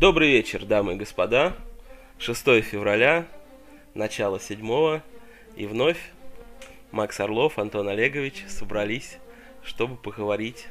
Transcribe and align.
Добрый 0.00 0.30
вечер, 0.30 0.64
дамы 0.64 0.94
и 0.94 0.96
господа. 0.96 1.52
6 2.16 2.62
февраля, 2.62 3.26
начало 3.92 4.40
7 4.40 5.02
и 5.56 5.66
вновь 5.66 5.98
Макс 6.90 7.20
Орлов, 7.20 7.58
Антон 7.58 7.86
Олегович 7.86 8.46
собрались, 8.48 9.18
чтобы 9.62 9.96
поговорить 9.96 10.68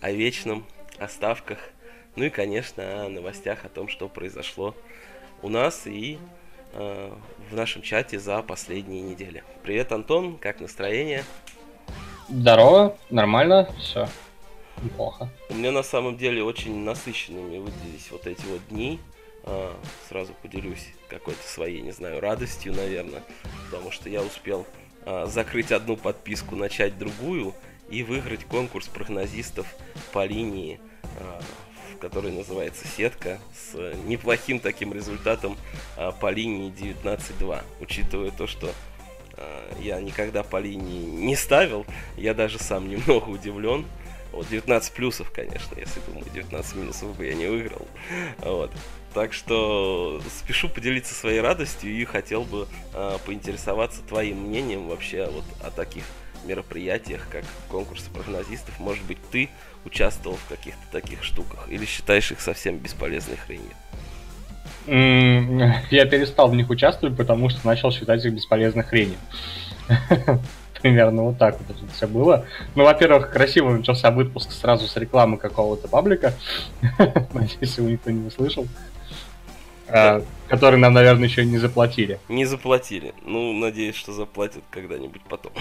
о 0.00 0.12
вечном, 0.12 0.64
о 0.96 1.08
ставках, 1.08 1.58
ну 2.14 2.26
и, 2.26 2.30
конечно, 2.30 3.06
о 3.06 3.08
новостях, 3.08 3.64
о 3.64 3.68
том, 3.68 3.88
что 3.88 4.08
произошло 4.08 4.76
у 5.42 5.48
нас 5.48 5.88
и 5.88 6.16
э, 6.74 7.12
в 7.50 7.56
нашем 7.56 7.82
чате 7.82 8.20
за 8.20 8.44
последние 8.44 9.02
недели. 9.02 9.42
Привет, 9.64 9.90
Антон, 9.90 10.38
как 10.38 10.60
настроение? 10.60 11.24
Здорово, 12.28 12.96
нормально, 13.10 13.68
все 13.80 14.06
неплохо. 14.84 15.28
Меня 15.58 15.72
на 15.72 15.82
самом 15.82 16.16
деле 16.16 16.44
очень 16.44 16.84
насыщенными 16.84 17.58
выделились 17.58 18.12
вот 18.12 18.28
эти 18.28 18.46
вот 18.46 18.60
дни. 18.68 19.00
А, 19.42 19.76
сразу 20.08 20.32
поделюсь 20.40 20.86
какой-то 21.08 21.42
своей, 21.42 21.80
не 21.80 21.90
знаю, 21.90 22.20
радостью, 22.20 22.72
наверное, 22.72 23.24
потому 23.64 23.90
что 23.90 24.08
я 24.08 24.22
успел 24.22 24.68
а, 25.04 25.26
закрыть 25.26 25.72
одну 25.72 25.96
подписку, 25.96 26.54
начать 26.54 26.96
другую 26.96 27.56
и 27.90 28.04
выиграть 28.04 28.44
конкурс 28.44 28.86
прогнозистов 28.86 29.66
по 30.12 30.24
линии, 30.24 30.78
а, 31.18 31.40
который 32.00 32.30
называется 32.30 32.86
«Сетка», 32.86 33.40
с 33.52 33.74
неплохим 34.04 34.60
таким 34.60 34.92
результатом 34.92 35.56
а, 35.96 36.12
по 36.12 36.30
линии 36.30 36.70
19-2, 36.70 37.64
учитывая 37.80 38.30
то, 38.30 38.46
что 38.46 38.72
а, 39.32 39.76
я 39.80 40.00
никогда 40.00 40.44
по 40.44 40.60
линии 40.60 41.02
не 41.04 41.34
ставил, 41.34 41.84
я 42.16 42.32
даже 42.32 42.60
сам 42.60 42.88
немного 42.88 43.28
удивлен, 43.28 43.86
вот, 44.32 44.48
19 44.48 44.92
плюсов, 44.92 45.30
конечно, 45.30 45.78
если 45.78 46.00
думаю, 46.06 46.26
19 46.32 46.76
минусов 46.76 47.16
бы 47.16 47.26
я 47.26 47.34
не 47.34 47.46
выиграл. 47.46 47.86
Вот. 48.38 48.70
Так 49.14 49.32
что 49.32 50.20
спешу 50.28 50.68
поделиться 50.68 51.14
своей 51.14 51.40
радостью 51.40 51.90
и 51.90 52.04
хотел 52.04 52.44
бы 52.44 52.68
э, 52.94 53.16
поинтересоваться 53.24 54.02
твоим 54.02 54.42
мнением 54.42 54.88
вообще 54.88 55.26
вот 55.26 55.44
о 55.64 55.70
таких 55.70 56.04
мероприятиях, 56.44 57.26
как 57.30 57.44
конкурсы 57.68 58.10
прогнозистов. 58.10 58.78
Может 58.78 59.04
быть, 59.04 59.18
ты 59.30 59.48
участвовал 59.84 60.36
в 60.36 60.48
каких-то 60.48 60.80
таких 60.92 61.24
штуках 61.24 61.68
или 61.68 61.84
считаешь 61.84 62.30
их 62.30 62.40
совсем 62.40 62.78
бесполезной 62.78 63.36
хренью? 63.36 63.72
Я 64.86 66.06
перестал 66.06 66.48
в 66.48 66.54
них 66.54 66.70
участвовать, 66.70 67.16
потому 67.16 67.48
что 67.50 67.66
начал 67.66 67.90
считать 67.90 68.24
их 68.24 68.32
бесполезной 68.32 68.84
хренью. 68.84 69.18
Примерно 70.80 71.22
вот 71.22 71.38
так 71.38 71.58
вот 71.58 71.76
это 71.76 71.92
все 71.92 72.06
было. 72.06 72.44
Ну, 72.74 72.84
во-первых, 72.84 73.30
красиво 73.30 73.70
начался 73.70 74.10
выпуск 74.10 74.52
сразу 74.52 74.86
с 74.86 74.96
рекламы 74.96 75.36
какого-то 75.36 75.88
паблика. 75.88 76.34
Надеюсь, 77.32 77.78
его 77.78 77.88
никто 77.88 78.10
не 78.10 78.26
услышал. 78.26 78.66
А, 79.88 80.22
который 80.48 80.78
нам, 80.78 80.92
наверное, 80.92 81.28
еще 81.28 81.44
не 81.44 81.58
заплатили. 81.58 82.20
Не 82.28 82.44
заплатили. 82.44 83.14
Ну, 83.24 83.54
надеюсь, 83.54 83.94
что 83.94 84.12
заплатят 84.12 84.62
когда-нибудь 84.70 85.22
потом. 85.28 85.52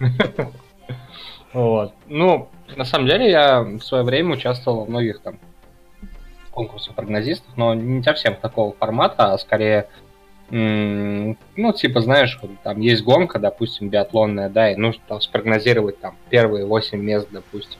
Вот. 1.52 1.94
Ну, 2.08 2.48
на 2.74 2.84
самом 2.84 3.06
деле, 3.06 3.30
я 3.30 3.62
в 3.62 3.80
свое 3.80 4.02
время 4.02 4.34
участвовал 4.34 4.80
во 4.80 4.86
многих 4.86 5.20
там 5.20 5.38
конкурсах 6.54 6.94
прогнозистов, 6.94 7.56
но 7.56 7.74
не 7.74 8.02
совсем 8.02 8.36
такого 8.36 8.72
формата, 8.74 9.32
а 9.32 9.38
скорее 9.38 9.88
ну, 10.50 11.72
типа, 11.74 12.00
знаешь, 12.00 12.38
там 12.62 12.80
есть 12.80 13.02
гонка, 13.02 13.38
допустим, 13.38 13.88
биатлонная, 13.88 14.48
да, 14.48 14.70
и 14.70 14.76
нужно 14.76 15.02
там 15.08 15.20
спрогнозировать 15.20 15.98
там 16.00 16.16
первые 16.30 16.66
8 16.66 16.98
мест, 16.98 17.28
допустим. 17.30 17.78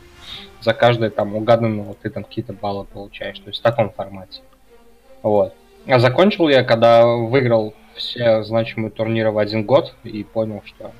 За 0.60 0.72
каждое 0.72 1.10
там 1.10 1.36
угаданного 1.36 1.94
ты 1.94 2.08
там 2.08 2.24
какие-то 2.24 2.54
баллы 2.54 2.84
получаешь, 2.84 3.38
то 3.38 3.48
есть 3.48 3.60
в 3.60 3.62
таком 3.62 3.90
формате. 3.90 4.40
Вот. 5.22 5.54
А 5.86 5.98
закончил 5.98 6.48
я, 6.48 6.64
когда 6.64 7.06
выиграл 7.06 7.74
все 7.94 8.42
значимые 8.42 8.90
турниры 8.90 9.30
в 9.30 9.38
один 9.38 9.64
год 9.64 9.94
и 10.02 10.24
понял, 10.24 10.62
что 10.64 10.92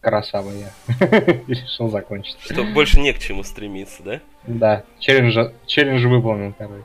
красава 0.00 0.50
я. 0.50 1.06
и 1.46 1.54
решил 1.54 1.88
закончить. 1.88 2.36
Что 2.40 2.64
больше 2.64 3.00
не 3.00 3.12
к 3.12 3.18
чему 3.18 3.42
стремиться, 3.42 4.02
да? 4.02 4.20
Да, 4.46 4.84
челлендж, 4.98 5.52
челлендж 5.66 6.06
выполнен, 6.06 6.52
короче. 6.52 6.84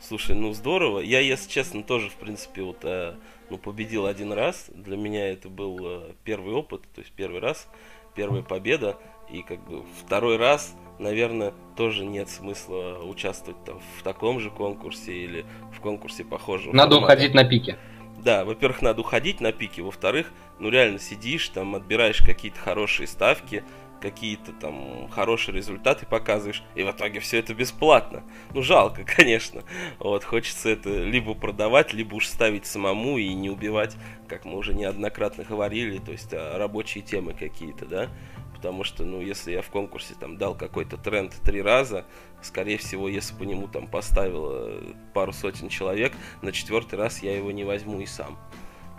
Слушай, 0.00 0.34
ну 0.34 0.52
здорово. 0.54 1.00
Я, 1.00 1.20
если 1.20 1.48
честно, 1.48 1.82
тоже, 1.82 2.08
в 2.08 2.14
принципе, 2.14 2.62
вот, 2.62 2.78
э, 2.84 3.14
ну, 3.50 3.58
победил 3.58 4.06
один 4.06 4.32
раз. 4.32 4.70
Для 4.74 4.96
меня 4.96 5.30
это 5.30 5.50
был 5.50 5.78
э, 5.82 6.12
первый 6.24 6.54
опыт, 6.54 6.82
то 6.94 7.02
есть 7.02 7.12
первый 7.12 7.40
раз, 7.40 7.68
первая 8.14 8.42
победа. 8.42 8.96
И 9.30 9.42
как 9.42 9.62
бы 9.68 9.84
второй 10.02 10.38
раз, 10.38 10.74
наверное, 10.98 11.52
тоже 11.76 12.06
нет 12.06 12.30
смысла 12.30 12.98
участвовать 13.04 13.62
там 13.64 13.80
в 13.98 14.02
таком 14.02 14.40
же 14.40 14.50
конкурсе 14.50 15.12
или 15.12 15.44
в 15.76 15.80
конкурсе 15.80 16.24
похожего. 16.24 16.74
Надо 16.74 16.96
формата. 16.96 17.14
уходить 17.14 17.34
на 17.34 17.44
пике. 17.44 17.78
Да, 18.22 18.44
во-первых, 18.44 18.82
надо 18.82 19.00
уходить 19.00 19.40
на 19.40 19.52
пике, 19.52 19.82
во-вторых, 19.82 20.32
ну 20.58 20.68
реально 20.68 20.98
сидишь, 20.98 21.48
там 21.48 21.74
отбираешь 21.74 22.20
какие-то 22.20 22.58
хорошие 22.58 23.06
ставки, 23.06 23.64
какие-то 24.00 24.52
там 24.52 25.08
хорошие 25.10 25.54
результаты 25.54 26.06
показываешь, 26.06 26.62
и 26.74 26.82
в 26.82 26.90
итоге 26.90 27.20
все 27.20 27.38
это 27.38 27.54
бесплатно. 27.54 28.22
Ну, 28.54 28.62
жалко, 28.62 29.04
конечно. 29.16 29.62
Вот, 29.98 30.24
хочется 30.24 30.70
это 30.70 30.90
либо 31.04 31.34
продавать, 31.34 31.92
либо 31.92 32.14
уж 32.14 32.26
ставить 32.26 32.66
самому 32.66 33.18
и 33.18 33.32
не 33.34 33.50
убивать, 33.50 33.96
как 34.28 34.44
мы 34.44 34.56
уже 34.56 34.74
неоднократно 34.74 35.44
говорили, 35.44 35.98
то 35.98 36.12
есть 36.12 36.32
а, 36.32 36.58
рабочие 36.58 37.02
темы 37.02 37.34
какие-то, 37.34 37.86
да. 37.86 38.08
Потому 38.54 38.84
что, 38.84 39.04
ну, 39.04 39.22
если 39.22 39.52
я 39.52 39.62
в 39.62 39.70
конкурсе 39.70 40.14
там 40.20 40.36
дал 40.36 40.54
какой-то 40.54 40.98
тренд 40.98 41.32
три 41.42 41.62
раза, 41.62 42.04
скорее 42.42 42.76
всего, 42.76 43.08
если 43.08 43.34
по 43.34 43.44
нему 43.44 43.68
там 43.68 43.86
поставил 43.86 44.92
пару 45.14 45.32
сотен 45.32 45.70
человек, 45.70 46.12
на 46.42 46.52
четвертый 46.52 46.98
раз 46.98 47.22
я 47.22 47.34
его 47.34 47.52
не 47.52 47.64
возьму 47.64 48.00
и 48.00 48.06
сам. 48.06 48.38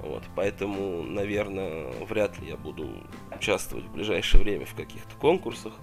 Вот, 0.01 0.23
поэтому, 0.35 1.03
наверное, 1.03 1.91
вряд 2.09 2.39
ли 2.39 2.49
я 2.49 2.57
буду 2.57 2.89
участвовать 3.35 3.85
в 3.85 3.91
ближайшее 3.91 4.41
время 4.41 4.65
в 4.65 4.73
каких-то 4.73 5.15
конкурсах. 5.15 5.73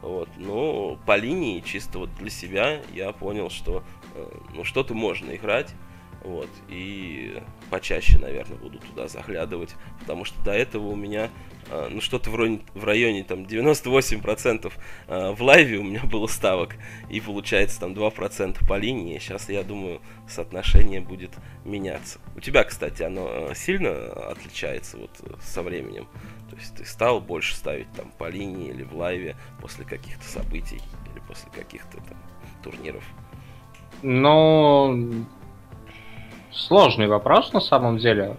Вот, 0.00 0.28
но 0.36 0.96
по 1.06 1.16
линии, 1.16 1.60
чисто 1.60 1.98
вот 1.98 2.14
для 2.14 2.30
себя, 2.30 2.82
я 2.92 3.12
понял, 3.12 3.50
что 3.50 3.82
э, 4.14 4.38
ну, 4.54 4.62
что-то 4.62 4.94
можно 4.94 5.34
играть. 5.34 5.74
Вот, 6.22 6.48
и 6.68 7.42
почаще, 7.68 8.18
наверное, 8.18 8.56
буду 8.56 8.78
туда 8.78 9.08
заглядывать, 9.08 9.74
потому 10.00 10.24
что 10.24 10.42
до 10.42 10.52
этого 10.52 10.86
у 10.86 10.96
меня 10.96 11.30
ну 11.90 12.00
что-то 12.00 12.30
в 12.30 12.34
в 12.74 12.84
районе 12.84 13.24
там 13.24 13.44
98% 13.44 14.72
а, 15.08 15.32
в 15.32 15.42
лайве 15.42 15.78
у 15.78 15.82
меня 15.82 16.02
было 16.04 16.26
ставок, 16.26 16.76
и 17.08 17.20
получается 17.20 17.80
там 17.80 17.92
2% 17.92 18.66
по 18.66 18.76
линии. 18.76 19.18
Сейчас, 19.18 19.48
я 19.48 19.62
думаю, 19.62 20.00
соотношение 20.28 21.00
будет 21.00 21.32
меняться. 21.64 22.18
У 22.36 22.40
тебя, 22.40 22.64
кстати, 22.64 23.02
оно 23.02 23.26
а, 23.28 23.54
сильно 23.54 23.90
отличается 24.30 24.98
вот 24.98 25.10
со 25.40 25.62
временем? 25.62 26.06
То 26.50 26.56
есть 26.56 26.76
ты 26.76 26.84
стал 26.84 27.20
больше 27.20 27.54
ставить 27.54 27.90
там 27.92 28.12
по 28.18 28.28
линии 28.28 28.70
или 28.70 28.82
в 28.82 28.94
лайве 28.96 29.36
после 29.60 29.84
каких-то 29.84 30.24
событий 30.24 30.80
или 31.12 31.20
после 31.26 31.50
каких-то 31.50 31.96
там 31.98 32.18
турниров? 32.62 33.04
Ну, 34.02 35.24
сложный 36.50 37.06
вопрос 37.06 37.52
на 37.52 37.60
самом 37.60 37.98
деле 37.98 38.36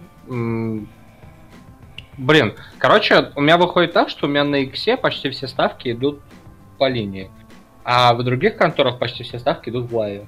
Блин, 2.18 2.54
короче, 2.78 3.32
у 3.34 3.40
меня 3.40 3.58
выходит 3.58 3.92
так, 3.92 4.08
что 4.08 4.26
у 4.26 4.28
меня 4.28 4.44
на 4.44 4.56
Иксе 4.56 4.96
почти 4.96 5.30
все 5.30 5.48
ставки 5.48 5.92
идут 5.92 6.20
по 6.78 6.88
линии. 6.88 7.30
А 7.84 8.14
в 8.14 8.22
других 8.22 8.56
конторах 8.56 8.98
почти 8.98 9.22
все 9.22 9.38
ставки 9.38 9.68
идут 9.68 9.90
в 9.90 9.96
лайве. 9.96 10.26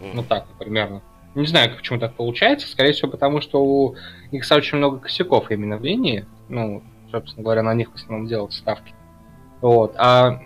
Mm. 0.00 0.10
Ну 0.14 0.22
так, 0.22 0.46
примерно. 0.58 1.02
Не 1.34 1.46
знаю, 1.46 1.76
почему 1.76 1.98
так 2.00 2.14
получается. 2.14 2.66
Скорее 2.66 2.92
всего, 2.92 3.10
потому 3.10 3.40
что 3.40 3.62
у 3.62 3.96
Икса 4.32 4.56
очень 4.56 4.78
много 4.78 4.98
косяков 4.98 5.50
именно 5.50 5.76
в 5.76 5.84
линии. 5.84 6.26
Ну, 6.48 6.82
собственно 7.10 7.44
говоря, 7.44 7.62
на 7.62 7.74
них 7.74 7.92
в 7.92 7.94
основном 7.94 8.26
делают 8.26 8.52
ставки. 8.52 8.94
Вот. 9.60 9.94
А 9.96 10.40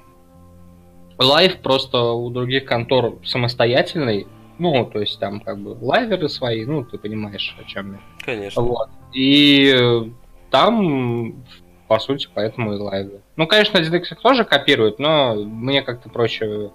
лайв 1.19 1.59
просто 1.59 2.03
у 2.03 2.29
других 2.31 2.67
контор 2.67 3.15
самостоятельный. 3.25 4.27
Ну, 4.59 4.85
то 4.85 5.01
есть 5.01 5.19
там 5.19 5.41
как 5.41 5.59
бы 5.59 5.71
лайверы 5.81 6.29
свои, 6.29 6.65
ну, 6.65 6.85
ты 6.85 6.99
понимаешь, 6.99 7.57
о 7.59 7.65
чем 7.65 7.95
я. 7.95 8.01
Конечно. 8.25 8.63
Вот. 8.63 8.91
И 9.13 10.13
там, 10.55 11.45
по 11.89 11.99
сути, 11.99 12.29
поэтому 12.33 12.75
и 12.75 12.79
лайвы. 12.79 13.23
Ну, 13.35 13.49
конечно, 13.49 13.79
1x 13.79 14.15
тоже 14.23 14.45
копируют, 14.45 15.01
но 15.01 15.35
мне 15.35 15.83
как-то 15.83 16.09
проще 16.09 16.71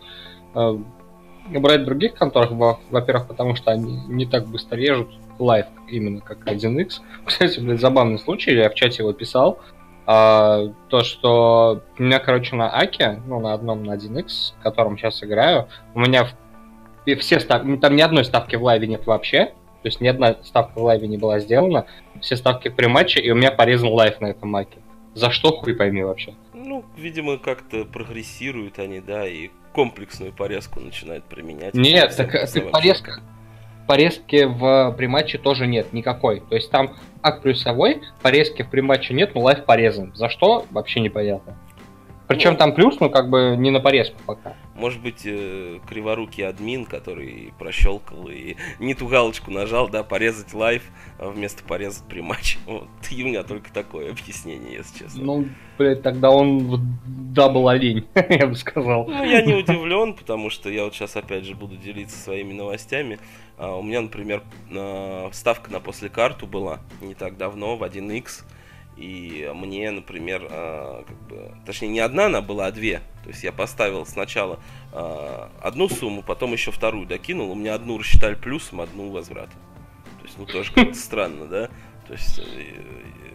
э, 0.53 0.77
брать 1.47 1.85
других 1.85 2.15
конторах, 2.15 2.51
во-первых, 2.51 3.29
потому 3.29 3.55
что 3.55 3.71
они 3.71 4.01
не 4.07 4.25
так 4.25 4.47
быстро 4.47 4.75
режут 4.75 5.07
лайв 5.39 5.67
именно 5.87 6.19
как 6.19 6.45
1x. 6.45 6.95
Кстати, 7.25 7.61
блядь, 7.61 7.79
забавный 7.79 8.19
случай, 8.19 8.53
я 8.53 8.69
в 8.69 8.73
чате 8.73 9.03
его 9.03 9.13
писал, 9.13 9.59
а, 10.05 10.73
то, 10.89 11.05
что 11.05 11.81
у 11.97 12.03
меня, 12.03 12.19
короче, 12.19 12.57
на 12.57 12.69
Аке, 12.69 13.21
ну, 13.27 13.39
на 13.39 13.53
одном 13.53 13.85
на 13.85 13.95
1x, 13.95 14.55
в 14.59 14.61
котором 14.61 14.97
сейчас 14.97 15.23
играю, 15.23 15.69
у 15.93 16.01
меня 16.01 16.27
все 17.17 17.39
ставки, 17.39 17.77
там 17.77 17.95
ни 17.95 18.01
одной 18.01 18.25
ставки 18.25 18.57
в 18.57 18.63
лайве 18.63 18.87
нет 18.87 19.05
вообще, 19.05 19.53
то 19.81 19.87
есть 19.87 20.01
ни 20.01 20.07
одна 20.07 20.37
ставка 20.43 20.79
в 20.79 20.83
лайве 20.83 21.07
не 21.07 21.17
была 21.17 21.39
сделана. 21.39 21.85
Все 22.21 22.35
ставки 22.35 22.69
при 22.69 22.87
матче, 22.87 23.19
и 23.21 23.31
у 23.31 23.35
меня 23.35 23.51
порезан 23.51 23.89
лайв 23.89 24.19
на 24.19 24.27
этом 24.27 24.49
аке. 24.49 24.77
За 25.13 25.31
что 25.31 25.51
хуй 25.51 25.75
пойми 25.75 26.03
вообще. 26.03 26.33
Ну, 26.53 26.83
видимо, 26.97 27.37
как-то 27.37 27.85
прогрессируют 27.85 28.79
они, 28.79 28.99
да, 28.99 29.27
и 29.27 29.49
комплексную 29.73 30.33
порезку 30.33 30.79
начинают 30.79 31.23
применять. 31.23 31.73
Нет, 31.73 32.15
так, 32.15 32.31
так 32.31 32.71
порезка, 32.71 33.21
порезки 33.87 34.43
в 34.43 34.93
приматче 34.97 35.37
тоже 35.37 35.65
нет 35.65 35.93
никакой. 35.93 36.41
То 36.41 36.55
есть 36.55 36.69
там 36.69 36.95
ак 37.23 37.41
плюсовой, 37.41 38.01
порезки 38.21 38.63
в 38.63 38.69
приматче 38.69 39.13
нет, 39.13 39.33
но 39.33 39.41
лайв 39.41 39.65
порезан. 39.65 40.13
За 40.15 40.29
что? 40.29 40.65
Вообще 40.71 40.99
непонятно. 40.99 41.57
Причем 42.29 42.51
ну, 42.51 42.57
там 42.57 42.75
плюс, 42.75 42.99
ну, 42.99 43.09
как 43.09 43.31
бы 43.31 43.55
не 43.57 43.71
на 43.71 43.79
порезку 43.79 44.19
пока. 44.23 44.53
Может 44.75 45.01
быть, 45.01 45.23
э, 45.25 45.79
криворукий 45.89 46.47
админ, 46.47 46.85
который 46.85 47.51
прощелкал 47.57 48.29
и 48.29 48.55
не 48.77 48.93
ту 48.93 49.07
галочку 49.07 49.49
нажал, 49.49 49.89
да, 49.89 50.03
порезать 50.03 50.53
лайв 50.53 50.83
а 51.17 51.31
вместо 51.31 51.63
порезать 51.63 52.03
при 52.07 52.21
матче. 52.21 52.59
Вот. 52.67 52.87
И 53.09 53.23
у 53.23 53.25
меня 53.25 53.41
только 53.41 53.73
такое 53.73 54.11
объяснение, 54.11 54.73
если 54.73 54.99
честно. 54.99 55.23
Ну, 55.23 55.47
блядь, 55.79 56.03
тогда 56.03 56.29
он 56.29 56.79
double 57.33 57.67
олень, 57.67 58.05
я 58.29 58.45
бы 58.45 58.53
сказал. 58.53 59.07
Ну, 59.07 59.23
я 59.23 59.41
не 59.41 59.55
удивлен, 59.55 60.13
потому 60.13 60.51
что 60.51 60.69
я 60.69 60.83
вот 60.83 60.93
сейчас 60.93 61.15
опять 61.15 61.45
же 61.45 61.55
буду 61.55 61.77
делиться 61.77 62.15
своими 62.15 62.53
новостями. 62.53 63.17
А, 63.57 63.75
у 63.75 63.81
меня, 63.81 64.01
например, 64.01 64.43
ставка 65.31 65.71
на 65.71 65.79
после 65.79 66.09
карту 66.09 66.45
была 66.45 66.79
не 67.01 67.15
так 67.15 67.37
давно 67.37 67.75
в 67.75 67.81
1x 67.81 68.43
и 68.99 69.49
мне, 69.55 69.91
например, 69.91 70.45
э, 70.49 71.03
как 71.07 71.17
бы, 71.29 71.55
точнее, 71.65 71.87
не 71.87 72.01
одна 72.01 72.25
она 72.25 72.41
была, 72.41 72.67
а 72.67 72.71
две. 72.71 72.99
То 73.23 73.29
есть 73.29 73.43
я 73.43 73.53
поставил 73.53 74.05
сначала 74.05 74.59
э, 74.91 75.47
одну 75.61 75.87
сумму, 75.87 76.21
потом 76.21 76.51
еще 76.51 76.71
вторую 76.71 77.07
докинул. 77.07 77.49
У 77.49 77.55
меня 77.55 77.75
одну 77.75 77.97
рассчитали 77.97 78.35
плюсом, 78.35 78.81
одну 78.81 79.09
возвратом. 79.09 79.57
То 80.19 80.25
есть, 80.25 80.37
ну, 80.37 80.45
тоже 80.45 80.73
как-то 80.73 80.95
странно, 80.95 81.45
да? 81.45 81.69
То 82.07 82.13
есть, 82.13 82.39
э, 82.39 82.83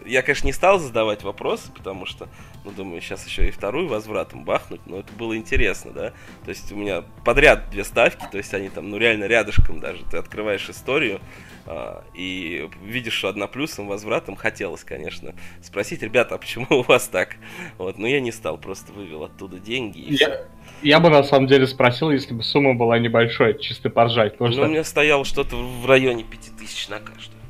я, 0.05 0.23
конечно, 0.23 0.47
не 0.47 0.53
стал 0.53 0.79
задавать 0.79 1.23
вопросы, 1.23 1.71
потому 1.73 2.07
что, 2.07 2.29
ну, 2.65 2.71
думаю, 2.71 3.01
сейчас 3.01 3.27
еще 3.27 3.49
и 3.49 3.51
вторую 3.51 3.89
возвратом 3.89 4.45
бахнуть, 4.45 4.81
но 4.87 5.01
это 5.01 5.13
было 5.13 5.37
интересно, 5.37 5.93
да? 5.93 6.13
То 6.45 6.51
есть, 6.51 6.71
у 6.73 6.77
меня 6.77 7.05
подряд 7.25 7.71
две 7.71 7.85
ставки, 7.85 8.25
то 8.31 8.39
есть, 8.39 8.53
они 8.55 8.69
там, 8.69 8.91
ну, 8.91 8.97
реально 8.97 9.25
рядышком 9.25 9.81
даже. 9.81 10.05
Ты 10.11 10.19
открываешь 10.19 10.69
историю, 10.69 11.21
а, 11.67 12.05
и 12.15 12.69
видишь, 12.83 13.15
что 13.15 13.29
одна 13.29 13.47
плюсом, 13.47 13.87
возвратом 13.87 14.37
хотелось, 14.37 14.85
конечно, 14.85 15.35
спросить, 15.63 16.03
ребята, 16.03 16.35
а 16.35 16.39
почему 16.39 16.67
у 16.71 16.83
вас 16.83 17.09
так? 17.09 17.37
Вот, 17.79 17.99
но 17.99 18.07
я 18.07 18.21
не 18.21 18.33
стал, 18.33 18.59
просто 18.59 18.93
вывел 18.93 19.25
оттуда 19.25 19.59
деньги. 19.59 19.99
И 19.99 20.15
я, 20.15 20.45
я 20.83 21.01
бы 21.01 21.09
на 21.09 21.23
самом 21.23 21.47
деле 21.47 21.67
спросил, 21.67 22.11
если 22.11 22.35
бы 22.35 22.43
сумма 22.43 22.75
была 22.75 22.99
небольшой, 22.99 23.59
чисто 23.59 23.89
поржать. 23.89 24.39
Ну, 24.41 24.53
что... 24.53 24.63
у 24.63 24.67
меня 24.67 24.85
стояло 24.85 25.25
что-то 25.25 25.57
в 25.57 25.87
районе 25.87 26.25
5000 26.25 26.89
на 26.89 26.99
каждую. 27.01 27.41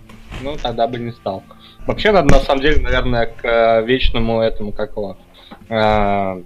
Ну, 0.43 0.57
тогда 0.57 0.87
бы 0.87 0.99
не 0.99 1.13
стал. 1.13 1.43
Вообще, 1.87 2.13
надо 2.13 2.33
на 2.33 2.41
самом 2.41 2.63
деле, 2.63 2.81
наверное, 2.81 3.27
к 3.27 3.45
э, 3.45 3.85
вечному 3.85 4.41
этому, 4.41 4.73
как 4.73 4.93
его, 4.93 5.19
э, 5.69 6.43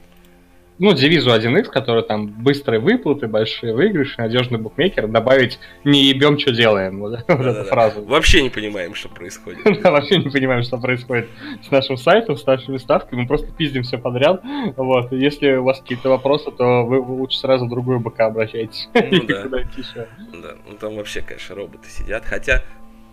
ну, 0.80 0.92
девизу 0.92 1.30
1x, 1.30 1.64
который 1.64 2.04
там 2.04 2.28
быстрые 2.28 2.80
выплаты, 2.80 3.26
большие 3.26 3.74
выигрыши, 3.74 4.20
надежный 4.20 4.58
букмекер, 4.58 5.08
добавить 5.08 5.58
не 5.84 6.04
ебем, 6.04 6.38
что 6.38 6.52
делаем. 6.52 7.00
Вот, 7.00 7.12
да, 7.12 7.24
вот 7.36 7.46
эту 7.46 7.64
фразу. 7.64 8.04
Вообще 8.04 8.42
не 8.42 8.50
понимаем, 8.50 8.94
что 8.94 9.08
происходит. 9.08 9.60
да, 9.82 9.90
вообще 9.90 10.18
не 10.18 10.30
понимаем, 10.30 10.62
что 10.62 10.78
происходит 10.78 11.28
с 11.66 11.70
нашим 11.70 11.96
сайтом, 11.96 12.36
с 12.36 12.46
нашими 12.46 12.76
ставками. 12.76 13.22
Мы 13.22 13.26
просто 13.26 13.50
пиздим 13.52 13.82
все 13.82 13.98
подряд. 13.98 14.42
Вот. 14.76 15.10
Если 15.12 15.52
у 15.54 15.64
вас 15.64 15.80
какие-то 15.80 16.10
вопросы, 16.10 16.50
то 16.52 16.84
вы 16.84 17.00
лучше 17.00 17.38
сразу 17.38 17.66
в 17.66 17.70
другую 17.70 17.98
БК 17.98 18.26
обращайтесь. 18.26 18.88
Ну, 18.94 19.24
да. 19.28 19.44
да. 19.48 20.54
Ну 20.68 20.76
там 20.80 20.96
вообще, 20.96 21.22
конечно, 21.22 21.56
роботы 21.56 21.88
сидят. 21.88 22.24
Хотя 22.24 22.62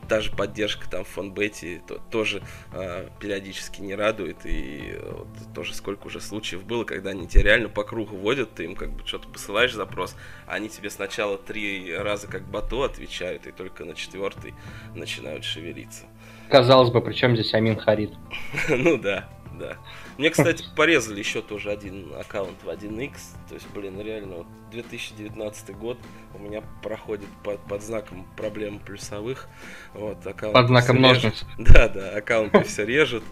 та 0.08 0.22
же 0.22 0.32
поддержка 0.32 0.90
там 0.90 1.04
в 1.04 1.08
фонбете 1.08 1.82
то, 1.88 2.00
тоже 2.12 2.42
э, 2.74 3.10
периодически 3.20 3.82
не 3.82 3.96
радует. 3.96 4.38
И 4.46 4.98
вот, 5.04 5.28
тоже 5.54 5.74
сколько 5.74 6.08
уже 6.08 6.22
случаев 6.22 6.64
было, 6.64 6.84
когда 6.84 7.12
они 7.12 7.28
тебя 7.28 7.44
реально 7.44 7.70
по 7.70 7.84
кругу 7.84 8.16
водят, 8.16 8.54
ты 8.56 8.66
им 8.66 8.76
как 8.76 8.92
бы 8.92 9.06
что-то 9.06 9.28
посылаешь 9.28 9.74
запрос, 9.74 10.16
а 10.48 10.54
они 10.54 10.70
тебе 10.70 10.90
сначала 10.90 11.38
три 11.38 11.96
раза 11.96 12.28
как 12.28 12.44
бато 12.44 12.84
отвечают, 12.84 13.48
и 13.48 13.52
только 13.52 13.86
на 13.86 13.96
четвертый 13.96 14.54
начинают 14.94 15.44
шевелиться. 15.44 16.06
Казалось 16.50 16.92
бы, 16.92 17.02
причем 17.02 17.36
здесь 17.36 17.54
Амин 17.54 17.78
Харид? 17.78 18.14
ну 18.70 18.98
да, 18.98 19.28
да. 19.60 19.78
Мне, 20.18 20.30
кстати, 20.30 20.64
порезали 20.76 21.20
еще 21.20 21.42
тоже 21.42 21.72
один 21.72 22.14
аккаунт 22.18 22.56
в 22.64 22.70
1x. 22.70 23.14
То 23.50 23.56
есть, 23.56 23.68
блин, 23.74 24.00
реально, 24.00 24.38
вот 24.38 24.48
2019 24.72 25.76
год 25.76 25.98
у 26.34 26.40
меня 26.40 26.64
проходит 26.82 27.28
под, 27.44 27.60
под 27.62 27.84
знаком 27.84 28.26
проблем 28.38 28.80
плюсовых. 28.80 29.50
Вот, 29.94 30.18
под 30.24 30.68
знаком 30.68 31.02
ножниц. 31.02 31.46
Да, 31.58 31.90
да, 31.90 32.16
аккаунты 32.18 32.64
все 32.64 32.86
режут. 32.86 33.24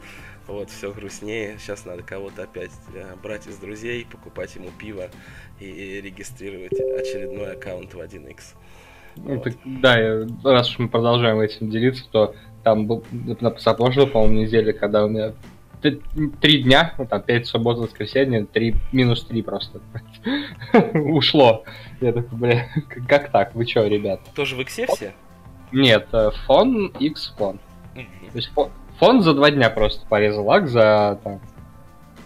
Вот, 0.47 0.69
все 0.69 0.91
грустнее. 0.91 1.57
Сейчас 1.57 1.85
надо 1.85 2.03
кого-то 2.03 2.43
опять 2.43 2.71
э, 2.93 3.15
брать 3.21 3.47
из 3.47 3.57
друзей, 3.57 4.05
покупать 4.05 4.53
ему 4.55 4.71
пиво 4.77 5.09
и 5.61 6.01
регистрировать 6.01 6.73
очередной 6.73 7.53
аккаунт 7.53 7.93
в 7.93 7.99
1x. 7.99 8.39
Ну, 9.15 9.39
так, 9.39 9.53
да, 9.63 10.25
раз 10.43 10.69
уж 10.71 10.79
мы 10.79 10.89
продолжаем 10.89 11.39
этим 11.39 11.69
делиться, 11.69 12.03
то 12.11 12.35
там 12.63 12.87
был 12.87 13.05
на 13.11 13.51
позапрошлой, 13.51 14.07
по-моему, 14.07 14.41
неделе, 14.41 14.73
когда 14.73 15.05
у 15.05 15.09
меня 15.09 15.33
три 16.41 16.63
дня, 16.63 16.93
ну, 16.97 17.05
там, 17.05 17.21
пять 17.21 17.47
суббот, 17.47 17.77
воскресенье, 17.77 18.45
три, 18.45 18.75
минус 18.91 19.23
три 19.23 19.41
просто 19.41 19.81
ушло. 20.93 21.63
Я 22.01 22.13
такой, 22.13 22.37
бля, 22.37 22.67
как 23.07 23.31
так? 23.31 23.55
Вы 23.55 23.65
что, 23.65 23.85
ребят? 23.85 24.21
Тоже 24.35 24.55
в 24.55 24.61
Иксе 24.61 24.87
все? 24.87 25.13
Нет, 25.71 26.07
э, 26.13 26.31
фон, 26.45 26.87
X 26.99 27.33
фон. 27.37 27.59
То 27.93 28.37
есть 28.37 28.51
фон 28.99 29.21
за 29.21 29.33
два 29.33 29.51
дня 29.51 29.69
просто 29.69 30.05
порезал 30.07 30.49
ак 30.51 30.67
за 30.67 31.19
там, 31.23 31.39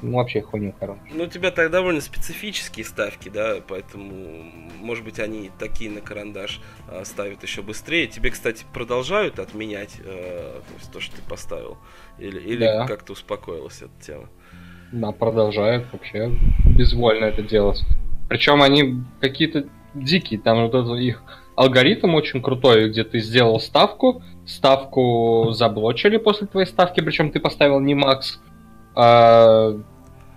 ну, 0.08 0.18
вообще 0.18 0.42
хуйню 0.42 0.74
короче. 0.80 1.02
Ну, 1.12 1.24
у 1.24 1.28
тебя 1.28 1.52
так 1.52 1.70
довольно 1.72 2.02
специфические 2.02 2.86
ставки, 2.86 3.30
да, 3.30 3.58
поэтому, 3.68 4.52
может 4.80 5.04
быть, 5.04 5.20
они 5.20 5.52
такие 5.60 5.92
на 5.92 6.02
карандаш 6.02 6.62
э, 6.90 7.04
ставят 7.06 7.44
еще 7.44 7.62
быстрее. 7.62 8.08
Тебе, 8.08 8.32
кстати, 8.32 8.66
продолжают 8.74 9.40
отменять 9.40 9.98
э, 10.00 10.62
то, 10.68 10.74
есть 10.78 10.92
то, 10.92 11.00
что 11.00 11.16
ты 11.18 11.22
поставил? 11.22 11.78
Или, 12.18 12.40
или 12.40 12.66
да. 12.66 12.88
как-то 12.88 13.14
успокоилась 13.14 13.82
эта 13.82 14.02
тема? 14.02 14.30
Да, 14.92 15.12
продолжают 15.12 15.86
вообще 15.92 16.32
безвольно 16.66 17.26
это 17.26 17.42
делать. 17.42 17.82
Причем 18.30 18.62
они 18.62 19.04
какие-то 19.20 19.66
дикие, 19.94 20.40
там 20.40 20.64
вот 20.64 20.74
этот 20.74 20.98
их 20.98 21.22
алгоритм 21.56 22.16
очень 22.16 22.42
крутой, 22.42 22.90
где 22.90 23.04
ты 23.04 23.20
сделал 23.20 23.60
ставку, 23.60 24.22
ставку 24.46 25.50
заблочили 25.52 26.18
после 26.18 26.48
твоей 26.48 26.68
ставки, 26.68 27.02
причем 27.02 27.32
ты 27.32 27.40
поставил 27.40 27.80
не 27.80 27.96
макс, 27.96 28.40
а, 28.96 29.80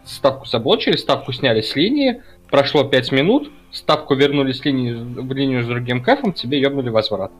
ставку 0.04 0.46
заблочили, 0.46 0.96
ставку 0.96 1.32
сняли 1.32 1.60
с 1.60 1.76
линии, 1.76 2.22
прошло 2.48 2.84
5 2.84 3.12
минут, 3.12 3.50
ставку 3.72 4.14
вернули 4.14 4.52
с 4.52 4.64
линии 4.64 4.92
в 4.92 5.32
линию 5.32 5.62
с 5.62 5.66
другим 5.66 6.02
кэфом, 6.02 6.32
тебе 6.32 6.60
ебнули 6.60 6.88
возврат. 6.88 7.32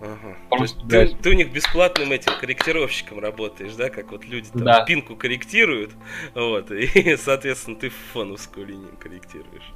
Ага. 0.00 0.36
То 0.50 0.62
есть 0.62 0.76
ты, 0.88 1.06
ты 1.22 1.30
у 1.30 1.32
них 1.32 1.52
бесплатным 1.52 2.10
этим 2.10 2.32
корректировщиком 2.40 3.20
работаешь, 3.20 3.72
да, 3.74 3.88
как 3.88 4.10
вот 4.10 4.24
люди 4.24 4.48
там 4.52 4.64
да. 4.64 4.82
спинку 4.82 5.14
корректируют, 5.14 5.92
вот, 6.34 6.72
и, 6.72 7.16
соответственно, 7.18 7.76
ты 7.76 7.90
фоновскую 8.12 8.66
линию 8.66 8.96
корректируешь. 8.98 9.72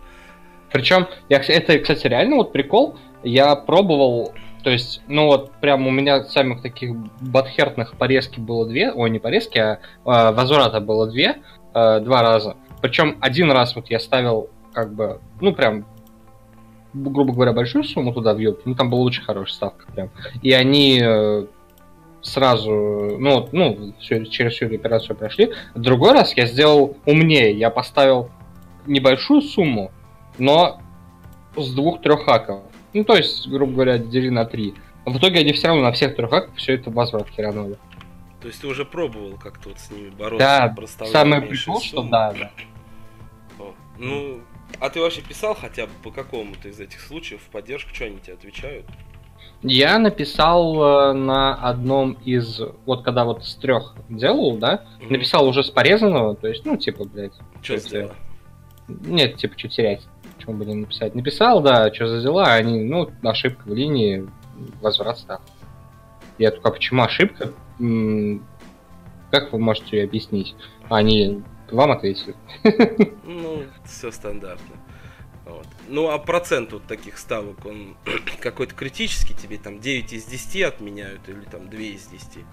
Причем, 0.73 1.07
я, 1.29 1.39
это, 1.39 1.79
кстати, 1.79 2.09
реально 2.09 2.37
вот 2.37 2.53
прикол, 2.53 2.99
я 3.23 3.55
пробовал 3.55 4.35
то 4.67 4.71
есть, 4.71 5.01
ну 5.07 5.27
вот, 5.27 5.53
прям 5.61 5.87
у 5.87 5.93
меня 5.93 6.25
самых 6.25 6.61
таких 6.61 6.91
батхертных 7.21 7.95
порезки 7.97 8.41
было 8.41 8.67
две, 8.67 8.91
ой, 8.91 9.11
не 9.11 9.21
порезки, 9.21 9.59
а 9.59 9.79
э, 9.79 9.79
возврата 10.33 10.81
было 10.81 11.09
две, 11.09 11.37
э, 11.77 12.01
два 12.01 12.23
раза. 12.23 12.57
Причем 12.81 13.17
один 13.21 13.53
раз 13.53 13.77
вот 13.77 13.91
я 13.91 14.01
ставил, 14.01 14.49
как 14.73 14.95
бы, 14.95 15.21
ну 15.41 15.53
прям, 15.53 15.87
грубо 16.95 17.33
говоря, 17.33 17.53
большую 17.53 17.85
сумму 17.85 18.13
туда 18.13 18.35
в 18.35 18.41
ну 18.65 18.75
там 18.75 18.91
была 18.91 19.03
очень 19.03 19.23
хорошая 19.23 19.55
ставка 19.55 19.87
прям. 19.93 20.11
И 20.43 20.53
они 20.53 21.01
э, 21.03 21.47
сразу, 22.23 22.71
ну, 23.19 23.49
ну, 23.53 23.95
все, 24.01 24.25
через 24.25 24.55
всю 24.55 24.67
операцию 24.67 25.17
прошли. 25.17 25.53
Другой 25.75 26.13
раз 26.13 26.37
я 26.37 26.47
сделал 26.47 26.97
умнее, 27.05 27.53
я 27.53 27.71
поставил 27.71 28.31
небольшую 28.87 29.43
сумму, 29.43 29.91
но 30.39 30.81
с 31.57 31.73
двух-трех 31.75 32.25
хаков. 32.25 32.63
Ну, 32.93 33.05
то 33.05 33.17
есть, 33.17 33.49
грубо 33.49 33.73
говоря, 33.73 33.99
дели 33.99 34.31
на 34.31 34.45
3. 34.45 34.75
А 35.05 35.11
в 35.11 35.19
итоге 35.19 35.41
они 35.41 35.53
все 35.53 35.69
равно 35.69 35.83
на 35.83 35.93
всех 35.93 36.17
трех 36.17 36.33
актах 36.33 36.57
все 36.57 36.75
это 36.75 36.91
возврат 36.91 37.29
херанули. 37.29 37.77
То 38.47 38.51
есть 38.51 38.61
ты 38.61 38.69
уже 38.69 38.85
пробовал 38.85 39.37
как-то 39.39 39.71
вот 39.71 39.81
с 39.81 39.91
ними 39.91 40.09
бороться? 40.09 40.73
Да, 40.77 41.07
самое 41.07 41.43
прикол, 41.43 41.81
что 41.81 42.05
да, 42.05 42.33
да. 42.33 42.53
О, 43.59 43.75
ну, 43.99 44.41
а 44.79 44.89
ты 44.89 45.01
вообще 45.01 45.21
писал 45.21 45.57
хотя 45.57 45.87
бы 45.87 45.93
по 46.05 46.13
какому-то 46.13 46.69
из 46.69 46.79
этих 46.79 47.01
случаев 47.01 47.41
в 47.43 47.51
поддержку, 47.51 47.93
что 47.93 48.05
они 48.05 48.21
тебе 48.21 48.35
отвечают? 48.35 48.87
Я 49.63 49.99
написал 49.99 51.11
э, 51.11 51.13
на 51.15 51.57
одном 51.57 52.13
из, 52.25 52.61
вот 52.85 53.03
когда 53.03 53.25
вот 53.25 53.45
с 53.45 53.57
трех 53.57 53.97
делал, 54.09 54.57
да, 54.59 54.85
mm-hmm. 55.01 55.11
написал 55.11 55.49
уже 55.49 55.65
с 55.65 55.71
порезанного, 55.71 56.37
то 56.37 56.47
есть, 56.47 56.65
ну, 56.65 56.77
типа, 56.77 57.05
блядь. 57.05 57.35
Что 57.63 57.79
сделал? 57.79 58.13
Нет, 58.87 59.39
типа, 59.39 59.59
что 59.59 59.69
терять 59.69 60.07
почему 60.37 60.59
бы 60.59 60.67
не 60.67 60.75
написать. 60.75 61.17
Написал, 61.17 61.63
да, 61.63 61.93
что 61.93 62.07
за 62.07 62.23
дела, 62.23 62.55
они, 62.55 62.85
ну, 62.85 63.11
ошибка 63.25 63.65
в 63.67 63.75
линии, 63.75 64.25
возврат 64.81 65.19
став. 65.19 65.41
Я 66.39 66.53
только, 66.53 66.69
а 66.69 66.71
почему 66.71 67.03
ошибка? 67.03 67.51
Как 67.79 69.53
вы 69.53 69.59
можете 69.59 70.03
объяснить? 70.03 70.55
Они 70.89 71.43
вам 71.71 71.93
ответили. 71.93 72.35
Ну, 73.29 73.65
все 73.85 74.13
стандартно. 74.13 74.77
Вот. 75.45 75.67
Ну, 75.89 76.09
а 76.09 76.19
процент 76.19 76.73
вот 76.73 76.85
таких 76.85 77.19
ставок, 77.19 77.67
он 77.67 77.97
какой-то 78.41 78.75
критический 78.75 79.35
тебе, 79.35 79.59
там 79.59 79.81
9 79.81 80.13
из 80.13 80.25
10 80.25 80.63
отменяют 80.63 81.29
или 81.29 81.41
там 81.41 81.69
2 81.69 81.81
из 81.81 82.07
10? 82.07 82.45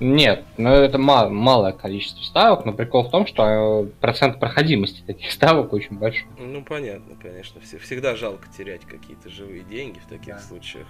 Нет, 0.00 0.44
ну 0.56 0.70
это 0.70 0.96
мал, 0.96 1.28
малое 1.28 1.72
количество 1.72 2.22
ставок, 2.22 2.64
но 2.64 2.72
прикол 2.72 3.06
в 3.06 3.10
том, 3.10 3.26
что 3.26 3.84
э, 3.84 3.86
процент 4.00 4.40
проходимости 4.40 5.02
таких 5.06 5.30
ставок 5.30 5.74
очень 5.74 5.98
большой. 5.98 6.26
Ну, 6.38 6.64
понятно, 6.64 7.16
конечно. 7.20 7.60
Всегда 7.60 8.16
жалко 8.16 8.48
терять 8.56 8.86
какие-то 8.86 9.28
живые 9.28 9.60
деньги 9.60 9.98
в 9.98 10.06
таких 10.06 10.36
да. 10.36 10.40
случаях. 10.40 10.86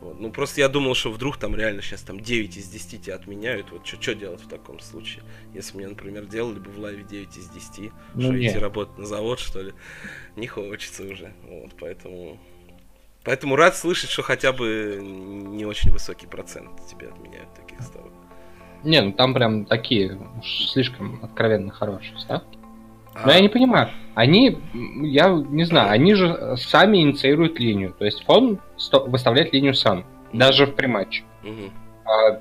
Вот. 0.00 0.20
Ну, 0.20 0.30
просто 0.30 0.60
я 0.60 0.68
думал, 0.68 0.94
что 0.94 1.10
вдруг 1.10 1.38
там 1.38 1.56
реально 1.56 1.82
сейчас 1.82 2.02
там 2.02 2.20
9 2.20 2.56
из 2.56 2.68
10 2.68 3.02
тебя 3.02 3.16
отменяют. 3.16 3.72
Вот 3.72 3.86
что 3.86 4.14
делать 4.14 4.40
в 4.40 4.48
таком 4.48 4.78
случае? 4.80 5.24
Если 5.54 5.76
мне, 5.76 5.88
например, 5.88 6.26
делали 6.26 6.58
бы 6.58 6.70
в 6.70 6.78
лайве 6.78 7.02
9 7.02 7.36
из 7.36 7.48
10, 7.48 7.92
ну, 8.14 8.22
что 8.22 8.32
нет. 8.32 8.52
идти 8.52 8.58
работать 8.58 8.96
на 8.98 9.06
завод, 9.06 9.40
что 9.40 9.60
ли? 9.60 9.72
Не 10.36 10.46
хочется 10.46 11.02
уже. 11.04 11.32
Вот, 11.42 11.72
поэтому... 11.80 12.38
Поэтому 13.24 13.56
рад 13.56 13.76
слышать, 13.76 14.10
что 14.10 14.22
хотя 14.22 14.52
бы 14.52 15.00
не 15.02 15.66
очень 15.66 15.90
высокий 15.90 16.26
процент 16.26 16.70
тебе 16.88 17.08
отменяют 17.08 17.52
таких 17.54 17.80
ставок. 17.82 18.12
Не, 18.84 19.02
ну 19.02 19.12
там 19.12 19.34
прям 19.34 19.66
такие 19.66 20.16
уж 20.38 20.68
слишком 20.70 21.22
откровенно 21.22 21.72
хорошие 21.72 22.16
ставки. 22.18 22.57
Но 23.24 23.32
я 23.32 23.40
не 23.40 23.48
понимаю, 23.48 23.88
они, 24.14 24.58
я 25.02 25.28
не 25.28 25.64
знаю, 25.64 25.90
они 25.90 26.14
же 26.14 26.56
сами 26.56 26.98
инициируют 26.98 27.58
линию. 27.58 27.94
То 27.98 28.04
есть 28.04 28.24
он 28.26 28.58
выставляет 29.06 29.52
линию 29.52 29.74
сам, 29.74 30.04
даже 30.32 30.66
в 30.66 30.74
приматче. 30.74 31.22
Угу. 31.44 31.70
А, 32.04 32.40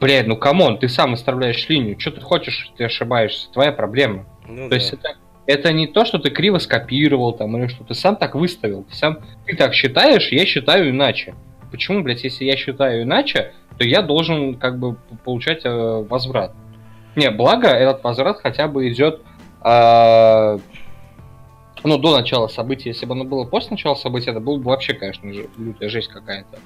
блядь, 0.00 0.26
ну 0.26 0.36
come 0.36 0.60
on, 0.60 0.78
ты 0.78 0.88
сам 0.88 1.12
выставляешь 1.12 1.68
линию. 1.68 1.98
Что 1.98 2.10
ты 2.10 2.20
хочешь, 2.20 2.72
ты 2.76 2.84
ошибаешься, 2.84 3.50
твоя 3.52 3.72
проблема. 3.72 4.26
Ну, 4.48 4.64
то 4.64 4.70
да. 4.70 4.76
есть 4.76 4.92
это, 4.92 5.16
это 5.46 5.72
не 5.72 5.86
то, 5.86 6.04
что 6.04 6.18
ты 6.18 6.30
криво 6.30 6.58
скопировал 6.58 7.32
там 7.32 7.56
или 7.56 7.68
что 7.68 7.84
ты 7.84 7.94
сам 7.94 8.16
так 8.16 8.34
выставил. 8.34 8.84
Ты 8.84 8.94
сам 8.96 9.18
ты 9.46 9.56
так 9.56 9.74
считаешь, 9.74 10.32
я 10.32 10.44
считаю 10.44 10.90
иначе. 10.90 11.34
Почему, 11.70 12.02
блядь, 12.02 12.24
если 12.24 12.44
я 12.44 12.56
считаю 12.56 13.04
иначе, 13.04 13.52
то 13.78 13.84
я 13.84 14.02
должен 14.02 14.56
как 14.56 14.78
бы 14.78 14.96
получать 15.24 15.64
э, 15.64 15.70
возврат. 15.70 16.52
Не, 17.16 17.30
благо 17.30 17.68
этот 17.68 18.02
возврат 18.02 18.40
хотя 18.40 18.68
бы 18.68 18.88
идет 18.88 19.22
а, 19.60 20.58
ну, 21.84 21.98
до 21.98 22.16
начала 22.16 22.48
событий, 22.48 22.90
если 22.90 23.06
бы 23.06 23.12
оно 23.12 23.24
было 23.24 23.44
после 23.44 23.72
начала 23.72 23.94
событий, 23.94 24.30
это 24.30 24.40
было 24.40 24.56
бы 24.56 24.64
вообще, 24.64 24.94
конечно 24.94 25.28
лютая 25.28 25.88
жесть 25.88 26.08
какая-то. 26.08 26.58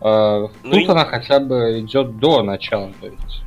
А, 0.00 0.48
ну 0.62 0.70
тут 0.70 0.82
и... 0.82 0.90
она 0.90 1.04
хотя 1.04 1.40
бы 1.40 1.80
идет 1.80 2.18
до 2.18 2.42
начала, 2.42 2.92
то 3.00 3.06
есть. 3.06 3.42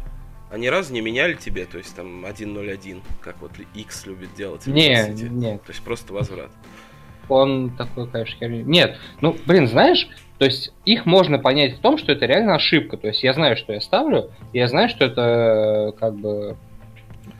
А 0.51 0.57
ни 0.57 0.67
разу 0.67 0.93
не 0.93 0.99
меняли 0.99 1.33
тебе, 1.33 1.65
то 1.65 1.77
есть 1.77 1.95
там 1.95 2.25
1.0.1, 2.25 3.01
как 3.21 3.41
вот 3.41 3.51
X 3.73 4.05
любит 4.05 4.33
делать? 4.35 4.67
Не, 4.67 5.07
нет. 5.13 5.63
То 5.63 5.71
есть 5.71 5.81
просто 5.81 6.11
возврат. 6.11 6.51
Он 7.29 7.69
такой, 7.69 8.07
конечно, 8.07 8.37
херня. 8.37 8.63
Нет, 8.63 8.97
ну, 9.21 9.33
блин, 9.45 9.67
знаешь, 9.67 10.09
то 10.37 10.45
есть 10.45 10.73
их 10.83 11.05
можно 11.05 11.39
понять 11.39 11.77
в 11.77 11.79
том, 11.79 11.97
что 11.97 12.11
это 12.11 12.25
реально 12.25 12.55
ошибка. 12.55 12.97
То 12.97 13.07
есть 13.07 13.23
я 13.23 13.31
знаю, 13.31 13.55
что 13.55 13.71
я 13.71 13.79
ставлю, 13.79 14.31
я 14.51 14.67
знаю, 14.67 14.89
что 14.89 15.05
это 15.05 15.93
как 15.97 16.15
бы 16.15 16.57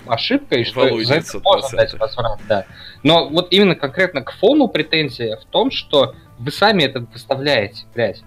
ошибка, 0.05 0.55
и 0.55 0.63
что 0.63 1.03
за 1.03 1.15
это 1.15 1.39
можно 1.43 1.77
дать 1.77 1.93
возврат, 1.93 2.39
да. 2.47 2.65
Но 3.03 3.29
вот 3.29 3.47
именно 3.51 3.75
конкретно 3.75 4.21
к 4.21 4.31
фону 4.31 4.67
претензия 4.67 5.37
в 5.37 5.45
том, 5.45 5.71
что 5.71 6.15
вы 6.39 6.51
сами 6.51 6.83
это 6.83 7.05
выставляете, 7.13 7.85
блядь. 7.93 8.21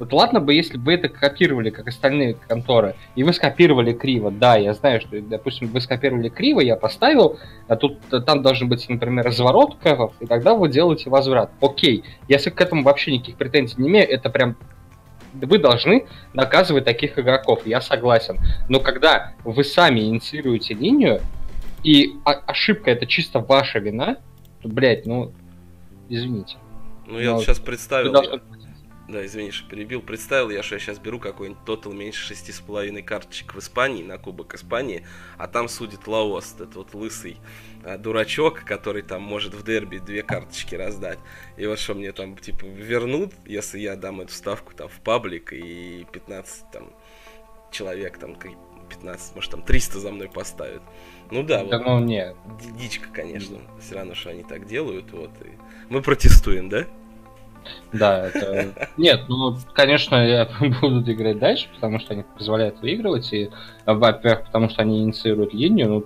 Вот 0.00 0.14
ладно 0.14 0.40
бы, 0.40 0.54
если 0.54 0.78
бы 0.78 0.84
вы 0.84 0.94
это 0.94 1.10
копировали, 1.10 1.68
как 1.68 1.86
остальные 1.86 2.34
конторы, 2.48 2.94
и 3.16 3.22
вы 3.22 3.34
скопировали 3.34 3.92
криво, 3.92 4.30
да, 4.30 4.56
я 4.56 4.72
знаю, 4.72 5.02
что, 5.02 5.20
допустим, 5.20 5.68
вы 5.68 5.82
скопировали 5.82 6.30
криво, 6.30 6.60
я 6.60 6.74
поставил, 6.76 7.38
а 7.68 7.76
тут 7.76 7.98
там 8.24 8.42
должен 8.42 8.66
быть, 8.70 8.88
например, 8.88 9.26
разворот 9.26 9.76
кэфов, 9.76 10.14
и 10.20 10.26
тогда 10.26 10.54
вы 10.54 10.70
делаете 10.70 11.10
возврат. 11.10 11.50
Окей, 11.60 12.02
если 12.28 12.48
к 12.48 12.58
этому 12.62 12.82
вообще 12.82 13.12
никаких 13.12 13.36
претензий 13.36 13.74
не 13.76 13.88
имею, 13.90 14.08
это 14.08 14.30
прям 14.30 14.56
вы 15.32 15.58
должны 15.58 16.06
наказывать 16.32 16.84
таких 16.84 17.18
игроков, 17.18 17.66
я 17.66 17.80
согласен. 17.80 18.38
Но 18.68 18.80
когда 18.80 19.32
вы 19.44 19.64
сами 19.64 20.00
инициируете 20.00 20.74
линию, 20.74 21.20
и 21.82 22.14
ошибка 22.24 22.90
это 22.90 23.06
чисто 23.06 23.40
ваша 23.40 23.78
вина, 23.78 24.18
то, 24.62 24.68
блядь, 24.68 25.06
ну, 25.06 25.32
извините. 26.08 26.56
Ну, 27.06 27.18
я 27.18 27.34
вот 27.34 27.44
сейчас 27.44 27.58
представил... 27.58 28.12
Должны... 28.12 28.40
Да, 29.10 29.26
извини, 29.26 29.50
что 29.50 29.68
перебил. 29.68 30.02
Представил 30.02 30.50
я, 30.50 30.62
что 30.62 30.76
я 30.76 30.78
сейчас 30.78 30.98
беру 30.98 31.18
какой-нибудь 31.18 31.64
тотал 31.64 31.92
меньше 31.92 32.24
шести 32.28 32.52
с 32.52 32.60
половиной 32.60 33.02
карточек 33.02 33.54
в 33.54 33.58
Испании, 33.58 34.04
на 34.04 34.18
Кубок 34.18 34.54
Испании, 34.54 35.04
а 35.36 35.48
там 35.48 35.68
судит 35.68 36.06
Лаос, 36.06 36.54
этот 36.54 36.76
вот 36.76 36.94
лысый 36.94 37.38
а, 37.84 37.98
дурачок, 37.98 38.62
который 38.64 39.02
там 39.02 39.22
может 39.22 39.52
в 39.54 39.64
дерби 39.64 39.98
две 39.98 40.22
карточки 40.22 40.76
раздать. 40.76 41.18
И 41.56 41.66
вот 41.66 41.80
что 41.80 41.94
мне 41.94 42.12
там, 42.12 42.36
типа, 42.36 42.64
вернут, 42.64 43.32
если 43.46 43.80
я 43.80 43.96
дам 43.96 44.20
эту 44.20 44.32
ставку 44.32 44.74
там 44.74 44.88
в 44.88 45.00
паблик 45.00 45.52
и 45.52 46.06
15 46.12 46.70
там 46.70 46.92
человек 47.72 48.18
там 48.18 48.36
15, 48.36 49.34
может 49.34 49.50
там 49.50 49.62
300 49.62 49.98
за 49.98 50.12
мной 50.12 50.28
поставят. 50.28 50.82
Ну 51.30 51.42
да, 51.42 51.64
да 51.64 51.78
вот. 51.78 51.86
Ну, 51.86 51.98
нет. 52.00 52.36
Дичка, 52.78 53.08
конечно. 53.12 53.58
Все 53.80 53.96
равно, 53.96 54.14
что 54.14 54.30
они 54.30 54.44
так 54.44 54.66
делают, 54.66 55.10
вот. 55.12 55.30
И 55.44 55.50
мы 55.88 56.02
протестуем, 56.02 56.68
да? 56.68 56.86
Да, 57.92 58.26
это... 58.26 58.88
Нет, 58.96 59.22
ну, 59.28 59.56
конечно, 59.72 60.16
я 60.16 60.48
буду 60.80 61.12
играть 61.12 61.38
дальше, 61.38 61.68
потому 61.74 61.98
что 62.00 62.14
они 62.14 62.24
позволяют 62.36 62.80
выигрывать, 62.80 63.32
и, 63.32 63.50
во-первых, 63.86 64.46
потому 64.46 64.68
что 64.70 64.82
они 64.82 65.02
инициируют 65.02 65.54
линию, 65.54 65.88
ну, 65.88 66.04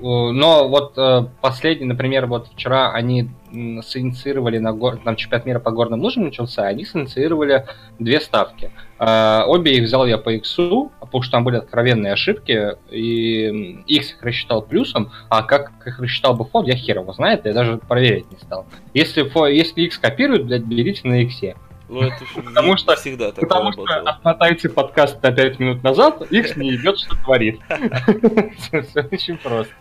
но 0.00 0.68
вот 0.68 0.94
э, 0.96 1.26
последний, 1.40 1.86
например, 1.86 2.26
вот 2.26 2.48
вчера 2.48 2.92
они 2.92 3.30
синициировали 3.52 4.58
на 4.58 4.72
гор... 4.72 4.96
там 4.96 5.14
чемпионат 5.14 5.46
мира 5.46 5.60
по 5.60 5.70
горным 5.70 6.00
лыжам 6.00 6.24
начался, 6.24 6.66
они 6.66 6.84
синициировали 6.84 7.66
две 7.98 8.20
ставки. 8.20 8.72
Э, 8.98 9.42
обе 9.46 9.76
их 9.76 9.84
взял 9.84 10.04
я 10.06 10.18
по 10.18 10.30
иксу, 10.30 10.90
потому 11.00 11.22
что 11.22 11.32
там 11.32 11.44
были 11.44 11.56
откровенные 11.56 12.12
ошибки, 12.12 12.76
и 12.90 13.82
их 13.86 14.16
рассчитал 14.20 14.62
плюсом, 14.62 15.12
а 15.28 15.42
как 15.42 15.72
их 15.86 16.00
рассчитал 16.00 16.34
бы 16.34 16.44
фонд, 16.44 16.66
я 16.66 16.74
хер 16.74 16.98
его 16.98 17.12
знает, 17.12 17.46
я 17.46 17.52
даже 17.52 17.78
проверять 17.78 18.30
не 18.32 18.38
стал. 18.38 18.66
Если, 18.94 19.24
если 19.54 19.82
X 19.82 19.98
копируют, 19.98 20.44
блядь, 20.44 20.64
берите 20.64 21.06
на 21.06 21.22
X. 21.22 21.40
Ну, 21.88 22.00
это 22.02 22.24
потому 22.34 22.76
что, 22.76 22.96
всегда 22.96 23.30
так 23.30 23.46
Потому 23.46 23.72
что 23.72 23.82
отмотайте 23.84 24.68
подкаст 24.70 25.22
на 25.22 25.32
5 25.32 25.58
минут 25.58 25.82
назад, 25.82 26.22
X 26.30 26.56
не 26.56 26.74
идет, 26.76 26.98
что 26.98 27.14
творит. 27.16 27.60
Все 27.68 28.84
очень 29.10 29.36
просто. 29.36 29.74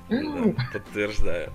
Подтверждаю. 0.73 1.51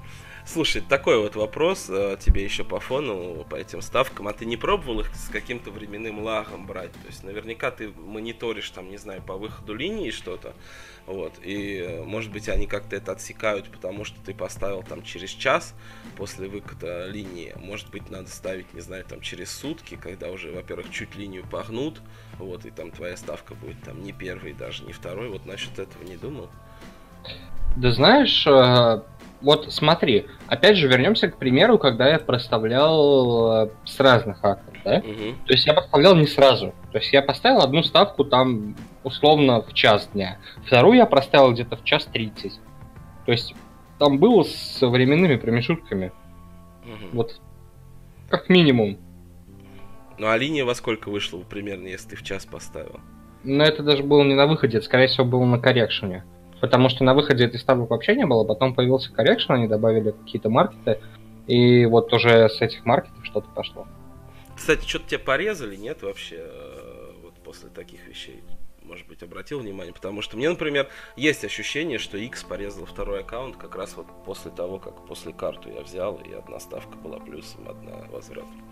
Слушай, 0.51 0.81
такой 0.81 1.19
вот 1.21 1.37
вопрос 1.37 1.91
э, 1.91 2.17
тебе 2.19 2.43
еще 2.43 2.65
по 2.65 2.81
фону, 2.81 3.45
по 3.51 3.57
этим 3.57 3.83
ставкам. 3.83 4.29
А 4.29 4.33
ты 4.33 4.47
не 4.47 4.57
пробовал 4.57 5.01
их 5.01 5.15
с 5.15 5.29
каким-то 5.29 5.71
временным 5.71 6.21
лагом 6.23 6.67
брать? 6.67 6.93
То 6.93 7.07
есть 7.07 7.23
наверняка 7.23 7.71
ты 7.71 7.91
мониторишь 7.91 8.71
там, 8.71 8.89
не 8.89 8.97
знаю, 8.97 9.21
по 9.21 9.35
выходу 9.35 9.75
линии 9.75 10.11
что-то. 10.11 10.55
Вот, 11.05 11.35
и 11.43 11.85
э, 11.87 12.03
может 12.03 12.33
быть 12.33 12.49
они 12.49 12.67
как-то 12.67 12.97
это 12.97 13.13
отсекают, 13.13 13.71
потому 13.71 14.07
что 14.07 14.19
ты 14.25 14.33
поставил 14.33 14.83
там 14.83 15.03
через 15.03 15.29
час 15.29 15.75
после 16.17 16.49
выхода 16.49 17.07
линии. 17.09 17.53
Может 17.57 17.91
быть 17.91 18.09
надо 18.09 18.31
ставить, 18.31 18.73
не 18.73 18.81
знаю, 18.81 19.05
там 19.05 19.21
через 19.21 19.51
сутки, 19.51 19.99
когда 20.03 20.31
уже, 20.31 20.51
во-первых, 20.51 20.91
чуть 20.91 21.15
линию 21.15 21.45
погнут, 21.47 22.01
вот, 22.39 22.65
и 22.65 22.71
там 22.71 22.91
твоя 22.91 23.19
ставка 23.19 23.55
будет 23.55 23.83
там 23.83 24.03
не 24.03 24.13
первый, 24.13 24.55
даже 24.55 24.83
не 24.85 24.95
второй. 24.95 25.29
Вот 25.29 25.45
насчет 25.45 25.79
этого 25.79 26.05
не 26.05 26.17
думал. 26.17 26.49
Да 27.77 27.93
знаешь, 27.93 28.47
э, 28.47 29.03
вот 29.41 29.73
смотри, 29.73 30.27
опять 30.49 30.77
же 30.77 30.89
вернемся 30.89 31.29
к 31.29 31.37
примеру, 31.37 31.79
когда 31.79 32.09
я 32.09 32.19
проставлял 32.19 33.67
э, 33.67 33.71
с 33.85 34.01
разных 34.01 34.39
акров, 34.45 34.77
да? 34.85 34.99
Угу. 34.99 35.47
То 35.47 35.53
есть 35.53 35.67
я 35.67 35.75
поставлял 35.75 36.17
не 36.17 36.27
сразу. 36.27 36.75
То 36.93 36.99
есть 36.99 37.13
я 37.13 37.23
поставил 37.23 37.61
одну 37.61 37.83
ставку 37.83 38.25
там 38.25 38.75
условно 39.05 39.63
в 39.63 39.73
час 39.75 40.09
дня, 40.13 40.39
вторую 40.67 40.97
я 40.97 41.07
проставил 41.07 41.53
где-то 41.53 41.77
в 41.77 41.85
час 41.85 42.05
тридцать. 42.07 42.59
То 43.27 43.33
есть 43.33 43.55
там 43.99 44.19
было 44.19 44.43
с 44.43 44.81
временными 44.81 45.37
промежутками. 45.37 46.13
Угу. 46.85 47.09
Вот 47.13 47.41
как 48.29 48.49
минимум. 48.49 48.99
Ну 50.19 50.27
а 50.29 50.37
линия 50.37 50.65
во 50.65 50.75
сколько 50.75 51.11
вышла 51.11 51.39
примерно, 51.39 51.87
если 51.87 52.11
ты 52.11 52.17
в 52.17 52.25
час 52.25 52.45
поставил? 52.45 53.01
Ну 53.45 53.63
это 53.63 53.85
даже 53.85 54.03
было 54.03 54.25
не 54.25 54.35
на 54.35 54.47
выходе, 54.47 54.79
это 54.79 54.87
скорее 54.87 55.07
всего 55.07 55.25
было 55.25 55.45
на 55.45 55.61
коррекшене. 55.61 56.25
Потому 56.61 56.89
что 56.89 57.05
на 57.05 57.15
выходе 57.15 57.45
этой 57.45 57.59
ставок 57.61 57.91
вообще 57.91 58.17
не 58.17 58.27
было, 58.27 58.45
потом 58.45 58.75
появился 58.75 59.13
коррекшн, 59.13 59.53
они 59.53 59.69
добавили 59.69 60.11
какие-то 60.11 60.51
маркеты, 60.51 61.01
и 61.47 61.87
вот 61.87 62.13
уже 62.13 62.49
с 62.49 62.61
этих 62.61 62.85
маркетов 62.85 63.25
что-то 63.25 63.49
пошло. 63.55 63.87
Кстати, 64.57 64.87
что-то 64.87 65.09
тебя 65.09 65.21
порезали, 65.21 65.77
нет, 65.77 66.03
вообще, 66.03 66.37
э, 66.41 67.13
вот 67.23 67.35
после 67.45 67.69
таких 67.69 68.07
вещей? 68.09 68.43
Может 68.83 69.07
быть, 69.07 69.23
обратил 69.23 69.61
внимание, 69.61 69.93
потому 69.93 70.23
что 70.23 70.37
мне, 70.37 70.49
например, 70.49 70.89
есть 71.15 71.45
ощущение, 71.45 71.99
что 71.99 72.17
X 72.17 72.43
порезал 72.43 72.87
второй 72.87 73.21
аккаунт 73.21 73.57
как 73.57 73.77
раз 73.77 73.97
вот 73.97 74.07
после 74.25 74.51
того, 74.51 74.79
как 74.79 75.07
после 75.07 75.33
карту 75.33 75.71
я 75.71 75.83
взял, 75.83 76.17
и 76.17 76.33
одна 76.33 76.59
ставка 76.59 76.97
была 76.97 77.19
плюсом, 77.19 77.69
одна 77.69 77.93
возвратом. 78.11 78.63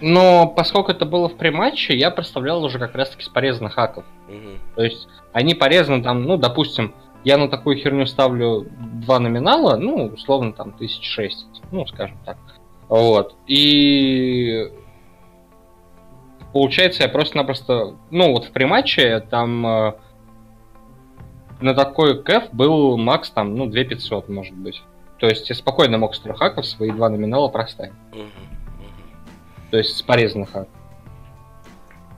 Но 0.00 0.46
поскольку 0.46 0.90
это 0.90 1.04
было 1.04 1.28
в 1.28 1.36
прематче, 1.36 1.96
я 1.96 2.10
представлял 2.10 2.62
уже 2.64 2.78
как 2.78 2.94
раз-таки 2.94 3.22
с 3.22 3.28
порезанных 3.28 3.74
хаков. 3.74 4.04
Мгм. 4.28 4.58
То 4.74 4.82
есть 4.82 5.08
они 5.32 5.54
порезаны 5.54 6.02
там, 6.02 6.24
ну, 6.24 6.36
допустим, 6.36 6.94
я 7.24 7.36
на 7.36 7.48
такую 7.48 7.76
херню 7.76 8.06
ставлю 8.06 8.66
два 8.78 9.18
номинала, 9.18 9.76
ну, 9.76 10.06
условно, 10.06 10.52
там, 10.52 10.72
тысяч 10.72 11.04
шесть, 11.04 11.46
ну, 11.70 11.86
скажем 11.86 12.18
так. 12.24 12.38
Вот. 12.88 13.36
И 13.46 14.70
получается, 16.52 17.02
я 17.02 17.08
просто-напросто, 17.08 17.96
ну, 18.10 18.32
вот 18.32 18.46
в 18.46 18.52
прематче 18.52 19.20
там 19.20 19.66
э, 19.66 19.94
на 21.60 21.74
такой 21.74 22.22
кэф 22.22 22.52
был 22.52 22.96
макс 22.96 23.30
там, 23.30 23.54
ну, 23.54 23.66
2500, 23.66 24.28
может 24.28 24.54
быть. 24.54 24.82
То 25.18 25.26
есть 25.28 25.48
я 25.50 25.54
спокойно 25.54 25.98
мог 25.98 26.14
с 26.14 26.20
трех 26.20 26.38
хаков 26.38 26.66
свои 26.66 26.90
два 26.90 27.10
номинала 27.10 27.48
проставить. 27.48 27.92
То 29.70 29.76
есть 29.76 29.96
с 29.96 30.02
порезанных 30.02 30.50
хаков. 30.50 30.79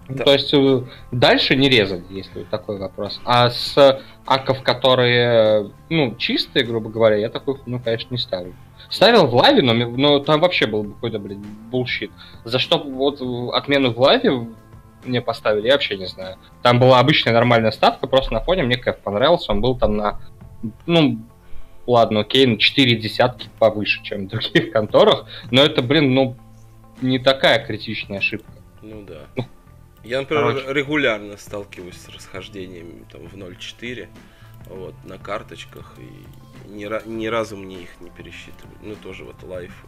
Ну, 0.08 0.16
Да. 0.16 0.24
То 0.24 0.32
есть 0.32 0.52
э, 0.52 0.82
дальше 1.10 1.56
не 1.56 1.68
резали, 1.68 2.04
если 2.10 2.40
вот 2.40 2.48
такой 2.48 2.78
вопрос. 2.78 3.20
А 3.24 3.50
с 3.50 4.00
аков, 4.26 4.62
которые, 4.62 5.70
ну, 5.88 6.14
чистые, 6.16 6.64
грубо 6.64 6.90
говоря, 6.90 7.16
я 7.16 7.28
такой, 7.28 7.58
ну, 7.66 7.78
конечно, 7.80 8.08
не 8.10 8.18
ставлю. 8.18 8.54
Ставил 8.90 9.26
в 9.26 9.34
лаве, 9.34 9.62
но, 9.62 9.72
но 9.72 10.18
там 10.18 10.40
вообще 10.40 10.66
был 10.66 10.84
какой-то, 10.84 11.18
блин, 11.18 11.44
bullshit. 11.70 12.10
За 12.44 12.58
что 12.58 12.78
вот 12.78 13.20
э, 13.20 13.56
отмену 13.56 13.92
в 13.92 14.00
лайве 14.00 14.48
мне 15.04 15.20
поставили, 15.20 15.66
я 15.66 15.72
вообще 15.72 15.96
не 15.96 16.06
знаю. 16.06 16.36
Там 16.62 16.78
была 16.78 16.98
обычная 16.98 17.32
нормальная 17.32 17.72
ставка, 17.72 18.06
просто 18.06 18.32
на 18.32 18.40
фоне 18.40 18.62
мне 18.64 18.76
кэф 18.76 18.98
понравился, 18.98 19.52
он 19.52 19.60
был 19.60 19.76
там 19.76 19.96
на, 19.96 20.20
ну, 20.86 21.18
ладно, 21.86 22.20
окей, 22.20 22.46
на 22.46 22.58
4 22.58 22.96
десятки 22.96 23.48
повыше, 23.58 24.02
чем 24.02 24.26
в 24.26 24.28
других 24.28 24.70
конторах, 24.72 25.26
но 25.50 25.62
это, 25.62 25.82
блин, 25.82 26.14
ну, 26.14 26.36
не 27.00 27.18
такая 27.18 27.64
критичная 27.64 28.18
ошибка. 28.18 28.52
Ну 28.82 29.02
да. 29.02 29.44
Я, 30.04 30.20
например, 30.20 30.54
Короче. 30.54 30.72
регулярно 30.72 31.36
сталкиваюсь 31.36 31.96
с 31.96 32.08
расхождениями 32.08 33.04
там 33.10 33.28
в 33.28 33.34
0.4 33.34 34.08
вот, 34.66 34.94
на 35.04 35.18
карточках, 35.18 35.94
и 35.98 36.70
ни, 36.70 37.08
ни 37.08 37.26
разу 37.26 37.56
мне 37.56 37.82
их 37.82 38.00
не 38.00 38.10
пересчитывали. 38.10 38.76
Ну, 38.82 38.94
тоже 38.96 39.24
вот 39.24 39.36
лайв, 39.42 39.84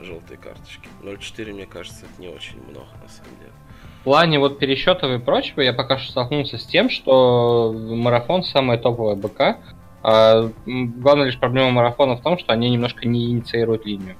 желтые 0.00 0.38
карточки. 0.38 0.88
0.4, 1.02 1.52
мне 1.52 1.66
кажется, 1.66 2.06
это 2.06 2.20
не 2.20 2.28
очень 2.28 2.60
много, 2.68 2.88
на 3.02 3.08
самом 3.08 3.38
деле. 3.38 3.52
В 4.00 4.04
плане 4.04 4.38
вот 4.38 4.58
пересчетов 4.58 5.10
и 5.10 5.22
прочего 5.22 5.60
я 5.60 5.72
пока 5.72 5.98
что 5.98 6.10
столкнулся 6.10 6.58
с 6.58 6.66
тем, 6.66 6.90
что 6.90 7.72
марафон 7.72 8.42
самая 8.42 8.76
топовая 8.76 9.16
БК. 9.16 9.58
А, 10.02 10.50
главная 10.66 11.26
лишь 11.26 11.38
проблема 11.38 11.70
марафона 11.70 12.16
в 12.16 12.22
том, 12.22 12.38
что 12.38 12.52
они 12.52 12.68
немножко 12.70 13.08
не 13.08 13.30
инициируют 13.30 13.86
линию. 13.86 14.16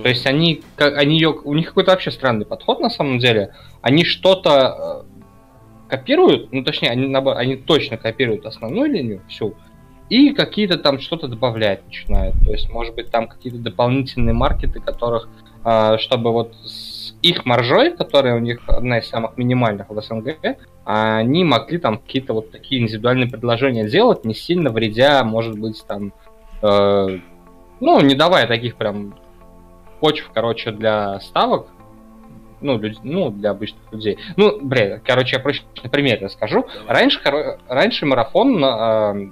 То 0.00 0.08
есть 0.08 0.26
они, 0.26 0.62
как, 0.76 0.96
они 0.96 1.16
ее, 1.16 1.30
у 1.30 1.52
них 1.54 1.68
какой-то 1.68 1.90
вообще 1.90 2.10
странный 2.10 2.46
подход 2.46 2.80
на 2.80 2.88
самом 2.88 3.18
деле. 3.18 3.54
Они 3.82 4.04
что-то 4.04 5.04
э, 5.06 5.90
копируют, 5.90 6.52
ну 6.52 6.64
точнее, 6.64 6.90
они, 6.90 7.06
наоборот, 7.08 7.38
они 7.38 7.56
точно 7.56 7.98
копируют 7.98 8.46
основную 8.46 8.90
линию 8.90 9.20
всю, 9.28 9.54
и 10.08 10.30
какие-то 10.30 10.78
там 10.78 10.98
что-то 10.98 11.28
добавлять 11.28 11.84
начинают. 11.84 12.34
То 12.44 12.52
есть, 12.52 12.70
может 12.70 12.94
быть, 12.94 13.10
там 13.10 13.28
какие-то 13.28 13.58
дополнительные 13.58 14.34
маркеты, 14.34 14.80
которых, 14.80 15.28
э, 15.64 15.98
чтобы 15.98 16.32
вот 16.32 16.54
с 16.64 17.14
их 17.20 17.44
маржой, 17.44 17.96
которая 17.96 18.34
у 18.36 18.40
них 18.40 18.60
одна 18.66 18.98
из 18.98 19.08
самых 19.08 19.36
минимальных 19.36 19.90
в 19.90 20.00
СНГ, 20.00 20.56
они 20.84 21.44
могли 21.44 21.78
там 21.78 21.98
какие-то 21.98 22.32
вот 22.32 22.50
такие 22.50 22.82
индивидуальные 22.82 23.30
предложения 23.30 23.88
делать, 23.88 24.24
не 24.24 24.34
сильно 24.34 24.70
вредя, 24.70 25.22
может 25.22 25.58
быть, 25.58 25.84
там, 25.86 26.12
э, 26.62 27.18
ну, 27.80 28.00
не 28.00 28.14
давая 28.14 28.46
таких 28.46 28.76
прям 28.76 29.14
почв, 30.02 30.30
короче, 30.34 30.72
для 30.72 31.20
ставок, 31.20 31.68
ну, 32.60 32.76
люд- 32.76 33.04
ну, 33.04 33.30
для 33.30 33.50
обычных 33.50 33.80
людей. 33.92 34.18
Ну, 34.36 34.58
блин, 34.60 35.00
короче, 35.04 35.36
я 35.36 35.42
проще 35.42 35.62
на 35.84 35.88
примере 35.88 36.26
расскажу. 36.26 36.66
Давай. 36.74 36.96
Раньше, 37.02 37.20
хоро- 37.24 37.60
раньше 37.68 38.04
марафон 38.04 38.64
э, 38.64 39.30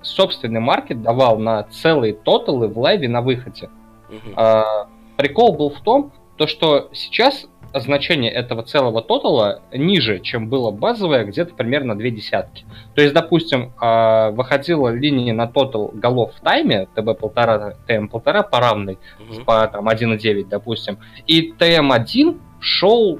собственный 0.00 0.60
маркет 0.60 1.02
давал 1.02 1.38
на 1.38 1.64
целые 1.64 2.14
тоталы 2.14 2.68
в 2.68 2.78
лайве 2.78 3.08
на 3.08 3.20
выходе. 3.20 3.68
Мгм. 4.08 4.32
А, 4.36 4.86
прикол 5.16 5.56
был 5.56 5.70
в 5.70 5.80
том, 5.80 6.12
то, 6.36 6.46
что 6.46 6.88
сейчас 6.92 7.46
значение 7.74 8.30
этого 8.30 8.62
целого 8.62 9.02
тотала 9.02 9.62
ниже, 9.72 10.20
чем 10.20 10.48
было 10.48 10.70
базовое, 10.70 11.24
где-то 11.24 11.54
примерно 11.54 11.96
две 11.96 12.10
десятки. 12.10 12.64
То 12.94 13.02
есть, 13.02 13.14
допустим, 13.14 13.72
а, 13.80 14.30
выходила 14.30 14.88
линия 14.88 15.32
на 15.32 15.46
тотал 15.46 15.90
голов 15.94 16.34
в 16.34 16.40
тайме, 16.40 16.86
ТБ 16.94 17.18
полтора, 17.18 17.74
ТМ 17.86 18.08
полтора 18.08 18.42
по 18.42 18.60
равной, 18.60 18.98
Мгм. 19.18 19.44
по 19.44 19.66
там 19.66 19.88
1,9, 19.88 20.48
допустим, 20.48 20.98
и 21.26 21.52
ТМ1 21.58 22.38
шел, 22.60 23.18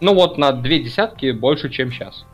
ну 0.00 0.14
вот, 0.14 0.38
на 0.38 0.52
две 0.52 0.78
десятки 0.80 1.30
больше, 1.32 1.70
чем 1.70 1.90
сейчас. 1.90 2.26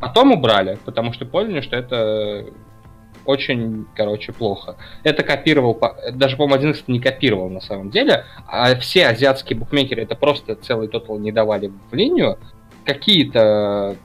Потом 0.00 0.32
убрали, 0.32 0.78
потому 0.84 1.12
что 1.12 1.24
поняли, 1.26 1.60
что 1.60 1.76
это 1.76 2.46
очень, 3.24 3.86
короче, 3.94 4.32
плохо. 4.32 4.76
Это 5.04 5.22
копировал, 5.22 5.80
даже, 6.12 6.36
по-моему, 6.36 6.54
один 6.54 6.70
из 6.72 6.84
не 6.88 7.00
копировал 7.00 7.48
на 7.48 7.60
самом 7.60 7.90
деле, 7.90 8.24
а 8.46 8.74
все 8.76 9.06
азиатские 9.06 9.58
букмекеры 9.58 10.02
это 10.02 10.14
просто 10.14 10.56
целый 10.56 10.88
тотал 10.88 11.18
не 11.18 11.32
давали 11.32 11.72
в 11.90 11.94
линию. 11.94 12.38
Какие-то 12.84 13.96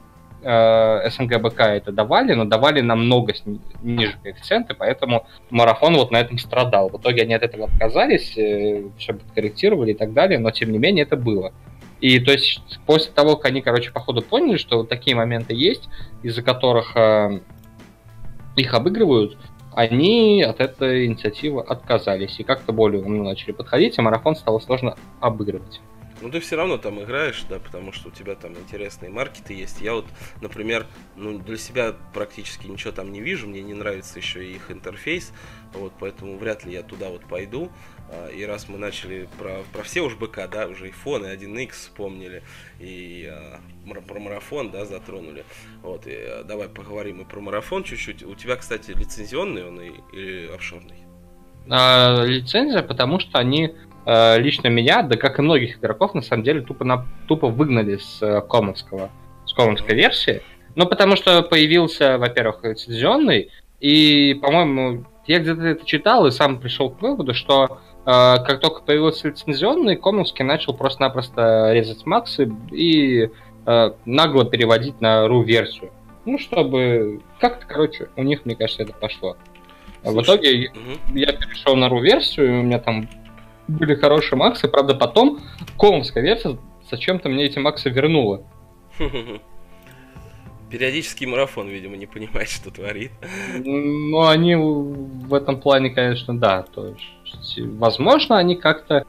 э, 0.44 1.10
СНГ 1.10 1.42
БК 1.42 1.76
это 1.76 1.92
давали, 1.92 2.34
но 2.34 2.46
давали 2.46 2.82
намного 2.82 3.34
сни- 3.34 3.62
ниже 3.82 4.18
коэффициенты, 4.22 4.76
поэтому 4.76 5.26
марафон 5.50 5.96
вот 5.96 6.12
на 6.12 6.18
этом 6.18 6.38
страдал. 6.38 6.90
В 6.90 6.98
итоге 6.98 7.24
они 7.24 7.34
от 7.34 7.44
этого 7.44 7.66
отказались, 7.66 8.32
все 8.32 9.14
подкорректировали 9.14 9.92
и 9.92 9.96
так 9.96 10.14
далее, 10.14 10.40
но 10.40 10.52
тем 10.52 10.72
не 10.72 10.78
менее 10.78 11.04
это 11.04 11.18
было. 11.18 11.54
И 12.00 12.20
то 12.20 12.32
есть 12.32 12.62
после 12.86 13.12
того, 13.12 13.36
как 13.36 13.48
они, 13.48 13.62
короче, 13.62 13.92
походу 13.92 14.22
поняли, 14.22 14.58
что 14.58 14.78
вот 14.78 14.90
такие 14.90 15.16
моменты 15.16 15.56
есть, 15.56 15.90
из-за 16.22 16.44
которых 16.44 16.96
э, 16.96 17.40
их 18.62 18.74
обыгрывают, 18.74 19.38
они 19.74 20.42
от 20.42 20.60
этой 20.60 21.06
инициативы 21.06 21.62
отказались 21.62 22.40
и 22.40 22.44
как-то 22.44 22.74
более 22.74 23.04
умно 23.04 23.24
начали 23.24 23.52
подходить, 23.52 23.98
и 23.98 24.02
марафон 24.02 24.36
стало 24.36 24.60
сложно 24.60 24.98
обыгрывать. 25.22 25.82
Ну 26.20 26.32
ты 26.32 26.40
все 26.40 26.56
равно 26.56 26.78
там 26.78 27.02
играешь, 27.04 27.46
да, 27.48 27.60
потому 27.60 27.92
что 27.92 28.08
у 28.08 28.12
тебя 28.12 28.34
там 28.34 28.54
интересные 28.54 29.12
маркеты 29.12 29.54
есть. 29.54 29.82
Я 29.82 29.94
вот, 29.94 30.06
например, 30.42 30.88
ну 31.16 31.38
для 31.38 31.58
себя 31.58 31.94
практически 32.14 32.66
ничего 32.66 32.92
там 32.92 33.12
не 33.12 33.22
вижу, 33.22 33.48
мне 33.48 33.62
не 33.62 33.76
нравится 33.76 34.18
еще 34.18 34.44
и 34.44 34.56
их 34.56 34.72
интерфейс, 34.72 35.32
вот, 35.74 35.94
поэтому 36.00 36.38
вряд 36.38 36.66
ли 36.66 36.74
я 36.74 36.82
туда 36.82 37.10
вот 37.10 37.22
пойду. 37.26 37.70
А, 38.10 38.30
И 38.30 38.44
раз 38.46 38.70
мы 38.70 38.78
начали 38.78 39.28
про, 39.38 39.64
про 39.74 39.84
все 39.84 40.02
уж 40.02 40.16
БК, 40.16 40.48
да, 40.48 40.68
уже 40.68 40.88
и 40.90 40.92
фон, 40.92 41.26
и 41.26 41.30
1X 41.30 41.72
вспомнили, 41.72 42.42
и 42.80 43.30
а, 43.30 43.60
про 44.06 44.20
марафон, 44.20 44.72
да, 44.72 44.86
затронули. 44.86 45.44
Вот, 45.82 46.08
и, 46.08 46.14
а, 46.16 46.44
давай 46.44 46.70
поговорим 46.70 47.22
и 47.22 47.26
про 47.26 47.40
марафон 47.42 47.84
чуть-чуть. 47.84 48.24
У 48.24 48.36
тебя, 48.36 48.56
кстати, 48.56 48.92
лицензионный 48.92 49.68
он 49.68 49.82
и- 49.82 49.92
или 50.14 50.48
офшорный? 50.54 50.96
А, 51.70 52.24
лицензия, 52.24 52.82
потому 52.82 53.20
что 53.20 53.40
они 53.40 53.74
лично 54.38 54.70
меня, 54.70 55.02
да 55.02 55.18
как 55.18 55.38
и 55.38 55.42
многих 55.42 55.80
игроков, 55.80 56.14
на 56.14 56.22
самом 56.22 56.44
деле 56.44 56.62
тупо, 56.62 56.86
на, 56.86 57.06
тупо 57.28 57.50
выгнали 57.50 57.98
с 57.98 58.22
э, 58.22 58.40
комовского, 58.40 59.10
с 59.46 59.52
комовской 59.52 59.96
версии. 59.96 60.42
Ну, 60.76 60.88
потому 60.88 61.18
что 61.18 61.42
появился, 61.44 62.18
во-первых, 62.18 62.64
лицензионный, 62.64 63.52
и, 63.82 64.34
по-моему, 64.42 65.06
я 65.26 65.40
где-то 65.40 65.62
это 65.62 65.86
читал 65.86 66.26
и 66.26 66.32
сам 66.32 66.62
пришел 66.62 66.90
к 66.90 67.02
выводу, 67.02 67.34
что 67.34 67.82
как 68.08 68.62
только 68.62 68.82
появился 68.84 69.28
лицензионный, 69.28 69.98
комовский 69.98 70.46
начал 70.46 70.74
просто-напросто 70.74 71.74
резать 71.74 72.06
максы 72.06 72.50
и 72.72 73.30
э, 73.66 73.92
нагло 74.06 74.46
переводить 74.46 75.02
на 75.02 75.28
ру-версию. 75.28 75.92
Ну, 76.24 76.40
чтобы 76.40 77.22
как-то, 77.40 77.66
короче, 77.66 78.10
у 78.16 78.24
них, 78.24 78.46
мне 78.46 78.56
кажется, 78.56 78.84
это 78.84 78.94
пошло. 78.94 79.36
А 80.04 80.10
в 80.10 80.14
Слушай, 80.14 80.24
итоге 80.24 80.72
Мгм. 80.74 81.18
я 81.18 81.34
перешел 81.34 81.76
на 81.76 81.90
ру-версию, 81.90 82.62
у 82.62 82.64
меня 82.64 82.80
там 82.80 83.10
были 83.68 83.96
хорошие 83.96 84.38
максы, 84.38 84.70
правда, 84.70 84.96
потом 84.96 85.40
комовская 85.78 86.24
версия 86.24 86.58
зачем-то 86.90 87.28
мне 87.28 87.44
эти 87.44 87.60
максы 87.60 87.90
вернула. 87.90 88.44
Периодический 90.70 91.26
марафон, 91.26 91.68
видимо, 91.70 91.96
не 91.98 92.06
понимает, 92.06 92.50
что 92.50 92.72
творит. 92.72 93.12
Но 93.64 94.28
они 94.28 94.56
в 94.56 95.34
этом 95.34 95.60
плане, 95.62 95.90
конечно, 95.90 96.38
да. 96.38 96.64
То 96.64 96.88
есть, 96.88 97.06
возможно, 97.58 98.38
они 98.38 98.56
как-то... 98.56 99.06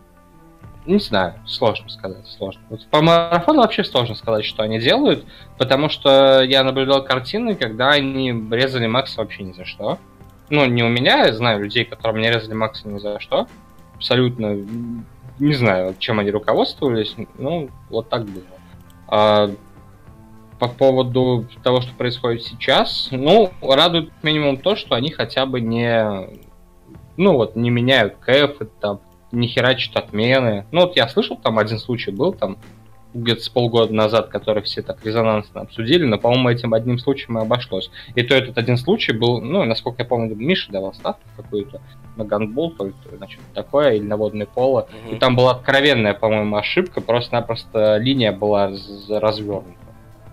Не 0.87 0.99
знаю, 1.01 1.35
сложно 1.47 1.91
сказать, 1.91 2.27
сложно. 2.27 2.63
Вот 2.71 2.87
по 2.87 3.03
марафону 3.03 3.61
вообще 3.61 3.85
сложно 3.85 4.15
сказать, 4.15 4.47
что 4.47 4.63
они 4.63 4.79
делают, 4.79 5.27
потому 5.59 5.91
что 5.91 6.43
я 6.43 6.65
наблюдал 6.65 7.05
картины, 7.05 7.57
когда 7.57 7.91
они 7.91 8.31
резали 8.51 8.87
максы 8.87 9.19
вообще 9.19 9.43
ни 9.43 9.53
за 9.53 9.67
что. 9.67 9.99
Ну, 10.49 10.65
не 10.65 10.83
у 10.83 10.89
меня, 10.89 11.27
я 11.27 11.35
знаю 11.35 11.63
людей, 11.63 11.85
которые 11.85 12.19
мне 12.19 12.33
резали 12.33 12.55
максы 12.55 12.89
ни 12.89 12.99
за 12.99 13.21
что. 13.21 13.47
Абсолютно 13.97 14.57
не 15.39 15.55
знаю, 15.55 15.95
чем 15.99 16.19
они 16.19 16.31
руководствовались, 16.31 17.15
ну, 17.37 17.71
вот 17.91 18.09
так 18.09 18.25
было. 18.25 18.45
А, 19.09 19.51
по 20.59 20.69
поводу 20.69 21.47
того, 21.63 21.81
что 21.81 21.95
происходит 21.95 22.43
сейчас, 22.43 23.09
ну, 23.11 23.53
радует 23.63 24.11
минимум 24.23 24.59
то, 24.59 24.75
что 24.77 24.95
они 24.95 25.11
хотя 25.11 25.47
бы 25.47 25.61
не, 25.61 26.41
ну 27.19 27.35
вот, 27.35 27.57
не 27.57 27.71
меняют 27.71 28.17
кэф, 28.17 28.59
там, 28.81 29.01
не 29.33 29.47
херачат 29.49 29.97
отмены. 29.97 30.65
Ну 30.73 30.83
вот 30.83 30.97
я 30.97 31.09
слышал, 31.09 31.37
там 31.37 31.59
один 31.59 31.79
случай 31.79 32.11
был, 32.11 32.33
там 32.33 32.57
где-то 33.15 33.43
с 33.43 33.49
полгода 33.49 33.93
назад, 33.93 34.29
который 34.29 34.63
все 34.63 34.83
так 34.83 35.05
резонансно 35.05 35.63
обсудили, 35.63 36.05
но, 36.05 36.19
по-моему, 36.19 36.51
этим 36.51 36.75
одним 36.75 36.99
случаем 36.99 37.39
и 37.39 37.43
обошлось. 37.43 37.91
И 38.15 38.23
то 38.23 38.35
этот 38.35 38.59
один 38.59 38.77
случай 38.77 39.13
был, 39.13 39.41
ну, 39.41 39.65
насколько 39.65 40.03
я 40.03 40.09
помню, 40.09 40.35
Миша 40.37 40.71
давал 40.71 40.95
ставку 40.95 41.23
какую-то 41.37 41.81
на 42.17 42.25
гандбол, 42.25 42.73
то 42.73 42.87
ли 42.87 42.93
значит, 43.17 43.41
такое, 43.55 43.95
или 43.95 44.05
на 44.05 44.17
водное 44.17 44.47
поло. 44.47 44.89
Угу. 45.07 45.17
И 45.17 45.19
там 45.19 45.37
была 45.37 45.53
откровенная, 45.53 46.15
по-моему, 46.15 46.57
ошибка, 46.57 47.01
просто-напросто 47.01 47.97
линия 47.97 48.33
была 48.33 48.71
развернута. 49.09 49.88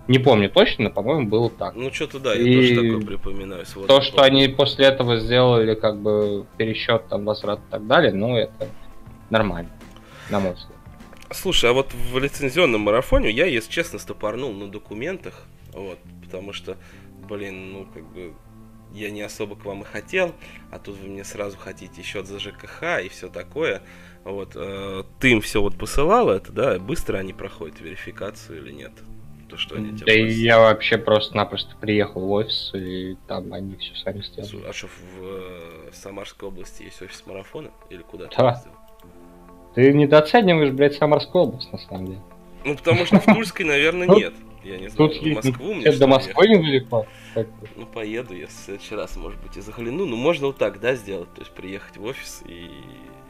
Не 0.08 0.18
помню 0.20 0.48
точно, 0.48 0.84
но, 0.84 0.90
по-моему, 0.90 1.28
было 1.28 1.50
так. 1.50 1.74
Ну, 1.74 1.92
что-то 1.92 2.20
да, 2.20 2.34
я 2.34 2.40
и 2.40 2.54
тоже 2.54 2.74
такое 2.74 3.06
припоминаю. 3.06 3.64
То, 3.88 4.00
что 4.02 4.22
они 4.22 4.46
после 4.48 4.86
этого 4.86 5.18
сделали, 5.18 5.74
как 5.74 5.98
бы, 5.98 6.46
пересчет, 6.56 7.08
там, 7.08 7.24
возврат 7.24 7.58
и 7.58 7.70
так 7.70 7.86
далее, 7.86 8.12
ну, 8.12 8.36
это 8.36 8.68
нормально, 9.30 9.70
на 10.30 10.38
мой 10.38 10.54
взгляд. 10.54 10.76
Слушай, 11.32 11.70
а 11.70 11.72
вот 11.72 11.92
в 11.92 12.18
лицензионном 12.18 12.82
марафоне 12.82 13.30
я, 13.30 13.46
если 13.46 13.70
честно, 13.70 13.98
стопорнул 13.98 14.52
на 14.52 14.68
документах, 14.70 15.42
вот, 15.72 15.98
потому 16.24 16.52
что, 16.52 16.76
блин, 17.28 17.72
ну, 17.72 17.86
как 17.92 18.04
бы, 18.12 18.32
я 18.92 19.10
не 19.10 19.22
особо 19.22 19.56
к 19.56 19.64
вам 19.64 19.82
и 19.82 19.84
хотел, 19.84 20.32
а 20.70 20.78
тут 20.78 20.96
вы 20.98 21.08
мне 21.08 21.24
сразу 21.24 21.58
хотите 21.58 22.02
счет 22.02 22.28
за 22.28 22.38
ЖКХ 22.38 23.04
и 23.04 23.08
все 23.08 23.28
такое. 23.28 23.82
Вот, 24.22 24.52
э, 24.54 25.02
ты 25.20 25.32
им 25.32 25.40
все 25.40 25.60
вот 25.60 25.76
посылал 25.76 26.30
это, 26.30 26.52
да, 26.52 26.78
быстро 26.78 27.18
они 27.18 27.32
проходят 27.32 27.80
верификацию 27.80 28.62
или 28.62 28.72
нет? 28.72 28.92
То, 29.48 29.56
что 29.56 29.76
они 29.76 29.92
да 29.92 30.12
я 30.12 30.58
вообще 30.58 30.98
просто-напросто 30.98 31.76
приехал 31.80 32.20
в 32.20 32.30
офис, 32.32 32.72
и 32.74 33.16
там 33.28 33.52
они 33.52 33.76
все 33.76 33.94
сами 33.94 34.22
сделали. 34.22 34.68
А 34.68 34.72
что, 34.72 34.88
в, 34.88 35.22
э, 35.22 35.90
в 35.92 35.94
Самарской 35.94 36.48
области 36.48 36.82
есть 36.82 37.00
офис 37.00 37.22
марафона? 37.26 37.70
Или 37.90 38.02
куда 38.02 38.26
да. 38.36 38.62
Ты 39.76 39.92
недооцениваешь, 39.92 40.72
блядь, 40.72 40.96
Самарскую 40.96 41.44
область, 41.44 41.70
на 41.70 41.78
самом 41.78 42.06
деле. 42.06 42.22
Ну, 42.64 42.76
потому 42.76 43.06
что 43.06 43.20
в 43.20 43.24
Тульской, 43.24 43.64
наверное, 43.64 44.08
нет. 44.16 44.34
Я 44.64 44.78
не 44.78 44.88
знаю, 44.88 45.10
Тут 45.10 45.22
в 45.22 45.26
Москву 45.26 45.74
мне 45.74 45.92
До 45.92 46.06
Москвы 46.08 46.48
недалеко. 46.48 47.06
Ну, 47.76 47.86
поеду 47.86 48.34
я 48.34 48.48
в 48.48 48.50
следующий 48.50 48.96
раз, 48.96 49.16
может 49.16 49.40
быть, 49.40 49.56
и 49.56 49.60
загляну. 49.60 50.06
Ну, 50.06 50.16
можно 50.16 50.48
вот 50.48 50.56
так, 50.56 50.80
да, 50.80 50.96
сделать? 50.96 51.32
То 51.34 51.42
есть 51.42 51.52
приехать 51.52 51.96
в 51.96 52.04
офис 52.04 52.42
и... 52.48 52.70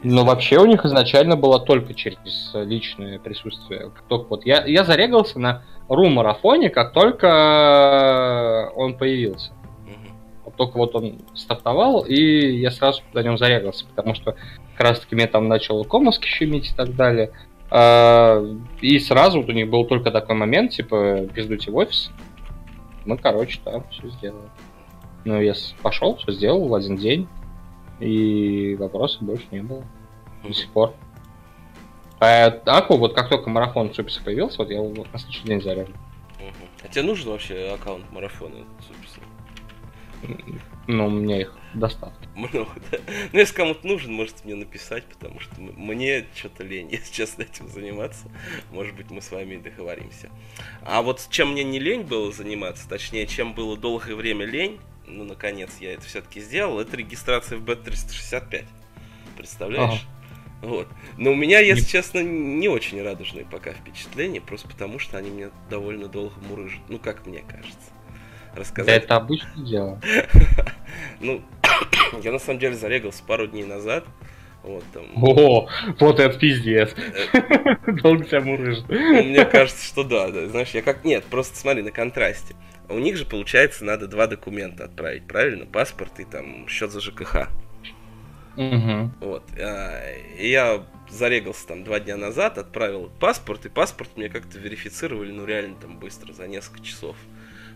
Но 0.02 0.24
вообще 0.24 0.58
у 0.58 0.66
них 0.66 0.84
изначально 0.84 1.36
было 1.36 1.58
только 1.60 1.92
через 1.92 2.52
личное 2.54 3.18
присутствие. 3.18 3.90
Только 4.08 4.28
вот 4.28 4.46
я, 4.46 4.64
я 4.64 4.84
зарегался 4.84 5.38
на 5.38 5.64
ру-марафоне, 5.88 6.70
как 6.70 6.92
только 6.92 8.70
он 8.74 8.96
появился. 8.96 9.52
Вот 10.44 10.54
только 10.54 10.76
вот 10.76 10.94
он 10.94 11.18
стартовал, 11.34 12.02
и 12.02 12.56
я 12.58 12.70
сразу 12.70 13.02
на 13.12 13.22
нем 13.22 13.36
зарегался, 13.36 13.84
потому 13.86 14.14
что 14.14 14.36
как 14.76 14.88
раз 14.88 15.00
таки 15.00 15.14
мне 15.14 15.26
там 15.26 15.48
начал 15.48 15.84
комовский 15.84 16.28
щемить 16.28 16.70
и 16.72 16.74
так 16.74 16.94
далее. 16.94 17.32
А, 17.70 18.44
и 18.80 18.98
сразу 18.98 19.40
вот 19.40 19.48
у 19.48 19.52
них 19.52 19.68
был 19.68 19.84
только 19.84 20.10
такой 20.10 20.36
момент, 20.36 20.72
типа, 20.72 21.26
пиздуйте 21.34 21.70
в 21.70 21.76
офис. 21.76 22.10
Мы, 23.04 23.18
короче, 23.18 23.60
там 23.64 23.84
все 23.90 24.08
сделали. 24.08 24.48
Ну, 25.24 25.40
я 25.40 25.54
пошел, 25.82 26.16
все 26.16 26.32
сделал 26.32 26.68
в 26.68 26.74
один 26.74 26.96
день. 26.96 27.28
И 27.98 28.76
вопросов 28.78 29.22
больше 29.22 29.46
не 29.50 29.60
было. 29.60 29.82
До 30.44 30.52
сих 30.52 30.68
пор. 30.70 30.94
А 32.18 32.46
Аку, 32.66 32.96
вот 32.96 33.14
как 33.14 33.28
только 33.28 33.50
марафон 33.50 33.92
Суписа 33.92 34.22
появился, 34.22 34.58
вот 34.58 34.70
я 34.70 34.76
его 34.76 35.04
на 35.12 35.18
следующий 35.18 35.44
день 35.44 35.60
заряжу. 35.60 35.92
А 36.82 36.88
тебе 36.88 37.02
нужен 37.02 37.30
вообще 37.30 37.72
аккаунт 37.74 38.10
марафона 38.10 38.64
Суписа? 38.86 39.20
Ну, 40.86 41.06
у 41.08 41.10
меня 41.10 41.40
их 41.40 41.52
достаточно. 41.74 42.30
Много, 42.34 42.70
да. 42.90 42.98
Ну, 43.32 43.38
если 43.38 43.54
кому-то 43.54 43.86
нужен, 43.86 44.12
можете 44.12 44.38
мне 44.44 44.54
написать, 44.54 45.04
потому 45.04 45.40
что 45.40 45.60
мне 45.60 46.24
что-то 46.34 46.64
лень, 46.64 46.88
если 46.92 47.12
честно, 47.12 47.42
этим 47.42 47.68
заниматься. 47.68 48.28
Может 48.70 48.94
быть, 48.94 49.10
мы 49.10 49.20
с 49.20 49.30
вами 49.30 49.56
договоримся. 49.56 50.30
А 50.82 51.02
вот 51.02 51.26
чем 51.30 51.52
мне 51.52 51.64
не 51.64 51.78
лень 51.78 52.02
было 52.02 52.32
заниматься, 52.32 52.88
точнее, 52.88 53.26
чем 53.26 53.52
было 53.52 53.76
долгое 53.76 54.14
время 54.14 54.46
лень, 54.46 54.80
ну, 55.06 55.24
наконец, 55.24 55.70
я 55.80 55.94
это 55.94 56.02
все-таки 56.02 56.40
сделал, 56.40 56.80
это 56.80 56.96
регистрация 56.96 57.58
в 57.58 57.64
Bet365. 57.64 58.64
Представляешь? 59.36 59.90
Ага. 59.90 60.15
Вот. 60.62 60.88
Но 61.16 61.32
у 61.32 61.34
меня, 61.34 61.60
если 61.60 61.82
не... 61.82 61.88
честно, 61.88 62.22
не 62.22 62.68
очень 62.68 63.02
радужные 63.02 63.44
пока 63.44 63.72
впечатления, 63.72 64.40
просто 64.40 64.68
потому 64.68 64.98
что 64.98 65.18
они 65.18 65.30
меня 65.30 65.50
довольно 65.70 66.08
долго 66.08 66.34
мурыжат. 66.48 66.80
Ну, 66.88 66.98
как 66.98 67.26
мне 67.26 67.44
кажется 67.46 67.90
рассказать. 68.54 68.86
Да 68.86 68.92
это 68.94 69.16
обычное 69.16 69.64
дело. 69.64 70.00
Ну, 71.20 71.42
я 72.22 72.32
на 72.32 72.38
самом 72.38 72.58
деле 72.58 72.74
зарегался 72.74 73.22
пару 73.24 73.46
дней 73.46 73.64
назад. 73.64 74.04
Вот 74.62 74.82
там. 74.92 75.04
О, 75.14 75.68
вот 76.00 76.20
это 76.20 76.38
пиздец. 76.38 76.94
Долго 78.02 78.24
тебя 78.24 78.40
мурыжит. 78.40 78.84
Ну, 78.88 79.22
мне 79.22 79.44
кажется, 79.44 79.84
что 79.84 80.02
да, 80.04 80.28
да. 80.30 80.48
Знаешь, 80.48 80.70
я 80.70 80.82
как... 80.82 81.04
Нет, 81.04 81.24
просто 81.24 81.56
смотри 81.56 81.82
на 81.82 81.92
контрасте. 81.92 82.56
У 82.88 82.98
них 82.98 83.16
же, 83.16 83.26
получается, 83.26 83.84
надо 83.84 84.06
два 84.08 84.26
документа 84.26 84.84
отправить, 84.84 85.26
правильно? 85.26 85.66
Паспорт 85.66 86.18
и 86.18 86.24
там 86.24 86.66
счет 86.68 86.90
за 86.90 87.00
ЖКХ. 87.00 87.48
Угу. 88.56 89.10
Вот. 89.20 89.44
А, 89.58 90.12
и 90.38 90.48
я 90.48 90.86
зарегался 91.08 91.66
там 91.66 91.84
два 91.84 92.00
дня 92.00 92.16
назад, 92.16 92.58
отправил 92.58 93.10
паспорт, 93.20 93.66
и 93.66 93.68
паспорт 93.68 94.16
мне 94.16 94.28
как-то 94.28 94.58
верифицировали, 94.58 95.30
ну 95.30 95.44
реально 95.44 95.76
там 95.76 95.98
быстро, 95.98 96.32
за 96.32 96.46
несколько 96.48 96.82
часов. 96.82 97.16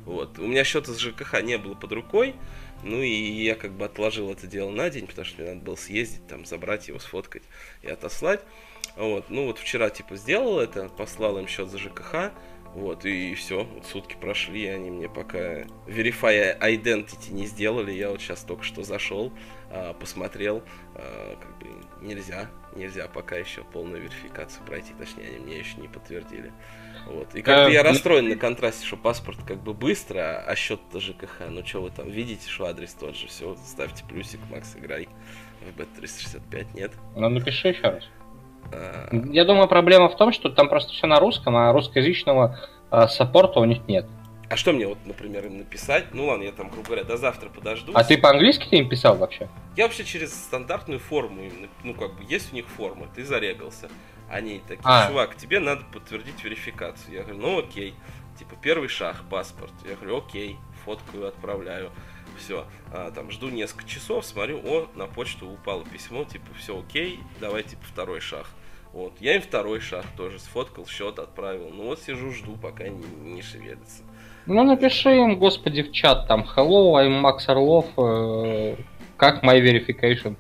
Вот. 0.05 0.39
У 0.39 0.47
меня 0.47 0.65
счета 0.65 0.93
с 0.93 0.99
ЖКХ 0.99 1.43
не 1.43 1.59
было 1.59 1.75
под 1.75 1.93
рукой, 1.93 2.35
ну 2.83 3.03
и 3.03 3.11
я 3.11 3.55
как 3.55 3.73
бы 3.73 3.85
отложил 3.85 4.33
это 4.33 4.47
дело 4.47 4.71
на 4.71 4.89
день, 4.91 5.07
потому 5.07 5.27
что 5.27 5.43
мне 5.43 5.53
надо 5.53 5.65
было 5.65 5.77
съездить, 5.77 6.27
там, 6.27 6.45
забрать 6.47 6.89
его, 6.89 6.99
сфоткать 6.99 7.43
и 7.83 7.89
отослать. 7.89 8.41
Вот. 8.97 9.29
Ну 9.29 9.47
вот 9.47 9.59
вчера 9.59 9.91
типа 9.91 10.17
сделал 10.17 10.59
это, 10.59 10.89
послал 10.89 11.39
им 11.39 11.47
счет 11.47 11.69
за 11.69 11.79
ЖКХ, 11.79 12.33
вот, 12.75 13.05
и 13.05 13.35
все, 13.35 13.65
вот 13.65 13.85
сутки 13.87 14.17
прошли, 14.21 14.67
они 14.67 14.91
мне 14.91 15.09
пока 15.09 15.63
Verify 15.89 16.57
Identity 16.61 17.33
не 17.33 17.47
сделали, 17.47 17.91
я 17.91 18.11
вот 18.11 18.21
сейчас 18.21 18.43
только 18.43 18.63
что 18.63 18.85
зашел, 18.85 19.33
а, 19.73 19.95
посмотрел, 19.95 20.63
а, 20.97 21.37
как 21.37 21.59
бы 21.59 21.69
нельзя, 22.05 22.49
нельзя 22.75 23.07
пока 23.07 23.37
еще 23.37 23.63
полную 23.63 24.03
верификацию 24.03 24.65
пройти, 24.67 24.95
точнее, 24.99 25.29
они 25.29 25.39
мне 25.39 25.59
еще 25.59 25.77
не 25.77 25.87
подтвердили. 25.87 26.53
Вот. 27.07 27.35
И 27.37 27.43
как 27.43 27.67
бы 27.67 27.73
я 27.73 27.85
расстроен 27.85 28.29
на 28.29 28.37
контрасте, 28.37 28.85
что 28.85 28.97
паспорт 28.97 29.39
как 29.47 29.59
бы 29.59 29.73
быстро, 29.73 30.43
а 30.45 30.57
счет-то 30.57 30.99
ЖКХ. 30.99 31.43
Ну 31.49 31.65
что 31.65 31.83
вы 31.83 31.91
там 31.91 32.11
видите, 32.11 32.49
что 32.49 32.67
адрес 32.67 32.95
тот 32.95 33.17
же, 33.17 33.29
все, 33.29 33.57
ставьте 33.65 34.05
плюсик, 34.05 34.41
Макс, 34.51 34.75
играй 34.77 35.09
в 35.61 35.81
B365, 35.81 36.67
нет? 36.75 36.93
Ну 37.15 37.29
напиши 37.29 37.69
еще 37.69 37.83
раз. 37.83 38.05
А... 38.73 39.09
Я 39.13 39.45
думаю, 39.45 39.69
проблема 39.69 40.09
в 40.09 40.17
том, 40.17 40.33
что 40.33 40.49
там 40.49 40.69
просто 40.69 40.93
все 40.93 41.07
на 41.07 41.21
русском, 41.21 41.57
а 41.57 41.73
русскоязычного 41.73 42.59
саппорта 43.09 43.61
у 43.61 43.65
них 43.65 43.87
нет. 43.87 44.07
А 44.51 44.57
что 44.57 44.73
мне 44.73 44.85
вот, 44.89 44.99
например, 45.07 45.47
им 45.47 45.59
написать? 45.59 46.13
Ну 46.13 46.27
ладно, 46.27 46.43
я 46.43 46.51
там, 46.51 46.71
грубо 46.71 46.89
говоря, 46.89 47.05
до 47.05 47.17
завтра 47.17 47.49
подожду. 47.49 47.93
А 47.95 48.03
ты 48.03 48.19
по-английски 48.19 48.67
ты 48.69 48.79
им 48.79 48.89
писал 48.89 49.17
вообще? 49.17 49.49
Я 49.77 49.85
вообще 49.85 50.05
через 50.05 50.35
стандартную 50.35 50.99
форму, 50.99 51.49
ну 51.85 51.95
как 51.95 52.17
бы 52.17 52.25
есть 52.25 52.53
у 52.53 52.57
них 52.57 52.67
форма, 52.67 53.07
ты 53.15 53.25
зарегался. 53.25 53.89
Они 54.29 54.61
такие, 54.67 54.83
а. 54.83 55.07
чувак, 55.07 55.37
тебе 55.37 55.61
надо 55.61 55.85
подтвердить 55.93 56.43
верификацию. 56.43 57.15
Я 57.15 57.23
говорю, 57.23 57.39
ну 57.39 57.59
окей. 57.61 57.95
Типа 58.41 58.57
первый 58.61 58.89
шаг, 58.89 59.23
паспорт. 59.31 59.73
Я 59.89 59.95
говорю, 59.95 60.19
окей, 60.19 60.57
фоткаю, 60.85 61.29
отправляю. 61.29 61.93
Все, 62.37 62.67
а, 62.93 63.13
там 63.13 63.31
жду 63.31 63.51
несколько 63.51 63.89
часов, 63.89 64.27
смотрю, 64.27 64.61
о, 64.65 64.89
на 64.97 65.07
почту 65.07 65.49
упало 65.49 65.85
письмо, 65.85 66.25
типа, 66.25 66.47
все 66.59 66.81
окей, 66.81 67.21
давай, 67.39 67.63
типа, 67.63 67.83
второй 67.85 68.19
шаг. 68.21 68.47
Вот, 68.93 69.13
я 69.21 69.37
им 69.37 69.43
второй 69.43 69.79
шаг 69.79 70.05
тоже 70.17 70.41
сфоткал, 70.41 70.87
счет 70.87 71.21
отправил. 71.21 71.71
Ну 71.71 71.85
вот 71.85 72.03
сижу, 72.03 72.33
жду, 72.33 72.57
пока 72.57 72.89
не, 72.89 73.05
не 73.05 73.43
шевелится. 73.43 74.03
Ну 74.51 74.65
напиши 74.65 75.17
им, 75.17 75.39
господи, 75.39 75.85
в 75.85 75.93
чат 75.93 76.27
там, 76.27 76.41
hello, 76.41 76.95
I'm 76.95 77.23
Max 77.23 77.47
Орлов, 77.47 77.87
э, 77.97 78.75
как 79.17 79.45
my 79.45 79.61
verification? 79.61 80.35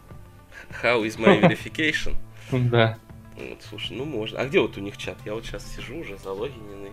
How 0.83 1.05
is 1.05 1.17
my 1.17 1.41
verification? 1.41 2.17
Да. 2.51 2.99
Вот, 3.37 3.63
слушай, 3.63 3.97
ну 3.97 4.05
можно. 4.05 4.41
А 4.41 4.47
где 4.47 4.59
вот 4.59 4.77
у 4.77 4.81
них 4.81 4.97
чат? 4.97 5.17
Я 5.25 5.35
вот 5.35 5.47
сейчас 5.47 5.65
сижу 5.65 5.99
уже 5.99 6.19
залогиненный. 6.19 6.91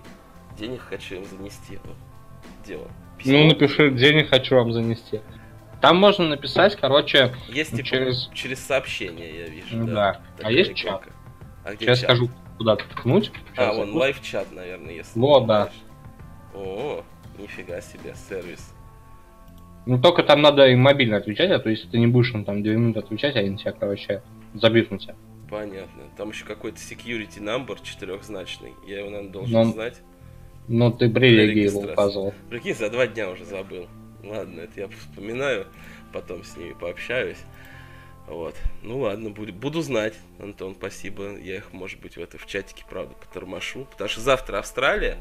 Денег 0.60 0.82
хочу 0.82 1.16
им 1.16 1.26
занести. 1.26 1.80
Вот. 1.84 1.96
Дело. 2.68 2.88
Письмо. 3.18 3.40
Ну, 3.40 3.46
напиши, 3.48 3.90
денег 3.90 4.30
хочу 4.30 4.54
вам 4.54 4.72
занести. 4.72 5.22
Там 5.82 5.98
можно 5.98 6.28
написать, 6.28 6.76
короче, 6.76 7.34
есть 7.50 7.72
типа, 7.72 7.84
через... 7.84 8.30
через 8.36 8.60
сообщение, 8.60 9.40
я 9.40 9.48
вижу. 9.48 9.76
Ну, 9.76 9.88
да. 9.88 10.22
А 10.44 10.52
есть 10.52 10.76
чат? 10.76 11.02
А 11.66 11.74
где 11.74 11.86
Сейчас 11.86 12.02
чат? 12.02 12.10
скажу, 12.12 12.30
куда 12.60 12.76
ткнуть. 12.76 13.32
а, 13.58 13.74
вон 13.74 13.96
лайв-чат, 13.96 14.52
наверное, 14.52 14.94
если. 14.94 15.20
Вот, 15.20 15.48
да. 15.48 15.72
О, 16.58 17.04
нифига 17.38 17.82
себе, 17.82 18.14
сервис. 18.30 18.74
Ну, 19.86 20.02
только 20.02 20.24
там 20.24 20.42
надо 20.42 20.68
и 20.68 20.76
мобильно 20.76 21.18
отвечать, 21.18 21.52
а 21.52 21.60
то 21.60 21.70
если 21.70 21.88
ты 21.88 21.98
не 21.98 22.08
будешь 22.08 22.34
он 22.34 22.44
там 22.44 22.62
2 22.62 22.74
минуты 22.74 23.00
отвечать, 23.00 23.36
они 23.36 23.58
тебя, 23.58 23.72
короче, 23.72 24.22
забьют 24.54 24.92
на 24.92 25.00
тебя. 25.00 25.16
Понятно. 25.50 26.04
Там 26.18 26.30
еще 26.30 26.44
какой-то 26.46 26.78
security 26.78 27.40
number 27.40 27.78
четырехзначный. 27.82 28.74
Я 28.86 29.00
его, 29.00 29.10
наверное, 29.10 29.32
должен 29.32 29.54
Но... 29.54 29.64
знать. 29.66 30.02
Ну, 30.68 30.92
ты 30.92 31.10
привилегии 31.10 31.70
его 31.70 31.80
указывал. 31.80 32.34
Прикинь, 32.50 32.76
за 32.76 32.90
два 32.90 33.08
дня 33.08 33.30
уже 33.30 33.46
забыл. 33.46 33.88
Ладно, 34.24 34.62
это 34.62 34.82
я 34.82 34.88
вспоминаю, 34.90 35.68
потом 36.12 36.44
с 36.44 36.58
ними 36.58 36.74
пообщаюсь. 36.74 37.38
Вот. 38.28 38.56
Ну 38.84 39.00
ладно, 39.00 39.30
буду, 39.30 39.54
буду 39.54 39.82
знать, 39.82 40.16
Антон, 40.40 40.76
спасибо. 40.76 41.38
Я 41.38 41.56
их, 41.56 41.72
может 41.72 42.02
быть, 42.02 42.18
в 42.18 42.22
это 42.22 42.38
в 42.38 42.46
чатике, 42.46 42.84
правда, 42.90 43.16
потормошу. 43.16 43.88
Потому 43.92 44.10
что 44.10 44.20
завтра 44.20 44.60
Австралия. 44.60 45.18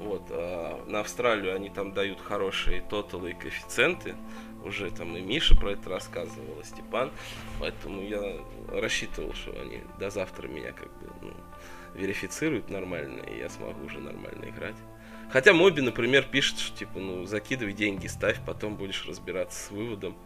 Вот, 0.00 0.22
а 0.30 0.82
на 0.86 1.00
Австралию 1.00 1.54
они 1.54 1.68
там 1.68 1.92
дают 1.92 2.20
хорошие 2.20 2.80
тоталы 2.80 3.32
и 3.32 3.34
коэффициенты. 3.34 4.16
Уже 4.64 4.90
там 4.90 5.16
и 5.16 5.20
Миша 5.20 5.54
про 5.54 5.72
это 5.72 5.90
рассказывал, 5.90 6.60
и 6.60 6.64
Степан. 6.64 7.10
Поэтому 7.58 8.02
я 8.02 8.38
рассчитывал, 8.68 9.34
что 9.34 9.52
они 9.60 9.82
до 9.98 10.10
завтра 10.10 10.48
меня 10.48 10.72
как 10.72 10.88
бы 10.98 11.10
ну, 11.20 11.32
верифицируют 11.94 12.70
нормально, 12.70 13.20
и 13.22 13.38
я 13.38 13.50
смогу 13.50 13.84
уже 13.84 14.00
нормально 14.00 14.46
играть. 14.46 14.76
Хотя 15.30 15.52
Моби, 15.52 15.82
например, 15.82 16.24
пишет, 16.24 16.58
что 16.58 16.76
типа, 16.76 16.98
ну, 16.98 17.24
закидывай 17.24 17.72
деньги, 17.72 18.06
ставь, 18.06 18.38
потом 18.44 18.76
будешь 18.76 19.06
разбираться 19.06 19.66
с 19.66 19.70
выводом. 19.70 20.16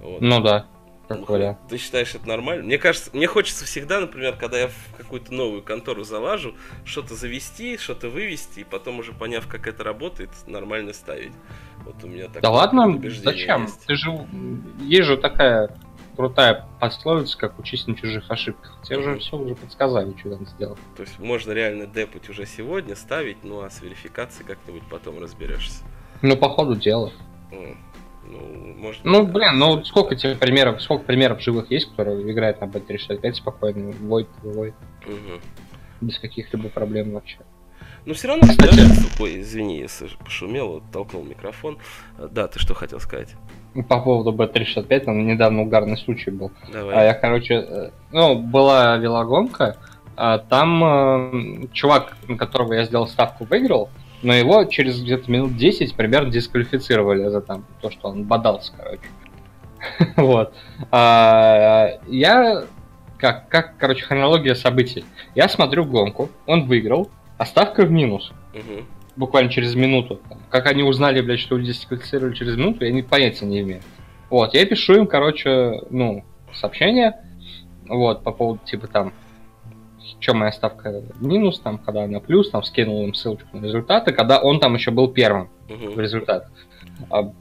Вот. 0.00 0.20
Ну 0.20 0.40
да. 0.40 0.66
Как 1.08 1.26
ну, 1.26 1.56
Ты 1.70 1.78
считаешь 1.78 2.14
это 2.14 2.28
нормально? 2.28 2.64
Мне 2.64 2.76
кажется, 2.76 3.10
мне 3.14 3.26
хочется 3.26 3.64
всегда, 3.64 3.98
например, 4.00 4.36
когда 4.36 4.58
я 4.58 4.68
в 4.68 4.96
какую-то 4.98 5.32
новую 5.32 5.62
контору 5.62 6.04
залажу, 6.04 6.54
что-то 6.84 7.14
завести, 7.14 7.78
что-то 7.78 8.10
вывести, 8.10 8.60
и 8.60 8.64
потом 8.64 8.98
уже 8.98 9.12
поняв, 9.12 9.48
как 9.48 9.66
это 9.66 9.82
работает, 9.82 10.28
нормально 10.46 10.92
ставить. 10.92 11.32
Вот 11.86 11.94
у 12.04 12.08
меня 12.08 12.28
так. 12.28 12.42
Да 12.42 12.50
ладно, 12.50 13.00
зачем? 13.22 13.62
Есть. 13.62 13.86
Ты 13.86 13.96
же 13.96 14.10
есть 14.80 15.06
же 15.06 15.16
такая 15.16 15.74
крутая 16.14 16.66
пословица, 16.78 17.38
как 17.38 17.58
учись 17.58 17.86
на 17.86 17.94
чужих 17.94 18.30
ошибках. 18.30 18.76
Тебе 18.82 18.98
уже 18.98 19.18
все 19.18 19.36
уже 19.36 19.54
подсказали, 19.54 20.14
что 20.18 20.36
там 20.36 20.46
сделать. 20.46 20.78
То 20.96 21.04
есть 21.04 21.18
можно 21.18 21.52
реально 21.52 21.86
депать 21.86 22.28
уже 22.28 22.44
сегодня, 22.44 22.96
ставить, 22.96 23.44
ну 23.44 23.62
а 23.62 23.70
с 23.70 23.80
верификацией 23.80 24.46
как-нибудь 24.46 24.82
потом 24.90 25.20
разберешься. 25.20 25.84
Ну, 26.20 26.36
по 26.36 26.50
ходу 26.50 26.74
дела. 26.74 27.12
Ну, 28.30 28.74
может, 28.76 29.04
ну 29.04 29.26
блин, 29.26 29.58
ну 29.58 29.84
сколько 29.84 30.14
тебе 30.14 30.34
примеров, 30.34 30.82
сколько 30.82 31.04
примеров 31.04 31.40
живых 31.40 31.70
есть, 31.70 31.90
которые 31.90 32.30
играют 32.30 32.60
на 32.60 32.66
B365 32.66 33.32
спокойно, 33.34 33.90
Void, 33.90 34.28
Void. 34.42 34.74
Угу. 35.06 35.40
Без 36.02 36.18
каких-либо 36.18 36.68
проблем 36.68 37.12
вообще. 37.12 37.38
Ну, 38.08 38.14
все 38.14 38.28
равно, 38.28 38.48
Кстати... 38.48 38.74
да, 38.74 38.84
ой, 39.20 39.40
извини, 39.40 39.78
если 39.78 40.08
пошумел, 40.24 40.82
толкнул 40.92 41.24
микрофон. 41.24 41.78
Да, 42.18 42.46
ты 42.46 42.58
что 42.58 42.72
хотел 42.74 43.00
сказать? 43.00 43.34
По 43.88 44.00
поводу 44.00 44.32
B365, 44.32 45.00
там 45.00 45.26
недавно 45.26 45.62
угарный 45.62 45.98
случай 45.98 46.30
был. 46.30 46.50
Давай. 46.72 46.96
А 46.96 47.04
я, 47.04 47.14
короче, 47.14 47.54
э, 47.54 47.90
ну, 48.10 48.38
была 48.38 48.96
велогонка, 48.96 49.76
а 50.16 50.38
там 50.38 50.84
э, 50.84 51.66
чувак, 51.72 52.16
на 52.28 52.38
которого 52.38 52.72
я 52.72 52.84
сделал 52.84 53.08
ставку, 53.08 53.44
выиграл, 53.44 53.90
но 54.22 54.34
его 54.34 54.64
через 54.64 55.00
где-то 55.00 55.30
минут 55.30 55.56
10 55.56 55.94
примерно 55.94 56.30
дисквалифицировали 56.30 57.28
за 57.28 57.40
там 57.40 57.64
то, 57.80 57.90
что 57.90 58.08
он 58.08 58.24
бодался, 58.24 58.72
короче. 58.76 59.02
вот. 60.16 60.54
А, 60.90 61.98
я 62.08 62.64
как, 63.18 63.48
как, 63.48 63.76
короче, 63.78 64.04
хронология 64.04 64.54
событий. 64.54 65.04
Я 65.34 65.48
смотрю 65.48 65.84
гонку, 65.84 66.30
он 66.46 66.66
выиграл, 66.66 67.10
а 67.36 67.46
ставка 67.46 67.84
в 67.84 67.90
минус. 67.90 68.32
Угу. 68.54 68.84
Буквально 69.16 69.50
через 69.50 69.74
минуту. 69.74 70.20
Как 70.48 70.66
они 70.66 70.82
узнали, 70.82 71.20
блядь, 71.20 71.40
что 71.40 71.58
дисквалифицировали 71.58 72.34
через 72.34 72.56
минуту, 72.56 72.84
я 72.84 73.04
понятия 73.04 73.46
не 73.46 73.60
имею. 73.60 73.82
Вот, 74.30 74.54
я 74.54 74.64
пишу 74.66 74.94
им, 74.94 75.06
короче, 75.06 75.80
ну, 75.90 76.24
сообщение, 76.54 77.14
вот, 77.88 78.22
по 78.22 78.30
поводу, 78.30 78.60
типа, 78.64 78.86
там, 78.86 79.12
что 80.20 80.34
моя 80.34 80.52
ставка 80.52 81.02
минус, 81.20 81.60
там, 81.60 81.78
когда 81.78 82.04
она 82.04 82.20
плюс, 82.20 82.50
там, 82.50 82.62
скинул 82.62 83.04
им 83.04 83.14
ссылочку 83.14 83.56
на 83.56 83.64
результаты, 83.64 84.12
когда 84.12 84.38
он 84.38 84.60
там 84.60 84.74
еще 84.74 84.90
был 84.90 85.08
первым 85.08 85.50
uh-huh. 85.68 85.94
в 85.94 86.00
результатах. 86.00 86.50
А, 87.10 87.32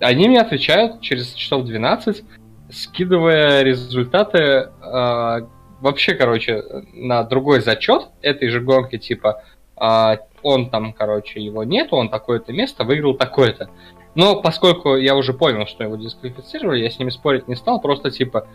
они 0.00 0.28
мне 0.28 0.40
отвечают 0.40 1.00
через 1.00 1.32
часов 1.32 1.64
12, 1.64 2.24
скидывая 2.70 3.62
результаты 3.62 4.70
а, 4.80 5.48
вообще, 5.80 6.14
короче, 6.14 6.62
на 6.94 7.22
другой 7.24 7.60
зачет 7.60 8.08
этой 8.22 8.48
же 8.48 8.60
гонки, 8.60 8.98
типа, 8.98 9.42
а, 9.76 10.18
он 10.42 10.70
там, 10.70 10.92
короче, 10.92 11.40
его 11.40 11.64
нет, 11.64 11.88
он 11.92 12.08
такое-то 12.08 12.52
место 12.52 12.84
выиграл 12.84 13.14
такое-то. 13.14 13.70
Но 14.14 14.40
поскольку 14.40 14.96
я 14.96 15.16
уже 15.16 15.32
понял, 15.32 15.66
что 15.66 15.84
его 15.84 15.96
дисквалифицировали, 15.96 16.82
я 16.82 16.90
с 16.90 16.98
ними 16.98 17.10
спорить 17.10 17.48
не 17.48 17.56
стал, 17.56 17.80
просто 17.80 18.10
типа, 18.10 18.46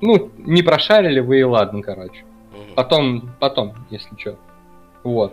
ну, 0.00 0.30
не 0.38 0.62
прошарили 0.62 1.20
вы 1.20 1.40
и 1.40 1.44
ладно, 1.44 1.82
короче. 1.82 2.24
Потом, 2.76 3.30
потом, 3.40 3.72
если 3.90 4.14
что. 4.18 4.36
Вот. 5.02 5.32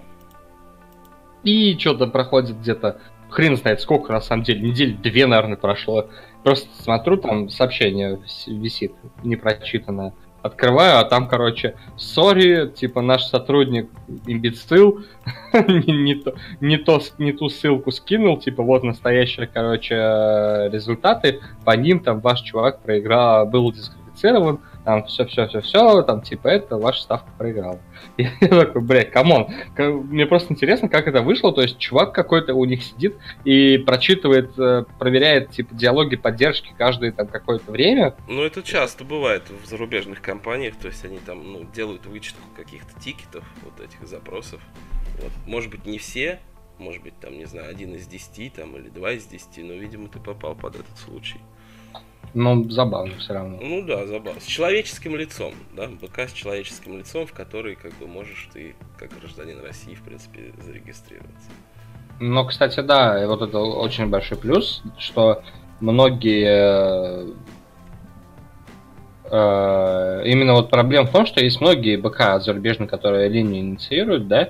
И 1.44 1.78
что-то 1.78 2.08
проходит 2.08 2.58
где-то, 2.58 3.00
хрен 3.30 3.58
знает 3.58 3.82
сколько, 3.82 4.14
на 4.14 4.22
самом 4.22 4.44
деле, 4.44 4.62
недель 4.62 4.96
две, 4.96 5.26
наверное, 5.26 5.58
прошло. 5.58 6.08
Просто 6.42 6.70
смотрю, 6.82 7.18
там 7.18 7.50
сообщение 7.50 8.20
висит, 8.48 8.94
непрочитанное. 9.24 10.14
Открываю, 10.42 11.00
а 11.00 11.06
там, 11.06 11.28
короче, 11.28 11.76
сори, 11.98 12.70
типа 12.70 13.02
наш 13.02 13.24
сотрудник 13.26 13.90
имбецил, 14.26 15.04
не, 15.54 16.16
то, 16.16 16.36
не, 16.62 16.78
то, 16.78 17.02
не 17.18 17.32
ту 17.34 17.50
ссылку 17.50 17.92
скинул, 17.92 18.38
типа 18.40 18.64
вот 18.64 18.84
настоящие, 18.84 19.48
короче, 19.48 19.96
результаты, 20.72 21.40
по 21.66 21.76
ним 21.76 22.02
там 22.02 22.20
ваш 22.20 22.42
чувак 22.42 22.82
проиграл, 22.82 23.46
был 23.46 23.74
дисквалифицирован, 24.24 24.60
там 24.86 25.06
все-все-все-все, 25.06 26.02
там 26.04 26.22
типа 26.22 26.48
это 26.48 26.78
ваша 26.78 27.02
ставка 27.02 27.30
проиграла. 27.38 27.80
Я 28.18 28.32
такой, 28.40 28.82
блядь, 28.82 29.12
come 29.12 29.33
on. 29.33 29.48
Мне 29.78 30.26
просто 30.26 30.54
интересно, 30.54 30.90
как 30.90 31.08
это 31.08 31.22
вышло, 31.22 31.54
то 31.54 31.62
есть 31.62 31.78
чувак 31.78 32.14
какой-то 32.14 32.54
у 32.54 32.66
них 32.66 32.84
сидит 32.84 33.16
и 33.46 33.78
прочитывает, 33.78 34.58
э, 34.58 34.86
проверяет 35.00 35.52
типа 35.52 35.74
диалоги 35.76 36.16
поддержки 36.16 36.74
каждое 36.78 37.12
там 37.12 37.28
какое-то 37.28 37.72
время. 37.72 38.16
Ну 38.28 38.44
это 38.44 38.64
часто 38.64 39.04
бывает 39.04 39.44
в 39.50 39.68
зарубежных 39.68 40.22
компаниях, 40.22 40.76
то 40.76 40.88
есть 40.88 41.04
они 41.06 41.20
там 41.20 41.52
ну, 41.52 41.66
делают 41.74 42.06
вычетку 42.06 42.44
каких-то 42.56 43.00
тикетов, 43.00 43.44
вот 43.64 43.80
этих 43.80 44.06
запросов. 44.08 44.62
Вот. 45.22 45.32
Может 45.46 45.72
быть 45.72 45.86
не 45.86 45.98
все, 45.98 46.40
может 46.80 47.04
быть 47.04 47.18
там, 47.20 47.38
не 47.38 47.46
знаю, 47.46 47.70
один 47.70 47.96
из 47.96 48.08
десяти 48.08 48.50
там 48.50 48.76
или 48.76 48.90
два 48.90 49.12
из 49.12 49.26
десяти, 49.26 49.64
но, 49.64 49.74
видимо, 49.74 50.10
ты 50.10 50.20
попал 50.20 50.56
под 50.56 50.76
этот 50.76 50.98
случай. 50.98 51.40
Ну, 52.34 52.70
забавно 52.70 53.14
все 53.20 53.34
равно. 53.34 53.60
Ну 53.62 53.86
да, 53.86 54.08
забавно. 54.08 54.40
С 54.42 54.46
человеческим 54.46 55.16
лицом, 55.16 55.54
да, 55.76 55.88
БК 55.88 56.28
с 56.28 56.34
человеческим 56.34 56.98
лицом, 56.98 57.28
в 57.28 57.34
который, 57.34 57.76
как 57.76 57.94
бы, 58.00 58.08
можешь 58.08 58.50
ты, 58.52 58.76
как 58.98 59.12
гражданин 59.20 59.60
России, 59.62 59.94
в 59.94 60.02
принципе, 60.02 60.52
зарегистрироваться. 60.58 61.50
Ну, 62.20 62.46
кстати, 62.46 62.80
да, 62.80 63.28
вот 63.28 63.42
это 63.42 63.60
очень 63.60 64.08
большой 64.08 64.38
плюс, 64.38 64.82
что 64.98 65.44
многие 65.80 67.34
э, 69.26 70.24
именно 70.26 70.54
вот 70.54 70.70
проблема 70.70 71.08
в 71.08 71.12
том, 71.12 71.26
что 71.26 71.44
есть 71.44 71.60
многие 71.62 71.98
БК 71.98 72.40
зарубежные, 72.40 72.88
которые 72.88 73.30
линию 73.30 73.62
инициируют, 73.62 74.28
да, 74.28 74.50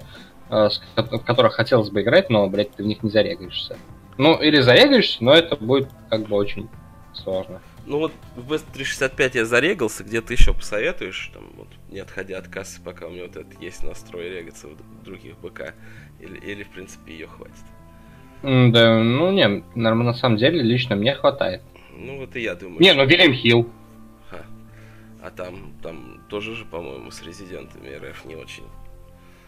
э, 0.50 0.70
в 0.96 1.20
которых 1.20 1.54
хотелось 1.54 1.90
бы 1.90 2.02
играть, 2.02 2.30
но, 2.30 2.48
блядь, 2.48 2.72
ты 2.72 2.84
в 2.84 2.86
них 2.86 3.04
не 3.04 3.10
зарегаешься. 3.10 3.78
Ну, 4.18 4.36
или 4.36 4.62
зарегаешься, 4.62 5.24
но 5.24 5.34
это 5.34 5.56
будет 5.56 5.90
как 6.10 6.28
бы 6.28 6.36
очень 6.36 6.70
сложно. 7.16 7.62
Ну 7.86 8.00
вот 8.00 8.14
в 8.36 8.52
Best 8.52 8.66
365 8.74 9.36
я 9.36 9.46
зарегался, 9.46 10.04
где 10.04 10.22
ты 10.22 10.34
еще 10.34 10.54
посоветуешь, 10.54 11.32
там, 11.34 11.44
вот, 11.56 11.68
не 11.90 12.00
отходя 12.00 12.38
от 12.38 12.48
кассы, 12.48 12.82
пока 12.82 13.08
у 13.08 13.10
меня 13.10 13.24
вот 13.24 13.36
этот 13.36 13.62
есть 13.62 13.84
настрой 13.84 14.30
регаться 14.30 14.68
в 14.68 15.04
других 15.04 15.38
БК, 15.40 15.74
или, 16.20 16.38
или 16.38 16.64
в 16.64 16.70
принципе 16.70 17.14
ее 17.14 17.28
хватит? 17.28 17.54
Да, 18.42 19.00
ну 19.02 19.32
не, 19.32 19.64
на 19.76 20.14
самом 20.14 20.38
деле 20.38 20.62
лично 20.62 20.96
мне 20.96 21.14
хватает. 21.16 21.62
Ну 21.96 22.20
вот 22.20 22.36
и 22.36 22.42
я 22.42 22.56
думаю. 22.56 22.82
Не, 22.82 22.94
ну 22.94 23.06
Вильям 23.06 23.34
Хилл. 23.34 23.70
А 25.22 25.30
там, 25.30 25.74
там 25.82 26.22
тоже 26.28 26.54
же, 26.54 26.66
по-моему, 26.66 27.10
с 27.10 27.24
резидентами 27.24 27.96
РФ 27.96 28.26
не 28.26 28.36
очень. 28.36 28.66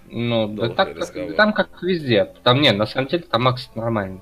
Ну, 0.09 0.47
да 0.47 0.69
так, 0.69 0.97
там 1.35 1.51
как 1.51 1.83
везде. 1.83 2.33
Там 2.43 2.61
нет, 2.61 2.77
на 2.77 2.85
самом 2.85 3.09
деле 3.09 3.23
там 3.23 3.43
Макс 3.43 3.69
нормальный. 3.75 4.21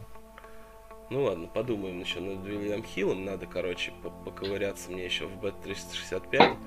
Ну 1.14 1.26
ладно, 1.26 1.46
подумаем 1.46 2.00
еще 2.00 2.20
над 2.22 2.44
William 2.44 2.84
Hill 2.84 3.07
ом. 3.07 3.24
Надо, 3.24 3.46
короче, 3.46 3.92
поковыряться 4.26 4.92
мне 4.92 5.06
еще 5.06 5.28
в 5.28 5.46
Bet365. 5.46 6.24
А, 6.40 6.58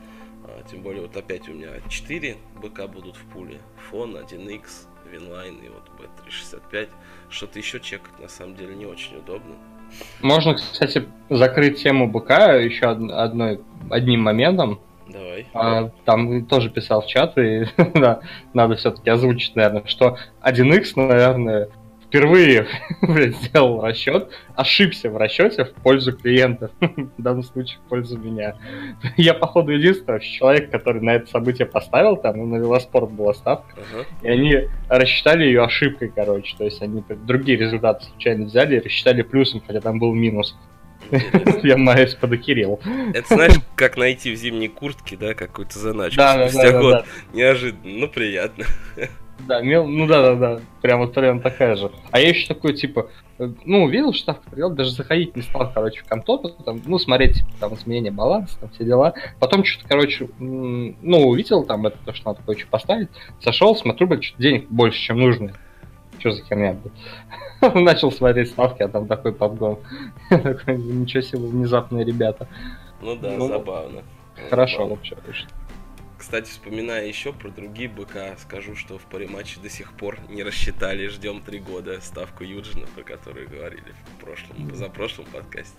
тем 0.71 0.83
более, 0.83 1.03
вот 1.03 1.17
опять 1.17 1.49
у 1.49 1.53
меня 1.53 1.71
4 1.89 2.37
БК 2.63 2.87
будут 2.87 3.17
в 3.17 3.25
пуле. 3.33 3.59
Фон, 3.91 4.17
1X, 4.17 4.87
Winline 5.11 5.57
и 5.57 5.69
вот 5.69 5.91
Bet365. 5.99 6.89
Что-то 7.29 7.59
еще 7.59 7.81
чекать 7.81 8.17
на 8.21 8.29
самом 8.29 8.55
деле 8.55 8.77
не 8.77 8.87
очень 8.87 9.17
удобно. 9.17 9.57
Можно, 10.23 10.55
кстати, 10.55 11.09
закрыть 11.29 11.83
тему 11.83 12.09
БК 12.09 12.57
еще 12.61 12.87
одной, 12.87 13.61
одним 13.91 14.21
моментом. 14.21 14.79
Давай. 15.09 15.49
А, 15.55 15.89
там 16.05 16.47
тоже 16.47 16.71
писал 16.71 17.03
в 17.03 17.09
чат, 17.09 17.37
и 17.37 17.67
да, 17.95 18.21
надо 18.55 18.77
все-таки 18.77 19.11
озвучить, 19.11 19.57
наверное, 19.57 19.83
что 19.87 20.19
1x, 20.45 20.93
наверное, 20.95 21.69
впервые 22.17 22.67
сделал 23.33 23.83
расчет, 23.83 24.31
ошибся 24.55 25.11
в 25.11 25.17
расчете 25.17 25.65
в 25.65 25.73
пользу 25.83 26.13
клиента, 26.17 26.71
в 26.81 27.23
данном 27.23 27.43
случае 27.43 27.79
в 27.85 27.89
пользу 27.89 28.19
меня. 28.19 28.57
Я, 29.17 29.35
походу, 29.35 29.73
единственный 29.73 30.21
человек, 30.21 30.71
который 30.71 31.03
на 31.03 31.17
это 31.17 31.31
событие 31.31 31.67
поставил, 31.67 32.17
там, 32.17 32.39
ну, 32.39 32.47
на 32.47 32.57
велоспорт 32.57 33.11
была 33.11 33.35
ставка, 33.35 33.75
uh-huh. 33.77 34.07
и 34.23 34.29
они 34.29 34.69
рассчитали 34.89 35.45
ее 35.45 35.65
ошибкой, 35.65 36.11
короче, 36.15 36.57
то 36.57 36.65
есть 36.65 36.81
они 36.81 37.05
другие 37.09 37.59
результаты 37.59 38.05
случайно 38.07 38.47
взяли 38.47 38.77
и 38.77 38.81
рассчитали 38.81 39.23
плюсом, 39.23 39.63
хотя 39.67 39.81
там 39.81 39.99
был 39.99 40.15
минус. 40.15 40.57
Я 41.63 41.77
маюсь 41.77 42.15
подокерил. 42.15 42.81
Это 43.15 43.35
знаешь, 43.35 43.55
как 43.77 43.97
найти 43.97 44.33
в 44.33 44.37
зимней 44.37 44.69
куртке, 44.69 45.17
да, 45.17 45.35
какую-то 45.35 45.79
заначку 45.79 46.17
Да, 46.17 46.49
спустя 46.49 46.73
да, 46.73 46.81
год. 46.81 46.93
да. 46.93 47.05
Неожиданно, 47.33 47.99
ну 47.99 48.09
приятно. 48.09 48.65
Да, 49.41 49.61
мел, 49.61 49.87
ну 49.87 50.07
да, 50.07 50.23
да, 50.23 50.35
да. 50.35 50.61
Прям 50.81 51.01
вот 51.01 51.13
прям 51.13 51.41
такая 51.41 51.77
же. 51.77 51.91
А 52.11 52.19
я 52.19 52.31
еще 52.31 52.47
такой, 52.47 52.75
типа, 52.75 53.11
э, 53.39 53.49
ну, 53.65 53.85
увидел, 53.85 54.13
что 54.13 54.23
ставка 54.23 54.51
придет, 54.51 54.75
даже 54.75 54.91
заходить 54.91 55.37
не 55.37 55.43
стал, 55.43 55.71
короче, 55.73 56.01
в 56.03 56.09
контору, 56.09 56.49
там, 56.49 56.81
ну, 56.87 56.99
смотреть, 56.99 57.37
типа, 57.37 57.51
там, 57.61 57.75
изменение 57.75 58.11
баланса, 58.11 58.59
там, 58.59 58.71
все 58.71 58.85
дела. 58.85 59.15
Потом 59.39 59.65
что-то, 59.65 59.89
короче, 59.89 60.29
ну, 60.39 61.29
увидел 61.29 61.65
там 61.65 61.87
это, 61.87 61.99
то, 62.05 62.15
что 62.15 62.31
надо 62.31 62.41
кое-что 62.45 62.67
поставить, 62.69 63.09
зашел, 63.43 63.77
смотрю, 63.77 64.07
блядь, 64.07 64.25
что 64.25 64.41
денег 64.41 64.69
больше, 64.69 64.99
чем 64.99 65.19
нужно. 65.19 65.53
Что 66.19 66.31
за 66.31 66.43
херня, 66.43 66.75
блядь? 66.75 67.75
Начал 67.75 68.11
смотреть 68.11 68.49
ставки, 68.49 68.83
а 68.83 68.89
там 68.89 69.07
такой 69.07 69.33
подгон. 69.33 69.79
Ничего 70.31 71.21
себе, 71.21 71.41
внезапные 71.41 72.05
ребята. 72.05 72.49
Ну 73.03 73.17
да, 73.17 73.33
Ну, 73.37 73.49
забавно. 73.49 74.03
Хорошо 74.51 74.87
вообще 74.87 75.17
вышло. 75.27 75.49
Кстати, 76.19 76.49
вспоминая 76.49 77.07
еще 77.07 77.33
про 77.33 77.51
другие 77.51 77.89
БК, 77.89 78.37
скажу, 78.39 78.75
что 78.75 78.99
в 78.99 79.03
паре-матче 79.03 79.61
до 79.61 79.69
сих 79.69 79.93
пор 79.93 80.19
не 80.29 80.43
рассчитали, 80.43 81.09
ждем 81.09 81.43
три 81.43 81.59
года 81.59 82.01
ставку 82.01 82.43
Юджина, 82.43 82.87
про 82.95 83.03
которую 83.03 83.49
говорили 83.49 83.95
в 84.17 84.21
прошлом, 84.25 84.69
позапрошлом 84.69 85.27
подкасте. 85.27 85.77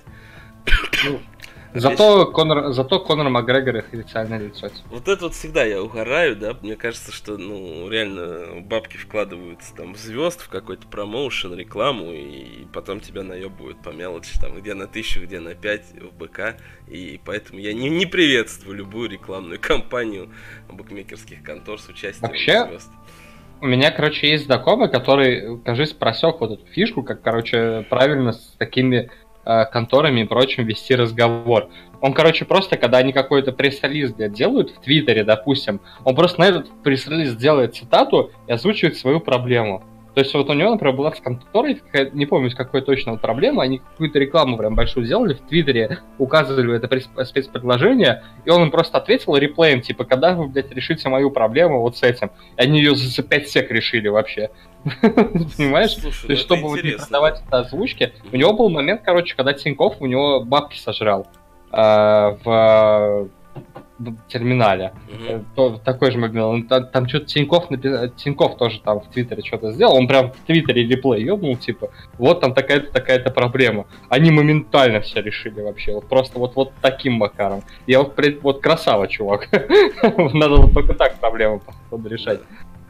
Ну, 1.05 1.21
Зато 1.73 2.25
Конор, 2.27 2.71
зато 2.73 2.99
Конор 2.99 3.29
Макгрегор 3.29 3.77
их 3.77 3.93
официальное 3.93 4.39
лицо. 4.39 4.69
Вот 4.89 5.07
это 5.07 5.25
вот 5.25 5.33
всегда 5.33 5.63
я 5.63 5.81
угораю, 5.81 6.35
да, 6.35 6.55
мне 6.61 6.75
кажется, 6.75 7.11
что, 7.11 7.37
ну, 7.37 7.89
реально 7.89 8.61
бабки 8.61 8.97
вкладываются 8.97 9.75
там 9.75 9.93
в 9.93 9.97
звезд, 9.97 10.41
в 10.41 10.49
какой-то 10.49 10.87
промоушен, 10.87 11.55
рекламу, 11.55 12.11
и 12.13 12.65
потом 12.73 12.99
тебя 12.99 13.23
наебывают 13.23 13.81
по 13.83 13.89
мелочи, 13.89 14.39
там, 14.39 14.55
где 14.59 14.73
на 14.73 14.87
тысячу, 14.87 15.21
где 15.21 15.39
на 15.39 15.55
пять 15.55 15.85
в 15.93 16.17
БК, 16.17 16.57
и 16.87 17.19
поэтому 17.23 17.59
я 17.59 17.73
не, 17.73 17.89
не 17.89 18.05
приветствую 18.05 18.77
любую 18.77 19.09
рекламную 19.09 19.59
кампанию 19.59 20.29
букмекерских 20.69 21.43
контор 21.43 21.79
с 21.79 21.87
участием 21.89 22.29
Вообще, 22.29 22.65
звезд. 22.65 22.89
У 23.59 23.65
меня, 23.65 23.89
короче, 23.89 24.29
есть 24.29 24.45
знакомый, 24.45 24.89
который, 24.89 25.59
кажется, 25.61 25.95
просек 25.95 26.39
вот 26.39 26.51
эту 26.51 26.65
фишку, 26.67 27.01
как, 27.01 27.23
короче, 27.23 27.85
правильно 27.89 28.33
с 28.33 28.55
такими 28.59 29.09
конторами 29.71 30.21
и 30.21 30.25
прочим 30.25 30.65
вести 30.65 30.95
разговор. 30.95 31.69
Он, 32.01 32.13
короче, 32.13 32.45
просто, 32.45 32.77
когда 32.77 32.99
они 32.99 33.13
какой-то 33.13 33.51
пресс-релиз 33.51 34.13
делают 34.13 34.71
в 34.71 34.81
Твиттере, 34.81 35.23
допустим, 35.23 35.79
он 36.03 36.15
просто 36.15 36.39
на 36.41 36.47
этот 36.47 36.69
пресс-релиз 36.83 37.35
делает 37.35 37.75
цитату 37.75 38.31
и 38.47 38.51
озвучивает 38.51 38.97
свою 38.97 39.19
проблему. 39.19 39.83
То 40.17 40.21
есть 40.21 40.33
вот 40.33 40.49
у 40.49 40.53
него, 40.53 40.71
например, 40.71 40.95
была 40.95 41.11
с 41.11 41.19
конторой, 41.19 41.79
не 42.13 42.25
помню, 42.25 42.49
с 42.49 42.55
какой 42.55 42.81
точно 42.81 43.11
вот 43.11 43.21
проблема, 43.21 43.61
они 43.61 43.77
какую-то 43.77 44.17
рекламу 44.17 44.57
прям 44.57 44.73
большую 44.73 45.05
сделали, 45.05 45.35
в 45.35 45.41
Твиттере 45.41 45.99
указывали 46.17 46.75
это 46.75 47.23
спецпредложение, 47.23 48.23
и 48.43 48.49
он 48.49 48.63
им 48.63 48.71
просто 48.71 48.97
ответил 48.97 49.35
реплеем, 49.35 49.81
типа, 49.81 50.05
когда 50.05 50.33
вы, 50.33 50.47
блядь, 50.47 50.71
решите 50.71 51.07
мою 51.07 51.29
проблему 51.29 51.81
вот 51.81 51.97
с 51.97 52.01
этим. 52.01 52.31
И 52.57 52.61
они 52.63 52.79
ее 52.79 52.95
за 52.95 53.21
5 53.21 53.47
сек 53.47 53.69
решили 53.69 54.07
вообще. 54.07 54.49
Понимаешь? 55.03 55.93
То 55.93 56.07
ну 56.23 56.29
есть, 56.31 56.41
чтобы 56.41 56.63
вот 56.63 56.81
не 56.81 56.93
продавать 56.93 57.43
это 57.45 57.59
озвучки, 57.59 58.11
у 58.33 58.37
него 58.37 58.53
был 58.53 58.71
момент, 58.71 59.01
короче, 59.05 59.35
когда 59.35 59.53
Тиньков 59.53 59.97
у 59.99 60.07
него 60.07 60.43
бабки 60.43 60.79
сожрал 60.79 61.27
в, 61.71 62.39
в 62.43 63.29
терминале. 64.27 64.93
То- 65.55 65.77
такой 65.83 66.11
же. 66.11 66.19
Он 66.43 66.67
Там, 66.67 66.87
там 66.87 67.07
что-то 67.07 67.25
Тиньков, 67.25 67.71
напи- 67.71 68.09
Тиньков 68.15 68.57
тоже 68.57 68.79
там 68.81 68.99
в 68.99 69.07
Твиттере 69.07 69.43
что-то 69.43 69.71
сделал. 69.71 69.95
Он 69.95 70.07
прям 70.07 70.31
в 70.31 70.37
Твиттере 70.45 70.85
реплей 70.87 71.23
ёбнул, 71.23 71.57
типа, 71.57 71.89
вот 72.17 72.41
там 72.41 72.53
такая-то, 72.53 72.91
такая-то 72.91 73.31
проблема. 73.31 73.85
Они 74.09 74.31
моментально 74.31 75.01
все 75.01 75.21
решили 75.21 75.61
вообще. 75.61 75.93
Вот 75.93 76.07
просто 76.07 76.37
вот, 76.39 76.55
вот 76.55 76.71
таким 76.81 77.13
макаром. 77.13 77.63
Я 77.87 77.99
вот, 77.99 78.15
пред- 78.15 78.41
вот 78.43 78.61
красава, 78.61 79.07
чувак. 79.07 79.49
Надо 80.33 80.57
вот 80.57 80.73
только 80.73 80.93
так 80.93 81.19
проблему, 81.19 81.59
походу, 81.59 82.07
решать. 82.09 82.41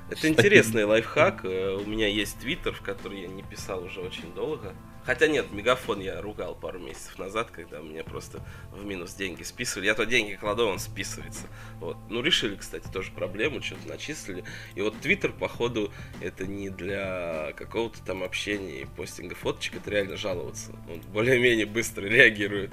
Это 0.10 0.28
интересный 0.30 0.86
лайфхак. 0.86 1.42
Э, 1.44 1.78
У 1.86 1.90
меня 1.90 2.08
есть 2.08 2.40
твиттер, 2.40 2.74
в 2.74 2.82
который 2.82 3.22
я 3.22 3.28
не 3.28 3.44
писал 3.44 3.84
уже 3.84 4.00
очень 4.00 4.32
долго. 4.36 4.74
Хотя 5.08 5.28
нет, 5.28 5.54
мегафон 5.54 6.02
я 6.02 6.22
ругал 6.22 6.54
пару 6.54 6.80
месяцев 6.80 7.18
назад, 7.18 7.50
когда 7.50 7.80
мне 7.80 8.04
просто 8.04 8.42
в 8.74 8.84
минус 8.84 9.14
деньги 9.14 9.42
списывали. 9.44 9.86
Я 9.86 9.94
то 9.94 10.06
деньги 10.06 10.34
кладу, 10.34 10.68
он 10.68 10.80
списывается. 10.80 11.48
Вот. 11.80 11.96
Ну, 12.10 12.22
решили, 12.22 12.56
кстати, 12.56 12.90
тоже 12.92 13.14
проблему, 13.14 13.62
что-то 13.62 13.88
начислили. 13.88 14.44
И 14.76 14.82
вот 14.82 15.00
твиттер, 15.00 15.32
походу, 15.32 15.94
это 16.20 16.46
не 16.46 16.70
для 16.70 17.54
какого-то 17.56 18.04
там 18.06 18.22
общения 18.22 18.82
и 18.82 18.86
постинга 18.86 19.34
фоточек, 19.34 19.76
это 19.78 19.90
реально 19.92 20.18
жаловаться. 20.18 20.74
Он 20.92 21.00
более-менее 21.14 21.68
быстро 21.68 22.06
реагирует. 22.06 22.72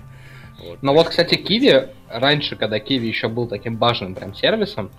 Вот. 0.58 0.82
Но 0.82 0.92
вот, 0.92 1.10
кстати, 1.10 1.36
Киви, 1.36 1.90
раньше, 2.08 2.56
когда 2.56 2.80
Киви 2.80 3.06
еще 3.06 3.28
был 3.28 3.46
таким 3.46 3.76
важным 3.76 4.16
прям 4.16 4.34
сервисом, 4.34 4.90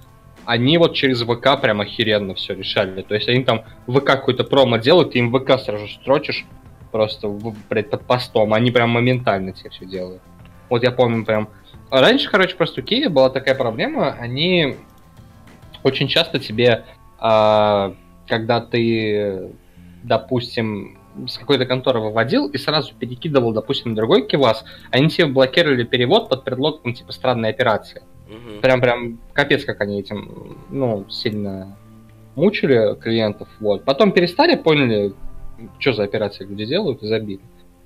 они 0.46 0.78
вот 0.78 0.94
через 0.94 1.22
ВК 1.24 1.62
прям 1.62 1.82
охеренно 1.82 2.34
все 2.34 2.54
решали. 2.54 3.02
То 3.02 3.14
есть 3.14 3.28
они 3.28 3.44
там 3.44 3.66
ВК 3.88 4.06
какой-то 4.06 4.46
промо 4.46 4.78
делают, 4.78 5.12
ты 5.12 5.20
им 5.20 5.38
ВК 5.38 5.60
сразу 5.60 5.90
строчишь 5.90 6.46
просто 6.96 7.28
блядь, 7.70 7.90
под 7.90 8.06
постом. 8.06 8.54
Они 8.54 8.72
прям 8.72 8.90
моментально 8.90 9.52
тебе 9.52 9.70
все 9.70 9.86
делают. 9.86 10.22
Вот 10.70 10.82
я 10.82 10.94
помню 10.94 11.26
прям... 11.26 11.50
Раньше, 11.92 12.32
короче, 12.32 12.56
просто 12.56 12.80
у 12.80 12.84
Киви 12.86 13.08
была 13.08 13.30
такая 13.30 13.54
проблема, 13.54 14.14
они 14.14 14.78
очень 15.84 16.08
часто 16.08 16.40
тебе, 16.40 16.86
а, 17.20 17.94
когда 18.30 18.62
ты, 18.62 19.52
допустим, 20.04 20.98
с 21.28 21.38
какой-то 21.38 21.66
конторы 21.66 22.00
выводил 22.00 22.48
и 22.48 22.58
сразу 22.58 22.94
перекидывал, 22.98 23.52
допустим, 23.52 23.92
на 23.92 23.98
другой 23.98 24.26
кивас, 24.26 24.64
они 24.90 25.10
тебе 25.10 25.28
блокировали 25.28 25.84
перевод 25.84 26.30
под 26.30 26.46
предлогом 26.46 26.94
типа 26.94 27.12
странной 27.12 27.50
операции. 27.50 28.04
Мгм. 28.30 28.62
Прям 28.62 28.80
прям 28.80 29.20
капец, 29.34 29.66
как 29.66 29.82
они 29.82 30.00
этим, 30.00 30.58
ну, 30.70 31.06
сильно 31.10 31.76
мучили 32.36 32.96
клиентов. 32.96 33.50
Вот. 33.60 33.84
Потом 33.84 34.14
перестали, 34.14 34.56
поняли, 34.56 35.14
что 35.80 35.94
за 35.94 36.04
операции 36.04 36.46
люди 36.46 36.66
делают, 36.66 37.04
и 37.04 37.08
забили. 37.08 37.42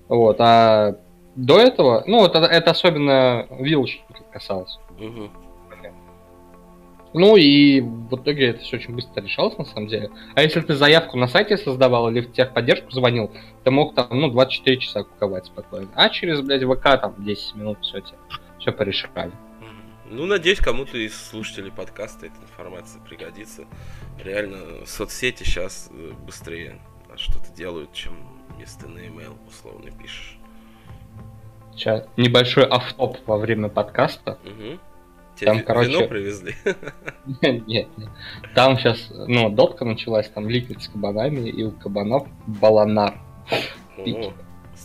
Вот. 0.08 0.38
А 0.40 0.98
до 1.36 1.60
этого, 1.60 2.04
ну, 2.08 2.26
это, 2.26 2.40
это 2.40 2.72
особенно 2.72 3.48
вилочников 3.60 4.18
касалось. 4.32 4.78
Ну 7.12 7.38
и 7.38 7.82
в 7.82 8.16
итоге 8.16 8.50
это 8.50 8.60
все 8.60 8.78
очень 8.78 8.94
быстро 8.94 9.22
решалось, 9.22 9.58
на 9.58 9.66
самом 9.66 9.88
деле. 9.88 10.12
А 10.36 10.44
если 10.44 10.62
ты 10.62 10.76
заявку 10.76 11.18
на 11.18 11.28
сайте 11.28 11.58
создавал 11.58 12.10
или 12.12 12.22
в 12.22 12.32
техподдержку 12.32 12.92
звонил, 12.92 13.32
ты 13.64 13.72
мог 13.72 13.96
там, 13.96 14.08
ну, 14.12 14.30
24 14.30 14.78
часа 14.78 15.04
куковать 15.04 15.48
спокойно. 15.48 15.90
А 15.96 16.10
через, 16.10 16.42
блядь, 16.42 16.64
ВК 16.64 17.02
там 17.02 17.16
10 17.18 17.56
минут 17.56 17.80
все 17.82 18.02
тебе, 18.02 18.18
все 18.60 18.72
порешали. 18.72 19.32
Ну, 20.12 20.26
надеюсь, 20.26 20.60
кому-то 20.60 20.98
из 20.98 21.16
слушателей 21.16 21.72
подкаста 21.72 22.28
эта 22.28 22.36
информация 22.44 23.02
пригодится. 23.02 23.66
Реально, 24.24 24.86
соцсети 24.86 25.44
сейчас 25.44 25.92
быстрее 26.26 26.80
что-то 27.20 27.52
делают, 27.56 27.94
чем 27.94 28.14
если 28.58 28.82
ты 28.82 28.88
на 28.88 29.00
e-mail 29.00 29.38
условно 29.48 29.92
пишешь. 29.92 30.38
Сейчас 31.76 32.06
небольшой 32.18 32.66
автоп 32.66 33.18
во 33.26 33.38
время 33.38 33.70
подкаста. 33.70 34.38
Мгм. 34.44 34.80
Тебе 35.36 35.46
Там, 35.46 35.64
короче, 35.64 35.90
вино 35.92 36.08
привезли? 36.08 36.56
Нет, 37.42 37.66
нет. 37.66 37.88
Там 38.56 38.78
сейчас, 38.78 39.10
ну, 39.10 39.50
дотка 39.50 39.86
началась, 39.86 40.28
там 40.28 40.50
ликвид 40.50 40.82
с 40.82 40.90
кабанами, 40.90 41.48
и 41.48 41.64
у 41.64 41.72
кабанов 41.72 42.28
баланар. 42.46 43.18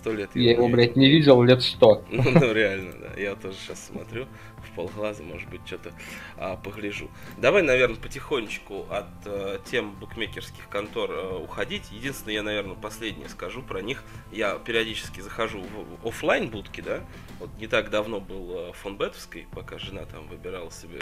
Сто 0.04 0.12
лет 0.12 0.28
Я 0.34 0.50
его, 0.50 0.66
не 0.66 0.72
блядь, 0.74 0.96
не 0.96 1.08
видел 1.08 1.42
лет 1.42 1.62
сто. 1.62 2.04
Ну, 2.10 2.22
ну, 2.22 2.52
реально, 2.52 2.92
да. 2.92 3.18
Я 3.18 3.36
тоже 3.36 3.56
сейчас 3.56 3.86
смотрю 3.86 4.26
в 4.58 4.76
полглаза, 4.76 5.22
может 5.22 5.48
быть, 5.48 5.62
что-то 5.64 5.92
а, 6.36 6.56
погляжу. 6.56 7.10
Давай, 7.38 7.62
наверное, 7.62 7.96
потихонечку 7.96 8.84
от 8.90 9.06
э, 9.24 9.60
тем 9.64 9.94
букмекерских 9.94 10.68
контор 10.68 11.10
э, 11.10 11.38
уходить. 11.38 11.90
Единственное, 11.90 12.34
я, 12.34 12.42
наверное, 12.42 12.74
последнее 12.74 13.30
скажу 13.30 13.62
про 13.62 13.80
них. 13.80 14.04
Я 14.30 14.58
периодически 14.58 15.20
захожу 15.20 15.62
в 16.02 16.06
офлайн 16.06 16.50
будки, 16.50 16.82
да. 16.82 17.00
Вот 17.40 17.48
не 17.58 17.66
так 17.66 17.88
давно 17.88 18.20
был 18.20 18.58
э, 18.58 18.72
в 18.72 18.76
фонбетовской, 18.76 19.46
пока 19.54 19.78
жена 19.78 20.04
там 20.04 20.28
выбирала 20.28 20.70
себе 20.70 21.00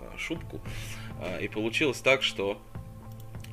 э, 0.00 0.16
шубку. 0.16 0.62
А, 1.20 1.36
и 1.38 1.48
получилось 1.48 1.98
так, 1.98 2.22
что 2.22 2.58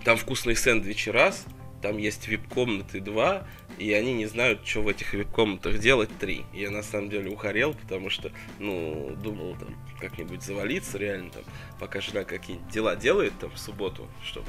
там 0.06 0.16
вкусные 0.16 0.56
сэндвичи 0.56 1.10
раз, 1.10 1.46
там 1.86 2.00
есть 2.00 2.28
вип-комнаты 2.28 3.00
два, 3.00 3.46
и 3.78 3.94
они 3.94 4.14
не 4.14 4.26
знают, 4.26 4.66
что 4.66 4.82
в 4.82 4.88
этих 4.88 5.14
вип-комнатах 5.14 5.78
делать 5.78 6.10
три. 6.18 6.44
Я 6.52 6.72
на 6.72 6.82
самом 6.82 7.12
деле 7.12 7.30
ухарел, 7.30 7.76
потому 7.76 8.10
что, 8.10 8.32
ну, 8.58 9.16
думал 9.22 9.56
там 9.60 9.76
как-нибудь 10.00 10.42
завалиться 10.42 10.98
реально 10.98 11.30
там, 11.30 11.44
пока 11.80 12.02
жена 12.02 12.24
какие-нибудь 12.24 12.74
дела 12.74 12.96
делает 12.96 13.34
там 13.40 13.52
в 13.52 13.60
субботу, 13.60 14.08
чтобы 14.24 14.48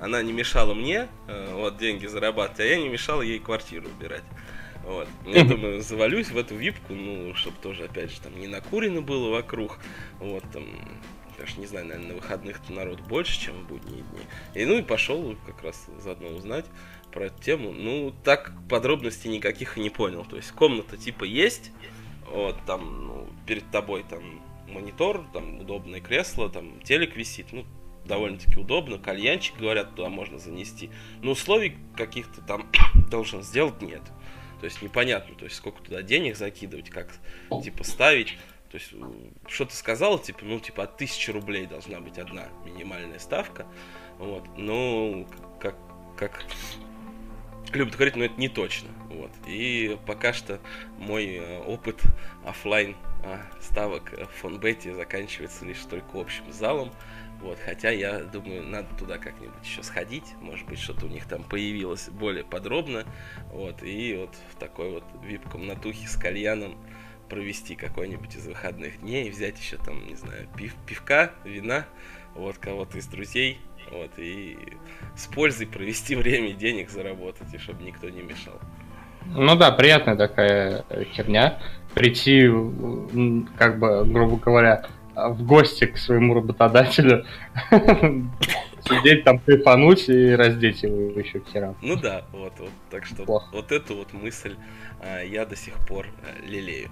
она 0.00 0.22
не 0.22 0.32
мешала 0.32 0.72
мне 0.72 1.08
э, 1.26 1.52
вот 1.52 1.78
деньги 1.78 2.06
зарабатывать, 2.06 2.60
а 2.60 2.64
я 2.64 2.76
не 2.76 2.88
мешал 2.88 3.22
ей 3.22 3.40
квартиру 3.40 3.88
убирать. 3.88 4.24
Вот. 4.84 5.08
Я 5.26 5.42
думаю, 5.42 5.82
завалюсь 5.82 6.28
в 6.28 6.38
эту 6.38 6.54
випку, 6.54 6.94
ну, 6.94 7.34
чтобы 7.34 7.56
тоже, 7.60 7.86
опять 7.86 8.12
же, 8.12 8.20
там 8.20 8.38
не 8.38 8.46
накурено 8.46 9.02
было 9.02 9.30
вокруг, 9.30 9.80
вот, 10.20 10.44
там, 10.52 10.64
Даже 11.38 11.58
не 11.58 11.66
знаю, 11.66 11.86
наверное, 11.86 12.10
на 12.10 12.14
выходных 12.14 12.68
народ 12.68 13.00
больше, 13.00 13.40
чем 13.40 13.54
в 13.54 13.68
будние 13.68 14.02
дни. 14.02 14.20
И 14.54 14.64
ну 14.64 14.78
и 14.78 14.82
пошел 14.82 15.36
как 15.46 15.62
раз 15.62 15.86
заодно 16.00 16.28
узнать 16.28 16.66
про 17.12 17.26
эту 17.26 17.42
тему. 17.42 17.72
Ну, 17.72 18.14
так 18.24 18.52
подробностей 18.68 19.30
никаких 19.30 19.78
и 19.78 19.80
не 19.80 19.90
понял. 19.90 20.24
То 20.24 20.36
есть 20.36 20.52
комната 20.52 20.96
типа 20.96 21.24
есть, 21.24 21.72
вот 22.30 22.56
там 22.66 23.06
ну, 23.06 23.28
перед 23.46 23.70
тобой 23.70 24.04
там 24.08 24.40
монитор, 24.68 25.26
там 25.32 25.60
удобное 25.60 26.00
кресло, 26.00 26.48
там 26.50 26.80
телек 26.80 27.16
висит, 27.16 27.52
ну, 27.52 27.64
довольно-таки 28.04 28.58
удобно, 28.58 28.98
кальянчик, 28.98 29.56
говорят, 29.58 29.94
туда 29.94 30.08
можно 30.08 30.38
занести. 30.38 30.90
Но 31.22 31.32
условий 31.32 31.76
каких-то 31.96 32.40
там 32.42 32.70
должен 33.10 33.42
сделать 33.42 33.80
нет. 33.82 34.02
То 34.60 34.64
есть 34.64 34.80
непонятно, 34.80 35.34
то 35.34 35.44
есть 35.44 35.56
сколько 35.56 35.82
туда 35.82 36.02
денег 36.02 36.36
закидывать, 36.36 36.88
как 36.90 37.14
типа 37.62 37.84
ставить. 37.84 38.36
То 38.70 38.78
есть 38.78 38.92
что 39.46 39.64
ты 39.66 39.74
сказал, 39.74 40.18
типа, 40.18 40.40
ну, 40.42 40.60
типа 40.60 40.84
от 40.84 40.96
тысячи 40.96 41.30
рублей 41.30 41.66
должна 41.66 42.00
быть 42.00 42.18
одна 42.18 42.48
минимальная 42.64 43.18
ставка. 43.18 43.66
Вот. 44.18 44.44
Ну, 44.56 45.26
как, 45.60 45.76
как 46.16 46.44
любят 47.72 47.94
говорить, 47.94 48.16
но 48.16 48.24
это 48.24 48.40
не 48.40 48.48
точно. 48.48 48.88
Вот. 49.10 49.30
И 49.46 49.98
пока 50.06 50.32
что 50.32 50.60
мой 50.98 51.36
э, 51.36 51.58
опыт 51.60 52.00
офлайн 52.44 52.96
а, 53.24 53.40
ставок 53.60 54.12
в 54.12 54.40
фонбете 54.40 54.94
заканчивается 54.94 55.64
лишь 55.64 55.80
только 55.88 56.20
общим 56.20 56.50
залом. 56.52 56.92
Вот, 57.40 57.58
хотя 57.58 57.90
я 57.90 58.20
думаю, 58.20 58.62
надо 58.62 58.88
туда 58.96 59.18
как-нибудь 59.18 59.62
еще 59.62 59.82
сходить. 59.82 60.24
Может 60.40 60.66
быть, 60.66 60.78
что-то 60.78 61.06
у 61.06 61.08
них 61.08 61.26
там 61.28 61.44
появилось 61.44 62.08
более 62.08 62.44
подробно. 62.44 63.04
Вот, 63.52 63.82
и 63.82 64.16
вот 64.16 64.34
в 64.52 64.58
такой 64.58 64.90
вот 64.90 65.04
вип-комнатухе 65.22 66.08
с 66.08 66.16
кальяном 66.16 66.78
провести 67.28 67.74
какой-нибудь 67.74 68.34
из 68.36 68.46
выходных 68.46 69.00
дней, 69.00 69.30
взять 69.30 69.58
еще 69.58 69.76
там, 69.76 70.06
не 70.06 70.14
знаю, 70.14 70.48
пив, 70.56 70.74
пивка, 70.86 71.32
вина, 71.44 71.86
вот 72.34 72.58
кого-то 72.58 72.98
из 72.98 73.06
друзей, 73.06 73.58
вот, 73.90 74.10
и 74.18 74.58
с 75.16 75.26
пользой 75.26 75.66
провести 75.66 76.14
время 76.16 76.50
и 76.50 76.54
денег 76.54 76.90
заработать, 76.90 77.52
и 77.52 77.58
чтобы 77.58 77.82
никто 77.84 78.08
не 78.08 78.22
мешал. 78.22 78.58
Ну 79.34 79.56
да, 79.56 79.72
приятная 79.72 80.16
такая 80.16 80.84
херня. 81.12 81.58
Прийти, 81.94 82.48
как 83.56 83.78
бы, 83.78 84.04
грубо 84.04 84.36
говоря, 84.36 84.86
в 85.16 85.44
гости 85.44 85.86
к 85.86 85.96
своему 85.96 86.34
работодателю, 86.34 87.24
сидеть 88.88 89.24
там, 89.24 89.38
прифануть 89.38 90.08
и 90.08 90.34
раздеть 90.34 90.82
его 90.82 91.18
еще 91.18 91.40
к 91.40 91.48
херам. 91.48 91.76
Ну 91.80 91.96
да, 91.96 92.24
вот, 92.32 92.52
вот. 92.58 92.70
Так 92.90 93.06
что 93.06 93.24
Плохо. 93.24 93.48
вот 93.52 93.72
эту 93.72 93.96
вот 93.96 94.12
мысль 94.12 94.56
а, 95.00 95.22
я 95.22 95.46
до 95.46 95.56
сих 95.56 95.74
пор 95.86 96.06
а, 96.22 96.46
лелею. 96.46 96.90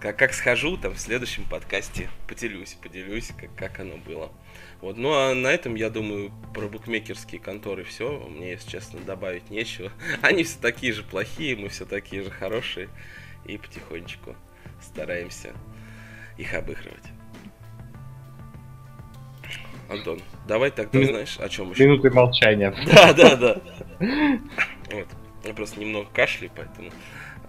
Как, 0.00 0.18
как 0.18 0.34
схожу, 0.34 0.76
там 0.76 0.94
в 0.94 0.98
следующем 0.98 1.44
подкасте 1.44 2.10
поделюсь, 2.26 2.76
поделюсь, 2.82 3.30
как, 3.38 3.54
как 3.54 3.80
оно 3.80 3.96
было. 3.96 4.32
Вот. 4.80 4.96
Ну 4.96 5.12
а 5.12 5.34
на 5.34 5.48
этом, 5.48 5.74
я 5.74 5.90
думаю, 5.90 6.32
про 6.52 6.68
букмекерские 6.68 7.40
конторы 7.40 7.84
все. 7.84 8.18
Мне, 8.28 8.52
если 8.52 8.70
честно, 8.70 9.00
добавить 9.00 9.50
нечего. 9.50 9.92
Они 10.22 10.42
все 10.42 10.58
такие 10.60 10.92
же 10.92 11.02
плохие, 11.02 11.56
мы 11.56 11.68
все 11.68 11.84
такие 11.84 12.22
же 12.22 12.30
хорошие. 12.30 12.88
И 13.44 13.58
потихонечку 13.58 14.34
стараемся 14.80 15.52
их 16.36 16.52
обыгрывать. 16.54 17.04
Антон, 19.88 20.20
давай 20.48 20.70
тогда, 20.70 20.98
Мин... 20.98 21.08
знаешь, 21.08 21.38
о 21.38 21.48
чем 21.48 21.70
еще? 21.70 21.84
Минуты 21.84 22.10
молчания. 22.10 22.74
Да, 22.86 23.12
да, 23.12 23.36
да. 23.36 23.56
Вот. 24.90 25.08
Я 25.44 25.54
просто 25.54 25.80
немного 25.80 26.08
кашляю, 26.12 26.52
поэтому 26.54 26.90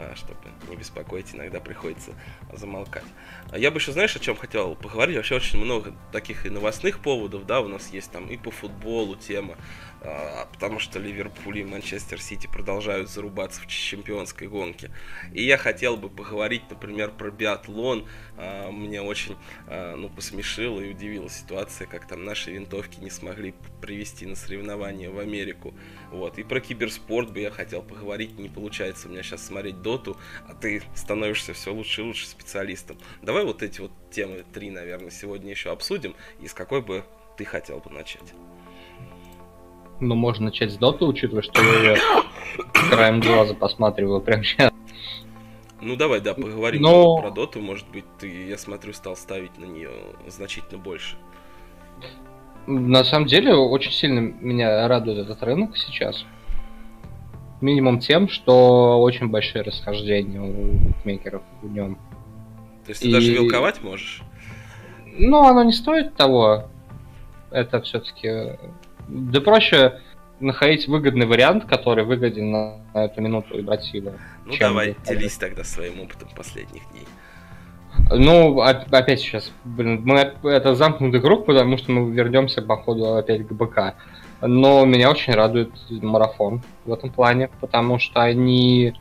а, 0.03 0.15
чтобы 0.15 0.39
не 0.69 0.75
беспокоить, 0.75 1.33
иногда 1.33 1.59
приходится 1.59 2.11
замолкать. 2.51 3.05
А 3.51 3.57
я 3.57 3.71
бы 3.71 3.77
еще, 3.77 3.91
знаешь, 3.91 4.15
о 4.15 4.19
чем 4.19 4.35
хотел 4.35 4.75
поговорить? 4.75 5.15
Вообще 5.15 5.35
очень 5.35 5.59
много 5.59 5.93
таких 6.11 6.45
и 6.45 6.49
новостных 6.49 6.99
поводов, 6.99 7.45
да, 7.45 7.61
у 7.61 7.67
нас 7.67 7.91
есть 7.91 8.11
там 8.11 8.27
и 8.27 8.37
по 8.37 8.51
футболу 8.51 9.15
тема, 9.15 9.55
а, 10.01 10.47
потому 10.51 10.79
что 10.79 10.99
Ливерпуль 10.99 11.59
и 11.59 11.63
Манчестер 11.63 12.21
Сити 12.21 12.47
продолжают 12.47 13.09
зарубаться 13.09 13.61
в 13.61 13.67
чемпионской 13.67 14.47
гонке. 14.47 14.91
И 15.33 15.43
я 15.43 15.57
хотел 15.57 15.97
бы 15.97 16.09
поговорить, 16.09 16.63
например, 16.69 17.11
про 17.11 17.31
биатлон. 17.31 18.07
А, 18.37 18.71
мне 18.71 19.01
очень 19.01 19.35
ну, 19.67 20.09
посмешила 20.09 20.81
и 20.81 20.91
удивила 20.91 21.29
ситуация, 21.29 21.87
как 21.87 22.07
там 22.07 22.25
наши 22.25 22.51
винтовки 22.51 22.99
не 22.99 23.09
смогли 23.09 23.53
привести 23.81 24.25
на 24.25 24.35
соревнования 24.35 25.09
в 25.09 25.19
Америку. 25.19 25.73
Вот. 26.13 26.37
И 26.37 26.43
про 26.43 26.59
киберспорт 26.59 27.31
бы 27.31 27.39
я 27.39 27.49
хотел 27.49 27.81
поговорить. 27.81 28.37
Не 28.37 28.47
получается 28.47 29.07
у 29.07 29.11
меня 29.11 29.23
сейчас 29.23 29.47
смотреть 29.47 29.81
доту, 29.81 30.15
а 30.47 30.53
ты 30.53 30.83
становишься 30.93 31.53
все 31.53 31.73
лучше 31.73 32.01
и 32.01 32.03
лучше 32.03 32.27
специалистом. 32.27 32.97
Давай 33.23 33.43
вот 33.43 33.63
эти 33.63 33.81
вот 33.81 33.91
темы 34.11 34.45
три, 34.53 34.69
наверное, 34.69 35.09
сегодня 35.09 35.49
еще 35.49 35.71
обсудим. 35.71 36.13
И 36.39 36.47
с 36.47 36.53
какой 36.53 36.83
бы 36.83 37.03
ты 37.35 37.45
хотел 37.45 37.79
бы 37.79 37.89
начать? 37.89 38.33
Ну, 39.99 40.13
можно 40.13 40.45
начать 40.45 40.71
с 40.71 40.75
доты, 40.75 41.05
учитывая, 41.05 41.41
что 41.41 41.61
я 41.63 41.93
ее 41.93 41.97
краем 42.91 43.19
глаза 43.19 43.55
посматриваю 43.55 44.21
прямо 44.21 44.43
сейчас. 44.43 44.71
Ну 45.81 45.95
давай, 45.95 46.21
да, 46.21 46.35
поговорим 46.35 46.83
Но... 46.83 47.21
про 47.21 47.31
доту. 47.31 47.59
Может 47.59 47.89
быть, 47.89 48.05
ты, 48.19 48.49
я 48.49 48.59
смотрю, 48.59 48.93
стал 48.93 49.15
ставить 49.15 49.57
на 49.57 49.65
нее 49.65 49.89
значительно 50.27 50.77
больше. 50.77 51.17
На 52.67 53.03
самом 53.03 53.27
деле, 53.27 53.53
очень 53.53 53.91
сильно 53.91 54.19
меня 54.19 54.87
радует 54.87 55.19
этот 55.19 55.41
рынок 55.43 55.77
сейчас. 55.77 56.25
Минимум 57.61 57.99
тем, 57.99 58.29
что 58.29 59.01
очень 59.01 59.27
большие 59.27 59.63
расхождения 59.63 60.41
у 60.41 60.73
букмекеров 60.73 61.43
в 61.61 61.71
нем. 61.71 61.95
То 62.85 62.89
есть 62.89 63.01
ты 63.01 63.09
И... 63.09 63.13
даже 63.13 63.31
вилковать 63.31 63.81
можешь? 63.81 64.21
Ну, 65.05 65.43
оно 65.43 65.63
не 65.63 65.73
стоит 65.73 66.15
того. 66.15 66.65
Это 67.51 67.81
все-таки 67.81 68.57
да 69.07 69.41
проще 69.41 70.01
находить 70.39 70.87
выгодный 70.87 71.25
вариант, 71.25 71.65
который 71.65 72.03
выгоден 72.03 72.51
на, 72.51 72.77
на 72.93 73.05
эту 73.05 73.21
минуту 73.21 73.57
и 73.57 73.61
брать 73.61 73.93
его. 73.93 74.13
Ну 74.45 74.53
давай, 74.59 74.95
делись 75.07 75.37
тогда 75.37 75.63
своим 75.63 76.01
опытом 76.01 76.29
последних 76.35 76.81
дней. 76.91 77.07
Ну, 78.11 78.59
опять 78.61 79.21
сейчас, 79.21 79.51
блин, 79.63 80.01
мы, 80.05 80.33
это 80.43 80.75
замкнутый 80.75 81.21
круг, 81.21 81.45
потому 81.45 81.77
что 81.77 81.91
мы 81.91 82.11
вернемся, 82.11 82.61
походу, 82.61 83.15
опять 83.15 83.47
к 83.47 83.51
БК. 83.51 83.95
Но 84.41 84.85
меня 84.85 85.09
очень 85.09 85.33
радует 85.33 85.71
марафон 85.89 86.61
в 86.85 86.91
этом 86.91 87.09
плане, 87.09 87.49
потому 87.61 87.99
что 87.99 88.21
они, 88.21 88.89
э, 88.89 88.93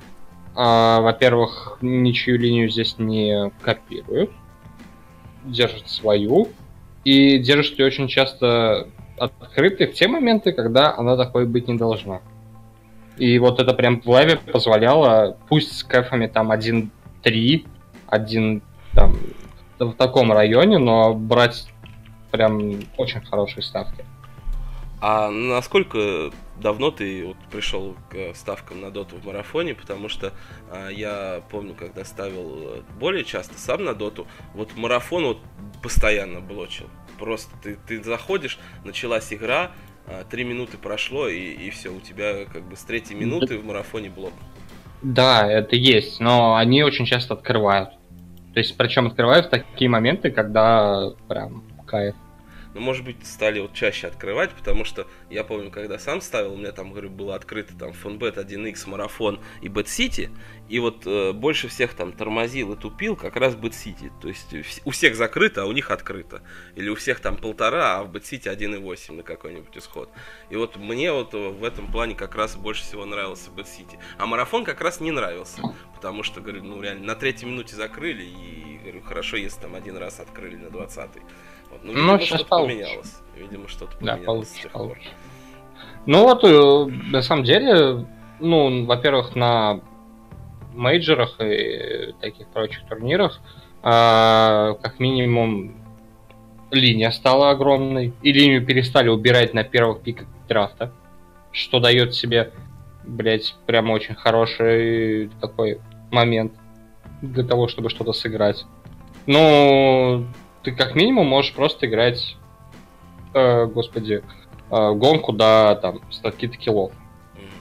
во-первых, 0.54 1.78
ничью 1.80 2.38
линию 2.38 2.68
здесь 2.70 2.96
не 2.98 3.50
копируют, 3.60 4.30
держат 5.44 5.88
свою, 5.88 6.48
и 7.04 7.38
держат 7.38 7.78
ее 7.78 7.86
очень 7.86 8.06
часто 8.06 8.86
открытой 9.18 9.88
в 9.88 9.94
те 9.94 10.06
моменты, 10.06 10.52
когда 10.52 10.96
она 10.96 11.16
такой 11.16 11.44
быть 11.44 11.66
не 11.66 11.74
должна. 11.74 12.20
И 13.18 13.38
вот 13.38 13.60
это 13.60 13.74
прям 13.74 14.00
в 14.00 14.06
лайве 14.06 14.36
позволяло, 14.36 15.36
пусть 15.48 15.76
с 15.76 15.84
кэфами 15.84 16.28
там 16.28 16.52
1-3, 16.52 17.66
1 18.06 18.62
там 18.94 19.16
в 19.78 19.92
таком 19.94 20.32
районе, 20.32 20.78
но 20.78 21.14
брать 21.14 21.66
прям 22.30 22.80
очень 22.96 23.20
хорошие 23.20 23.62
ставки. 23.62 24.04
А 25.04 25.30
насколько 25.30 26.30
давно 26.60 26.92
ты 26.92 27.26
вот 27.26 27.36
пришел 27.50 27.96
к 28.08 28.36
ставкам 28.36 28.80
на 28.80 28.92
доту 28.92 29.16
в 29.16 29.26
марафоне? 29.26 29.74
Потому 29.74 30.08
что 30.08 30.32
а, 30.70 30.90
я 30.90 31.42
помню, 31.50 31.74
когда 31.74 32.04
ставил 32.04 32.76
э, 32.76 32.82
более 33.00 33.24
часто 33.24 33.58
сам 33.58 33.82
на 33.82 33.94
доту, 33.94 34.28
вот 34.54 34.76
марафон 34.76 35.24
вот 35.24 35.38
постоянно 35.82 36.40
блочил. 36.40 36.86
Просто 37.18 37.50
ты, 37.64 37.76
ты 37.84 38.00
заходишь, 38.00 38.60
началась 38.84 39.32
игра, 39.32 39.72
а, 40.06 40.22
три 40.22 40.44
минуты 40.44 40.78
прошло, 40.78 41.26
и, 41.26 41.50
и 41.50 41.70
все, 41.70 41.88
у 41.88 41.98
тебя 41.98 42.44
как 42.44 42.62
бы 42.62 42.76
с 42.76 42.82
третьей 42.82 43.16
минуты 43.16 43.58
в 43.58 43.64
марафоне 43.64 44.08
блок. 44.08 44.32
Да, 45.02 45.50
это 45.50 45.74
есть, 45.74 46.20
но 46.20 46.54
они 46.54 46.84
очень 46.84 47.06
часто 47.06 47.34
открывают. 47.34 47.90
То 48.52 48.58
есть, 48.58 48.76
причем 48.76 49.06
открывают 49.06 49.46
в 49.46 49.50
такие 49.50 49.88
моменты, 49.88 50.30
когда 50.30 51.10
прям 51.28 51.64
кайф 51.86 52.14
но, 52.74 52.80
может 52.80 53.04
быть, 53.04 53.26
стали 53.26 53.60
вот 53.60 53.74
чаще 53.74 54.06
открывать, 54.06 54.50
потому 54.50 54.84
что 54.84 55.06
я 55.30 55.44
помню, 55.44 55.70
когда 55.70 55.98
сам 55.98 56.20
ставил, 56.20 56.54
у 56.54 56.56
меня 56.56 56.72
там, 56.72 56.92
говорю, 56.92 57.10
было 57.10 57.34
открыто 57.34 57.76
там 57.76 57.92
Фонбет 57.92 58.36
1x, 58.36 58.88
Марафон 58.88 59.40
и 59.60 59.68
Бэт 59.68 59.88
Сити, 59.88 60.30
и 60.68 60.78
вот 60.78 61.06
э, 61.06 61.32
больше 61.32 61.68
всех 61.68 61.94
там 61.94 62.12
тормозил 62.12 62.72
и 62.72 62.76
тупил 62.76 63.16
как 63.16 63.36
раз 63.36 63.54
BetCity, 63.54 64.10
то 64.20 64.28
есть 64.28 64.54
у 64.84 64.90
всех 64.90 65.16
закрыто, 65.16 65.62
а 65.62 65.66
у 65.66 65.72
них 65.72 65.90
открыто, 65.90 66.42
или 66.74 66.88
у 66.88 66.94
всех 66.94 67.20
там 67.20 67.36
полтора, 67.36 67.98
а 67.98 68.04
в 68.04 68.10
BetCity 68.10 68.48
1.8 68.48 69.12
на 69.12 69.22
какой-нибудь 69.22 69.76
исход. 69.76 70.10
И 70.50 70.56
вот 70.56 70.76
мне 70.76 71.12
вот 71.12 71.34
в 71.34 71.64
этом 71.64 71.90
плане 71.90 72.14
как 72.14 72.34
раз 72.34 72.56
больше 72.56 72.82
всего 72.82 73.04
нравился 73.04 73.50
BetCity, 73.50 73.98
а 74.18 74.26
Марафон 74.26 74.64
как 74.64 74.80
раз 74.80 75.00
не 75.00 75.10
нравился, 75.10 75.62
потому 75.94 76.22
что, 76.22 76.40
говорю, 76.40 76.64
ну 76.64 76.80
реально 76.80 77.06
на 77.06 77.14
третьей 77.14 77.48
минуте 77.48 77.76
закрыли, 77.76 78.24
и 78.24 78.78
говорю, 78.82 79.02
хорошо, 79.02 79.36
если 79.36 79.60
там 79.60 79.74
один 79.74 79.96
раз 79.96 80.20
открыли 80.20 80.56
на 80.56 80.70
20-й. 81.76 81.86
Ну, 81.86 81.92
видимо, 81.92 82.12
ну 82.12 82.20
сейчас 82.20 82.42
поменялось. 82.42 83.22
Видимо, 83.36 83.68
что-то 83.68 83.96
поменялось. 83.96 84.20
Да, 84.20 84.26
получше, 84.26 84.68
получше. 84.68 85.10
Ну 86.06 86.24
вот, 86.24 86.44
э, 86.44 87.10
на 87.10 87.22
самом 87.22 87.44
деле, 87.44 88.06
ну, 88.40 88.84
во-первых, 88.86 89.36
на 89.36 89.80
мейджорах 90.74 91.40
и 91.40 92.14
таких 92.20 92.48
прочих 92.48 92.86
турнирах, 92.88 93.40
э, 93.82 94.74
как 94.82 94.98
минимум, 94.98 95.74
линия 96.70 97.10
стала 97.10 97.50
огромной, 97.50 98.12
и 98.22 98.32
линию 98.32 98.64
перестали 98.64 99.08
убирать 99.08 99.54
на 99.54 99.62
первых 99.62 100.02
пиках 100.02 100.26
драфта, 100.48 100.92
что 101.52 101.80
дает 101.80 102.14
себе, 102.14 102.52
блять, 103.04 103.54
прям 103.66 103.90
очень 103.90 104.14
хороший 104.14 105.30
такой 105.40 105.80
момент 106.10 106.52
для 107.20 107.44
того, 107.44 107.68
чтобы 107.68 107.90
что-то 107.90 108.12
сыграть. 108.12 108.64
Ну, 109.26 110.26
ты 110.62 110.72
как 110.72 110.94
минимум 110.94 111.26
можешь 111.26 111.52
просто 111.52 111.86
играть, 111.86 112.36
э, 113.34 113.66
господи, 113.66 114.22
э, 114.70 114.92
гонку 114.92 115.32
до 115.32 115.78
там 115.80 116.00
каких-то 116.22 116.56
киллов. 116.56 116.92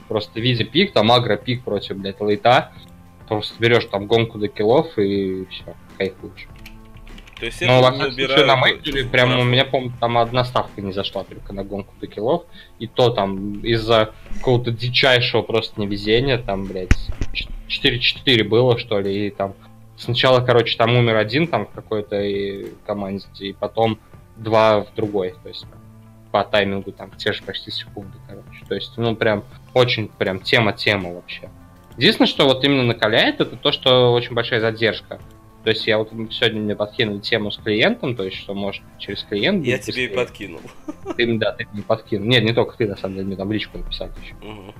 Просто 0.08 0.40
видя 0.40 0.64
пик, 0.64 0.92
там 0.92 1.10
агро-пик 1.10 1.64
против, 1.64 1.96
блядь, 1.96 2.20
лейта, 2.20 2.72
просто 3.28 3.54
берешь 3.58 3.86
там 3.86 4.06
гонку 4.06 4.38
до 4.38 4.48
киллов 4.48 4.98
и 4.98 5.46
все, 5.46 5.74
кайфуешь. 5.96 6.48
То 7.42 7.46
есть 7.46 7.60
ну, 7.60 7.82
во 7.82 7.90
всяком 7.90 8.46
на 8.46 8.56
мейджоре 8.56 9.04
прям 9.04 9.36
у 9.36 9.42
меня, 9.42 9.64
помню, 9.64 9.92
там 9.98 10.16
одна 10.16 10.44
ставка 10.44 10.80
не 10.80 10.92
зашла 10.92 11.24
только 11.24 11.52
на 11.52 11.64
гонку 11.64 11.92
до 12.00 12.06
киллов. 12.06 12.44
И 12.78 12.86
то 12.86 13.10
там 13.10 13.58
из-за 13.64 14.12
какого-то 14.36 14.70
дичайшего 14.70 15.42
просто 15.42 15.80
невезения, 15.80 16.38
там, 16.38 16.66
блядь, 16.66 16.94
4-4 17.66 18.44
было, 18.44 18.78
что 18.78 19.00
ли, 19.00 19.26
и 19.26 19.30
там 19.30 19.54
сначала, 20.02 20.40
короче, 20.40 20.76
там 20.76 20.94
умер 20.96 21.16
один 21.16 21.46
там 21.46 21.66
в 21.66 21.70
какой-то 21.70 22.22
команде, 22.86 23.26
и 23.38 23.52
потом 23.52 23.98
два 24.36 24.80
в 24.80 24.94
другой, 24.94 25.34
то 25.42 25.48
есть 25.48 25.66
по 26.30 26.44
таймингу 26.44 26.92
там 26.92 27.10
те 27.12 27.32
же 27.32 27.42
почти 27.42 27.70
секунды, 27.70 28.16
короче. 28.26 28.64
То 28.66 28.74
есть, 28.74 28.96
ну, 28.96 29.14
прям 29.14 29.44
очень 29.74 30.08
прям 30.08 30.40
тема-тема 30.40 31.12
вообще. 31.12 31.50
Единственное, 31.96 32.26
что 32.26 32.46
вот 32.46 32.64
именно 32.64 32.84
накаляет, 32.84 33.40
это 33.40 33.56
то, 33.56 33.70
что 33.70 34.12
очень 34.12 34.34
большая 34.34 34.60
задержка. 34.60 35.20
То 35.62 35.70
есть 35.70 35.86
я 35.86 35.98
вот 35.98 36.10
сегодня 36.30 36.60
мне 36.60 36.74
подкинул 36.74 37.20
тему 37.20 37.52
с 37.52 37.58
клиентом, 37.58 38.16
то 38.16 38.24
есть 38.24 38.36
что 38.36 38.54
может 38.54 38.82
через 38.98 39.22
клиент... 39.22 39.64
Я 39.64 39.78
тебе 39.78 40.06
и 40.06 40.08
подкинул. 40.08 40.60
Ты, 41.16 41.38
да, 41.38 41.52
ты 41.52 41.68
мне 41.72 41.82
подкинул. 41.82 42.26
Нет, 42.26 42.42
не 42.42 42.52
только 42.52 42.76
ты, 42.76 42.88
на 42.88 42.96
самом 42.96 43.14
деле, 43.14 43.26
мне 43.28 43.36
там 43.36 43.52
личку 43.52 43.78
написал 43.78 44.08
еще. 44.22 44.34
Угу. 44.44 44.74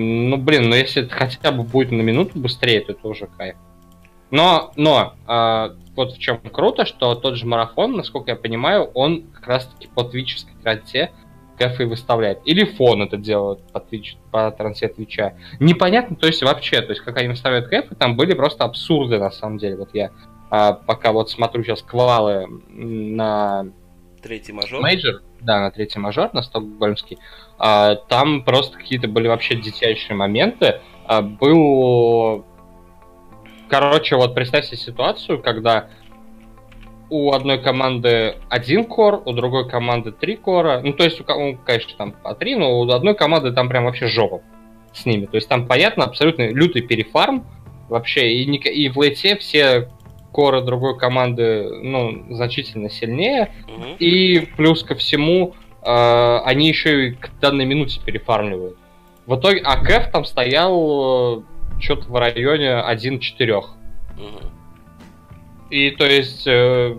Ну, 0.00 0.36
блин, 0.36 0.70
ну 0.70 0.76
если 0.76 1.02
это 1.02 1.12
хотя 1.12 1.50
бы 1.50 1.64
будет 1.64 1.90
на 1.90 2.02
минуту 2.02 2.38
быстрее, 2.38 2.80
то 2.82 2.92
это 2.92 3.08
уже 3.08 3.26
кайф. 3.26 3.56
Но, 4.30 4.72
но, 4.76 5.14
а, 5.26 5.74
вот 5.96 6.12
в 6.12 6.18
чем 6.18 6.38
круто, 6.38 6.86
что 6.86 7.16
тот 7.16 7.34
же 7.34 7.46
марафон, 7.46 7.96
насколько 7.96 8.30
я 8.30 8.36
понимаю, 8.36 8.84
он 8.94 9.22
как 9.22 9.48
раз-таки 9.48 9.88
по 9.88 10.04
твической 10.04 10.54
трансе 10.62 11.10
кэфы 11.58 11.86
выставляет. 11.86 12.38
Или 12.44 12.64
фон 12.64 13.02
это 13.02 13.16
делает 13.16 13.60
по, 13.72 13.78
Twitch, 13.78 14.16
по 14.30 14.48
трансе 14.52 14.86
Твича. 14.86 15.34
Непонятно, 15.58 16.14
то 16.14 16.28
есть 16.28 16.42
вообще, 16.42 16.80
то 16.80 16.90
есть 16.90 17.02
как 17.02 17.16
они 17.16 17.28
выставляют 17.28 17.66
кэфы, 17.66 17.96
там 17.96 18.16
были 18.16 18.34
просто 18.34 18.62
абсурды 18.62 19.18
на 19.18 19.32
самом 19.32 19.58
деле. 19.58 19.76
Вот 19.76 19.90
я 19.94 20.12
а, 20.50 20.74
пока 20.74 21.10
вот 21.10 21.30
смотрю 21.30 21.64
сейчас 21.64 21.82
квалы 21.82 22.46
на... 22.68 23.66
Третий 24.22 24.52
мажор? 24.52 24.80
Мейджор, 24.80 25.22
да, 25.40 25.60
на 25.60 25.70
третий 25.70 25.98
мажор, 25.98 26.30
на 26.32 26.42
стокгольмский. 26.42 27.18
А, 27.58 27.96
там 27.96 28.42
просто 28.42 28.78
какие-то 28.78 29.08
были 29.08 29.28
вообще 29.28 29.56
дитячие 29.56 30.16
моменты. 30.16 30.80
А, 31.06 31.22
был... 31.22 32.44
Короче, 33.68 34.16
вот 34.16 34.34
представь 34.34 34.66
себе 34.66 34.78
ситуацию, 34.78 35.42
когда 35.42 35.88
у 37.10 37.32
одной 37.32 37.58
команды 37.60 38.36
один 38.48 38.84
кор, 38.84 39.22
у 39.24 39.32
другой 39.32 39.68
команды 39.68 40.12
три 40.12 40.36
кора. 40.36 40.80
Ну, 40.80 40.92
то 40.92 41.04
есть, 41.04 41.20
у, 41.20 41.24
ну, 41.26 41.58
конечно, 41.64 41.92
там 41.96 42.12
по 42.12 42.34
три, 42.34 42.54
но 42.54 42.80
у 42.80 42.90
одной 42.90 43.14
команды 43.14 43.52
там 43.52 43.68
прям 43.68 43.84
вообще 43.84 44.06
жопа 44.06 44.42
с 44.92 45.06
ними. 45.06 45.26
То 45.26 45.36
есть 45.36 45.48
там, 45.48 45.66
понятно, 45.66 46.04
абсолютно 46.04 46.48
лютый 46.48 46.82
перефарм 46.82 47.46
вообще. 47.88 48.32
И, 48.32 48.44
и 48.44 48.88
в 48.88 48.98
лейте 48.98 49.36
все 49.36 49.90
коры 50.38 50.62
другой 50.62 50.96
команды, 50.96 51.68
ну, 51.82 52.32
значительно 52.32 52.90
сильнее. 52.90 53.52
Mm-hmm. 53.66 53.96
И 53.98 54.48
плюс 54.56 54.84
ко 54.84 54.94
всему, 54.94 55.56
э, 55.82 56.38
они 56.44 56.68
еще 56.68 57.08
и 57.08 57.10
к 57.10 57.30
данной 57.40 57.64
минуте 57.64 58.00
перефармливают. 58.00 58.76
В 59.26 59.34
итоге, 59.34 59.60
а 59.64 59.84
Кэф 59.84 60.12
там 60.12 60.24
стоял 60.24 61.40
э, 61.40 61.80
что-то 61.80 62.08
в 62.08 62.14
районе 62.16 62.68
1-4. 62.88 63.18
Mm-hmm. 63.36 64.44
И 65.70 65.90
то 65.90 66.06
есть 66.06 66.46
э, 66.46 66.96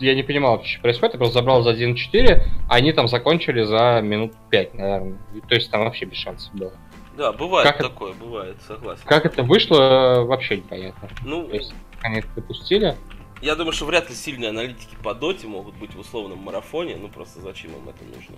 я 0.00 0.14
не 0.16 0.24
понимал, 0.24 0.64
что 0.64 0.80
происходит. 0.80 1.14
Я 1.14 1.18
просто 1.18 1.34
забрал 1.34 1.62
за 1.62 1.74
1.4, 1.74 2.42
а 2.68 2.74
они 2.74 2.92
там 2.92 3.06
закончили 3.06 3.62
за 3.62 4.00
минут 4.02 4.32
5, 4.50 4.74
наверное. 4.74 5.18
То 5.48 5.54
есть 5.54 5.70
там 5.70 5.84
вообще 5.84 6.06
без 6.06 6.16
шансов 6.16 6.52
было. 6.54 6.72
Да, 7.16 7.30
бывает 7.30 7.68
как 7.68 7.78
такое, 7.78 8.10
это, 8.10 8.18
бывает, 8.24 8.56
согласен. 8.66 9.02
Как 9.04 9.26
это 9.26 9.44
вышло, 9.44 10.24
вообще 10.26 10.56
непонятно. 10.56 11.08
Ну, 11.24 11.44
то 11.44 11.54
есть 11.54 11.72
они 12.04 12.18
это 12.18 12.28
допустили. 12.36 12.96
Я 13.42 13.56
думаю, 13.56 13.72
что 13.72 13.86
вряд 13.86 14.08
ли 14.08 14.14
сильные 14.14 14.50
аналитики 14.50 14.96
по 15.02 15.14
доте 15.14 15.46
могут 15.46 15.74
быть 15.76 15.94
в 15.94 15.98
условном 15.98 16.38
марафоне, 16.38 16.96
ну 16.96 17.08
просто 17.08 17.40
зачем 17.40 17.72
им 17.72 17.88
это 17.88 18.04
нужно. 18.04 18.36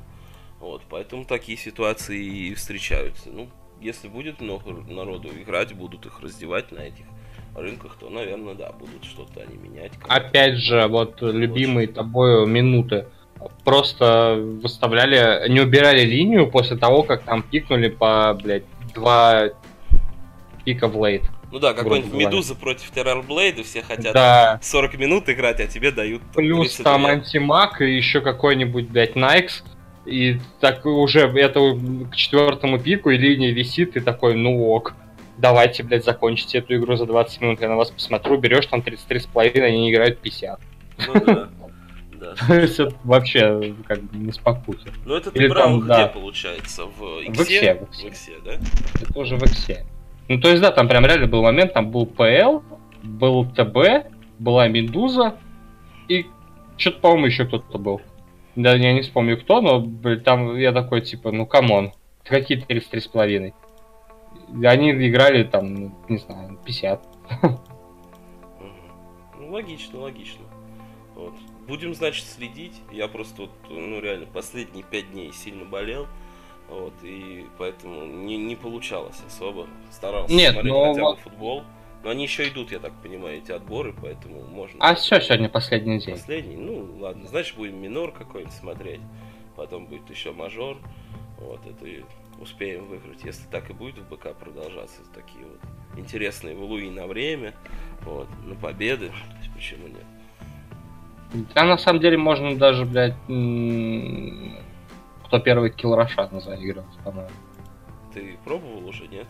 Вот, 0.61 0.83
поэтому 0.89 1.25
такие 1.25 1.59
ситуации 1.59 2.25
и 2.25 2.55
встречаются. 2.55 3.29
Ну, 3.31 3.49
если 3.81 4.09
будет 4.09 4.41
много 4.41 4.73
народу 4.73 5.29
играть, 5.29 5.75
будут 5.75 6.07
их 6.07 6.21
раздевать 6.21 6.73
на 6.73 6.81
этих 6.81 7.05
рынках, 7.55 7.97
то, 8.01 8.09
наверное, 8.09 8.55
да, 8.55 8.73
будут 8.73 9.05
что-то 9.05 9.43
они 9.43 9.57
менять. 9.57 9.93
Опять 10.09 10.57
же, 10.57 10.87
вот 10.87 11.21
любимые 11.21 11.89
тобой 11.89 12.47
минуты. 12.47 13.07
Просто 13.65 14.37
выставляли, 14.63 15.49
не 15.51 15.61
убирали 15.61 16.01
линию 16.01 16.51
после 16.51 16.79
того, 16.79 17.03
как 17.03 17.23
там 17.25 17.43
пикнули 17.43 17.89
по, 17.89 18.39
блядь, 18.43 18.65
два 18.95 19.51
пика 20.65 20.89
в 20.89 20.99
лейт. 20.99 21.23
Ну 21.53 21.59
да, 21.59 21.75
какой-нибудь 21.75 22.13
Медуза 22.13 22.55
против 22.55 22.91
Террорблейда, 22.91 23.63
все 23.63 23.83
хотят 23.83 24.15
да. 24.15 24.59
40 24.63 24.99
минут 24.99 25.29
играть, 25.29 25.61
а 25.61 25.67
тебе 25.67 25.91
дают 25.93 26.23
Плюс 26.35 26.77
там 26.77 27.07
антимаг 27.07 27.81
и 27.81 27.97
еще 27.97 28.21
какой-нибудь, 28.21 28.89
блядь, 28.89 29.17
Найкс. 29.17 29.63
И 30.05 30.39
так 30.61 30.87
уже 30.87 31.27
это 31.27 31.79
к 32.11 32.15
четвертому 32.15 32.79
пику 32.79 33.11
и 33.11 33.17
линия 33.17 33.53
висит, 33.53 33.97
и 33.97 34.01
такой, 34.01 34.37
ну 34.37 34.69
ок 34.71 34.95
давайте, 35.39 35.83
блядь, 35.83 36.05
закончите 36.05 36.59
эту 36.59 36.77
игру 36.77 36.97
за 36.97 37.07
20 37.07 37.41
минут, 37.41 37.61
я 37.61 37.69
на 37.69 37.77
вас 37.77 37.91
посмотрю, 37.91 38.39
берешь 38.39 38.67
там 38.67 38.81
33,5, 38.81 39.61
они 39.61 39.91
играют 39.91 40.21
50. 40.21 40.61
Ну 41.07 41.15
да. 41.25 41.49
Это 42.49 42.93
вообще 43.05 43.75
как 43.87 44.03
бы 44.03 44.17
не 44.17 44.33
спокуйся. 44.33 44.89
Ну 45.05 45.15
это 45.15 45.31
ты 45.31 45.49
брал 45.49 45.81
где, 45.81 46.07
получается? 46.07 46.87
В 46.87 47.21
Иксе? 47.21 47.75
В 47.75 48.05
Иксе, 48.05 48.33
да? 48.43 48.53
Это 49.03 49.19
уже 49.19 49.37
в 49.37 49.43
Иксе. 49.43 49.85
Ну 50.29 50.41
то 50.41 50.49
есть 50.49 50.61
да, 50.61 50.71
там 50.73 50.89
прям 50.89 51.05
реально 51.07 51.27
был 51.27 51.43
момент, 51.43 51.73
там 51.73 51.91
был 51.91 52.07
ПЛ, 52.07 52.61
был 53.03 53.47
ТБ, 53.47 54.11
была 54.39 54.69
Медуза, 54.69 55.37
и 56.09 56.27
что-то, 56.77 57.01
по-моему, 57.01 57.27
еще 57.27 57.47
кто-то 57.47 57.79
был. 57.79 58.01
Да, 58.55 58.75
я 58.75 58.93
не 58.93 59.03
вспомню 59.03 59.39
кто, 59.39 59.61
но 59.61 59.81
блин, 59.81 60.21
там 60.21 60.57
я 60.57 60.73
такой, 60.73 61.03
типа, 61.03 61.31
ну 61.31 61.47
come 61.47 61.73
on, 61.73 61.93
какие 62.25 62.59
33,5. 62.59 63.53
Они 64.65 64.91
играли 64.93 65.45
там, 65.45 65.95
не 66.09 66.19
знаю, 66.19 66.59
50. 66.65 67.07
Ну, 69.39 69.53
логично, 69.53 70.01
логично. 70.01 70.45
Вот. 71.15 71.35
Будем, 71.67 71.95
значит, 71.95 72.27
следить. 72.27 72.75
Я 72.93 73.09
просто 73.09 73.43
вот, 73.43 73.51
ну, 73.69 74.01
реально, 74.01 74.27
последние 74.27 74.85
пять 74.85 75.11
дней 75.13 75.33
сильно 75.33 75.65
болел. 75.65 76.07
Вот, 76.69 76.95
и 77.03 77.47
поэтому 77.59 78.05
не, 78.07 78.37
не 78.37 78.57
получалось 78.57 79.21
особо. 79.27 79.67
Старался 79.91 80.35
Нет, 80.35 80.53
смотреть 80.53 80.73
но 80.73 80.93
хотя 80.93 81.11
бы 81.11 81.17
футбол. 81.17 81.65
Но 82.03 82.11
они 82.11 82.25
еще 82.25 82.49
идут, 82.49 82.71
я 82.71 82.79
так 82.79 82.93
понимаю, 83.03 83.39
эти 83.39 83.51
отборы, 83.53 83.95
поэтому 84.01 84.43
можно... 84.43 84.79
А 84.81 84.95
все, 84.95 85.21
сегодня 85.21 85.49
последний 85.49 85.99
день. 85.99 86.15
Последний? 86.15 86.57
Ну, 86.57 86.99
ладно. 87.01 87.27
Значит, 87.27 87.57
будем 87.57 87.81
минор 87.81 88.13
какой-нибудь 88.13 88.55
смотреть. 88.55 89.01
Потом 89.57 89.87
будет 89.87 90.09
еще 90.11 90.33
мажор. 90.33 90.79
Вот, 91.39 91.61
это 91.67 91.87
успеем 92.41 92.87
выиграть. 92.87 93.25
Если 93.25 93.47
так 93.49 93.71
и 93.71 93.73
будет 93.73 93.99
в 93.99 94.09
БК 94.09 94.35
продолжаться, 94.35 95.01
такие 95.15 95.45
вот 95.47 95.61
интересные 95.99 96.55
валуи 96.55 96.89
на 96.91 97.07
время, 97.07 97.55
вот, 98.03 98.29
на 98.45 98.55
победы, 98.55 99.11
почему 99.55 99.89
нет? 99.89 100.05
Да, 101.55 101.65
на 101.65 101.79
самом 101.79 102.01
деле 102.01 102.17
можно 102.17 102.57
даже, 102.57 102.85
блядь, 102.85 103.17
кто 105.27 105.39
первый 105.39 105.73
Рошана 105.83 106.41
заигрывать, 106.41 106.97
по-моему. 107.05 107.31
Ты 108.15 108.39
пробовал 108.45 108.89
уже, 108.89 109.07
нет? 109.09 109.27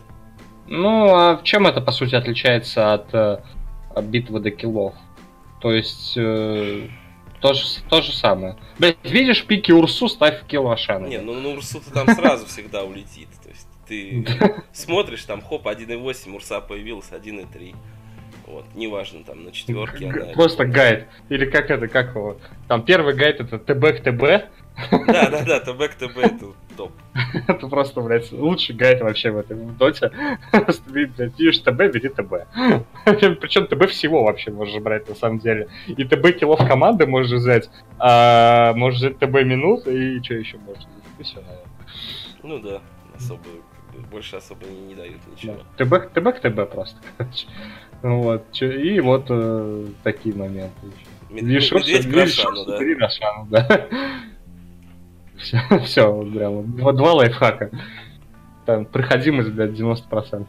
Ну, 0.67 1.13
а 1.15 1.37
в 1.37 1.43
чем 1.43 1.65
это, 1.67 1.81
по 1.81 1.91
сути, 1.91 2.15
отличается 2.15 2.93
от, 2.93 3.13
от 3.13 3.43
э, 3.95 4.01
битвы 4.01 4.39
до 4.39 4.51
киллов? 4.51 4.93
То 5.61 5.71
есть, 5.71 6.13
э, 6.17 6.87
то 7.41 7.53
же, 7.53 7.63
то 7.89 8.01
же 8.01 8.11
самое. 8.13 8.57
Блять, 8.77 8.97
видишь 9.03 9.45
пики 9.45 9.71
Урсу, 9.71 10.07
ставь 10.07 10.45
килл 10.45 10.69
Ашана. 10.69 11.07
Не, 11.07 11.19
ну, 11.19 11.33
ну 11.33 11.53
Урсу-то 11.53 11.91
там 11.91 12.07
сразу 12.09 12.45
всегда 12.45 12.83
улетит. 12.83 13.29
То 13.43 13.49
есть 13.49 13.67
ты 13.87 14.25
смотришь, 14.73 15.23
там 15.23 15.41
хоп, 15.41 15.67
1.8, 15.67 16.35
Урса 16.35 16.61
появилась, 16.61 17.09
1.3. 17.11 17.75
Вот, 18.47 18.65
неважно, 18.75 19.23
там 19.25 19.43
на 19.43 19.51
четверке 19.51 20.09
она... 20.09 20.33
Просто 20.33 20.65
гайд. 20.65 21.07
Или 21.29 21.45
как 21.49 21.69
это, 21.69 21.87
как 21.87 22.15
его? 22.15 22.37
Там 22.67 22.83
первый 22.83 23.13
гайд 23.13 23.41
это 23.41 23.59
ТБ 23.59 23.97
к 23.97 24.03
ТБ. 24.03 24.49
Да, 25.07 25.29
да, 25.29 25.43
да, 25.43 25.59
ТБ 25.59 25.91
к 25.91 25.95
ТБ. 25.95 26.17
Это 26.17 26.45
топ. 26.75 26.91
Это 27.47 27.67
просто, 27.67 28.01
блядь, 28.01 28.31
лучший 28.31 28.75
гайд 28.75 29.01
вообще 29.01 29.31
в 29.31 29.37
этом 29.37 29.75
доте. 29.75 30.11
Блядь, 30.87 31.17
видишь 31.39 31.59
ТБ, 31.59 31.77
бери 31.93 32.09
ТБ. 32.09 32.33
Причем 33.41 33.67
ТБ 33.67 33.89
всего 33.89 34.23
вообще 34.23 34.51
можешь 34.51 34.79
брать, 34.81 35.09
на 35.09 35.15
самом 35.15 35.39
деле. 35.39 35.67
И 35.87 36.03
ТБ 36.03 36.37
килов 36.39 36.59
команды 36.59 37.07
можешь 37.07 37.31
взять, 37.31 37.69
а 37.97 38.73
можешь 38.73 38.99
взять 38.99 39.17
ТБ 39.17 39.43
минут, 39.43 39.87
и 39.87 40.21
что 40.23 40.35
еще 40.35 40.57
можешь 40.57 40.83
взять? 40.83 41.03
И 41.19 41.23
все, 41.23 41.35
наверное. 41.37 41.65
Ну 42.43 42.59
да, 42.59 42.81
особо, 43.15 43.41
больше 44.11 44.35
особо 44.35 44.65
не, 44.67 44.79
не 44.81 44.95
дают 44.95 45.19
ничего. 45.27 45.55
Да. 45.77 45.85
ТБ, 45.85 46.13
ТБ 46.13 46.37
к 46.37 46.39
ТБ 46.41 46.71
просто, 46.71 46.97
короче. 47.17 47.47
Вот, 48.03 48.61
и 48.61 48.99
вот 48.99 49.25
э, 49.29 49.87
такие 50.03 50.35
моменты 50.35 50.85
еще. 50.85 51.33
Мед- 51.33 51.43
Лишился, 51.43 51.89
Медведь 51.89 52.05
к 52.05 52.15
лишился 52.15 52.47
Рошану, 52.47 52.65
да. 52.65 52.77
три 52.77 52.95
Рошана, 52.95 53.47
да. 53.49 53.87
Все, 55.37 55.59
все, 55.85 56.11
вот 56.11 56.33
прям 56.33 56.75
два, 56.75 56.91
два 56.93 57.13
лайфхака. 57.13 57.71
Там 58.65 58.85
проходимость, 58.85 59.49
блядь, 59.51 59.71
90%. 59.71 60.47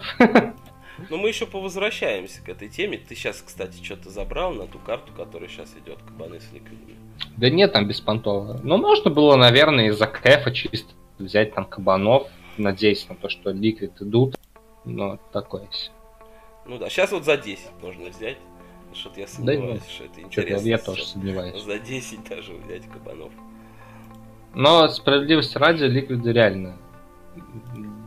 Но 1.11 1.17
мы 1.17 1.29
еще 1.29 1.47
повозвращаемся 1.47 2.43
к 2.43 2.49
этой 2.49 2.69
теме. 2.69 2.99
Ты 2.99 3.15
сейчас, 3.15 3.41
кстати, 3.41 3.83
что-то 3.83 4.11
забрал 4.11 4.53
на 4.53 4.67
ту 4.67 4.79
карту, 4.79 5.13
которая 5.13 5.49
сейчас 5.49 5.75
идет, 5.77 5.99
кабаны 6.03 6.41
с 6.41 6.53
ликвидами. 6.53 6.97
Да 7.37 7.49
нет, 7.51 7.73
там 7.73 7.87
беспонтово. 7.87 8.59
Ну, 8.65 8.79
можно 8.79 9.11
было, 9.11 9.37
наверное, 9.37 9.89
из-за 9.89 10.07
кэфа 10.07 10.51
чисто 10.51 10.93
взять 11.19 11.55
там 11.55 11.67
кабанов, 11.67 12.29
надеясь 12.57 13.09
на 13.09 13.15
то, 13.15 13.29
что 13.29 13.51
ликвид 13.51 14.01
идут. 14.01 14.37
Но 14.85 15.19
такое 15.33 15.69
все. 15.71 15.91
Ну 16.67 16.79
да, 16.79 16.89
сейчас 16.89 17.13
вот 17.13 17.25
за 17.25 17.37
10 17.37 17.65
можно 17.83 18.09
взять. 18.11 18.39
Что-то 18.95 19.21
я 19.21 19.27
сомневаюсь, 19.27 19.87
что 19.87 20.05
это 20.05 20.23
интересно. 20.23 20.67
я 20.67 20.79
тоже 20.79 21.05
сомневаюсь. 21.05 21.63
За 21.63 21.79
10 21.79 22.29
даже 22.29 22.55
взять 22.55 22.89
кабанов. 22.89 23.31
Но 24.55 24.89
справедливости 24.89 25.57
ради, 25.59 25.85
ликвиды 25.85 26.33
реально 26.33 26.77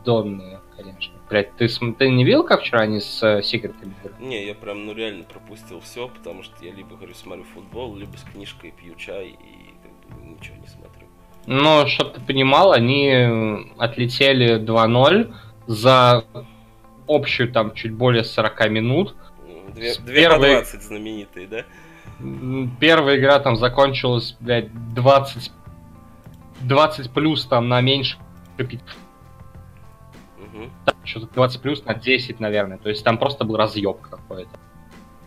донные, 0.04 0.60
конечно. 0.76 1.14
Блять, 1.30 1.54
ты, 1.56 1.68
ты 1.68 2.08
не 2.10 2.24
видел, 2.24 2.44
как 2.44 2.60
вчера 2.62 2.80
они 2.80 3.00
с 3.00 3.22
э, 3.22 3.42
секретами? 3.42 3.94
Не, 4.20 4.44
я 4.46 4.54
прям, 4.54 4.84
ну 4.84 4.92
реально 4.94 5.24
пропустил 5.24 5.80
все, 5.80 6.08
потому 6.08 6.42
что 6.42 6.54
я 6.64 6.72
либо, 6.72 6.96
говорю, 6.96 7.14
смотрю 7.14 7.44
футбол, 7.54 7.96
либо 7.96 8.16
с 8.16 8.22
книжкой 8.24 8.72
пью 8.72 8.94
чай 8.96 9.28
и 9.28 9.70
как 9.82 10.18
бы 10.18 10.26
ничего 10.26 10.56
не 10.56 10.66
смотрю. 10.66 11.06
Но, 11.46 11.86
чтоб 11.86 12.12
ты 12.12 12.20
понимал, 12.20 12.72
они 12.72 13.08
э, 13.08 13.56
отлетели 13.78 14.60
2-0 14.60 15.32
за 15.68 16.24
общую 17.08 17.50
там 17.52 17.72
чуть 17.74 17.92
более 17.94 18.24
40 18.24 18.68
минут. 18.70 19.14
М, 19.48 19.72
Две, 19.72 19.94
С 19.94 19.98
две 19.98 20.28
по 20.28 20.34
первой- 20.34 20.50
20 20.56 20.82
знаменитые, 20.82 21.46
да? 21.46 21.64
Первая 22.78 23.16
игра 23.16 23.38
там 23.40 23.56
закончилась, 23.56 24.36
блядь, 24.38 24.68
20, 24.94 25.50
20 26.66 27.10
плюс 27.10 27.46
там 27.46 27.68
на 27.68 27.80
меньше 27.80 28.16
Мгм. 30.38 30.70
что-то 31.04 31.28
20 31.34 31.60
плюс 31.62 31.84
на 31.84 31.94
10, 31.94 32.40
наверное. 32.40 32.78
То 32.78 32.88
есть 32.88 33.04
там 33.04 33.18
просто 33.18 33.44
был 33.44 33.56
разъеб 33.56 34.00
какой-то. 34.00 34.50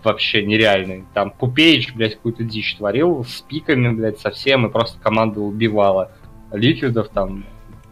Вообще 0.03 0.45
нереальный. 0.45 1.05
Там 1.13 1.31
Пупеич, 1.31 1.93
блядь, 1.95 2.15
какую-то 2.15 2.43
дичь 2.43 2.75
творил 2.75 3.23
с 3.25 3.41
пиками, 3.41 3.89
блядь, 3.93 4.19
совсем, 4.19 4.65
и 4.67 4.71
просто 4.71 4.99
команда 4.99 5.41
убивала. 5.41 6.11
Ликвидов 6.51 7.09
там, 7.09 7.43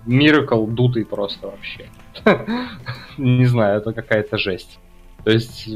Миракл 0.05 0.65
дутый 0.67 1.05
просто 1.05 1.47
вообще. 1.47 1.89
Не 3.17 3.45
знаю, 3.45 3.79
это 3.79 3.93
какая-то 3.93 4.37
жесть. 4.37 4.79
То 5.23 5.31
есть, 5.31 5.69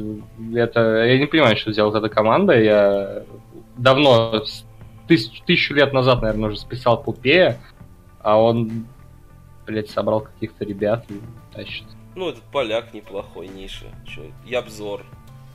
это... 0.54 1.06
Я 1.06 1.18
не 1.18 1.26
понимаю, 1.26 1.56
что 1.56 1.72
делает 1.72 1.96
эта 1.96 2.10
команда. 2.10 2.60
Я 2.62 3.24
давно, 3.78 4.44
тысяч- 5.08 5.42
тысячу 5.46 5.74
лет 5.74 5.94
назад, 5.94 6.22
наверное, 6.22 6.50
уже 6.50 6.60
списал 6.60 7.02
Пупея, 7.02 7.60
а 8.22 8.42
он, 8.42 8.86
блядь, 9.66 9.90
собрал 9.90 10.22
каких-то 10.22 10.66
ребят 10.66 11.06
и 11.10 11.20
тащит. 11.54 11.86
Ну, 12.16 12.30
этот 12.30 12.44
поляк 12.44 12.94
неплохой, 12.94 13.48
Ниша. 13.48 13.86
Чё, 14.06 14.24
и 14.46 14.54
обзор. 14.54 15.04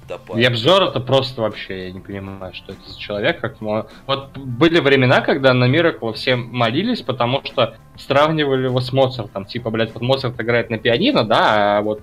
Топай. 0.09 0.43
И 0.43 0.45
обзор 0.45 0.83
это 0.83 0.99
просто 0.99 1.43
вообще, 1.43 1.87
я 1.87 1.93
не 1.93 2.01
понимаю, 2.01 2.53
что 2.55 2.73
это 2.73 2.81
за 2.89 2.99
человек. 2.99 3.41
Как 3.41 3.61
ему- 3.61 3.85
Вот 4.07 4.37
были 4.37 4.81
времена, 4.81 5.21
когда 5.21 5.55
на 5.55 5.67
Миракла 5.67 6.13
все 6.13 6.35
молились, 6.35 7.03
потому 7.03 7.41
что 7.45 7.77
сравнивали 7.97 8.65
его 8.65 8.81
с 8.81 8.93
Моцартом. 8.93 9.45
Типа, 9.45 9.71
блядь, 9.71 9.95
вот 9.95 10.03
Моцарт 10.03 10.41
играет 10.41 10.71
на 10.71 10.79
пианино, 10.79 11.23
да, 11.25 11.79
а 11.79 11.83
вот 11.83 12.03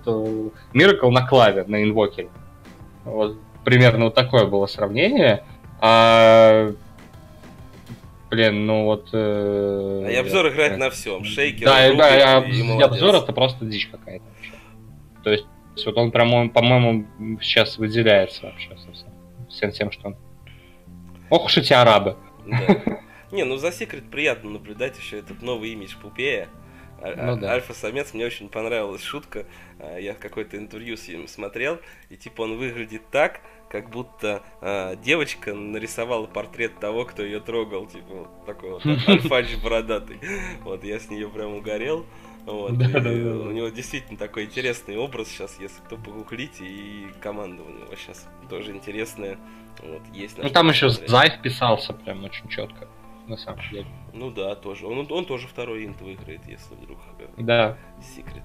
Миракл 0.72 1.10
на 1.10 1.26
клаве, 1.26 1.64
на 1.66 1.82
инвокере. 1.82 2.30
Вот 3.04 3.36
примерно 3.64 4.06
вот 4.06 4.14
такое 4.14 4.46
было 4.46 4.66
сравнение. 4.66 5.44
А, 5.80 6.72
блин, 8.30 8.66
ну 8.66 8.84
вот... 8.84 9.08
э, 9.12 10.04
А 10.06 10.10
и 10.10 10.14
обзор 10.16 10.46
я- 10.46 10.52
играет 10.52 10.78
на 10.78 10.90
всем. 10.90 11.24
Шейкер, 11.24 11.66
Да, 11.66 11.92
да, 11.94 12.36
об- 12.38 12.48
и 12.48 12.60
и 12.60 12.80
обзор 12.82 13.14
это 13.16 13.32
просто 13.32 13.64
дичь 13.64 13.88
какая-то. 13.88 14.24
То 15.24 15.30
есть 15.30 15.46
вот 15.84 15.96
он 15.96 16.10
прям, 16.10 16.32
он, 16.34 16.50
по-моему, 16.50 17.38
сейчас 17.40 17.78
выделяется 17.78 18.46
вообще 18.46 18.76
совсем. 18.84 19.08
Всем 19.48 19.72
тем, 19.72 19.90
что 19.92 20.08
он... 20.08 20.16
Ох 21.28 21.46
уж 21.46 21.58
эти 21.58 21.72
арабы. 21.72 22.16
Да. 22.46 23.00
Не, 23.32 23.44
ну 23.44 23.56
за 23.56 23.70
секрет 23.72 24.10
приятно 24.10 24.50
наблюдать 24.50 24.98
еще 24.98 25.18
этот 25.18 25.40
новый 25.42 25.70
имидж 25.70 25.94
Пупея. 26.00 26.48
А- 27.02 27.14
Ну 27.16 27.32
а- 27.32 27.36
да. 27.36 27.52
Альфа-самец, 27.52 28.12
мне 28.14 28.26
очень 28.26 28.48
понравилась 28.48 29.02
шутка. 29.02 29.46
А, 29.78 29.98
Я 29.98 30.14
какое-то 30.14 30.56
интервью 30.56 30.96
с 30.96 31.06
ним 31.08 31.28
смотрел, 31.28 31.78
и 32.10 32.16
типа 32.16 32.42
он 32.42 32.56
выглядит 32.58 33.02
так, 33.10 33.40
как 33.70 33.88
будто 33.88 34.42
а, 34.60 34.96
девочка 34.96 35.54
нарисовала 35.54 36.26
портрет 36.26 36.78
того, 36.80 37.04
кто 37.04 37.22
ее 37.22 37.40
трогал, 37.40 37.86
типа 37.86 38.14
вот 38.14 38.44
такой 38.44 38.70
вот 38.72 38.84
альфач 39.08 39.56
бородатый. 39.62 40.18
Вот 40.62 40.84
я 40.84 40.98
с 40.98 41.08
нее 41.08 41.28
прям 41.28 41.54
угорел. 41.54 42.04
Вот, 42.46 42.76
Да, 42.76 42.88
да, 42.88 43.00
да, 43.00 43.10
у 43.10 43.52
него 43.52 43.68
действительно 43.68 44.18
такой 44.18 44.44
интересный 44.44 44.96
образ 44.96 45.28
сейчас, 45.28 45.58
если 45.60 45.80
кто 45.82 45.96
погуглите, 45.96 46.64
и 46.64 47.06
команда 47.20 47.62
у 47.62 47.68
него 47.68 47.94
сейчас 47.96 48.28
тоже 48.48 48.72
интересная. 48.72 49.38
Вот, 49.82 50.02
есть 50.12 50.36
Ну 50.38 50.48
там 50.50 50.68
еще 50.68 50.86
посмотреть. 50.86 51.10
Зай 51.10 51.30
вписался 51.30 51.92
прям 51.92 52.24
очень 52.24 52.48
четко, 52.48 52.88
на 53.28 53.36
самом 53.36 53.60
деле. 53.70 53.86
Ну 54.12 54.30
да, 54.30 54.56
тоже. 54.56 54.86
Он, 54.86 55.06
он 55.10 55.24
тоже 55.26 55.46
второй 55.46 55.84
инт 55.84 56.00
выиграет, 56.00 56.40
если 56.46 56.74
вдруг 56.74 56.98
э, 57.18 57.26
Да, 57.36 57.76
секрет 58.02 58.42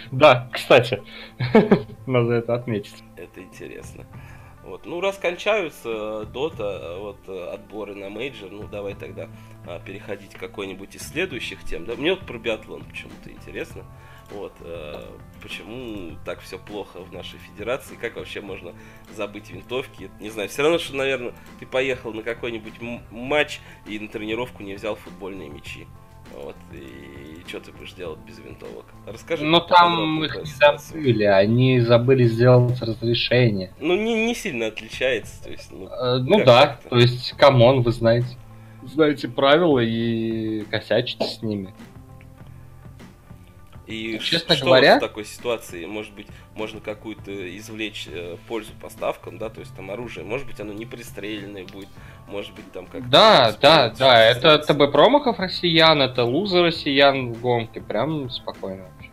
да, 0.10 0.48
кстати, 0.52 1.02
надо 2.06 2.34
это 2.34 2.54
отметить. 2.54 3.04
Это 3.16 3.42
интересно. 3.42 4.06
Вот. 4.68 4.84
Ну, 4.84 5.00
раз 5.00 5.16
кончаются 5.16 6.26
дота, 6.26 6.96
вот 6.98 7.16
э, 7.26 7.50
отборы 7.54 7.94
на 7.94 8.10
мейджор, 8.10 8.50
ну 8.50 8.68
давай 8.68 8.94
тогда 8.94 9.30
а, 9.66 9.80
переходить 9.80 10.34
к 10.34 10.38
какой-нибудь 10.38 10.94
из 10.94 11.08
следующих 11.08 11.64
тем. 11.64 11.86
Да? 11.86 11.94
Мне 11.94 12.10
вот 12.10 12.26
про 12.26 12.38
биатлон 12.38 12.84
почему-то 12.84 13.30
интересно. 13.30 13.84
Вот, 14.30 14.52
э, 14.60 15.06
почему 15.40 16.18
так 16.26 16.40
все 16.40 16.58
плохо 16.58 17.00
в 17.00 17.10
нашей 17.14 17.38
федерации, 17.38 17.94
как 17.94 18.16
вообще 18.16 18.42
можно 18.42 18.74
забыть 19.16 19.48
винтовки, 19.48 20.10
не 20.20 20.28
знаю, 20.28 20.50
все 20.50 20.62
равно, 20.62 20.78
что, 20.78 20.96
наверное, 20.96 21.32
ты 21.58 21.66
поехал 21.66 22.12
на 22.12 22.22
какой-нибудь 22.22 22.74
матч 23.10 23.60
и 23.86 23.98
на 23.98 24.08
тренировку 24.08 24.62
не 24.62 24.74
взял 24.74 24.96
футбольные 24.96 25.48
мячи. 25.48 25.86
Вот, 26.42 26.56
и 26.72 27.42
что 27.48 27.60
ты 27.60 27.72
будешь 27.72 27.92
делать 27.94 28.18
без 28.26 28.38
винтовок? 28.38 28.84
Расскажи. 29.06 29.44
Ну 29.44 29.60
там 29.60 30.22
их 30.24 30.36
не 30.36 30.44
забыли, 30.44 31.24
они 31.24 31.80
забыли 31.80 32.24
сделать 32.24 32.80
разрешение. 32.80 33.72
Ну, 33.80 33.96
не, 33.96 34.26
не 34.26 34.34
сильно 34.34 34.66
отличается, 34.66 35.42
то 35.44 35.50
есть, 35.50 35.70
ну, 35.72 35.88
Э, 35.88 36.18
Ну 36.18 36.38
да, 36.44 36.62
так-то? 36.66 36.88
то 36.90 36.96
есть, 36.98 37.32
come 37.32 37.61
on, 37.61 37.82
вы 37.82 37.92
знаете. 37.92 38.28
Знаете 38.84 39.28
правила 39.28 39.80
и 39.80 40.62
косячите 40.70 41.24
с 41.26 41.42
ними. 41.42 41.74
И 43.88 44.18
Честно 44.18 44.54
что 44.54 44.66
говоря- 44.66 44.98
в 44.98 45.00
такой 45.00 45.24
ситуации, 45.24 45.86
может 45.86 46.12
быть, 46.12 46.26
можно 46.54 46.78
какую-то 46.78 47.56
извлечь 47.56 48.06
э, 48.12 48.36
пользу 48.46 48.72
поставкам, 48.82 49.38
да, 49.38 49.48
то 49.48 49.60
есть 49.60 49.74
там 49.74 49.90
оружие, 49.90 50.26
может 50.26 50.46
быть, 50.46 50.60
оно 50.60 50.74
не 50.74 50.84
пристреленное 50.84 51.64
будет, 51.64 51.88
может 52.26 52.52
быть, 52.54 52.70
там 52.70 52.84
как-то... 52.84 53.08
Да, 53.08 53.56
да, 53.62 53.88
да, 53.98 54.22
это. 54.22 54.58
ТБ 54.58 54.92
промахов 54.92 55.38
россиян, 55.38 56.02
это 56.02 56.24
лузы 56.24 56.60
россиян 56.62 57.32
в 57.32 57.40
гонке, 57.40 57.80
прям 57.80 58.28
спокойно 58.28 58.84
вообще. 58.92 59.10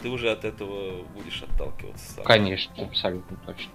Ты 0.00 0.08
уже 0.10 0.30
от 0.30 0.44
этого 0.44 1.02
будешь 1.16 1.42
отталкиваться 1.42 2.12
сам. 2.12 2.24
Конечно, 2.24 2.84
абсолютно 2.84 3.36
точно. 3.44 3.72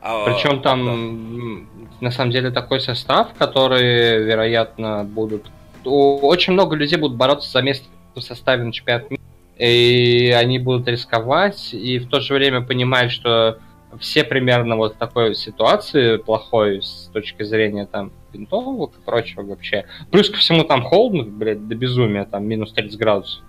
А, 0.00 0.24
Причем 0.24 0.62
там, 0.62 1.66
да. 2.00 2.06
на 2.06 2.10
самом 2.10 2.30
деле, 2.30 2.50
такой 2.50 2.80
состав, 2.80 3.34
который, 3.34 4.24
вероятно, 4.24 5.04
будут... 5.04 5.50
Очень 5.84 6.54
много 6.54 6.76
людей 6.76 6.98
будут 6.98 7.16
бороться 7.16 7.50
за 7.50 7.60
место 7.60 7.86
в 8.20 8.24
составе 8.24 8.64
на 8.64 8.72
чемпионат 8.72 9.10
мира, 9.10 9.22
и 9.58 10.34
они 10.36 10.58
будут 10.58 10.88
рисковать, 10.88 11.72
и 11.72 11.98
в 11.98 12.08
то 12.08 12.20
же 12.20 12.34
время 12.34 12.62
понимать, 12.62 13.10
что 13.12 13.58
все 14.00 14.24
примерно 14.24 14.76
вот 14.76 14.94
в 14.94 14.98
такой 14.98 15.34
ситуации 15.34 16.16
плохой 16.16 16.82
с 16.82 17.10
точки 17.12 17.42
зрения 17.42 17.86
там 17.86 18.10
винтовок 18.32 18.92
и 18.96 19.04
прочего 19.04 19.42
вообще. 19.42 19.84
Плюс 20.10 20.30
ко 20.30 20.38
всему 20.38 20.64
там 20.64 20.82
холодно, 20.82 21.24
блядь, 21.24 21.66
до 21.68 21.74
безумия, 21.74 22.24
там 22.24 22.46
минус 22.46 22.72
30 22.72 22.98
градусов. 22.98 23.44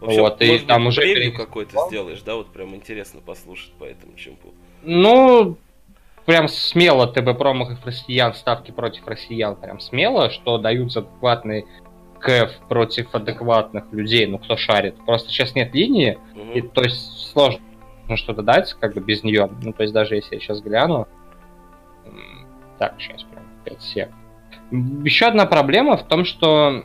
В 0.00 0.06
общем, 0.06 0.22
вот, 0.22 0.42
и 0.42 0.48
может 0.48 0.66
там 0.66 0.86
уже 0.86 1.00
превью 1.02 1.34
какой-то 1.34 1.86
сделаешь, 1.86 2.22
да, 2.22 2.34
вот 2.34 2.48
прям 2.48 2.74
интересно 2.74 3.20
послушать 3.20 3.72
по 3.74 3.84
этому 3.84 4.16
чемпу. 4.16 4.52
Ну, 4.82 5.56
прям 6.24 6.48
смело 6.48 7.06
ТБ 7.06 7.38
промахов 7.38 7.84
россиян, 7.84 8.34
ставки 8.34 8.72
против 8.72 9.06
россиян, 9.06 9.54
прям 9.54 9.78
смело, 9.78 10.30
что 10.30 10.58
даются 10.58 11.00
адекватные 11.00 11.66
кэф 12.22 12.50
против 12.68 13.14
адекватных 13.14 13.84
людей, 13.92 14.26
ну 14.26 14.38
кто 14.38 14.56
шарит. 14.56 14.94
Просто 15.04 15.28
сейчас 15.30 15.54
нет 15.54 15.74
линии, 15.74 16.18
Мгм. 16.34 16.52
и 16.52 16.60
то 16.62 16.82
есть 16.82 17.30
сложно 17.32 17.60
что-то 18.14 18.42
дать, 18.42 18.74
как 18.80 18.94
бы 18.94 19.00
без 19.00 19.22
нее. 19.24 19.50
Ну, 19.62 19.72
то 19.72 19.82
есть 19.82 19.94
даже 19.94 20.16
если 20.16 20.34
я 20.36 20.40
сейчас 20.40 20.60
гляну. 20.60 21.06
Так, 22.78 22.94
сейчас 22.98 23.22
прям 23.22 23.44
5 23.64 23.82
сек. 23.82 24.10
Еще 24.70 25.26
одна 25.26 25.46
проблема 25.46 25.96
в 25.96 26.06
том, 26.06 26.24
что 26.24 26.84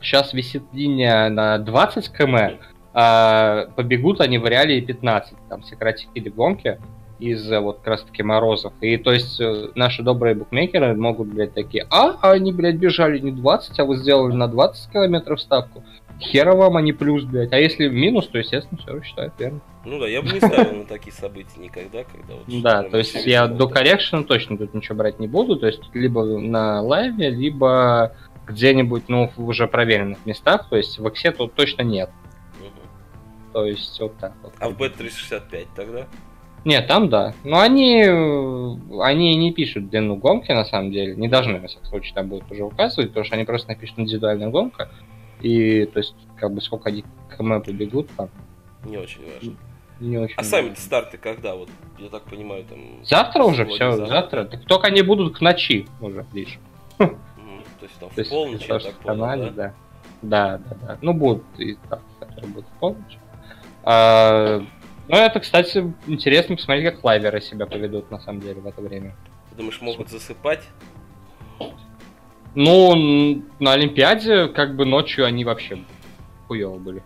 сейчас 0.00 0.32
висит 0.32 0.62
линия 0.72 1.28
на 1.28 1.58
20 1.58 2.10
км, 2.12 2.58
а 2.94 3.66
побегут 3.76 4.20
они 4.20 4.38
в 4.38 4.46
реалии 4.46 4.80
15. 4.80 5.36
Там 5.48 5.62
сократили 5.62 6.28
гонки 6.28 6.78
из-за 7.18 7.60
вот 7.60 7.78
как 7.78 7.86
раз 7.88 8.02
таки 8.02 8.22
морозов. 8.22 8.72
И 8.80 8.96
то 8.96 9.12
есть 9.12 9.40
э, 9.40 9.70
наши 9.74 10.02
добрые 10.02 10.34
букмекеры 10.34 10.94
могут, 10.94 11.28
блядь, 11.28 11.54
такие, 11.54 11.86
а, 11.90 12.16
они, 12.22 12.52
блядь, 12.52 12.76
бежали 12.76 13.18
не 13.18 13.32
20, 13.32 13.78
а 13.78 13.84
вы 13.84 13.96
сделали 13.96 14.34
на 14.34 14.48
20 14.48 14.92
километров 14.92 15.40
ставку. 15.40 15.82
Хера 16.20 16.54
вам, 16.54 16.76
а 16.76 16.82
не 16.82 16.92
плюс, 16.92 17.24
блядь. 17.24 17.52
А 17.52 17.58
если 17.58 17.88
минус, 17.88 18.26
то, 18.26 18.38
естественно, 18.38 18.80
все 18.80 18.92
рассчитают 18.92 19.34
верно. 19.38 19.60
Ну 19.84 20.00
да, 20.00 20.08
я 20.08 20.20
бы 20.20 20.28
не 20.28 20.40
ставил 20.40 20.78
на 20.78 20.84
такие 20.84 21.12
события 21.12 21.60
никогда, 21.60 22.04
когда 22.04 22.34
вот... 22.34 22.62
Да, 22.62 22.82
то 22.82 22.98
есть 22.98 23.24
я 23.24 23.46
до 23.46 23.68
коррекшена 23.68 24.24
точно 24.24 24.58
тут 24.58 24.74
ничего 24.74 24.96
брать 24.96 25.20
не 25.20 25.28
буду. 25.28 25.56
То 25.56 25.66
есть 25.66 25.82
либо 25.94 26.24
на 26.24 26.82
лайве, 26.82 27.30
либо 27.30 28.16
где-нибудь, 28.46 29.04
ну, 29.08 29.30
в 29.36 29.48
уже 29.48 29.68
проверенных 29.68 30.18
местах. 30.26 30.68
То 30.68 30.76
есть 30.76 30.98
в 30.98 31.06
Иксе 31.06 31.30
тут 31.30 31.54
точно 31.54 31.82
нет. 31.82 32.10
То 33.52 33.64
есть 33.64 33.98
вот 34.00 34.16
так 34.18 34.32
вот. 34.42 34.52
А 34.58 34.68
в 34.68 34.76
B365 34.76 35.66
тогда? 35.74 36.06
Нет, 36.64 36.86
там 36.86 37.08
да. 37.08 37.34
Но 37.44 37.60
они, 37.60 38.02
э, 38.02 39.00
они 39.02 39.36
не 39.36 39.52
пишут 39.52 39.90
длину 39.90 40.16
гонки, 40.16 40.50
на 40.52 40.64
самом 40.64 40.92
деле. 40.92 41.14
Не 41.16 41.28
должны, 41.28 41.60
во 41.60 41.68
всяком 41.68 41.86
случае, 41.86 42.14
там 42.14 42.28
будут 42.28 42.50
уже 42.50 42.64
указывать, 42.64 43.10
потому 43.10 43.24
что 43.24 43.36
они 43.36 43.44
просто 43.44 43.68
напишут 43.68 43.98
индивидуальная 43.98 44.48
гонка. 44.48 44.90
И, 45.40 45.86
то 45.86 45.98
есть, 45.98 46.14
как 46.36 46.52
бы, 46.52 46.60
сколько 46.60 46.88
они 46.88 47.04
км 47.36 47.64
побегут, 47.64 48.08
там, 48.16 48.28
Не 48.84 48.96
очень 48.96 49.20
важно. 49.32 49.56
не 50.00 50.18
очень... 50.18 50.34
А 50.36 50.42
сами 50.42 50.74
старты 50.74 51.16
когда? 51.16 51.54
Вот, 51.54 51.68
я 51.98 52.08
так 52.08 52.24
понимаю, 52.24 52.64
там... 52.64 53.04
Завтра 53.04 53.44
уже 53.44 53.64
все, 53.66 53.92
завтра. 54.06 54.44
Так 54.44 54.64
только 54.64 54.88
они 54.88 55.02
будут 55.02 55.38
к 55.38 55.40
ночи 55.40 55.86
уже 56.00 56.26
лишь. 56.32 56.58
Мгм. 56.98 57.18
То 57.80 57.86
есть 57.86 57.98
там 58.00 58.08
То 58.08 58.14
в 58.14 58.18
есть, 58.18 58.30
полночь, 58.30 58.66
то, 58.66 58.74
я 58.74 58.80
так 58.80 58.94
понял, 58.94 59.20
канале, 59.20 59.50
да? 59.50 59.52
да? 59.52 59.74
Да, 60.20 60.58
да, 60.58 60.76
да. 60.82 60.98
Ну, 61.00 61.12
будут 61.14 61.44
и 61.58 61.76
так, 61.88 62.00
которые 62.18 62.52
будут 62.52 62.68
в 62.68 62.78
полночь. 62.80 63.18
А, 63.84 64.60
ну, 65.08 65.16
это, 65.16 65.40
кстати, 65.40 65.92
интересно 66.06 66.56
посмотреть, 66.56 66.92
как 66.94 67.04
лайверы 67.04 67.40
себя 67.40 67.66
поведут, 67.66 68.10
на 68.10 68.20
самом 68.20 68.40
деле, 68.40 68.60
в 68.60 68.66
это 68.66 68.80
время. 68.80 69.16
Ты 69.50 69.56
думаешь, 69.56 69.80
могут 69.80 70.08
засыпать? 70.08 70.62
Ну, 72.54 73.44
на 73.60 73.72
Олимпиаде, 73.72 74.48
как 74.48 74.74
бы 74.76 74.84
ночью 74.84 75.24
они 75.26 75.44
вообще 75.44 75.78
хуево 76.46 76.78
были. 76.78 77.02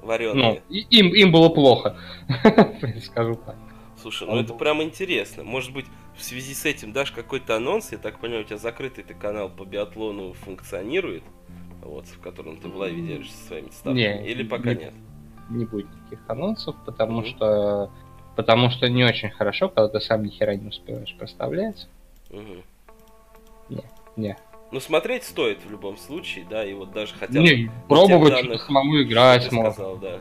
Ну, 0.00 0.06
Вареные. 0.08 0.62
и- 0.68 0.86
им, 0.98 1.14
им 1.14 1.32
было 1.32 1.48
плохо. 1.48 1.96
Скажу 3.02 3.34
так. 3.46 3.56
Слушай, 4.00 4.28
ну 4.28 4.38
это 4.38 4.52
прям 4.52 4.82
интересно. 4.82 5.44
Может 5.44 5.72
быть, 5.72 5.86
в 6.16 6.22
связи 6.22 6.52
с 6.54 6.64
этим 6.66 6.92
дашь 6.92 7.10
какой-то 7.10 7.56
анонс? 7.56 7.90
Я 7.92 7.98
так 7.98 8.20
понимаю, 8.20 8.42
у 8.42 8.46
тебя 8.46 8.58
закрытый 8.58 9.02
ты 9.02 9.14
канал 9.14 9.48
по 9.48 9.64
биатлону 9.64 10.34
функционирует, 10.34 11.22
вот, 11.82 12.06
в 12.06 12.20
котором 12.20 12.58
ты 12.58 12.68
в 12.68 12.76
лайве 12.76 13.00
делишься 13.02 13.36
со 13.36 13.46
своими 13.46 13.68
ставками. 13.70 13.94
Не, 13.98 14.26
Или 14.30 14.42
пока 14.42 14.74
не- 14.74 14.80
нет? 14.84 14.94
Не 15.50 15.64
будет 15.66 15.86
никаких 15.94 16.20
анонсов, 16.28 16.74
потому 16.86 17.20
Мгм. 17.20 17.26
что 17.26 17.90
потому 18.36 18.70
что 18.70 18.88
не 18.88 19.04
очень 19.04 19.30
хорошо, 19.30 19.68
когда 19.68 19.88
ты 19.88 20.00
сам 20.00 20.24
ни 20.24 20.28
хера 20.30 20.54
не 20.56 20.68
успеваешь 20.68 21.14
проставлять. 21.16 21.86
Мгм. 22.30 22.62
Не, 23.68 23.82
не. 24.16 24.36
Ну, 24.72 24.80
смотреть 24.80 25.22
стоит 25.24 25.64
в 25.64 25.70
любом 25.70 25.96
случае, 25.96 26.44
да, 26.50 26.64
и 26.64 26.74
вот 26.74 26.90
даже 26.92 27.14
хотя 27.14 27.32
бы... 27.32 27.38
Не, 27.38 27.70
пробовать 27.88 28.32
данных, 28.32 28.62
самому 28.62 29.02
играть 29.02 29.52
можно. 29.52 29.70
сказал, 29.72 29.96
да. 29.98 30.18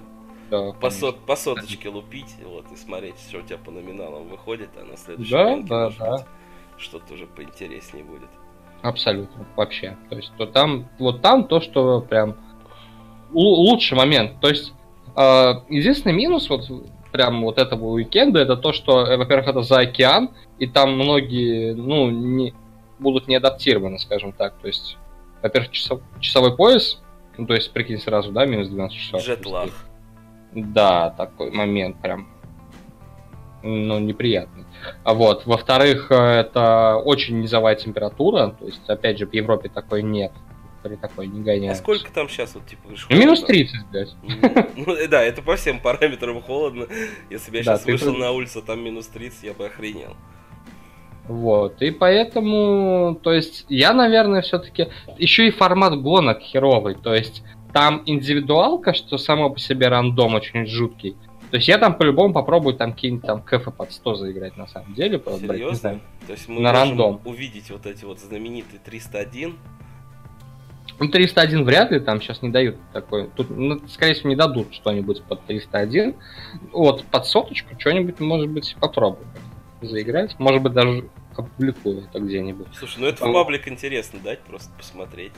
Да, 0.51 0.71
По, 0.73 0.73
конечно. 0.73 0.99
сот- 1.07 1.25
по 1.25 1.35
соточке 1.35 1.89
лупить, 1.89 2.35
вот, 2.45 2.65
и 2.71 2.75
смотреть, 2.75 3.15
что 3.27 3.39
у 3.39 3.41
тебя 3.41 3.57
по 3.57 3.71
номиналам 3.71 4.27
выходит, 4.27 4.69
а 4.79 4.83
на 4.83 4.95
следующей 4.95 5.31
Да, 5.31 5.57
да, 5.57 5.89
да. 5.97 6.25
что-то 6.77 7.15
уже 7.15 7.25
поинтереснее 7.25 8.03
будет. 8.03 8.29
Абсолютно, 8.83 9.45
вообще. 9.55 9.97
То 10.09 10.17
есть, 10.17 10.31
то 10.37 10.45
там, 10.45 10.87
вот 10.99 11.21
там 11.23 11.45
то, 11.47 11.59
что 11.61 12.01
прям 12.01 12.35
лу- 13.31 13.55
лучший 13.55 13.97
момент. 13.97 14.39
То 14.41 14.49
есть, 14.49 14.73
единственный 15.15 16.13
минус 16.13 16.49
вот 16.49 16.69
прям 17.13 17.43
вот 17.43 17.59
этого 17.59 17.85
уикенда, 17.85 18.39
это 18.39 18.57
то, 18.57 18.73
что, 18.73 19.05
э, 19.05 19.17
во-первых, 19.17 19.47
это 19.47 19.61
за 19.61 19.79
океан, 19.79 20.31
и 20.57 20.65
там 20.67 20.95
многие, 20.95 21.73
ну, 21.75 22.09
не, 22.09 22.53
будут 22.97 23.27
не 23.27 23.35
адаптированы, 23.35 23.99
скажем 23.99 24.33
так. 24.33 24.55
То 24.55 24.67
есть, 24.67 24.97
во-первых, 25.41 25.71
часов- 25.71 26.01
часовой 26.19 26.55
пояс, 26.57 27.01
ну, 27.37 27.45
то 27.45 27.53
есть, 27.53 27.71
прикинь 27.71 27.99
сразу, 27.99 28.31
да, 28.31 28.45
минус 28.45 28.67
12 28.67 28.97
часов. 28.97 29.21
Джетлаг. 29.21 29.69
Да, 30.53 31.11
такой 31.11 31.51
момент 31.51 32.01
прям, 32.01 32.29
ну, 33.61 33.99
неприятный. 33.99 34.65
А 35.03 35.13
вот, 35.13 35.45
во-вторых, 35.45 36.07
э, 36.09 36.15
это 36.15 36.95
очень 36.97 37.39
низовая 37.41 37.75
температура, 37.75 38.55
то 38.59 38.65
есть, 38.65 38.89
опять 38.89 39.19
же, 39.19 39.27
в 39.27 39.33
Европе 39.33 39.69
такой 39.69 40.01
нет, 40.01 40.31
при 40.83 40.95
такой 40.95 41.27
не 41.27 41.39
А 41.41 41.43
гоняют. 41.43 41.77
сколько 41.77 42.11
там 42.11 42.27
сейчас, 42.29 42.53
вот, 42.55 42.65
типа, 42.67 42.81
говоришь, 42.83 43.07
Ну, 43.09 43.17
минус 43.17 43.39
холодно? 43.39 43.55
30, 43.55 43.87
блядь. 43.91 44.15
Ну, 44.75 44.93
э, 44.93 45.07
да, 45.07 45.23
это 45.23 45.41
по 45.41 45.55
всем 45.55 45.79
параметрам 45.79 46.41
холодно. 46.41 46.87
Если 47.29 47.49
бы 47.51 47.57
я 47.57 47.63
Да, 47.63 47.71
сейчас 47.75 47.83
ты 47.85 47.91
вышел 47.93 48.13
при- 48.13 48.19
на 48.21 48.31
улицу, 48.31 48.61
там 48.61 48.83
минус 48.83 49.07
30, 49.07 49.43
я 49.43 49.53
бы 49.53 49.65
охренел. 49.65 50.15
Вот, 51.27 51.81
и 51.81 51.91
поэтому, 51.91 53.15
то 53.23 53.31
есть, 53.31 53.65
я, 53.69 53.93
наверное, 53.93 54.41
все-таки... 54.41 54.87
Еще 55.17 55.47
и 55.47 55.51
формат 55.51 55.99
гонок 56.01 56.41
херовый, 56.41 56.95
то 56.95 57.13
есть, 57.15 57.43
там 57.71 58.03
индивидуалка, 58.05 58.93
что 58.93 59.17
само 59.17 59.49
по 59.49 59.57
себе 59.57 59.87
рандом 59.87 60.35
очень 60.35 60.65
жуткий. 60.67 61.15
То 61.49 61.57
есть, 61.57 61.69
я 61.69 61.77
там 61.77 61.95
по-любому 61.97 62.33
попробую 62.33 62.75
там 62.75 62.91
какие-нибудь 62.93 63.25
там 63.25 63.41
кэфы 63.41 63.71
под 63.71 63.93
100 63.93 64.15
заиграть, 64.15 64.57
на 64.57 64.67
самом 64.67 64.93
деле. 64.95 65.17
просто, 65.17 65.41
блядь, 65.47 65.51
не 65.51 65.57
Серьезно? 65.59 65.77
знаю. 65.79 66.01
То 66.27 66.33
есть 66.33 66.49
мы 66.49 66.59
На 66.61 66.71
можем 66.73 66.89
рандом. 66.89 67.21
увидеть 67.25 67.69
вот 67.71 67.85
эти 67.85 68.03
вот 68.03 68.19
знаменитые 68.19 68.79
301. 68.83 69.55
Ну, 71.03 71.09
301 71.09 71.65
вряд 71.65 71.91
ли, 71.91 71.99
там 71.99 72.21
сейчас 72.21 72.41
не 72.41 72.49
дают 72.49 72.77
такой. 72.93 73.29
Тут, 73.35 73.49
ну, 73.49 73.81
скорее 73.89 74.13
всего, 74.13 74.29
не 74.29 74.37
дадут 74.37 74.73
что-нибудь 74.73 75.21
под 75.23 75.45
301. 75.45 76.15
Вот, 76.71 77.03
под 77.03 77.25
соточку 77.25 77.77
что-нибудь, 77.77 78.21
может 78.21 78.49
быть, 78.49 78.77
попробую 78.79 79.27
заиграть. 79.81 80.39
Может 80.39 80.61
быть, 80.61 80.71
даже 80.71 81.09
опубликую 81.35 82.05
это 82.05 82.19
где-нибудь. 82.21 82.67
Слушай, 82.73 82.99
ну 82.99 83.07
это 83.07 83.17
в 83.17 83.19
Там- 83.19 83.33
паблик 83.33 83.67
интересно 83.67 84.19
дать, 84.23 84.39
просто 84.43 84.71
посмотреть. 84.77 85.33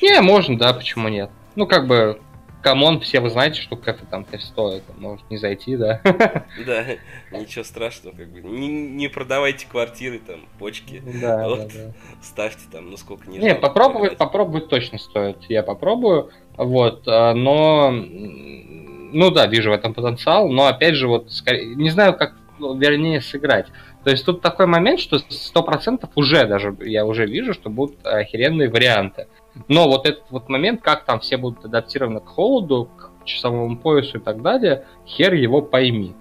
Не, 0.00 0.20
можно, 0.20 0.56
да, 0.56 0.72
почему 0.72 1.08
нет. 1.08 1.30
Ну, 1.56 1.66
как 1.66 1.88
бы, 1.88 2.20
come 2.62 2.84
on, 2.84 3.00
все 3.00 3.20
вы 3.20 3.30
знаете, 3.30 3.60
что 3.60 3.76
кэф 3.76 4.04
там 4.10 4.26
стоит. 4.40 4.82
Может 4.98 5.28
не 5.30 5.36
зайти, 5.36 5.76
да. 5.76 6.00
Да, 6.66 6.84
ничего 7.32 7.64
страшного, 7.64 8.16
как 8.16 8.28
бы. 8.28 8.40
Не, 8.40 8.68
не 8.68 9.08
продавайте 9.08 9.66
квартиры, 9.66 10.18
там, 10.18 10.40
почки. 10.58 11.02
Да, 11.20 11.36
да, 11.38 11.48
Вот. 11.48 11.68
да. 11.68 11.92
Ставьте 12.22 12.62
там, 12.70 12.90
ну 12.90 12.96
сколько 12.96 13.28
не 13.30 13.38
Не, 13.38 13.54
попробовать, 13.54 14.16
попробовать 14.16 14.68
точно 14.68 14.98
стоит. 14.98 15.38
Я 15.48 15.62
попробую. 15.62 16.30
Вот, 16.56 17.04
а, 17.06 17.34
но, 17.34 17.90
ну 17.92 19.30
да, 19.30 19.46
вижу 19.46 19.70
в 19.70 19.74
этом 19.74 19.94
потенциал, 19.94 20.48
но 20.48 20.66
опять 20.66 20.94
же, 20.94 21.06
вот, 21.06 21.30
скорее, 21.32 21.74
не 21.76 21.90
знаю, 21.90 22.16
как, 22.16 22.34
ну, 22.58 22.76
вернее, 22.76 23.20
сыграть. 23.20 23.66
То 24.04 24.10
есть 24.10 24.24
тут 24.24 24.40
такой 24.40 24.66
момент, 24.66 25.00
что 25.00 25.16
100% 25.18 26.08
уже 26.14 26.46
даже, 26.46 26.74
я 26.80 27.04
уже 27.04 27.26
вижу, 27.26 27.52
что 27.52 27.70
будут 27.70 28.04
охеренные 28.06 28.68
варианты. 28.68 29.26
Но 29.66 29.88
вот 29.88 30.06
этот 30.06 30.30
вот 30.30 30.48
момент, 30.48 30.80
как 30.82 31.04
там 31.04 31.20
все 31.20 31.36
будут 31.36 31.64
адаптированы 31.64 32.20
к 32.20 32.26
холоду, 32.26 32.88
к 32.96 33.10
часовому 33.24 33.76
поясу 33.76 34.18
и 34.18 34.20
так 34.20 34.40
далее, 34.42 34.86
хер 35.06 35.34
его 35.34 35.60
пойми. 35.62 36.14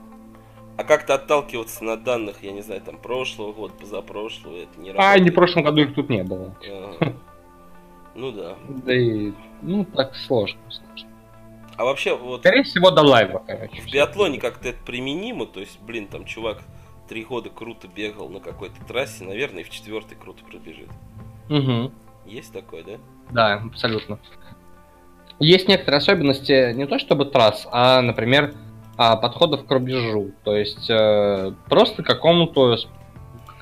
А 0.77 0.83
как-то 0.83 1.15
отталкиваться 1.15 1.83
на 1.83 1.97
данных, 1.97 2.43
я 2.43 2.51
не 2.51 2.61
знаю, 2.61 2.81
там, 2.81 2.97
прошлого 2.97 3.51
года, 3.51 3.73
позапрошлого, 3.79 4.57
это 4.57 4.79
не 4.79 4.91
А 4.91 4.93
работает. 4.93 5.23
не 5.23 5.29
в 5.31 5.33
прошлом 5.33 5.63
году 5.63 5.81
их 5.81 5.93
тут 5.95 6.09
не 6.09 6.23
было. 6.23 6.55
Ага. 6.99 7.13
Ну 8.15 8.31
да. 8.31 8.55
Да 8.67 8.93
и, 8.93 9.31
ну, 9.61 9.85
так 9.85 10.15
сложно. 10.15 10.59
сложно. 10.69 11.09
А 11.77 11.85
вообще, 11.85 12.15
вот 12.17 12.39
Скорее 12.41 12.63
всего, 12.63 12.89
до 12.91 13.01
лайва, 13.03 13.43
короче. 13.45 13.81
в 13.81 13.91
биатлоне 13.91 14.39
как-то 14.39 14.69
это 14.69 14.79
применимо, 14.85 15.45
то 15.45 15.59
есть, 15.59 15.79
блин, 15.81 16.07
там 16.07 16.25
чувак 16.25 16.63
три 17.07 17.23
года 17.23 17.49
круто 17.49 17.88
бегал 17.88 18.29
на 18.29 18.39
какой-то 18.39 18.83
трассе, 18.88 19.23
наверное, 19.23 19.61
и 19.61 19.63
в 19.63 19.69
четвертый 19.69 20.15
круто 20.15 20.43
пробежит. 20.43 20.89
Угу. 21.49 21.91
Есть 22.28 22.53
такое, 22.53 22.84
да? 22.84 22.97
Да, 23.32 23.53
абсолютно. 23.65 24.19
Есть 25.39 25.67
некоторые 25.67 25.99
особенности 25.99 26.73
не 26.73 26.86
то 26.86 26.99
чтобы 26.99 27.25
трасс, 27.25 27.67
а, 27.71 28.01
например, 28.01 28.53
а, 28.97 29.15
подходов 29.15 29.65
к 29.65 29.71
рубежу. 29.71 30.32
То 30.43 30.55
есть 30.55 30.89
э, 30.89 31.53
просто 31.69 32.03
какому-то... 32.03 32.78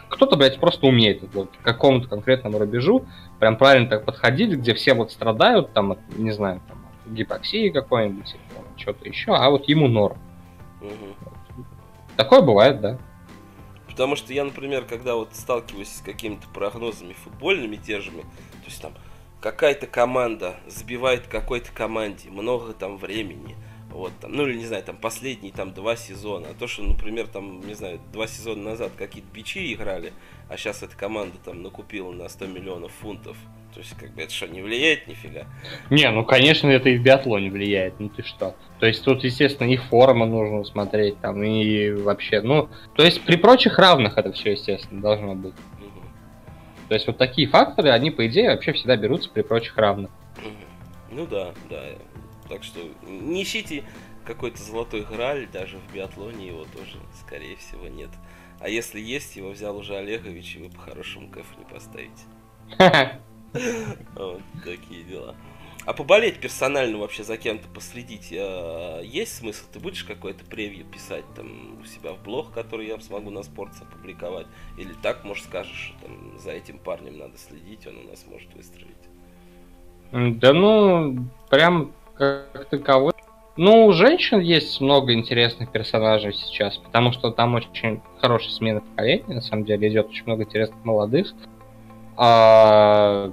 Кто-то, 0.09 0.37
блядь, 0.37 0.59
просто 0.59 0.87
умеет 0.87 1.23
вот, 1.33 1.49
к 1.57 1.61
какому-то 1.61 2.07
конкретному 2.07 2.57
рубежу 2.59 3.05
прям 3.39 3.57
правильно 3.57 3.89
так 3.89 4.05
подходить, 4.05 4.51
где 4.51 4.73
все 4.73 4.93
вот 4.93 5.11
страдают, 5.11 5.73
там, 5.73 5.93
от, 5.93 5.99
не 6.17 6.31
знаю, 6.31 6.61
там, 6.67 6.77
от 7.05 7.11
гипоксии 7.11 7.69
какой-нибудь, 7.69 8.35
что-то 8.77 9.07
еще, 9.07 9.35
а 9.35 9.49
вот 9.49 9.67
ему 9.67 9.87
норм. 9.87 10.17
Мгм. 10.81 11.65
Такое 12.15 12.41
бывает, 12.41 12.79
да. 12.81 12.97
Потому 13.87 14.15
что 14.15 14.33
я, 14.33 14.43
например, 14.43 14.85
когда 14.85 15.15
вот 15.15 15.29
сталкиваюсь 15.33 15.89
с 15.89 16.01
какими-то 16.01 16.47
прогнозами 16.53 17.13
футбольными, 17.13 17.77
те 17.77 17.99
же, 18.01 18.11
то 18.65 18.71
есть 18.71 18.81
там 18.81 18.93
какая-то 19.41 19.85
команда 19.85 20.55
забивает 20.67 21.27
какой-то 21.27 21.71
команде 21.71 22.31
много 22.31 22.73
там 22.73 22.97
времени, 22.97 23.55
вот, 23.91 24.11
там, 24.19 24.33
ну 24.33 24.47
или 24.47 24.57
не 24.57 24.65
знаю, 24.65 24.81
там 24.81 24.97
последние 24.97 25.53
там 25.53 25.71
два 25.71 25.95
сезона. 25.95 26.47
А 26.49 26.53
то, 26.55 26.65
что, 26.67 26.81
например, 26.81 27.27
там, 27.27 27.61
не 27.65 27.75
знаю, 27.75 27.99
два 28.11 28.25
сезона 28.25 28.71
назад 28.71 28.93
какие-то 28.97 29.29
бичи 29.31 29.71
играли, 29.71 30.13
а 30.49 30.57
сейчас 30.57 30.81
эта 30.81 30.97
команда 30.97 31.37
там 31.45 31.61
накупила 31.61 32.11
на 32.11 32.27
100 32.27 32.47
миллионов 32.47 32.91
фунтов. 32.93 33.37
То 33.75 33.81
есть, 33.81 33.95
как 33.99 34.15
бы 34.15 34.23
это 34.23 34.33
что, 34.33 34.47
не 34.47 34.63
влияет 34.63 35.05
нифига? 35.07 35.45
Не, 35.91 36.09
ну 36.09 36.25
конечно, 36.25 36.67
это 36.67 36.89
и 36.89 36.97
в 36.97 37.03
биатлоне 37.03 37.51
влияет, 37.51 37.99
ну 37.99 38.09
ты 38.09 38.23
что. 38.23 38.55
То 38.79 38.87
есть 38.87 39.03
тут, 39.05 39.23
естественно, 39.23 39.69
их 39.69 39.83
форма 39.83 40.25
нужно 40.25 40.63
смотреть, 40.63 41.19
там, 41.21 41.43
и 41.43 41.91
вообще, 41.91 42.41
ну, 42.41 42.67
то 42.95 43.03
есть 43.03 43.21
при 43.21 43.35
прочих 43.35 43.77
равных 43.77 44.17
это 44.17 44.31
все, 44.31 44.53
естественно, 44.53 45.01
должно 45.01 45.35
быть. 45.35 45.53
То 46.87 46.93
есть 46.93 47.07
вот 47.07 47.17
такие 47.17 47.47
факторы, 47.47 47.89
они, 47.89 48.11
по 48.11 48.27
идее, 48.27 48.51
вообще 48.51 48.73
всегда 48.73 48.95
берутся 48.95 49.29
при 49.29 49.41
прочих 49.41 49.77
равных. 49.77 50.11
Ну 51.11 51.25
да, 51.25 51.53
да. 51.69 51.83
Так 52.49 52.63
что 52.63 52.79
не 53.07 53.43
ищите 53.43 53.83
какой-то 54.25 54.61
золотой 54.61 55.01
граль, 55.01 55.47
даже 55.51 55.77
в 55.77 55.93
биатлоне 55.93 56.47
его 56.47 56.65
тоже, 56.65 56.97
скорее 57.19 57.55
всего, 57.55 57.87
нет. 57.87 58.09
А 58.59 58.69
если 58.69 58.99
есть, 58.99 59.35
его 59.35 59.49
взял 59.49 59.77
уже 59.77 59.95
Олегович, 59.95 60.55
и 60.55 60.59
вы 60.59 60.69
по-хорошему 60.69 61.29
кэф 61.29 61.45
не 61.57 61.65
поставите. 61.65 62.23
Вот 64.15 64.41
такие 64.65 65.03
дела. 65.03 65.33
А 65.85 65.93
поболеть 65.93 66.39
персонально 66.39 66.97
вообще 66.97 67.23
за 67.23 67.37
кем-то 67.37 67.67
последить 67.67 68.29
э, 68.31 69.01
есть 69.03 69.37
смысл? 69.37 69.65
Ты 69.71 69.79
будешь 69.79 70.03
какое-то 70.03 70.43
превью 70.43 70.83
писать 70.85 71.25
там 71.35 71.79
у 71.79 71.85
себя 71.85 72.13
в 72.13 72.23
блог, 72.23 72.51
который 72.53 72.87
я 72.87 72.99
смогу 72.99 73.29
на 73.29 73.43
спортс 73.43 73.81
опубликовать? 73.81 74.47
Или 74.79 74.93
так, 75.03 75.23
может, 75.23 75.45
скажешь, 75.45 75.93
что 75.95 76.07
там 76.07 76.39
за 76.39 76.51
этим 76.51 76.79
парнем 76.79 77.19
надо 77.19 77.37
следить, 77.37 77.85
он 77.85 77.97
у 77.97 78.09
нас 78.09 78.25
может 78.27 78.51
выстрелить? 78.55 78.95
Да 80.39 80.53
ну, 80.53 81.27
прям 81.49 81.91
как 82.15 82.67
таковой. 82.69 83.13
Ну, 83.57 83.85
у 83.85 83.93
женщин 83.93 84.39
есть 84.39 84.81
много 84.81 85.13
интересных 85.13 85.71
персонажей 85.71 86.33
сейчас, 86.33 86.77
потому 86.77 87.11
что 87.11 87.31
там 87.31 87.53
очень 87.53 88.01
хорошая 88.19 88.49
смена 88.49 88.81
поколений, 88.81 89.35
на 89.35 89.41
самом 89.41 89.65
деле, 89.65 89.87
идет 89.87 90.07
очень 90.07 90.25
много 90.25 90.43
интересных 90.43 90.83
молодых. 90.83 91.31
А, 92.17 93.31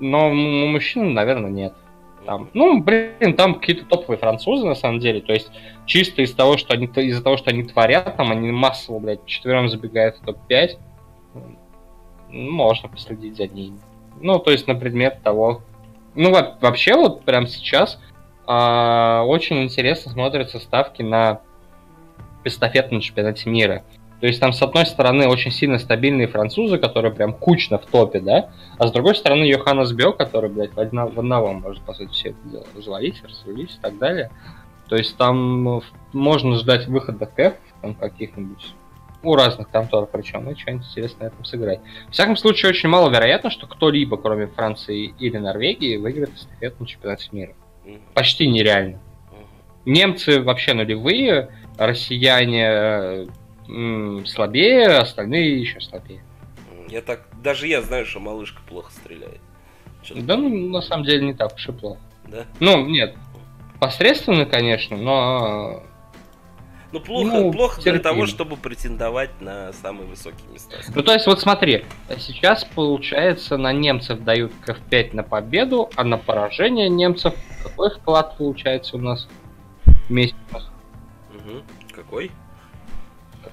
Но 0.00 0.30
у 0.30 0.66
мужчин, 0.66 1.14
наверное, 1.14 1.50
нет. 1.50 1.74
Там, 2.26 2.50
ну, 2.54 2.82
блин, 2.82 3.34
там 3.34 3.54
какие-то 3.54 3.84
топовые 3.86 4.18
французы, 4.18 4.66
на 4.66 4.74
самом 4.74 4.98
деле. 4.98 5.20
То 5.20 5.32
есть, 5.32 5.50
чисто 5.86 6.22
из 6.22 6.32
того, 6.32 6.56
что 6.56 6.74
они 6.74 6.86
из-за 6.86 7.22
того, 7.22 7.36
что 7.36 7.50
они 7.50 7.62
творят, 7.64 8.16
там 8.16 8.30
они 8.30 8.50
массово, 8.50 8.98
блядь, 8.98 9.24
четвером 9.26 9.68
забегают 9.68 10.16
в 10.16 10.24
топ-5. 10.24 10.78
Ну, 11.34 12.50
Можно 12.50 12.88
последить 12.88 13.36
за 13.36 13.46
ними. 13.46 13.78
Ну, 14.20 14.38
то 14.38 14.50
есть, 14.50 14.66
на 14.66 14.74
предмет 14.74 15.22
того. 15.22 15.62
Ну, 16.14 16.30
во- 16.30 16.56
вообще, 16.60 16.94
вот 16.94 17.24
прям 17.24 17.46
сейчас 17.46 17.98
а, 18.46 19.22
очень 19.24 19.62
интересно 19.62 20.10
смотрятся 20.12 20.58
ставки 20.58 21.02
на 21.02 21.40
эстафету 22.44 22.94
на 22.94 23.00
чемпионате 23.00 23.48
мира. 23.48 23.84
То 24.20 24.26
есть 24.26 24.38
там, 24.38 24.52
с 24.52 24.60
одной 24.60 24.84
стороны, 24.84 25.26
очень 25.28 25.50
сильно 25.50 25.78
стабильные 25.78 26.28
французы, 26.28 26.78
которые 26.78 27.12
прям 27.12 27.32
кучно 27.32 27.78
в 27.78 27.86
топе, 27.86 28.20
да, 28.20 28.50
а 28.78 28.86
с 28.86 28.92
другой 28.92 29.14
стороны, 29.14 29.44
Йоханнес 29.44 29.92
Бё, 29.92 30.12
который, 30.12 30.50
блядь, 30.50 30.74
в, 30.74 30.78
одно- 30.78 31.08
в 31.08 31.18
одного 31.18 31.54
может, 31.54 31.82
по 31.82 31.94
сути, 31.94 32.12
все 32.12 32.28
это 32.30 32.38
дело 32.44 32.66
развалить, 32.76 33.22
разрулить 33.24 33.74
и 33.74 33.80
так 33.80 33.96
далее. 33.98 34.30
То 34.88 34.96
есть 34.96 35.16
там 35.16 35.64
ну, 35.64 35.82
можно 36.12 36.56
ждать 36.56 36.86
выхода 36.86 37.24
кэф, 37.24 37.54
там 37.80 37.94
каких-нибудь, 37.94 38.74
у 39.22 39.36
разных 39.36 39.70
контор 39.70 40.06
причем, 40.06 40.50
и 40.50 40.58
что-нибудь 40.58 40.86
интересное 40.86 41.24
на 41.24 41.26
этом 41.28 41.44
сыграть. 41.44 41.80
В 42.08 42.12
всяком 42.12 42.36
случае, 42.36 42.70
очень 42.70 42.88
маловероятно, 42.88 43.50
что 43.50 43.66
кто-либо, 43.66 44.16
кроме 44.18 44.48
Франции 44.48 45.14
или 45.18 45.38
Норвегии, 45.38 45.96
выиграет 45.96 46.34
эстафету 46.34 46.76
на 46.80 46.86
чемпионате 46.86 47.28
мира. 47.32 47.54
Почти 48.14 48.46
нереально. 48.48 49.00
Немцы 49.86 50.42
вообще 50.42 50.74
нулевые, 50.74 51.50
россияне 51.78 52.66
э, 52.68 53.26
слабее, 54.26 54.88
остальные 54.98 55.60
еще 55.60 55.80
слабее. 55.80 56.22
Я 56.88 57.02
так, 57.02 57.26
даже 57.42 57.66
я 57.68 57.82
знаю, 57.82 58.04
что 58.06 58.20
малышка 58.20 58.60
плохо 58.68 58.90
стреляет. 58.92 59.40
Чё-то 60.02 60.22
Да, 60.22 60.36
ну, 60.36 60.48
на 60.70 60.80
самом 60.82 61.04
деле, 61.04 61.26
не 61.26 61.34
так 61.34 61.54
уж 61.54 61.68
и 61.68 61.72
плохо. 61.72 62.00
да? 62.26 62.46
Ну, 62.58 62.86
нет, 62.86 63.14
посредственно, 63.78 64.44
конечно, 64.46 64.96
но... 64.96 65.82
Ну 66.92 66.98
плохо, 66.98 67.30
Ну, 67.30 67.52
плохо 67.52 67.80
для 67.80 67.92
терпимо. 67.92 68.02
того, 68.02 68.26
чтобы 68.26 68.56
претендовать 68.56 69.40
на 69.40 69.72
самые 69.74 70.08
высокие 70.08 70.48
места. 70.52 70.74
Ну, 70.92 71.02
то 71.04 71.12
есть, 71.12 71.24
вот 71.28 71.40
смотри, 71.40 71.84
сейчас, 72.18 72.64
получается, 72.64 73.56
на 73.56 73.72
немцев 73.72 74.24
дают 74.24 74.50
КФ-5 74.66 75.14
на 75.14 75.22
победу, 75.22 75.88
а 75.94 76.02
на 76.02 76.18
поражение 76.18 76.88
немцев 76.88 77.32
какой 77.62 77.90
вклад 77.90 78.36
получается 78.36 78.96
у 78.96 79.00
нас 79.00 79.28
в 79.84 80.10
месяцах? 80.10 80.72
Мгм. 81.32 81.62
Какой? 81.94 82.32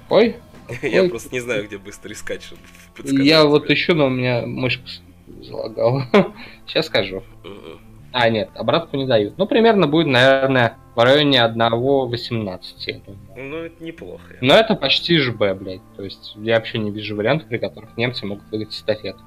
Какой? 0.08 0.38
Я 0.82 1.02
Ой. 1.04 1.10
просто 1.10 1.34
не 1.34 1.42
знаю, 1.42 1.66
где 1.66 1.78
быстро 1.78 2.12
искать, 2.14 2.42
чтобы 2.42 2.62
подсказать 2.96 3.26
Я 3.26 3.44
вот 3.44 3.70
ищу, 3.70 3.94
но 3.94 4.08
у 4.08 4.10
меня 4.10 4.46
мышка 4.46 4.84
залагала. 5.42 6.08
Сейчас 6.66 6.86
скажу. 6.88 7.24
А, 8.14 8.30
нет, 8.30 8.50
обратку 8.56 8.96
не 8.96 9.06
дают. 9.06 9.38
Ну, 9.38 9.46
примерно 9.48 9.86
будет, 9.86 10.08
наверное, 10.08 10.78
в 10.96 11.04
районе 11.04 11.40
1.18, 11.40 12.62
я 12.88 13.00
думаю. 13.00 13.20
Ну, 13.36 13.58
это 13.58 13.84
неплохо. 13.84 14.38
Но 14.42 14.56
это 14.56 14.76
почти 14.76 15.18
ЖБ, 15.18 15.54
блядь. 15.60 15.82
То 15.98 16.04
есть 16.04 16.34
я 16.38 16.56
вообще 16.56 16.78
не 16.80 16.90
вижу 16.90 17.16
вариантов, 17.16 17.50
при 17.50 17.58
которых 17.58 17.96
немцы 17.98 18.26
могут 18.26 18.50
выиграть 18.50 18.74
эстафету. 18.74 19.20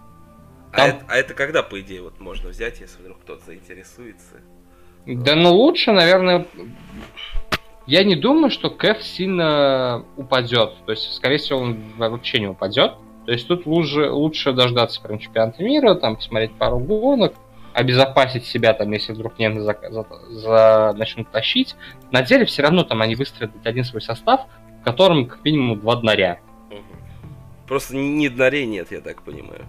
А, 0.72 0.76
Там- 0.76 0.89
это, 0.89 1.05
а 1.09 1.16
это 1.16 1.35
когда, 1.35 1.62
по 1.62 1.81
идее, 1.81 2.03
вот 2.03 2.18
можно 2.20 2.49
взять, 2.49 2.81
если 2.81 3.01
вдруг 3.03 3.20
кто-то 3.20 3.45
заинтересуется? 3.45 4.41
Да 5.07 5.35
ну 5.35 5.53
лучше, 5.53 5.93
наверное... 5.93 6.47
Я 7.87 8.05
не 8.05 8.14
думаю, 8.14 8.51
что 8.51 8.70
Кэф 8.70 9.03
сильно 9.03 10.05
упадет. 10.16 10.74
То 10.87 10.93
есть, 10.93 11.12
скорее 11.14 11.39
всего, 11.39 11.61
он 11.61 11.78
вообще 11.97 12.41
не 12.41 12.47
упадет. 12.47 12.93
То 13.26 13.33
есть 13.33 13.47
тут 13.49 13.66
лучше, 13.66 14.11
лучше 14.11 14.53
дождаться 14.53 15.01
прям 15.01 15.18
чемпионата 15.18 15.62
мира, 15.62 15.95
там 15.95 16.16
посмотреть 16.16 16.53
пару 16.53 16.78
гонок, 16.78 17.35
обезопасить 17.74 18.45
себя, 18.47 18.72
там, 18.72 18.91
если 18.93 19.12
вдруг 19.12 19.39
немцы 19.39 19.61
за, 19.62 19.76
за- 19.91 20.07
за- 20.31 20.95
начнут 20.97 21.31
тащить. 21.31 21.76
На 22.11 22.22
деле 22.22 22.45
все 22.45 22.62
равно 22.62 22.83
там 22.83 23.03
они 23.03 23.14
выстроят 23.14 23.53
один 23.64 23.85
свой 23.85 24.03
состав, 24.03 24.43
в 24.81 24.85
котором 24.85 25.26
как 25.26 25.45
минимум 25.45 25.78
два 25.78 25.97
днаря. 25.97 26.41
Просто 27.68 27.95
ни 27.97 28.26
днарей 28.28 28.66
нет, 28.66 28.91
я 28.91 29.01
так 29.01 29.22
понимаю. 29.22 29.66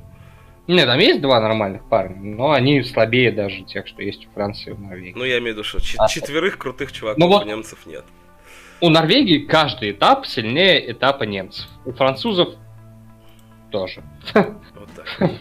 Не, 0.67 0.85
там 0.85 0.99
есть 0.99 1.21
два 1.21 1.39
нормальных 1.41 1.83
парня, 1.89 2.17
но 2.21 2.51
они 2.51 2.83
слабее 2.83 3.31
даже 3.31 3.63
тех, 3.63 3.87
что 3.87 4.01
есть 4.01 4.27
у 4.27 4.31
Франции 4.31 4.69
и 4.69 4.73
у 4.73 4.77
Норвегии. 4.77 5.13
Ну, 5.17 5.23
я 5.25 5.39
имею 5.39 5.53
в 5.55 5.57
виду, 5.57 5.63
что 5.63 5.79
А- 5.97 6.07
четверых 6.07 6.57
крутых 6.57 6.91
чуваков 6.91 7.17
Ну 7.19 7.27
вот- 7.27 7.43
у 7.43 7.47
немцев 7.47 7.79
нет. 7.85 8.05
У 8.79 8.89
Норвегии 8.89 9.39
каждый 9.45 9.91
этап 9.91 10.25
сильнее 10.25 10.91
этапа 10.91 11.23
немцев. 11.23 11.67
У 11.85 11.91
французов 11.91 12.49
тоже. 13.71 14.01
Вот 14.33 14.89
так. 14.95 15.31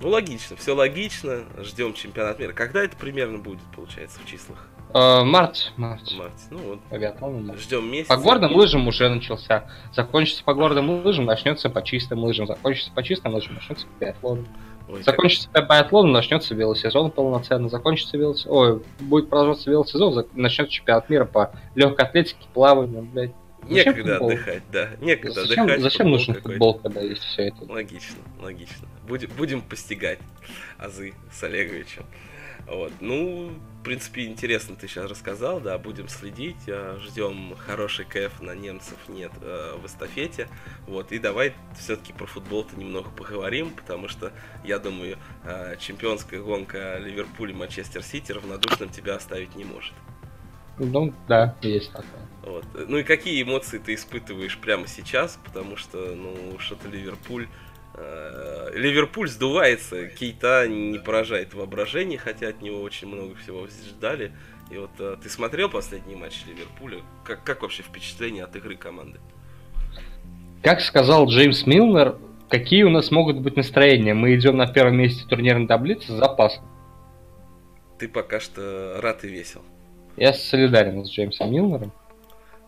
Ну, 0.00 0.08
логично, 0.10 0.56
все 0.56 0.74
логично. 0.74 1.44
Ждем 1.62 1.94
чемпионат 1.94 2.38
мира. 2.38 2.52
Когда 2.52 2.82
это 2.84 2.96
примерно 2.96 3.38
будет, 3.38 3.60
получается, 3.74 4.20
в 4.20 4.26
числах? 4.30 4.68
Э, 4.94 5.24
март, 5.24 5.72
март. 5.76 6.08
В 6.08 6.16
марте. 6.16 6.34
Ну, 6.50 6.58
вот, 6.58 6.78
март. 7.20 7.58
ждем 7.60 7.90
месяц. 7.90 8.06
По 8.08 8.16
горным 8.16 8.54
лыжам 8.54 8.86
уже 8.86 9.08
начался. 9.08 9.68
Закончится 9.92 10.44
по 10.44 10.54
горным 10.54 11.04
лыжам, 11.04 11.24
начнется 11.24 11.68
по 11.68 11.82
чистым 11.82 12.20
лыжам. 12.22 12.46
Закончится 12.46 12.92
по 12.92 13.02
чистым 13.02 13.34
лыжам, 13.34 13.54
начнется 13.54 13.86
по 13.86 14.04
биатлону. 14.04 14.46
Ой, 14.88 14.96
как- 14.98 15.04
Закончится 15.04 15.48
по 15.50 15.62
биатлону, 15.62 16.12
начнется 16.12 16.54
велосезон 16.54 17.10
полноценно. 17.10 17.68
Закончится 17.68 18.16
велосезон... 18.16 18.52
Ой, 18.52 18.82
будет 19.00 19.28
продолжаться 19.28 19.68
велосезон, 19.68 20.26
начнется 20.34 20.72
чемпионат 20.72 21.10
мира 21.10 21.24
по 21.24 21.50
легкой 21.74 22.06
атлетике, 22.06 22.46
плаванию, 22.54 23.02
блядь. 23.02 23.32
Зачем 23.68 23.76
Некогда 23.94 24.12
футбол? 24.12 24.28
отдыхать, 24.28 24.62
да. 24.70 24.88
Некогда 25.00 25.40
Зачем, 25.46 25.64
отдыхать. 25.64 25.82
зачем 25.82 26.10
нужен 26.10 26.34
футбол, 26.34 26.74
когда 26.74 27.00
есть 27.00 27.22
все 27.22 27.48
это? 27.48 27.64
Логично, 27.64 28.18
логично. 28.40 28.86
Будем, 29.08 29.30
будем 29.38 29.62
постигать 29.62 30.18
азы 30.78 31.14
с 31.32 31.42
Олеговичем. 31.42 32.04
Вот. 32.68 32.92
Ну, 33.00 33.52
принципе, 33.84 34.26
интересно 34.26 34.74
ты 34.74 34.88
сейчас 34.88 35.10
рассказал, 35.10 35.60
да, 35.60 35.78
будем 35.78 36.08
следить, 36.08 36.68
а, 36.68 36.98
ждем 37.00 37.54
хороший 37.56 38.04
кэф 38.04 38.40
на 38.40 38.54
немцев 38.54 38.98
нет 39.08 39.32
э, 39.40 39.76
в 39.76 39.86
эстафете, 39.86 40.48
вот, 40.86 41.12
и 41.12 41.18
давай 41.18 41.54
все-таки 41.78 42.12
про 42.12 42.26
футбол-то 42.26 42.76
немного 42.76 43.10
поговорим, 43.10 43.70
потому 43.70 44.08
что, 44.08 44.32
я 44.64 44.78
думаю, 44.78 45.18
э, 45.44 45.76
чемпионская 45.78 46.40
гонка 46.40 46.98
Ливерпуль 46.98 47.50
и 47.50 47.54
Манчестер 47.54 48.02
Сити 48.02 48.32
равнодушным 48.32 48.88
тебя 48.88 49.14
оставить 49.16 49.54
не 49.54 49.64
может. 49.64 49.94
Ну, 50.78 51.14
да, 51.28 51.54
есть 51.60 51.92
такое. 51.92 52.26
Вот. 52.42 52.64
Ну 52.88 52.98
и 52.98 53.04
какие 53.04 53.42
эмоции 53.42 53.78
ты 53.78 53.94
испытываешь 53.94 54.58
прямо 54.58 54.86
сейчас, 54.86 55.38
потому 55.44 55.76
что, 55.76 56.14
ну, 56.14 56.58
что-то 56.58 56.88
Ливерпуль... 56.88 57.46
э, 57.94 58.70
Ливерпуль 58.74 59.28
сдувается, 59.28 60.06
Кейта 60.08 60.66
не 60.68 60.98
поражает 60.98 61.54
воображение, 61.54 62.18
хотя 62.18 62.48
от 62.48 62.62
него 62.62 62.82
очень 62.82 63.08
много 63.08 63.34
всего 63.36 63.66
ждали. 63.66 64.32
И 64.70 64.76
вот 64.76 64.90
э, 64.98 65.16
ты 65.22 65.28
смотрел 65.28 65.68
последний 65.68 66.16
матч 66.16 66.44
Ливерпуля? 66.46 67.00
Как, 67.24 67.44
как 67.44 67.62
вообще 67.62 67.82
впечатление 67.82 68.44
от 68.44 68.56
игры 68.56 68.76
команды? 68.76 69.20
Как 70.62 70.80
сказал 70.80 71.28
Джеймс 71.28 71.66
Милнер, 71.66 72.16
какие 72.48 72.84
у 72.84 72.90
нас 72.90 73.10
могут 73.10 73.40
быть 73.40 73.56
настроения? 73.56 74.14
Мы 74.14 74.34
идем 74.34 74.56
на 74.56 74.66
первом 74.66 74.96
месте 74.96 75.26
турнирной 75.28 75.66
таблицы 75.66 76.06
с 76.06 76.16
запасом. 76.16 76.64
Ты 77.98 78.08
пока 78.08 78.40
что 78.40 78.98
рад 79.00 79.24
и 79.24 79.28
весел. 79.28 79.62
Я 80.16 80.32
солидарен 80.32 81.04
с 81.04 81.10
Джеймсом 81.10 81.52
Милнером. 81.52 81.92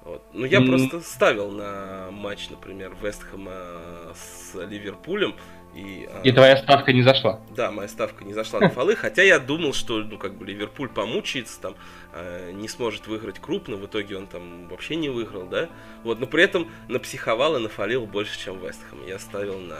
Вот. 0.06 0.22
Ну, 0.32 0.46
я 0.46 0.60
mm. 0.60 0.66
просто 0.68 1.00
ставил 1.00 1.50
на 1.50 2.10
матч, 2.12 2.48
например, 2.48 2.96
Вестхэма 3.02 4.14
с 4.14 4.54
Ливерпулем. 4.54 5.34
И, 5.74 6.08
и 6.22 6.32
твоя 6.32 6.56
ставка 6.56 6.92
не 6.92 7.02
зашла? 7.02 7.40
Да, 7.54 7.72
моя 7.72 7.88
ставка 7.88 8.24
не 8.24 8.32
зашла 8.32 8.60
на 8.60 8.70
фолы, 8.70 8.94
хотя 8.94 9.22
я 9.22 9.38
думал, 9.38 9.74
что 9.74 9.98
ну 9.98 10.16
как 10.16 10.34
бы 10.38 10.46
Ливерпуль 10.46 10.88
помучается, 10.88 11.60
там 11.60 11.74
э, 12.14 12.52
не 12.52 12.68
сможет 12.68 13.08
выиграть 13.08 13.40
крупно, 13.40 13.76
в 13.76 13.84
итоге 13.84 14.16
он 14.16 14.26
там 14.26 14.68
вообще 14.68 14.94
не 14.94 15.10
выиграл, 15.10 15.46
да. 15.46 15.68
Вот, 16.02 16.18
но 16.18 16.26
при 16.26 16.44
этом 16.44 16.70
напсиховал 16.88 17.56
и 17.56 17.60
нафалил 17.60 18.06
больше, 18.06 18.38
чем 18.38 18.58
Вестхэм. 18.58 19.04
Я 19.06 19.18
ставил 19.18 19.58
на 19.58 19.76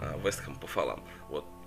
э, 0.00 0.18
Вестхэм 0.24 0.56
по 0.56 0.66
фолам. 0.66 1.04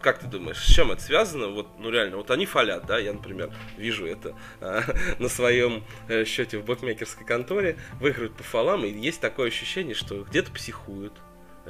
Как 0.04 0.20
ты 0.20 0.28
думаешь, 0.28 0.58
с 0.58 0.68
чем 0.68 0.91
это 0.91 1.01
связано? 1.01 1.47
Вот, 1.47 1.68
ну 1.80 1.89
реально, 1.89 2.18
вот 2.18 2.30
они 2.30 2.45
фалят, 2.45 2.86
да, 2.86 2.99
я, 2.99 3.14
например, 3.14 3.54
вижу 3.78 4.06
это 4.06 4.36
э, 4.60 4.82
на 5.18 5.30
своем 5.30 5.86
э, 6.10 6.26
счете 6.26 6.58
в 6.58 6.66
букмекерской 6.66 7.26
конторе, 7.26 7.78
выигрывают 8.01 8.36
по 8.36 8.43
фолам, 8.43 8.84
и 8.84 8.89
есть 8.89 9.22
такое 9.22 9.47
ощущение, 9.47 9.95
что 9.95 10.24
где-то 10.24 10.51
психуют, 10.51 11.14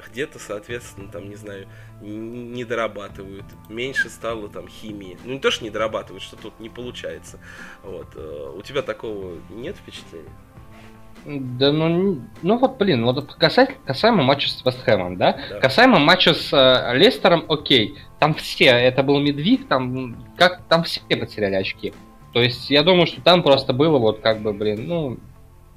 где-то, 0.07 0.39
соответственно, 0.39 1.11
там, 1.11 1.29
не 1.29 1.35
знаю, 1.35 1.67
не 2.01 2.65
дорабатывают, 2.65 3.45
меньше 3.69 4.09
стало 4.09 4.49
там 4.49 4.67
химии. 4.67 5.15
Ну, 5.23 5.33
не 5.33 5.39
то, 5.39 5.51
что 5.51 5.63
не 5.63 5.69
дорабатывают, 5.69 6.23
что 6.23 6.35
тут 6.35 6.59
не 6.59 6.69
получается. 6.69 7.39
Вот. 7.83 8.07
Э, 8.15 8.53
у 8.55 8.63
тебя 8.63 8.81
такого 8.81 9.39
нет 9.51 9.75
впечатления? 9.77 10.31
Да, 11.25 11.71
ну, 11.71 12.21
ну 12.41 12.57
вот, 12.57 12.77
блин, 12.77 13.05
вот 13.05 13.33
касательно, 13.35 13.79
касаемо 13.85 14.23
матча 14.23 14.49
с 14.49 14.63
Вестхэмом, 14.65 15.17
да? 15.17 15.37
да? 15.49 15.59
Касаемо 15.59 15.99
матча 15.99 16.33
с 16.33 16.51
э, 16.51 16.97
Лестером, 16.97 17.45
окей. 17.47 17.97
Там 18.19 18.33
все, 18.33 18.65
это 18.65 19.03
был 19.03 19.19
Медвиг, 19.19 19.67
там, 19.67 20.17
как, 20.37 20.61
там 20.67 20.83
все 20.83 21.01
потеряли 21.07 21.55
очки. 21.55 21.93
То 22.33 22.41
есть 22.41 22.69
я 22.69 22.83
думаю, 22.83 23.07
что 23.07 23.21
там 23.21 23.41
просто 23.41 23.71
было 23.71 23.99
вот 23.99 24.19
как 24.19 24.39
бы, 24.39 24.51
блин, 24.53 24.87
ну, 24.87 25.17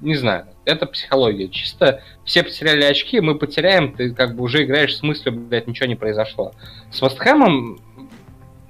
не 0.01 0.15
знаю, 0.15 0.47
это 0.65 0.85
психология. 0.85 1.47
Чисто 1.47 2.01
все 2.25 2.43
потеряли 2.43 2.83
очки, 2.83 3.21
мы 3.21 3.35
потеряем, 3.35 3.93
ты 3.93 4.13
как 4.13 4.35
бы 4.35 4.43
уже 4.43 4.63
играешь 4.63 4.97
с 4.97 5.03
мыслью, 5.03 5.33
блядь, 5.33 5.67
ничего 5.67 5.87
не 5.87 5.95
произошло. 5.95 6.53
С 6.91 7.01
Вестхэмом, 7.01 7.79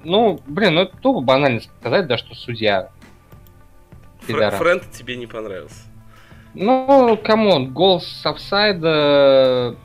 ну, 0.04 0.40
блин, 0.46 0.74
ну 0.74 0.82
это 0.82 0.96
тупо 0.98 1.20
банально 1.20 1.60
сказать, 1.60 2.06
да, 2.06 2.18
что 2.18 2.34
судья. 2.34 2.90
Фр- 4.20 4.84
тебе 4.92 5.16
не 5.16 5.26
понравился? 5.26 5.87
Ну, 6.54 7.18
come 7.22 7.51
on, 7.51 7.72
гол 7.72 8.00
с 8.00 8.24
офсайда, 8.24 9.76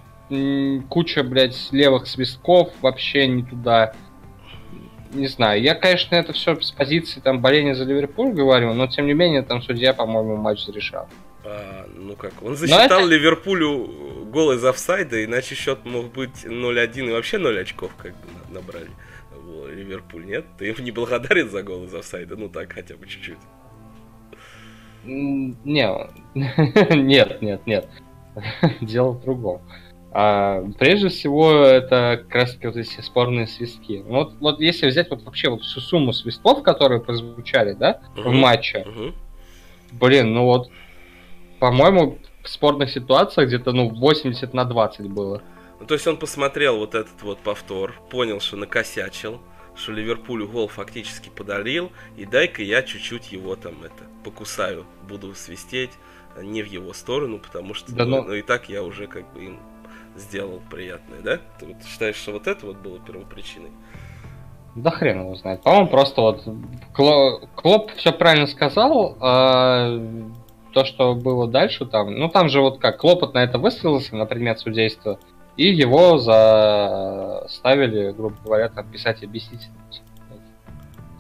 куча, 0.89 1.24
блядь, 1.24 1.72
левых 1.72 2.07
свистков, 2.07 2.70
вообще 2.82 3.28
не 3.28 3.43
туда. 3.43 3.93
Не 5.14 5.28
знаю, 5.28 5.61
я, 5.61 5.76
конечно, 5.76 6.16
это 6.16 6.34
все 6.34 6.59
с 6.59 6.72
позиции 6.72 7.20
там 7.20 7.39
боления 7.39 7.76
за 7.76 7.84
Ливерпуль 7.84 8.34
говорю, 8.34 8.74
но 8.74 8.88
тем 8.88 9.05
не 9.05 9.14
менее 9.14 9.43
там 9.43 9.61
судья, 9.61 9.93
по-моему, 9.93 10.38
матч 10.38 10.66
зарешал. 10.66 11.07
А, 11.45 11.86
ну 11.95 12.16
как, 12.16 12.34
он 12.41 12.55
засчитал 12.55 13.01
это... 13.01 13.09
Ливерпулю 13.09 14.26
гол 14.32 14.53
из 14.53 14.66
офсайда, 14.66 15.24
иначе 15.24 15.53
счет 15.53 15.86
мог 15.86 16.11
быть 16.14 16.45
0-1 16.45 17.09
и 17.09 17.11
вообще 17.11 17.38
0 17.38 17.59
очков 17.59 17.91
как 17.95 18.14
бы 18.14 18.28
набрали. 18.49 18.89
Ливерпуль, 19.72 20.26
нет? 20.26 20.45
Ты 20.57 20.66
ему 20.68 20.80
не 20.80 20.91
благодарен 20.91 21.49
за 21.49 21.64
гол 21.64 21.86
из 21.86 21.93
офсайда? 21.93 22.36
Ну 22.36 22.49
так, 22.49 22.74
хотя 22.74 22.95
бы 22.95 23.05
чуть-чуть. 23.07 23.38
Не, 25.06 25.89
нет, 26.95 27.41
нет, 27.41 27.68
нет. 27.68 27.88
Дело 28.82 29.12
в 29.12 29.22
другом. 29.22 29.62
А, 30.12 30.64
прежде 30.78 31.10
всего, 31.10 31.51
это 31.51 32.20
как 32.24 32.36
раз 32.36 32.54
таки 32.54 32.68
вот 32.68 32.76
эти 32.78 33.01
спорные 33.01 33.47
свистки. 33.47 34.04
Вот, 34.06 34.36
вот 34.39 34.60
если 34.60 34.88
взять 34.88 35.10
вот 35.10 35.24
вообще 35.24 35.49
вот 35.49 35.62
всю 35.62 35.80
сумму 35.80 36.14
свистков, 36.14 36.62
которые 36.62 37.01
прозвучали, 37.01 37.74
да, 37.74 37.99
uh-huh. 38.16 38.30
в 38.30 38.32
матче, 38.32 38.86
uh-huh. 38.88 39.14
блин, 39.91 40.34
ну 40.34 40.45
вот 40.45 40.70
по-моему, 41.64 42.18
в 42.43 42.49
спорных 42.49 42.91
ситуациях 42.91 43.47
где-то, 43.47 43.72
ну, 43.72 43.88
80 43.88 44.54
на 44.54 44.66
20 44.66 45.08
было. 45.08 45.41
Ну, 45.80 45.86
то 45.86 45.93
есть 45.93 46.06
он 46.06 46.18
посмотрел 46.18 46.78
вот 46.78 46.93
этот 46.93 47.22
вот 47.22 47.39
повтор, 47.39 47.93
понял, 48.10 48.41
что 48.41 48.58
накосячил, 48.58 49.39
что 49.76 49.91
Ливерпулю 49.91 50.47
гол 50.47 50.67
фактически 50.67 51.30
подарил, 51.30 51.91
и 52.17 52.26
дай-ка 52.26 52.61
я 52.63 52.84
чуть-чуть 52.84 53.32
его 53.32 53.55
там 53.55 53.84
это 53.84 54.03
покусаю, 54.24 54.86
буду 55.07 55.34
свистеть 55.36 55.91
не 56.41 56.63
в 56.63 56.67
его 56.67 56.93
сторону, 56.93 57.39
потому 57.39 57.74
что 57.74 57.93
да, 57.93 58.05
ну, 58.05 58.17
но... 58.17 58.24
ну, 58.24 58.34
и 58.34 58.41
так 58.41 58.69
я 58.69 58.84
уже 58.84 59.07
как 59.07 59.32
бы 59.34 59.45
им 59.45 59.59
сделал 60.15 60.61
приятное, 60.69 61.21
да? 61.21 61.39
Ты 61.59 61.67
вот 61.67 61.84
считаешь, 61.86 62.15
что 62.15 62.32
вот 62.32 62.47
это 62.47 62.65
вот 62.65 62.78
было 62.78 62.99
первопричиной? 62.99 63.71
Да 64.76 64.89
хрен 64.89 65.21
его 65.21 65.36
знает. 65.36 65.61
По-моему, 65.61 65.88
просто 65.88 66.21
вот 66.21 66.43
Клоп 66.93 67.91
все 67.95 68.11
правильно 68.11 68.47
сказал, 68.47 69.17
а 69.19 69.99
то, 70.74 70.86
что 70.86 71.13
было 71.13 71.47
дальше 71.47 71.86
там, 71.86 72.15
ну 72.15 72.30
там 72.30 72.49
же 72.49 72.59
вот 72.59 72.80
как, 72.80 72.97
Клопот 72.97 73.36
на 73.36 73.43
это 73.43 73.59
выстрелился 73.59 74.15
на 74.15 74.26
предмет 74.26 74.59
судейства, 74.59 75.19
и 75.58 75.68
его 75.68 76.18
заставили, 76.18 78.12
грубо 78.12 78.36
говоря, 78.43 78.70
там 78.70 78.88
писать 78.88 79.22
и 79.22 79.26
объяснить 79.26 79.70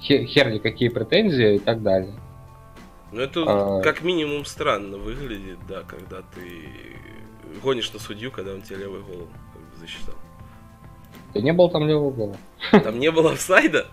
херли 0.03 0.57
какие 0.57 0.89
претензии 0.89 1.55
и 1.55 1.59
так 1.59 1.81
далее. 1.81 2.13
Ну 3.11 3.21
это 3.21 3.43
а... 3.47 3.81
как 3.81 4.01
минимум 4.01 4.45
странно 4.45 4.97
выглядит, 4.97 5.59
да, 5.67 5.83
когда 5.83 6.21
ты 6.33 6.97
гонишь 7.61 7.93
на 7.93 7.99
судью, 7.99 8.31
когда 8.31 8.53
он 8.53 8.61
тебе 8.61 8.77
левый 8.79 9.01
голову 9.01 9.29
как 9.53 9.61
бы 9.61 9.77
засчитал. 9.77 10.15
Да 11.33 11.41
не 11.41 11.53
было 11.53 11.69
там 11.69 11.87
левого 11.87 12.11
гола. 12.11 12.35
Там 12.71 12.99
не 12.99 13.11
было 13.11 13.31
офсайда? 13.33 13.87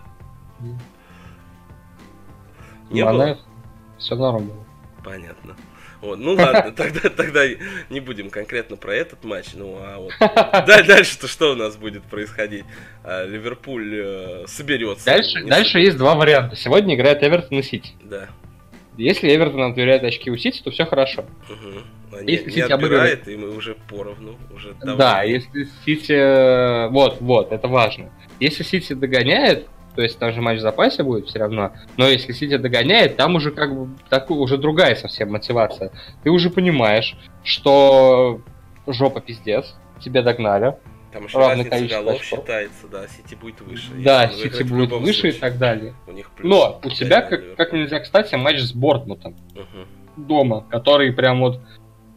Не 2.91 3.05
было? 3.05 3.39
Все 3.99 4.15
норм 4.17 4.49
было. 4.49 4.65
Понятно. 5.05 5.57
Вот, 6.01 6.19
ну 6.19 6.33
ладно, 6.33 6.73
тогда, 6.77 7.09
тогда 7.11 7.43
не 7.91 8.01
будем 8.01 8.31
конкретно 8.31 8.77
про 8.77 8.95
этот 8.95 9.23
матч. 9.25 9.49
Ну 9.55 9.77
а 9.79 9.99
вот 9.99 10.13
дальше-то 10.67 11.29
что 11.29 11.53
у 11.53 11.55
нас 11.55 11.77
будет 11.77 12.03
происходить? 12.05 12.65
А, 13.05 13.27
Ливерпуль 13.27 13.95
э, 13.95 14.45
соберется. 14.47 15.05
Дальше, 15.05 15.45
дальше 15.45 15.79
есть 15.79 15.99
два 15.99 16.15
варианта. 16.15 16.57
Сегодня 16.57 16.95
играет 16.95 17.23
Эвертон 17.23 17.59
и 17.59 17.63
Сити. 17.63 17.91
Да. 18.03 18.29
Если 18.97 19.35
Эвертон 19.35 19.63
отбирает 19.63 20.03
очки 20.03 20.31
у 20.31 20.37
Сити, 20.37 20.63
то 20.63 20.71
все 20.71 20.85
хорошо. 20.85 21.25
Угу. 21.49 21.81
А 22.13 22.23
если 22.23 22.47
не, 22.47 22.57
Сити 22.57 22.73
отбирает, 22.73 23.29
и 23.29 23.37
мы 23.37 23.57
уже 23.57 23.77
поровну. 23.89 24.37
Уже 24.55 24.75
да, 24.83 25.23
если 25.23 25.69
Сити... 25.85 26.13
Э, 26.13 26.89
вот, 26.89 27.21
вот, 27.21 27.53
это 27.53 27.69
важно. 27.69 28.11
Если 28.41 28.63
Сити 28.63 28.95
догоняет, 28.95 29.69
то 29.95 30.03
есть 30.03 30.19
там 30.19 30.33
же 30.33 30.41
матч 30.41 30.59
в 30.59 30.63
запасе 30.63 31.03
будет 31.03 31.27
все 31.27 31.39
равно. 31.41 31.73
Но 31.97 32.07
если 32.07 32.33
Сити 32.33 32.57
догоняет, 32.57 33.17
там 33.17 33.35
уже 33.35 33.51
как 33.51 33.75
бы 33.75 33.89
так, 34.09 34.31
уже 34.31 34.57
другая 34.57 34.95
совсем 34.95 35.31
мотивация. 35.31 35.93
Ты 36.23 36.31
уже 36.31 36.51
понимаешь, 36.51 37.17
что 37.43 38.41
жопа 38.87 39.21
пиздец, 39.21 39.75
тебя 40.01 40.23
догнали. 40.23 40.77
Там 41.13 41.25
еще 41.25 41.39
равное 41.39 41.65
количество 41.65 42.03
голов 42.03 42.21
очков. 42.21 42.39
считается, 42.39 42.87
да, 42.87 43.09
Сити 43.09 43.35
будет 43.35 43.61
выше. 43.63 43.91
Да, 43.97 44.29
Сити 44.29 44.63
будет 44.63 44.93
выше 44.93 45.13
случае. 45.13 45.33
и 45.33 45.41
так 45.41 45.59
далее. 45.59 45.95
У 46.07 46.13
них 46.13 46.31
Но 46.39 46.81
у 46.85 46.89
тебя, 46.89 47.23
как, 47.23 47.57
как 47.57 47.73
нельзя 47.73 47.99
кстати, 47.99 48.37
матч 48.37 48.61
с 48.61 48.73
Борнмутом 48.73 49.35
угу. 49.55 49.87
дома, 50.17 50.65
который 50.71 51.13
прям 51.13 51.41
вот 51.41 51.61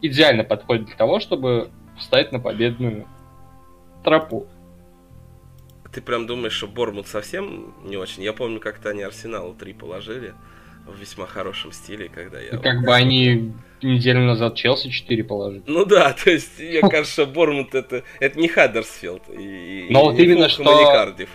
идеально 0.00 0.44
подходит 0.44 0.86
для 0.86 0.94
того, 0.94 1.18
чтобы 1.18 1.70
встать 1.98 2.30
на 2.30 2.38
победную 2.38 3.06
тропу. 4.04 4.46
Ты 5.94 6.00
прям 6.00 6.26
думаешь, 6.26 6.54
что 6.54 6.66
Бормут 6.66 7.06
совсем 7.06 7.72
не 7.84 7.96
очень? 7.96 8.24
Я 8.24 8.32
помню, 8.32 8.58
как-то 8.58 8.90
они 8.90 9.02
Арсеналу 9.02 9.54
3 9.54 9.72
положили 9.74 10.34
в 10.86 11.00
весьма 11.00 11.26
хорошем 11.26 11.70
стиле, 11.70 12.10
когда 12.12 12.40
я... 12.40 12.58
Как 12.58 12.82
бы 12.82 12.92
они 12.92 13.52
неделю 13.80 14.24
назад 14.24 14.56
Челси 14.56 14.90
4 14.90 15.24
положили. 15.24 15.62
Ну 15.66 15.84
да, 15.84 16.12
то 16.24 16.30
есть, 16.30 16.58
мне 16.58 16.80
кажется, 16.80 17.26
Бормут 17.26 17.74
это, 17.74 18.02
это 18.18 18.40
не 18.40 18.48
Хаддерсфилд. 18.48 19.22
И, 19.30 19.86
Но 19.90 20.04
вот 20.04 20.18
именно 20.18 20.48
что... 20.48 20.64
Кардив. 20.64 21.28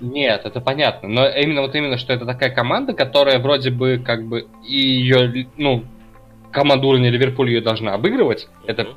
Нет, 0.00 0.44
это 0.44 0.60
понятно. 0.60 1.08
Но 1.08 1.28
именно 1.28 1.62
вот 1.62 1.74
именно, 1.76 1.96
что 1.96 2.12
это 2.12 2.26
такая 2.26 2.50
команда, 2.50 2.94
которая 2.94 3.38
вроде 3.38 3.70
бы 3.70 4.02
как 4.04 4.26
бы 4.26 4.48
и 4.66 4.76
ее, 4.76 5.46
ну, 5.56 5.84
команда 6.50 6.86
уровня 6.86 7.10
Ливерпуль 7.10 7.50
ее 7.50 7.60
должна 7.60 7.94
обыгрывать. 7.94 8.48
Uh-huh. 8.48 8.64
Это 8.66 8.88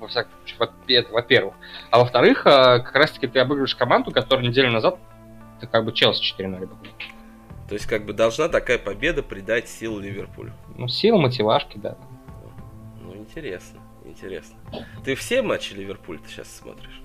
во 0.00 0.08
всяком 0.08 0.32
случае, 0.44 0.98
это 0.98 1.12
во-первых. 1.12 1.54
А 1.90 1.98
во-вторых, 1.98 2.46
э, 2.46 2.80
как 2.80 2.94
раз-таки 2.94 3.26
ты 3.26 3.38
обыгрываешь 3.38 3.76
команду, 3.76 4.10
которая 4.10 4.46
неделю 4.46 4.70
назад 4.70 4.98
ты 5.60 5.66
как 5.66 5.84
бы 5.84 5.92
Челси 5.92 6.22
4-0 6.40 6.68
То 7.68 7.74
есть, 7.74 7.86
как 7.86 8.04
бы 8.04 8.12
должна 8.12 8.48
такая 8.48 8.78
победа 8.78 9.22
придать 9.22 9.68
сил 9.68 9.98
Ливерпулю. 9.98 10.52
Ну, 10.76 10.88
сил, 10.88 11.18
мотивашки, 11.18 11.76
да. 11.76 11.96
Ну, 13.02 13.14
интересно, 13.14 13.80
интересно. 14.04 14.56
Ты 15.04 15.14
все 15.14 15.42
матчи 15.42 15.74
Ливерпуля 15.74 16.18
ты 16.18 16.28
сейчас 16.28 16.50
смотришь? 16.50 17.02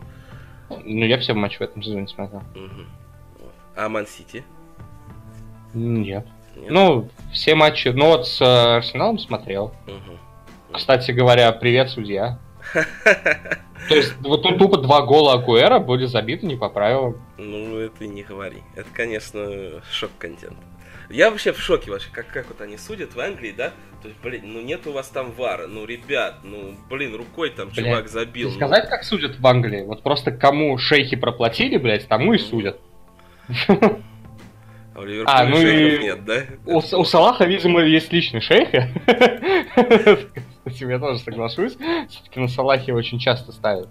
Ну, 0.70 1.06
я 1.06 1.20
все 1.20 1.34
матчи 1.34 1.58
в 1.58 1.62
этом 1.62 1.84
сезоне 1.84 2.08
смотрел. 2.08 2.39
Угу. 2.56 2.86
Вот. 3.39 3.54
А 3.76 3.89
Ман-Сити? 3.89 4.43
Нет. 5.74 6.26
Нет. 6.56 6.72
Ну, 6.72 7.10
все 7.34 7.54
матчи, 7.54 7.89
ну 7.89 8.08
вот 8.08 8.28
с 8.28 8.41
э, 8.41 8.78
Арсеналом 8.78 9.20
смотрел. 9.20 9.74
Угу. 9.88 10.74
Кстати 10.74 11.12
говоря, 11.12 11.52
привет, 11.52 11.89
судья. 11.89 12.39
То 12.74 13.95
есть 13.95 14.16
вот 14.22 14.41
тут 14.41 14.57
тупо 14.57 14.78
два 14.78 15.01
гола 15.01 15.34
Агуэра 15.34 15.80
были 15.80 16.05
забиты 16.05 16.45
не 16.45 16.55
по 16.55 16.70
правилам. 16.70 17.22
Ну, 17.38 17.78
это 17.78 18.07
не 18.07 18.24
говори. 18.24 18.63
Это, 18.76 18.88
конечно, 18.93 19.82
шок-контент. 19.91 20.57
Я 21.09 21.30
вообще 21.30 21.51
в 21.51 21.59
шоке 21.59 21.91
вообще, 21.91 22.09
как, 22.11 22.28
как 22.28 22.47
вот 22.47 22.61
они 22.61 22.78
судят 22.78 23.13
в 23.13 23.20
Англии, 23.20 23.53
да? 23.55 23.72
То 24.01 24.07
есть, 24.07 24.20
блин, 24.22 24.41
ну 24.45 24.61
нет 24.61 24.88
у 24.88 24.91
вас 24.91 25.07
там 25.09 25.32
вара, 25.32 25.68
ну, 25.68 25.86
ребят, 25.86 26.39
ну, 26.43 26.76
блин, 26.89 27.16
рукой 27.16 27.51
там 27.51 27.70
блядь, 27.70 27.86
чувак 27.86 28.07
забил. 28.07 28.49
Ну. 28.49 28.55
Сказать, 28.55 28.89
как 28.89 29.03
судят 29.03 29.39
в 29.39 29.47
Англии? 29.47 29.84
Вот 29.84 30.01
просто 30.01 30.32
кому 30.32 30.78
шейхи 30.78 31.16
проплатили, 31.16 31.78
блядь, 31.78 32.07
тому 32.07 32.34
и 32.34 32.39
судят. 32.39 32.80
А 34.96 35.02
у 35.02 35.04
Ливерпуля 35.04 35.36
а, 35.36 35.46
ну 35.46 35.62
и... 35.62 35.98
нет, 36.00 36.24
да? 36.24 36.43
У, 36.66 36.78
у 36.78 37.04
Салаха, 37.04 37.43
видимо, 37.46 37.82
есть 37.82 38.14
личный 38.14 38.39
шейх. 38.39 38.70
С 40.66 40.74
этим 40.74 40.89
я 40.89 41.00
тоже 41.00 41.20
соглашусь. 41.20 41.76
Все-таки 42.10 42.39
на 42.39 42.48
Салахе 42.48 42.93
очень 42.93 43.20
часто 43.20 43.52
ставят. 43.52 43.89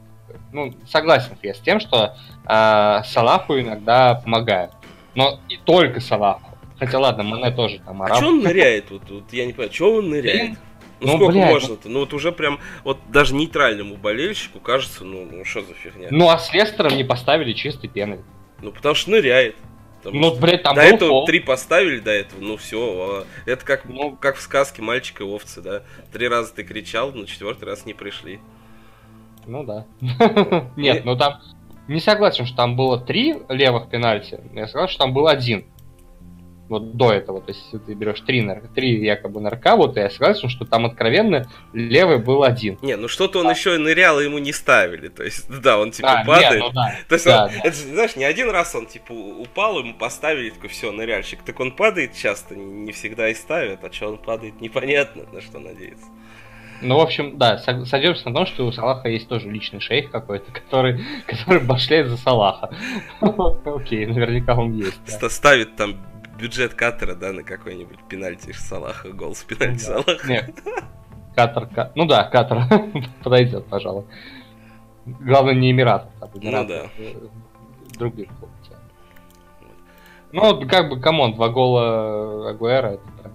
Ну, 0.52 0.74
согласен 0.88 1.36
я 1.42 1.54
с 1.54 1.60
тем, 1.60 1.78
что 1.78 2.16
э, 2.48 3.02
Салаху 3.04 3.60
иногда 3.60 4.14
помогают. 4.14 4.72
Но 5.14 5.40
и 5.48 5.58
только 5.58 6.00
Салаху. 6.00 6.56
Хотя 6.78 6.98
ладно, 6.98 7.22
Мане 7.22 7.50
тоже 7.50 7.80
там 7.84 8.02
араб. 8.02 8.16
А 8.16 8.20
что 8.20 8.28
он 8.28 8.40
ныряет? 8.40 8.90
Вот, 8.90 9.02
вот 9.08 9.32
я 9.32 9.46
не 9.46 9.52
понимаю, 9.52 9.72
что 9.72 9.94
он 9.94 10.08
ныряет? 10.08 10.58
Ну, 11.00 11.06
ну 11.06 11.16
сколько 11.16 11.32
блядь, 11.32 11.52
можно-то? 11.52 11.88
Ну 11.88 12.00
вот 12.00 12.14
уже 12.14 12.32
прям, 12.32 12.60
вот 12.82 12.98
даже 13.08 13.34
нейтральному 13.34 13.96
болельщику 13.96 14.58
кажется, 14.58 15.04
ну, 15.04 15.28
ну 15.30 15.44
что 15.44 15.60
за 15.62 15.74
фигня? 15.74 16.08
Ну 16.10 16.30
а 16.30 16.38
с 16.38 16.52
Лестером 16.54 16.96
не 16.96 17.04
поставили 17.04 17.52
чистой 17.52 17.88
пены. 17.88 18.20
Ну 18.62 18.72
потому 18.72 18.94
что 18.94 19.10
ныряет. 19.10 19.56
Потому 20.04 20.20
ну, 20.20 20.34
блядь, 20.38 20.62
там 20.62 20.74
до 20.74 20.82
этого 20.82 21.10
фол. 21.10 21.24
три 21.24 21.40
поставили 21.40 21.98
до 21.98 22.10
этого, 22.10 22.40
ну 22.40 22.56
все. 22.58 22.78
А, 22.78 23.26
это 23.46 23.64
как, 23.64 23.86
ну, 23.86 24.14
как 24.14 24.36
в 24.36 24.40
сказке 24.40 24.82
мальчик 24.82 25.22
и 25.22 25.24
овцы, 25.24 25.62
да. 25.62 25.82
Три 26.12 26.28
раза 26.28 26.54
ты 26.54 26.62
кричал, 26.62 27.12
но 27.12 27.24
четвертый 27.24 27.64
раз 27.64 27.86
не 27.86 27.94
пришли. 27.94 28.38
Ну 29.46 29.64
да. 29.64 29.86
Нет, 30.76 31.04
ну 31.06 31.16
там 31.16 31.40
не 31.88 32.00
согласен, 32.00 32.44
что 32.44 32.56
там 32.56 32.76
было 32.76 33.00
три 33.00 33.34
левых 33.48 33.88
пенальти. 33.88 34.40
Я 34.52 34.66
согласен, 34.68 34.92
что 34.92 35.04
там 35.04 35.14
был 35.14 35.26
один 35.26 35.64
вот 36.74 36.96
до 36.96 37.12
этого, 37.12 37.40
то 37.40 37.52
есть 37.52 37.70
ты 37.86 37.94
берешь 37.94 38.20
три, 38.20 38.42
нар... 38.42 38.62
три 38.74 39.04
якобы 39.04 39.40
нарка, 39.40 39.76
вот 39.76 39.96
я 39.96 40.10
согласен, 40.10 40.48
что 40.48 40.64
там 40.64 40.86
откровенно 40.86 41.48
левый 41.72 42.18
был 42.18 42.42
один. 42.42 42.78
Не, 42.82 42.96
ну 42.96 43.08
что-то 43.08 43.38
он 43.38 43.46
да. 43.46 43.52
еще 43.52 43.78
нырял, 43.78 44.20
и 44.20 44.24
ему 44.24 44.38
не 44.38 44.52
ставили, 44.52 45.08
то 45.08 45.22
есть, 45.22 45.48
да, 45.60 45.78
он 45.78 45.92
типа 45.92 46.20
а, 46.20 46.24
падает. 46.24 46.62
Нет, 46.62 46.62
ну, 46.62 46.70
да. 46.72 46.94
То 47.08 47.14
есть, 47.14 47.24
да, 47.26 47.44
он, 47.44 47.50
да. 47.50 47.60
это, 47.64 47.76
знаешь, 47.76 48.16
не 48.16 48.24
один 48.24 48.50
раз 48.50 48.74
он 48.74 48.86
типа 48.86 49.12
упал, 49.12 49.78
ему 49.78 49.94
поставили, 49.94 50.50
такой, 50.50 50.68
все, 50.68 50.92
ныряльщик. 50.92 51.42
Так 51.42 51.60
он 51.60 51.72
падает 51.72 52.14
часто, 52.14 52.54
не 52.56 52.92
всегда 52.92 53.28
и 53.28 53.34
ставят, 53.34 53.84
а 53.84 53.92
что 53.92 54.08
он 54.08 54.18
падает, 54.18 54.60
непонятно, 54.60 55.24
на 55.32 55.40
что 55.40 55.58
надеяться. 55.58 56.06
Ну, 56.84 56.98
в 56.98 57.00
общем, 57.00 57.38
да, 57.38 57.58
сойдемся 57.58 58.28
на 58.28 58.34
том, 58.34 58.46
что 58.46 58.66
у 58.66 58.72
Салаха 58.72 59.08
есть 59.08 59.28
тоже 59.28 59.48
личный 59.50 59.80
шейх 59.80 60.10
какой-то, 60.10 60.50
который, 60.52 61.04
который 61.26 61.62
башляет 61.62 62.08
за 62.08 62.16
Салаха. 62.16 62.70
Окей, 63.20 64.06
наверняка 64.06 64.54
он 64.54 64.72
есть. 64.72 65.00
Ставит 65.30 65.76
там 65.76 65.96
бюджет 66.38 66.74
Катера, 66.74 67.14
да, 67.14 67.32
на 67.32 67.42
какой-нибудь 67.42 67.98
пенальти 68.08 68.52
Салаха, 68.52 69.10
гол 69.10 69.34
с 69.34 69.42
пенальти 69.42 69.86
да. 69.86 70.02
Салаха. 70.02 70.28
Нет. 70.28 70.54
Катар, 71.34 71.66
Катар, 71.66 71.92
ну 71.94 72.06
да, 72.06 72.24
Катар 72.24 72.62
подойдет, 73.22 73.66
пожалуй. 73.66 74.04
Главное, 75.04 75.54
не 75.54 75.70
Эмират. 75.70 76.08
А 76.20 76.28
ну 76.34 76.66
да. 76.66 76.86
Других 77.98 78.28
клубов. 78.28 78.50
Ну, 80.32 80.66
как 80.66 80.88
бы, 80.88 81.00
come 81.00 81.20
on, 81.20 81.34
два 81.34 81.48
гола 81.48 82.50
Агуэра, 82.50 82.88
это 82.88 83.08
прям 83.22 83.34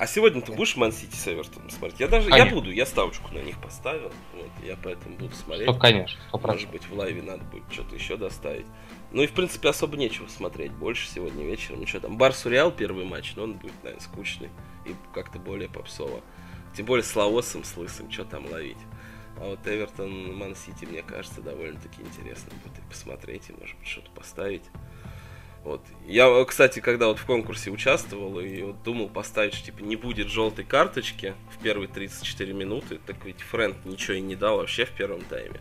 а 0.00 0.06
сегодня 0.06 0.40
ты 0.40 0.52
будешь 0.52 0.76
Ман 0.76 0.92
Сити 0.92 1.14
с 1.14 1.28
Эвертоном 1.28 1.68
смотреть? 1.68 2.00
Я 2.00 2.08
даже, 2.08 2.30
конечно. 2.30 2.48
я 2.48 2.54
буду, 2.54 2.72
я 2.72 2.86
ставочку 2.86 3.34
на 3.34 3.40
них 3.40 3.60
поставил. 3.60 4.10
Вот, 4.34 4.48
я 4.66 4.78
поэтому 4.82 5.14
буду 5.16 5.34
смотреть. 5.34 5.66
Ну, 5.66 5.74
конечно. 5.78 6.18
100%. 6.32 6.46
Может 6.46 6.70
быть, 6.70 6.88
в 6.88 6.94
лайве 6.94 7.20
надо 7.20 7.44
будет 7.44 7.64
что-то 7.70 7.96
еще 7.96 8.16
доставить. 8.16 8.64
Ну 9.12 9.22
и, 9.22 9.26
в 9.26 9.32
принципе, 9.32 9.68
особо 9.68 9.96
нечего 9.96 10.28
смотреть 10.28 10.72
больше 10.72 11.08
сегодня 11.08 11.44
вечером. 11.44 11.80
Ну 11.80 11.86
что 11.86 12.00
там, 12.00 12.16
Барсу 12.16 12.48
Реал 12.48 12.70
первый 12.70 13.04
матч, 13.04 13.34
но 13.36 13.44
он 13.44 13.54
будет, 13.54 13.74
наверное, 13.82 14.02
скучный 14.02 14.50
и 14.86 14.94
как-то 15.12 15.38
более 15.38 15.68
попсово. 15.68 16.22
Тем 16.76 16.86
более 16.86 17.02
с 17.02 17.16
Лаосом, 17.16 17.64
с 17.64 17.76
Лысым, 17.76 18.10
что 18.10 18.24
там 18.24 18.46
ловить. 18.46 18.78
А 19.36 19.48
вот 19.48 19.60
Эвертон, 19.66 20.36
Ман 20.36 20.54
Сити, 20.54 20.84
мне 20.84 21.02
кажется, 21.02 21.40
довольно-таки 21.40 22.02
интересно 22.02 22.52
будет 22.62 22.78
и 22.78 22.88
посмотреть, 22.88 23.48
и, 23.48 23.52
может 23.52 23.76
быть, 23.78 23.88
что-то 23.88 24.10
поставить. 24.12 24.64
Вот. 25.64 25.82
Я, 26.06 26.44
кстати, 26.44 26.80
когда 26.80 27.08
вот 27.08 27.18
в 27.18 27.26
конкурсе 27.26 27.70
участвовал 27.70 28.38
и 28.40 28.62
вот 28.62 28.82
думал 28.82 29.08
поставить, 29.08 29.54
что 29.54 29.66
типа 29.66 29.82
не 29.82 29.96
будет 29.96 30.28
желтой 30.28 30.64
карточки 30.64 31.34
в 31.50 31.62
первые 31.62 31.88
34 31.88 32.52
минуты, 32.54 32.98
так 33.06 33.24
ведь 33.24 33.42
Фрэнд 33.42 33.84
ничего 33.84 34.14
и 34.14 34.20
не 34.20 34.36
дал 34.36 34.58
вообще 34.58 34.84
в 34.84 34.92
первом 34.92 35.20
тайме. 35.22 35.60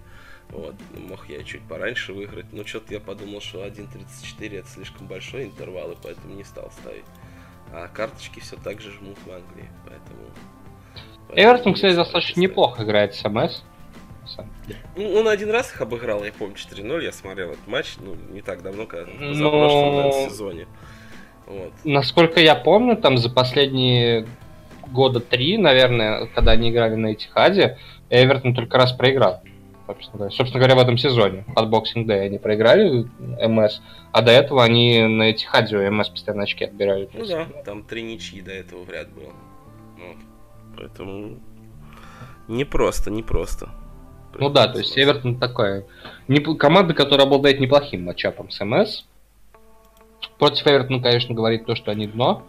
Вот, 0.50 0.76
мог 0.97 1.30
я 1.30 1.43
чуть 1.43 1.62
пораньше 1.62 2.14
выиграть, 2.14 2.52
но 2.52 2.66
что-то 2.66 2.93
я 2.93 3.00
подумал, 3.00 3.39
что 3.39 3.66
1.34 3.66 4.60
это 4.60 4.68
слишком 4.68 5.08
большой 5.08 5.45
интервал, 5.45 5.91
и 5.91 5.95
поэтому 6.02 6.34
не 6.34 6.43
стал 6.43 6.72
ставить. 6.82 7.06
А 7.72 7.88
карточки 7.88 8.39
все 8.39 8.56
так 8.56 8.82
же 8.82 8.91
жмут 8.91 9.18
в 9.26 9.32
Англии, 9.32 9.70
поэтому... 9.86 10.26
Эвертон, 11.36 11.76
кстати, 11.76 11.95
достаточно 11.95 12.39
неплохо 12.39 12.84
играет 12.84 13.14
с 13.14 13.30
МС 13.30 13.62
самом 14.30 14.52
деле. 14.68 14.80
Ну, 14.95 15.20
он 15.20 15.28
один 15.28 15.50
раз 15.50 15.72
их 15.74 15.82
обыграл, 15.82 16.24
я 16.24 16.32
помню, 16.32 16.56
4-0, 16.56 17.04
я 17.04 17.12
смотрел 17.12 17.52
этот 17.52 17.68
матч, 17.68 17.95
ну, 18.00 18.16
не 18.32 18.41
так 18.41 18.62
давно, 18.62 18.86
когда 18.86 19.12
позапрошлом 19.12 19.93
Но... 19.93 20.12
сезоне. 20.30 20.68
Вот. 21.45 21.74
Насколько 21.84 22.39
я 22.39 22.56
помню, 22.56 22.95
там 22.95 23.18
за 23.18 23.30
последние 23.30 24.28
года 24.88 25.20
три, 25.20 25.58
наверное, 25.58 26.28
когда 26.28 26.52
они 26.52 26.70
играли 26.70 26.95
на 26.95 27.14
Этихаде, 27.14 27.78
Эвертон 28.10 28.54
только 28.54 28.78
раз 28.78 28.91
проиграл. 28.91 29.41
Собственно 29.90 30.18
говоря. 30.18 30.36
собственно 30.36 30.60
говоря, 30.60 30.76
в 30.76 30.80
этом 30.80 30.98
сезоне. 30.98 31.46
От 31.56 31.70
Boxing 31.70 32.06
Day 32.06 32.26
они 32.26 32.38
проиграли 32.38 33.08
МС, 33.20 33.82
а 34.12 34.22
до 34.22 34.32
этого 34.32 34.64
они 34.64 35.02
на 35.02 35.32
Этихаде 35.32 35.78
у 35.78 35.92
МС 35.92 36.10
постоянно 36.10 36.44
очки 36.44 36.66
отбирали. 36.66 37.10
Ну 37.14 37.26
да, 37.26 37.48
там 37.66 37.84
три 37.84 38.04
ничьи 38.04 38.42
до 38.42 38.52
этого 38.52 38.84
в 38.84 38.90
ряд 38.90 39.10
было. 39.10 39.34
Вот. 39.98 40.18
Поэтому 40.78 41.40
не 42.48 42.66
просто, 42.66 43.10
не 43.10 43.24
просто. 43.24 43.70
Ну 44.38 44.50
да, 44.50 44.68
то 44.68 44.78
есть 44.78 44.98
Эвертон 44.98 45.40
такая 45.40 45.86
не, 46.28 46.40
команда, 46.40 46.94
которая 46.94 47.26
обладает 47.26 47.60
неплохим 47.60 48.06
матчапом 48.06 48.52
с 48.52 48.64
МС. 48.64 49.06
Против 50.38 50.68
Эвертона, 50.68 51.02
конечно, 51.02 51.34
говорит 51.34 51.66
то, 51.66 51.76
что 51.76 51.92
они 51.92 52.06
дно. 52.08 52.44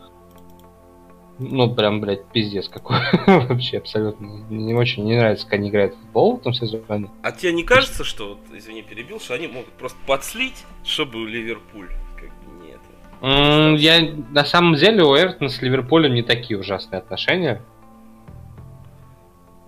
Ну, 1.42 1.74
прям, 1.74 2.02
блядь, 2.02 2.26
пиздец 2.26 2.68
какой. 2.68 2.98
Вообще, 3.26 3.78
абсолютно. 3.78 4.26
Не 4.50 4.74
очень 4.74 5.04
не 5.04 5.16
нравится, 5.16 5.46
как 5.46 5.54
они 5.54 5.70
играют 5.70 5.94
в 5.94 5.98
футбол 5.98 6.36
в 6.36 6.40
этом 6.40 6.52
сезоне. 6.52 7.08
А 7.22 7.32
тебе 7.32 7.52
не 7.52 7.64
кажется, 7.64 8.04
что, 8.04 8.30
вот, 8.30 8.38
извини, 8.54 8.82
перебил, 8.82 9.18
что 9.20 9.34
они 9.34 9.46
могут 9.46 9.72
просто 9.72 9.98
подслить, 10.06 10.66
чтобы 10.84 11.26
Ливерпуль 11.26 11.88
как 12.14 12.28
бы 12.28 12.66
нет? 12.66 12.78
Mm, 13.22 13.76
я, 13.78 14.14
на 14.30 14.44
самом 14.44 14.74
деле, 14.74 15.02
у 15.02 15.16
Эвертона 15.16 15.48
с 15.48 15.62
Ливерпулем 15.62 16.12
не 16.12 16.22
такие 16.22 16.60
ужасные 16.60 16.98
отношения. 16.98 17.62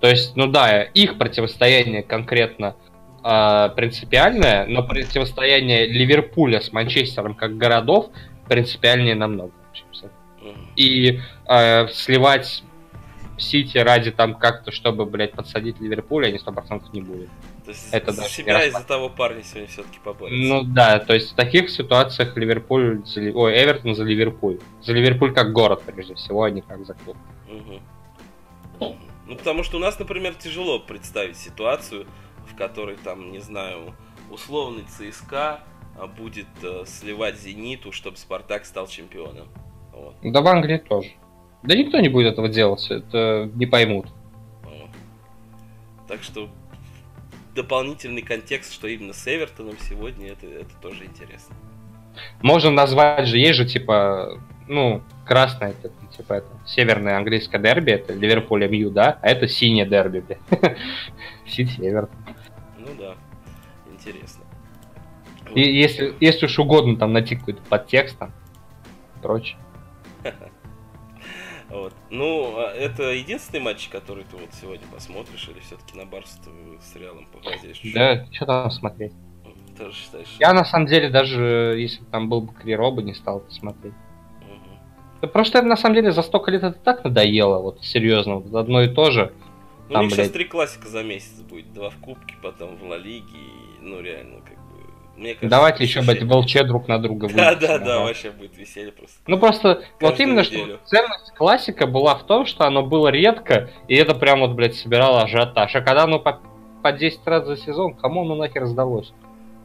То 0.02 0.08
есть, 0.08 0.36
ну 0.36 0.48
да, 0.48 0.82
их 0.82 1.16
противостояние 1.16 2.02
конкретно 2.02 2.76
э, 3.24 3.70
принципиальное, 3.74 4.66
но 4.66 4.82
противостояние 4.82 5.86
Ливерпуля 5.86 6.60
с 6.60 6.70
Манчестером 6.70 7.34
как 7.34 7.56
городов 7.56 8.10
принципиальнее 8.46 9.14
намного. 9.14 9.52
И 10.76 11.20
э, 11.48 11.88
сливать 11.88 12.62
Сити 13.38 13.78
ради 13.78 14.10
там 14.10 14.34
как-то, 14.34 14.70
чтобы, 14.70 15.04
блядь, 15.04 15.32
подсадить 15.32 15.80
Ливерпуль, 15.80 16.26
они 16.26 16.38
сто 16.38 16.52
процентов 16.52 16.92
не 16.92 17.00
будут. 17.00 17.28
То 17.64 17.70
есть 17.70 17.88
это 17.92 18.12
за 18.12 18.24
себя 18.24 18.64
из-за 18.66 18.84
того 18.84 19.08
парня 19.08 19.42
сегодня 19.42 19.68
все-таки 19.68 19.98
поборется. 20.02 20.48
Ну 20.48 20.62
да, 20.64 20.98
то 20.98 21.14
есть 21.14 21.32
в 21.32 21.34
таких 21.34 21.70
ситуациях 21.70 22.36
Ливерпуль, 22.36 23.02
за, 23.04 23.20
ой, 23.20 23.56
Эвертон 23.56 23.94
за 23.94 24.04
Ливерпуль. 24.04 24.58
За 24.82 24.92
Ливерпуль 24.92 25.32
как 25.32 25.52
город, 25.52 25.82
прежде 25.84 26.14
всего, 26.14 26.42
а 26.42 26.50
не 26.50 26.60
как 26.60 26.84
за 26.84 26.94
клуб. 26.94 27.16
Угу. 27.48 27.80
Ну, 29.26 29.36
потому 29.36 29.62
что 29.62 29.76
у 29.76 29.80
нас, 29.80 29.98
например, 29.98 30.34
тяжело 30.34 30.80
представить 30.80 31.36
ситуацию, 31.36 32.06
в 32.46 32.56
которой, 32.56 32.96
там, 32.96 33.30
не 33.30 33.38
знаю, 33.38 33.94
условный 34.30 34.84
ЦСКА 34.84 35.60
а, 35.96 36.06
будет 36.06 36.48
э, 36.62 36.84
сливать 36.86 37.38
Зениту, 37.38 37.92
чтобы 37.92 38.16
Спартак 38.16 38.66
стал 38.66 38.88
чемпионом. 38.88 39.48
Вот. 39.92 40.14
Да 40.22 40.40
в 40.40 40.46
Англии 40.48 40.78
тоже. 40.78 41.10
Да 41.62 41.76
никто 41.76 42.00
не 42.00 42.08
будет 42.08 42.32
этого 42.32 42.48
делать, 42.48 42.90
это 42.90 43.50
не 43.54 43.66
поймут. 43.66 44.06
Так 46.08 46.22
что 46.22 46.48
дополнительный 47.54 48.22
контекст, 48.22 48.72
что 48.72 48.88
именно 48.88 49.12
с 49.12 49.26
Эвертоном 49.26 49.76
сегодня, 49.80 50.32
это, 50.32 50.46
это 50.46 50.74
тоже 50.80 51.04
интересно. 51.04 51.54
Можно 52.42 52.70
назвать 52.70 53.26
же, 53.26 53.38
есть 53.38 53.56
же 53.56 53.64
типа, 53.64 54.40
ну, 54.68 55.02
красное, 55.24 55.70
это, 55.70 55.90
типа 56.14 56.34
это 56.34 56.48
северное 56.66 57.16
английское 57.16 57.58
дерби, 57.58 57.92
это 57.92 58.12
Ливерпуль 58.12 58.68
МЮ, 58.68 58.90
да, 58.90 59.18
а 59.22 59.28
это 59.28 59.48
синее 59.48 59.86
дерби, 59.86 60.24
Сити 61.46 61.80
Эвертон. 61.80 62.18
Ну 62.78 62.88
да, 62.98 63.14
интересно. 63.90 64.44
И 65.54 65.60
если, 65.60 66.14
если 66.20 66.46
уж 66.46 66.58
угодно 66.58 66.96
там 66.96 67.12
найти 67.12 67.36
какой-то 67.36 67.62
подтекст 67.68 68.18
там, 68.18 68.32
прочее. 69.22 69.58
Вот. 71.72 71.94
Ну, 72.10 72.54
а 72.58 72.70
это 72.70 73.12
единственный 73.12 73.60
матч, 73.60 73.88
который 73.88 74.24
ты 74.24 74.36
вот 74.36 74.50
сегодня 74.60 74.86
посмотришь, 74.92 75.48
или 75.48 75.60
все-таки 75.60 75.96
на 75.96 76.04
Барс 76.04 76.38
с 76.80 76.96
Реалом 76.96 77.26
поглазеешь? 77.32 77.80
Да, 77.94 78.26
что 78.30 78.46
там 78.46 78.70
смотреть? 78.70 79.12
Тоже 79.78 79.94
считаешь? 79.96 80.28
Я 80.38 80.52
на 80.52 80.64
самом 80.64 80.86
деле 80.86 81.08
даже, 81.08 81.76
если 81.78 82.00
бы 82.00 82.06
там 82.10 82.28
был 82.28 82.42
бы 82.42 82.52
Крироба, 82.52 83.02
не 83.02 83.14
стал 83.14 83.40
это 83.40 83.50
смотреть. 83.52 83.94
Да 85.22 85.28
просто 85.28 85.58
это 85.58 85.66
на 85.66 85.76
самом 85.76 85.94
деле 85.94 86.12
за 86.12 86.22
столько 86.22 86.50
лет 86.50 86.62
это 86.62 86.78
так 86.78 87.04
надоело, 87.04 87.58
вот 87.58 87.82
серьезно, 87.82 88.36
вот 88.36 88.54
одно 88.54 88.82
и 88.82 88.88
то 88.88 89.10
же. 89.10 89.32
Ну, 89.88 90.00
у 90.00 90.02
них 90.02 90.12
сейчас 90.12 90.30
три 90.30 90.44
классика 90.44 90.88
за 90.88 91.02
месяц 91.02 91.40
будет. 91.40 91.72
Два 91.72 91.90
в 91.90 91.96
Кубке, 91.96 92.34
потом 92.42 92.76
в 92.76 92.82
Ла 92.84 92.96
Лиге. 92.96 93.22
И, 93.22 93.82
ну, 93.82 94.00
реально, 94.00 94.40
как 94.40 94.51
бы... 94.51 94.51
Мне 95.16 95.34
кажется, 95.34 95.48
Давайте 95.48 95.84
еще, 95.84 96.02
блядь, 96.02 96.22
в 96.22 96.32
ЛЧ 96.32 96.64
друг 96.64 96.88
на 96.88 96.98
друга 96.98 97.28
Да, 97.34 97.54
да, 97.54 97.78
да, 97.78 98.00
вообще 98.00 98.30
будет 98.30 98.56
веселье 98.56 98.92
просто. 98.92 99.18
Ну, 99.26 99.38
просто 99.38 99.84
вот 100.00 100.18
именно, 100.18 100.42
что 100.42 100.78
ценность 100.86 101.32
классика 101.36 101.86
была 101.86 102.14
в 102.14 102.24
том, 102.24 102.46
что 102.46 102.64
оно 102.64 102.82
было 102.82 103.08
редко, 103.08 103.70
и 103.88 103.94
это 103.94 104.14
прям 104.14 104.40
вот, 104.40 104.52
блядь, 104.52 104.74
собирало 104.74 105.22
ажиотаж. 105.22 105.74
А 105.74 105.80
когда 105.82 106.04
оно 106.04 106.18
по, 106.18 106.40
по 106.82 106.92
10 106.92 107.20
раз 107.26 107.46
за 107.46 107.56
сезон, 107.56 107.94
кому 107.94 108.22
оно 108.22 108.34
нахер 108.36 108.66
сдалось? 108.66 109.12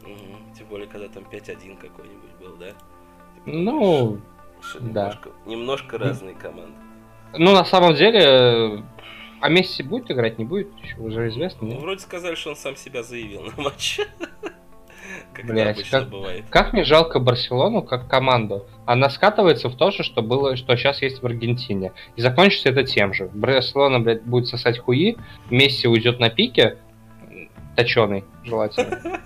Угу. 0.04 0.56
Тем 0.58 0.68
более, 0.68 0.88
когда 0.88 1.08
там 1.08 1.24
5-1 1.24 1.78
какой-нибудь 1.78 2.32
был, 2.40 2.56
да? 2.60 2.68
Ну, 3.46 4.20
немножко, 4.82 5.30
да. 5.30 5.50
немножко 5.50 5.98
разные 5.98 6.36
команды. 6.36 6.74
Ну, 7.34 7.54
на 7.54 7.64
самом 7.64 7.96
деле, 7.96 8.84
а 9.40 9.50
Месси 9.50 9.84
будет 9.84 10.12
играть, 10.12 10.38
не 10.38 10.46
будет? 10.46 10.68
Еще 10.82 10.98
уже 10.98 11.30
известно. 11.30 11.68
Ну, 11.68 11.80
вроде 11.80 12.00
сказали, 12.00 12.36
что 12.36 12.50
он 12.50 12.56
сам 12.56 12.76
себя 12.76 13.04
заявил 13.04 13.42
на 13.42 13.64
матч. 13.64 14.02
Как 15.34 15.46
Блять, 15.46 15.88
как, 15.90 16.10
бывает. 16.10 16.46
как 16.50 16.74
мне 16.74 16.84
жалко 16.84 17.20
Барселону 17.20 17.84
как 17.84 18.08
команду. 18.08 18.66
Она 18.86 19.10
скатывается 19.10 19.70
в 19.70 19.76
то 19.76 19.92
же, 19.92 20.02
что 20.04 20.24
было, 20.24 20.56
что 20.56 20.76
сейчас 20.76 21.02
есть 21.04 21.22
в 21.22 21.26
Аргентине. 21.26 21.94
И 22.16 22.22
закончится 22.22 22.70
это 22.70 22.84
тем 22.84 23.14
же. 23.14 23.30
Барселона, 23.34 24.00
блядь, 24.00 24.24
будет 24.24 24.48
сосать 24.48 24.80
хуи, 24.80 25.18
Месси 25.52 25.88
уйдет 25.88 26.20
на 26.20 26.30
пике, 26.30 26.78
точеный, 27.76 28.24
желательно. 28.44 29.00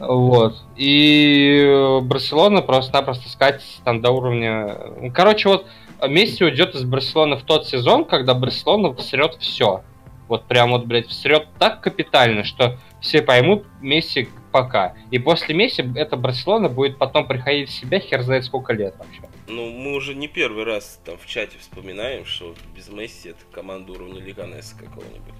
Вот. 0.00 0.56
И 0.76 1.98
Барселона 2.04 2.62
просто-напросто 2.62 3.28
скатится 3.28 3.82
там 3.84 4.00
до 4.00 4.10
уровня... 4.12 4.78
Короче, 5.12 5.50
вот 5.50 5.66
Месси 6.08 6.42
уйдет 6.42 6.74
из 6.74 6.84
Барселоны 6.84 7.36
в 7.36 7.42
тот 7.42 7.66
сезон, 7.66 8.06
когда 8.06 8.32
Барселона 8.32 8.94
всрет 8.94 9.34
все. 9.34 9.82
Вот 10.26 10.44
прям 10.44 10.70
вот, 10.70 10.86
блядь, 10.86 11.08
всрет 11.08 11.48
так 11.58 11.82
капитально, 11.82 12.44
что 12.44 12.78
все 13.00 13.20
поймут 13.20 13.66
Месси 13.82 14.30
пока. 14.50 14.94
И 15.10 15.18
после 15.18 15.54
Месси 15.54 15.84
эта 15.96 16.16
Барселона 16.16 16.68
будет 16.68 16.98
потом 16.98 17.26
приходить 17.26 17.68
в 17.68 17.72
себя 17.72 18.00
хер 18.00 18.22
знает 18.22 18.44
сколько 18.44 18.72
лет 18.72 18.94
вообще. 18.98 19.22
Ну, 19.48 19.70
мы 19.70 19.94
уже 19.94 20.14
не 20.14 20.28
первый 20.28 20.64
раз 20.64 21.00
там 21.04 21.16
в 21.18 21.26
чате 21.26 21.56
вспоминаем, 21.58 22.24
что 22.24 22.54
без 22.74 22.88
Месси 22.88 23.30
это 23.30 23.40
команда 23.52 23.92
уровня 23.92 24.20
Лиганеса 24.20 24.76
какого-нибудь. 24.76 25.34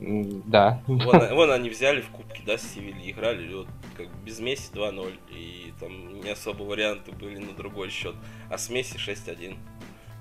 Да. 0.00 0.82
Вон, 0.86 1.28
вон 1.34 1.50
они 1.50 1.70
взяли 1.70 2.00
в 2.00 2.08
кубке, 2.08 2.42
да, 2.44 2.58
с 2.58 2.74
Севильей 2.74 3.12
играли, 3.12 3.54
вот 3.54 3.68
как 3.96 4.08
без 4.24 4.40
Месси 4.40 4.70
2-0, 4.72 5.12
и 5.30 5.72
там 5.80 6.20
не 6.20 6.30
особо 6.30 6.64
варианты 6.64 7.12
были 7.12 7.38
на 7.38 7.52
другой 7.52 7.90
счет, 7.90 8.14
а 8.50 8.58
с 8.58 8.70
Месси 8.70 8.96
6-1. 8.98 9.56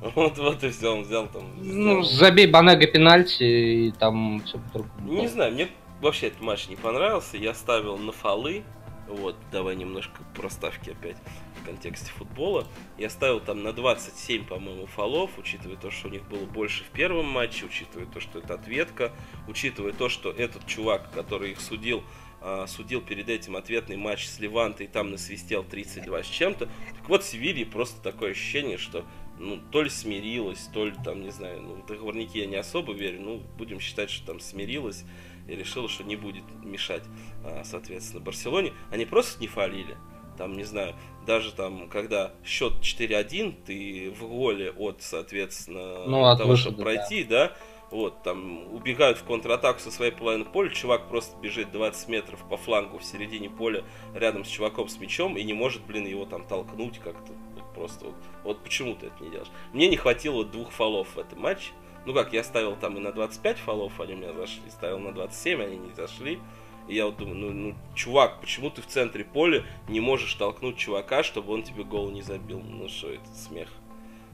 Вот, 0.15 0.37
вот 0.37 0.61
и 0.65 0.69
все, 0.69 0.93
он 0.93 1.03
взял 1.03 1.27
там. 1.27 1.43
Ну, 1.61 2.03
забей 2.03 2.47
Банега 2.47 2.87
пенальти 2.87 3.43
и 3.43 3.91
там 3.91 4.41
все 4.45 4.57
по-другому. 4.57 5.21
Не 5.21 5.27
знаю, 5.27 5.53
мне 5.53 5.69
вообще 6.03 6.27
этот 6.27 6.41
матч 6.41 6.67
не 6.67 6.75
понравился. 6.75 7.37
Я 7.37 7.53
ставил 7.53 7.97
на 7.97 8.11
фолы. 8.11 8.63
Вот, 9.07 9.35
давай 9.51 9.75
немножко 9.75 10.21
проставки 10.33 10.91
опять 10.91 11.17
в 11.61 11.65
контексте 11.65 12.11
футбола. 12.11 12.65
Я 12.97 13.09
ставил 13.09 13.41
там 13.41 13.61
на 13.61 13.73
27, 13.73 14.45
по-моему, 14.45 14.85
фолов, 14.85 15.31
учитывая 15.37 15.75
то, 15.75 15.91
что 15.91 16.07
у 16.07 16.11
них 16.11 16.27
было 16.29 16.45
больше 16.45 16.83
в 16.85 16.87
первом 16.87 17.25
матче, 17.25 17.65
учитывая 17.65 18.05
то, 18.05 18.21
что 18.21 18.39
это 18.39 18.53
ответка, 18.53 19.11
учитывая 19.47 19.91
то, 19.91 20.07
что 20.07 20.31
этот 20.31 20.65
чувак, 20.67 21.11
который 21.11 21.51
их 21.51 21.59
судил, 21.59 22.01
а, 22.39 22.65
судил 22.65 23.01
перед 23.01 23.27
этим 23.29 23.57
ответный 23.57 23.97
матч 23.97 24.25
с 24.25 24.39
Левантой, 24.39 24.85
и 24.85 24.89
там 24.89 25.11
насвистел 25.11 25.63
32 25.63 26.23
с 26.23 26.27
чем-то. 26.27 26.69
Так 26.97 27.09
вот, 27.09 27.25
Севильи 27.25 27.65
просто 27.65 28.01
такое 28.01 28.31
ощущение, 28.31 28.77
что 28.77 29.05
ну, 29.37 29.59
то 29.71 29.81
ли 29.81 29.89
смирилась, 29.89 30.69
то 30.73 30.85
ли 30.85 30.93
там, 31.03 31.21
не 31.21 31.31
знаю, 31.31 31.61
ну, 31.61 31.75
в 31.75 31.85
договорники 31.85 32.37
я 32.37 32.45
не 32.45 32.55
особо 32.55 32.93
верю, 32.93 33.21
ну, 33.21 33.43
будем 33.57 33.79
считать, 33.81 34.09
что 34.09 34.27
там 34.27 34.39
смирилась 34.39 35.03
и 35.47 35.55
решила, 35.55 35.89
что 35.89 36.03
не 36.03 36.15
будет 36.15 36.43
мешать, 36.63 37.03
а, 37.43 37.63
соответственно, 37.63 38.21
Барселоне. 38.21 38.73
Они 38.91 39.05
просто 39.05 39.41
не 39.41 39.47
фалили. 39.47 39.97
Там, 40.37 40.53
не 40.53 40.63
знаю, 40.63 40.95
даже 41.27 41.51
там, 41.51 41.87
когда 41.89 42.33
счет 42.43 42.81
4-1, 42.81 43.63
ты 43.65 44.11
в 44.11 44.27
голе 44.27 44.71
от, 44.71 45.01
соответственно, 45.01 46.05
ну, 46.07 46.25
от 46.25 46.39
того, 46.39 46.51
выхода, 46.51 46.69
чтобы 46.71 46.81
пройти, 46.83 47.23
да, 47.23 47.49
да 47.49 47.57
вот, 47.93 48.23
там, 48.23 48.73
убегают 48.73 49.19
в 49.19 49.23
контратаку 49.23 49.79
со 49.79 49.91
своей 49.91 50.11
половины 50.11 50.45
поля, 50.45 50.69
чувак 50.69 51.07
просто 51.09 51.39
бежит 51.39 51.71
20 51.71 52.09
метров 52.09 52.43
по 52.49 52.57
флангу 52.57 52.97
в 52.97 53.03
середине 53.03 53.51
поля 53.51 53.83
рядом 54.15 54.45
с 54.45 54.47
чуваком 54.47 54.89
с 54.89 54.97
мячом 54.97 55.37
и 55.37 55.43
не 55.43 55.53
может, 55.53 55.85
блин, 55.85 56.07
его 56.07 56.25
там 56.25 56.43
толкнуть 56.43 56.97
как-то. 56.97 57.33
Вот 57.53 57.73
просто 57.75 58.05
вот, 58.05 58.15
вот 58.43 58.63
почему 58.63 58.95
ты 58.95 59.07
это 59.07 59.23
не 59.23 59.29
делаешь? 59.29 59.51
Мне 59.73 59.87
не 59.87 59.95
хватило 59.95 60.43
двух 60.43 60.71
фолов 60.71 61.09
в 61.15 61.19
этом 61.19 61.41
матче. 61.41 61.71
Ну 62.05 62.13
как, 62.13 62.33
я 62.33 62.43
ставил 62.43 62.75
там 62.75 62.97
и 62.97 62.99
на 62.99 63.11
25 63.11 63.57
фолов, 63.59 63.99
они 64.01 64.13
у 64.13 64.17
меня 64.17 64.33
зашли, 64.33 64.69
ставил 64.69 64.99
на 64.99 65.13
27, 65.13 65.61
они 65.61 65.77
не 65.77 65.93
зашли. 65.93 66.39
И 66.87 66.95
я 66.95 67.05
вот 67.05 67.17
думаю, 67.17 67.37
ну, 67.37 67.51
ну, 67.51 67.75
чувак, 67.95 68.41
почему 68.41 68.69
ты 68.69 68.81
в 68.81 68.87
центре 68.87 69.23
поля 69.23 69.63
не 69.87 70.01
можешь 70.01 70.33
толкнуть 70.33 70.77
чувака, 70.77 71.23
чтобы 71.23 71.53
он 71.53 71.63
тебе 71.63 71.85
гол 71.85 72.11
не 72.11 72.21
забил? 72.21 72.59
Ну 72.59 72.89
что, 72.89 73.09
это 73.09 73.27
смех. 73.33 73.69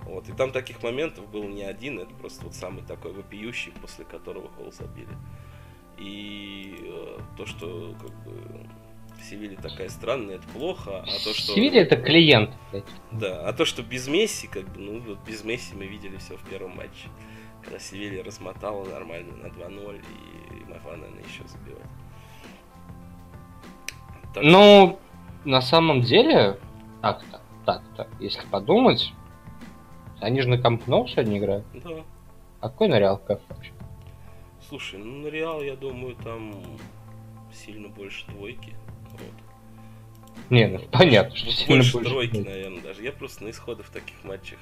Вот. 0.02 0.28
И 0.30 0.32
там 0.32 0.52
таких 0.52 0.82
моментов 0.82 1.30
был 1.30 1.44
не 1.44 1.62
один, 1.62 2.00
это 2.00 2.14
просто 2.16 2.46
вот 2.46 2.56
самый 2.56 2.84
такой 2.84 3.14
вопиющий, 3.14 3.72
после 3.82 4.06
которого 4.06 4.48
гол 4.58 4.72
забили. 4.72 5.16
И 6.00 6.76
э, 6.80 7.20
то, 7.38 7.46
что 7.46 7.94
как 8.00 8.12
бы 8.24 8.68
Севилья 9.22 9.58
такая 9.58 9.90
странная, 9.90 10.36
это 10.36 10.48
плохо, 10.50 11.02
а 11.02 11.06
то, 11.06 11.34
что... 11.34 11.54
Севилья 11.54 11.82
это 11.82 11.98
клиент. 11.98 12.52
Да, 13.12 13.48
а 13.48 13.54
то, 13.54 13.66
что 13.66 13.84
без 13.84 14.08
Месси, 14.08 14.48
как 14.48 14.68
бы, 14.70 14.80
ну, 14.80 15.00
вот 15.00 15.20
без 15.26 15.44
Месси 15.44 15.76
мы 15.76 15.86
видели 15.86 16.18
все 16.18 16.38
в 16.38 16.50
первом 16.50 16.78
матче. 16.78 17.10
Когда 17.64 17.80
Севилья 17.80 18.24
размотала 18.24 18.86
нормально 18.86 19.36
на 19.36 19.48
2-0 19.48 20.02
и 20.02 20.64
могла, 20.66 20.96
наверное, 20.96 21.24
еще 21.24 21.48
забивать. 21.48 21.90
Так 24.34 24.44
ну, 24.44 25.00
на 25.44 25.62
самом 25.62 26.02
деле, 26.02 26.58
так-то, 27.02 27.42
так-то, 27.66 28.08
если 28.20 28.46
подумать, 28.48 29.14
они 30.22 30.42
же 30.42 30.50
на 30.50 30.58
Камп 30.58 30.88
Ноу 30.88 31.08
сегодня 31.08 31.38
играют? 31.38 31.66
Да. 31.74 32.04
А 32.62 32.70
какой 32.70 32.88
на 32.88 33.00
Реал 33.00 33.18
Кэф 33.18 33.40
вообще? 33.50 33.72
Слушай, 34.68 35.00
ну 35.00 35.24
на 35.24 35.28
Реал, 35.28 35.62
я 35.62 35.76
думаю, 35.76 36.16
там 36.16 36.54
сильно 37.54 37.90
больше 37.90 38.28
двойки. 38.28 38.76
Вот. 39.20 40.50
Не, 40.50 40.68
ну 40.68 40.80
понятно, 40.92 41.36
что 41.36 41.52
сильно 41.52 41.76
больше, 41.76 41.94
больше 41.94 42.10
тройки, 42.10 42.32
двойки. 42.32 42.50
наверное, 42.50 42.82
даже. 42.82 43.04
Я 43.04 43.12
просто 43.12 43.44
на 43.44 43.50
исходах 43.50 43.88
в 43.88 43.92
таких 43.92 44.24
матчах 44.24 44.60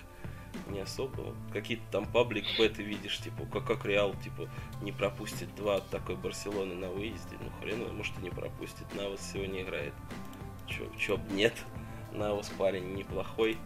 не 0.69 0.79
особо. 0.79 1.33
Какие-то 1.53 1.83
там 1.91 2.05
паблик 2.05 2.45
беты 2.57 2.83
видишь, 2.83 3.19
типа, 3.19 3.45
как, 3.51 3.65
как 3.65 3.85
Реал, 3.85 4.13
типа, 4.23 4.49
не 4.81 4.91
пропустит 4.91 5.53
два 5.55 5.75
от 5.75 5.89
такой 5.89 6.15
Барселоны 6.15 6.75
на 6.75 6.89
выезде. 6.89 7.37
Ну 7.39 7.49
хрен 7.61 7.95
может 7.95 8.17
и 8.19 8.23
не 8.23 8.29
пропустит. 8.29 8.85
Навас 8.95 9.31
сегодня 9.31 9.61
играет. 9.61 9.93
Чё, 10.67 10.83
чё 10.97 11.19
нет. 11.31 11.53
Навас 12.13 12.49
парень 12.57 12.93
неплохой. 12.95 13.57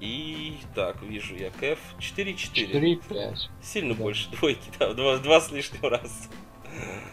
И 0.00 0.58
так, 0.74 1.00
вижу 1.02 1.36
я 1.36 1.50
Кэф 1.50 1.78
4-4. 2.00 3.00
4-5. 3.08 3.36
Сильно 3.62 3.94
да. 3.94 4.02
больше 4.02 4.28
двойки, 4.32 4.70
да, 4.78 4.92
два, 4.94 5.18
два 5.18 5.40
с 5.40 5.52
лишним 5.52 5.84
раз. 5.84 6.28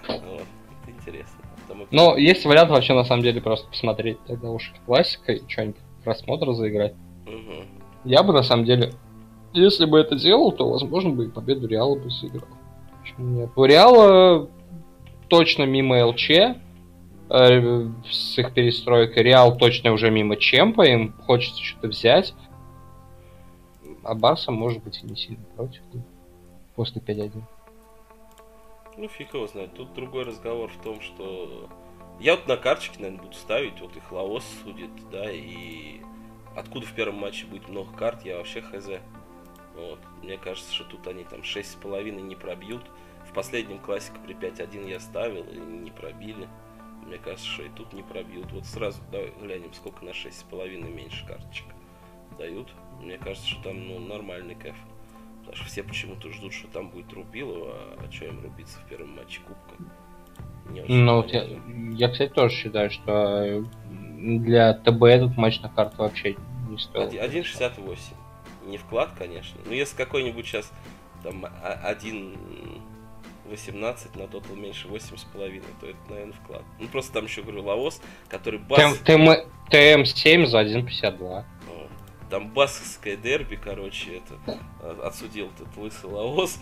Вот, 0.08 0.48
интересно. 0.88 1.49
Но 1.92 2.18
есть 2.18 2.46
вариант 2.46 2.70
вообще 2.70 2.94
на 2.94 3.04
самом 3.04 3.24
деле 3.24 3.42
просто 3.42 3.68
посмотреть 3.68 4.18
тогда 4.26 4.50
уж 4.50 4.74
классика 4.86 5.34
и 5.34 5.42
что-нибудь 5.48 5.78
просмотр 6.04 6.54
заиграть. 6.54 6.94
Угу. 7.26 7.66
Я 8.06 8.24
бы 8.24 8.34
на 8.34 8.44
самом 8.44 8.66
деле, 8.66 8.94
если 9.54 9.86
бы 9.86 10.00
это 10.00 10.16
делал, 10.16 10.52
то 10.52 10.70
возможно 10.70 11.12
бы 11.12 11.26
и 11.26 11.30
победу 11.30 11.68
Реала 11.68 11.96
бы 11.96 12.10
сыграл. 12.10 12.48
Почему 13.02 13.28
нет? 13.30 13.50
У 13.56 13.64
Реала 13.64 14.50
точно 15.28 15.64
мимо 15.64 16.06
ЛЧ, 16.08 16.30
э, 16.32 16.56
с 18.10 18.38
их 18.38 18.54
перестройкой. 18.54 19.24
Реал 19.24 19.58
точно 19.58 19.92
уже 19.92 20.12
мимо 20.12 20.38
Чемпа, 20.38 20.84
им 20.84 21.14
хочется 21.26 21.62
что-то 21.64 21.88
взять. 21.88 22.34
А 24.04 24.16
Барса, 24.16 24.52
может 24.52 24.84
быть, 24.84 25.02
и 25.04 25.08
не 25.08 25.16
сильно 25.16 25.44
против 25.56 25.82
после 26.76 27.02
5-1. 27.02 27.42
Ну, 29.00 29.08
фиг 29.08 29.34
его 29.34 29.48
знает. 29.48 29.74
Тут 29.76 29.94
другой 29.94 30.26
разговор 30.26 30.70
в 30.70 30.82
том, 30.82 31.00
что 31.00 31.70
я 32.20 32.36
вот 32.36 32.50
на 32.50 32.58
карточке, 32.58 33.00
наверное, 33.00 33.24
буду 33.24 33.34
ставить, 33.34 33.80
вот 33.80 33.96
их 33.96 34.12
Лаос 34.12 34.44
судит, 34.62 34.92
да, 35.10 35.32
и 35.32 36.02
откуда 36.54 36.86
в 36.86 36.94
первом 36.94 37.16
матче 37.16 37.46
будет 37.46 37.70
много 37.70 37.96
карт, 37.96 38.26
я 38.26 38.36
вообще 38.36 38.62
хз. 38.62 38.90
Вот. 39.74 40.00
Мне 40.22 40.38
кажется, 40.38 40.74
что 40.74 40.84
тут 40.84 41.08
они 41.08 41.24
там 41.24 41.40
6,5 41.40 42.12
не 42.12 42.36
пробьют. 42.36 42.84
В 43.26 43.32
последнем 43.32 43.80
классике 43.80 44.18
при 44.26 44.36
5-1 44.36 44.90
я 44.90 45.00
ставил 45.00 45.46
и 45.46 45.56
не 45.56 45.92
пробили. 45.92 46.50
Мне 47.06 47.20
кажется, 47.20 47.48
что 47.48 47.64
и 47.64 47.70
тут 47.70 47.94
не 47.94 48.04
пробьют. 48.04 48.52
Вот 48.52 48.66
сразу 48.66 49.02
давай 49.14 49.32
глянем, 49.40 49.74
сколько 49.74 50.04
на 50.04 50.10
6,5 50.10 50.92
меньше 50.92 51.26
карточек 51.26 51.68
дают. 52.38 52.68
Мне 53.00 53.18
кажется, 53.18 53.48
что 53.48 53.64
там 53.64 53.88
ну, 53.88 53.98
нормальный 54.00 54.56
кэф. 54.56 54.76
Потому 55.50 55.64
что 55.64 55.72
все 55.72 55.82
почему-то 55.82 56.32
ждут, 56.32 56.54
что 56.54 56.68
там 56.68 56.92
будет 56.92 57.12
Рубилова, 57.12 57.74
а 57.98 58.12
что 58.12 58.26
им 58.26 58.40
рубиться 58.44 58.78
в 58.78 58.88
первом 58.88 59.16
матче 59.16 59.42
Кубка? 59.42 59.84
Ну, 60.88 61.16
вот 61.16 61.34
я, 61.34 61.48
я, 61.94 62.10
кстати, 62.10 62.32
тоже 62.32 62.56
считаю, 62.56 62.92
что 62.92 63.66
для 63.90 64.76
ТБ 64.76 65.02
этот 65.06 65.38
матч 65.38 65.60
на 65.62 65.70
карту 65.70 66.04
вообще 66.04 66.36
не 66.70 66.78
стоил. 66.78 67.10
1.68. 67.10 67.98
Не 68.68 68.78
вклад, 68.78 69.10
конечно. 69.18 69.60
Но 69.66 69.74
если 69.74 69.98
какой-нибудь 69.98 70.46
сейчас 70.46 70.72
там 71.24 71.44
1 71.64 72.38
18 73.50 74.16
на 74.16 74.28
тотал 74.28 74.56
меньше 74.56 74.88
8,5, 74.88 75.64
то 75.82 75.88
это, 75.88 75.98
наверное, 76.10 76.34
вклад. 76.34 76.62
Ну, 76.80 76.88
просто 76.90 77.14
там 77.14 77.26
еще, 77.26 77.42
говорю, 77.42 77.64
Лаос, 77.64 78.04
который 78.28 78.60
бас... 78.60 79.02
ТМ-7 79.04 80.46
за 80.46 80.62
1,52. 80.62 81.44
Там 82.30 82.50
баскское 82.50 83.18
дерби, 83.18 83.56
короче, 83.56 84.18
это 84.18 84.60
а, 84.82 85.08
отсудил 85.08 85.48
этот 85.48 85.76
лысый 85.78 86.10
Лаос. 86.10 86.60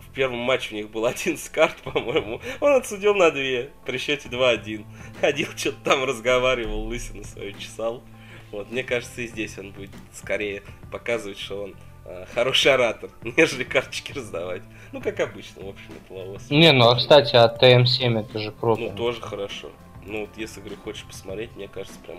В 0.00 0.14
первом 0.14 0.38
матче 0.38 0.74
у 0.74 0.78
них 0.78 0.90
был 0.90 1.06
один 1.06 1.38
карт, 1.52 1.76
по-моему. 1.84 2.40
Он 2.60 2.72
отсудил 2.72 3.14
на 3.14 3.30
две, 3.30 3.70
при 3.84 3.98
счете 3.98 4.28
2-1. 4.28 4.84
Ходил, 5.20 5.48
что-то 5.56 5.78
там 5.84 6.04
разговаривал, 6.04 6.86
лысину 6.86 7.24
свою 7.24 7.52
чесал. 7.52 8.02
Вот, 8.50 8.70
мне 8.70 8.82
кажется, 8.84 9.22
и 9.22 9.26
здесь 9.26 9.58
он 9.58 9.72
будет 9.72 9.90
скорее 10.12 10.62
показывать, 10.90 11.38
что 11.38 11.64
он 11.64 11.74
Э, 12.08 12.24
хороший 12.32 12.72
оратор, 12.72 13.10
нежели 13.36 13.64
карточки 13.64 14.12
раздавать. 14.12 14.62
Ну, 14.92 15.00
как 15.00 15.18
обычно, 15.18 15.64
в 15.64 15.68
общем, 15.70 15.90
это 16.04 16.14
лавос. 16.14 16.50
Не, 16.50 16.72
ну, 16.72 16.88
а, 16.88 16.96
кстати, 16.96 17.34
а 17.34 17.48
ТМ7 17.48 18.20
это 18.20 18.38
же 18.38 18.52
круто. 18.52 18.82
Ну, 18.82 18.90
тоже 18.94 19.20
хорошо. 19.20 19.70
Ну, 20.04 20.20
вот 20.20 20.30
если, 20.36 20.60
говорю, 20.60 20.76
хочешь 20.84 21.04
посмотреть, 21.04 21.56
мне 21.56 21.66
кажется, 21.66 21.98
прям 22.06 22.18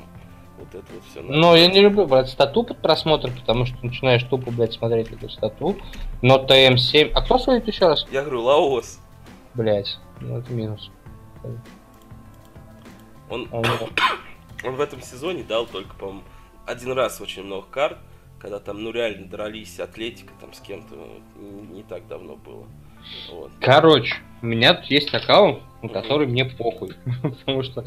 вот 0.57 0.67
это 0.73 0.85
вот 0.93 1.03
все. 1.09 1.21
Ну, 1.21 1.55
я 1.55 1.67
не 1.67 1.79
люблю 1.81 2.05
брать 2.05 2.29
стату 2.29 2.63
под 2.63 2.81
просмотр, 2.81 3.31
потому 3.31 3.65
что 3.65 3.77
начинаешь 3.83 4.23
тупо, 4.23 4.51
блядь, 4.51 4.73
смотреть 4.73 5.11
эту 5.11 5.29
стату. 5.29 5.77
Но 6.21 6.37
ТМ7... 6.37 7.11
А 7.13 7.21
кто 7.21 7.37
судит 7.37 7.67
еще 7.67 7.87
раз? 7.87 8.05
Я 8.11 8.21
говорю, 8.21 8.43
Лаос. 8.43 8.99
Блять, 9.53 9.97
ну 10.21 10.37
это 10.37 10.51
минус. 10.53 10.91
Он, 13.29 13.47
он, 13.51 13.65
он 14.63 14.75
в 14.75 14.81
этом 14.81 15.01
сезоне 15.01 15.43
дал 15.43 15.65
только, 15.65 15.95
по-моему, 15.95 16.23
один 16.65 16.91
раз 16.93 17.21
очень 17.21 17.43
много 17.43 17.65
карт 17.67 17.97
когда 18.39 18.59
там, 18.59 18.83
ну, 18.83 18.91
реально 18.91 19.27
дрались 19.27 19.79
Атлетика 19.79 20.33
там 20.39 20.53
с 20.53 20.59
кем-то, 20.59 20.95
не, 21.35 21.77
не 21.77 21.83
так 21.83 22.07
давно 22.07 22.35
было. 22.35 22.67
Вот. 23.31 23.51
Короче, 23.59 24.15
у 24.41 24.45
меня 24.45 24.73
тут 24.73 24.85
есть 24.85 25.13
аккаунт, 25.13 25.59
на 25.81 25.89
который 25.89 26.27
мне 26.27 26.45
похуй. 26.45 26.93
потому 27.21 27.63
что 27.63 27.83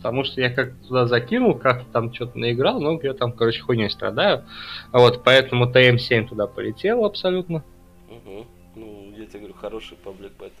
потому 0.00 0.24
что 0.24 0.40
я 0.40 0.50
как 0.50 0.72
туда 0.86 1.06
закинул, 1.06 1.54
как 1.54 1.84
там 1.92 2.12
что-то 2.12 2.38
наиграл, 2.38 2.80
но 2.80 2.98
я 3.02 3.12
там, 3.12 3.32
короче, 3.32 3.60
хуйней 3.60 3.90
страдаю. 3.90 4.46
Вот, 4.92 5.22
поэтому 5.24 5.66
ТМ7 5.70 6.28
туда 6.28 6.46
полетел 6.46 7.04
абсолютно. 7.04 7.62
Угу. 8.08 8.46
Ну, 8.76 9.12
я 9.16 9.26
тебе 9.26 9.40
говорю, 9.40 9.54
хороший 9.54 9.98
паблик 9.98 10.32
бет 10.40 10.52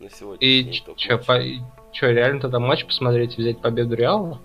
на 0.00 0.10
сегодня. 0.10 0.46
И 0.46 0.72
что, 0.72 0.94
по... 1.18 1.40
Чё, 1.92 2.10
реально 2.10 2.40
тогда 2.40 2.58
матч 2.58 2.84
посмотреть, 2.84 3.38
взять 3.38 3.60
победу 3.60 3.94
Реала? 3.94 4.40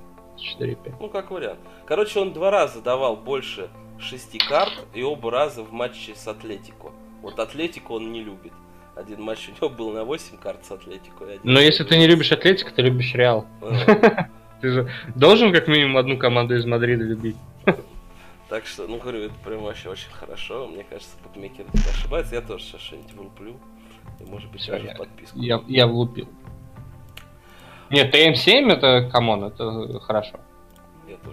4-5. 0.60 0.98
Ну, 1.00 1.10
как 1.10 1.32
вариант. 1.32 1.60
Короче, 1.88 2.20
он 2.20 2.32
два 2.32 2.52
раза 2.52 2.82
давал 2.82 3.16
больше 3.16 3.70
шести 3.98 4.38
карт 4.38 4.86
и 4.94 5.02
оба 5.02 5.32
раза 5.32 5.64
в 5.64 5.72
матче 5.72 6.14
с 6.14 6.28
Атлетико. 6.28 6.92
Вот 7.22 7.40
Атлетико 7.40 7.94
он 7.94 8.12
не 8.12 8.24
любит. 8.24 8.54
Один 8.96 9.22
матч 9.22 9.50
у 9.50 9.52
него 9.52 9.70
был 9.70 9.92
на 9.92 10.04
8 10.04 10.38
карт 10.38 10.66
с 10.66 10.72
Атлетико. 10.72 11.26
Но 11.44 11.60
если 11.60 11.84
ты 11.84 11.98
не 11.98 12.08
любишь 12.08 12.32
Атлетико, 12.32 12.72
ты 12.72 12.82
любишь 12.82 13.14
Реал. 13.14 13.46
Ты 14.60 14.72
же 14.72 14.92
должен 15.14 15.54
как 15.54 15.68
минимум 15.68 15.98
одну 15.98 16.18
команду 16.18 16.56
из 16.56 16.66
Мадрида 16.66 17.04
любить. 17.04 17.38
Так 18.50 18.66
что, 18.66 18.88
ну, 18.88 18.98
говорю, 18.98 19.24
это 19.24 19.34
прям 19.44 19.62
вообще 19.62 19.90
очень 19.90 20.10
хорошо. 20.10 20.68
Мне 20.68 20.86
кажется, 20.86 21.18
букмекер 21.22 21.66
ошибается. 21.94 22.36
Я 22.36 22.42
тоже 22.42 22.64
сейчас 22.64 22.80
что-нибудь 22.80 23.12
влуплю. 23.12 23.58
И, 24.22 24.24
может 24.24 24.50
быть, 24.52 24.66
даже 24.66 24.96
подписку. 24.98 25.38
Я, 25.38 25.62
я 25.68 25.86
влупил. 25.86 26.30
Нет, 27.90 28.16
ТМ7 28.16 28.72
это, 28.72 29.10
come 29.12 29.30
on, 29.30 29.44
это 29.44 30.00
хорошо. 30.00 30.40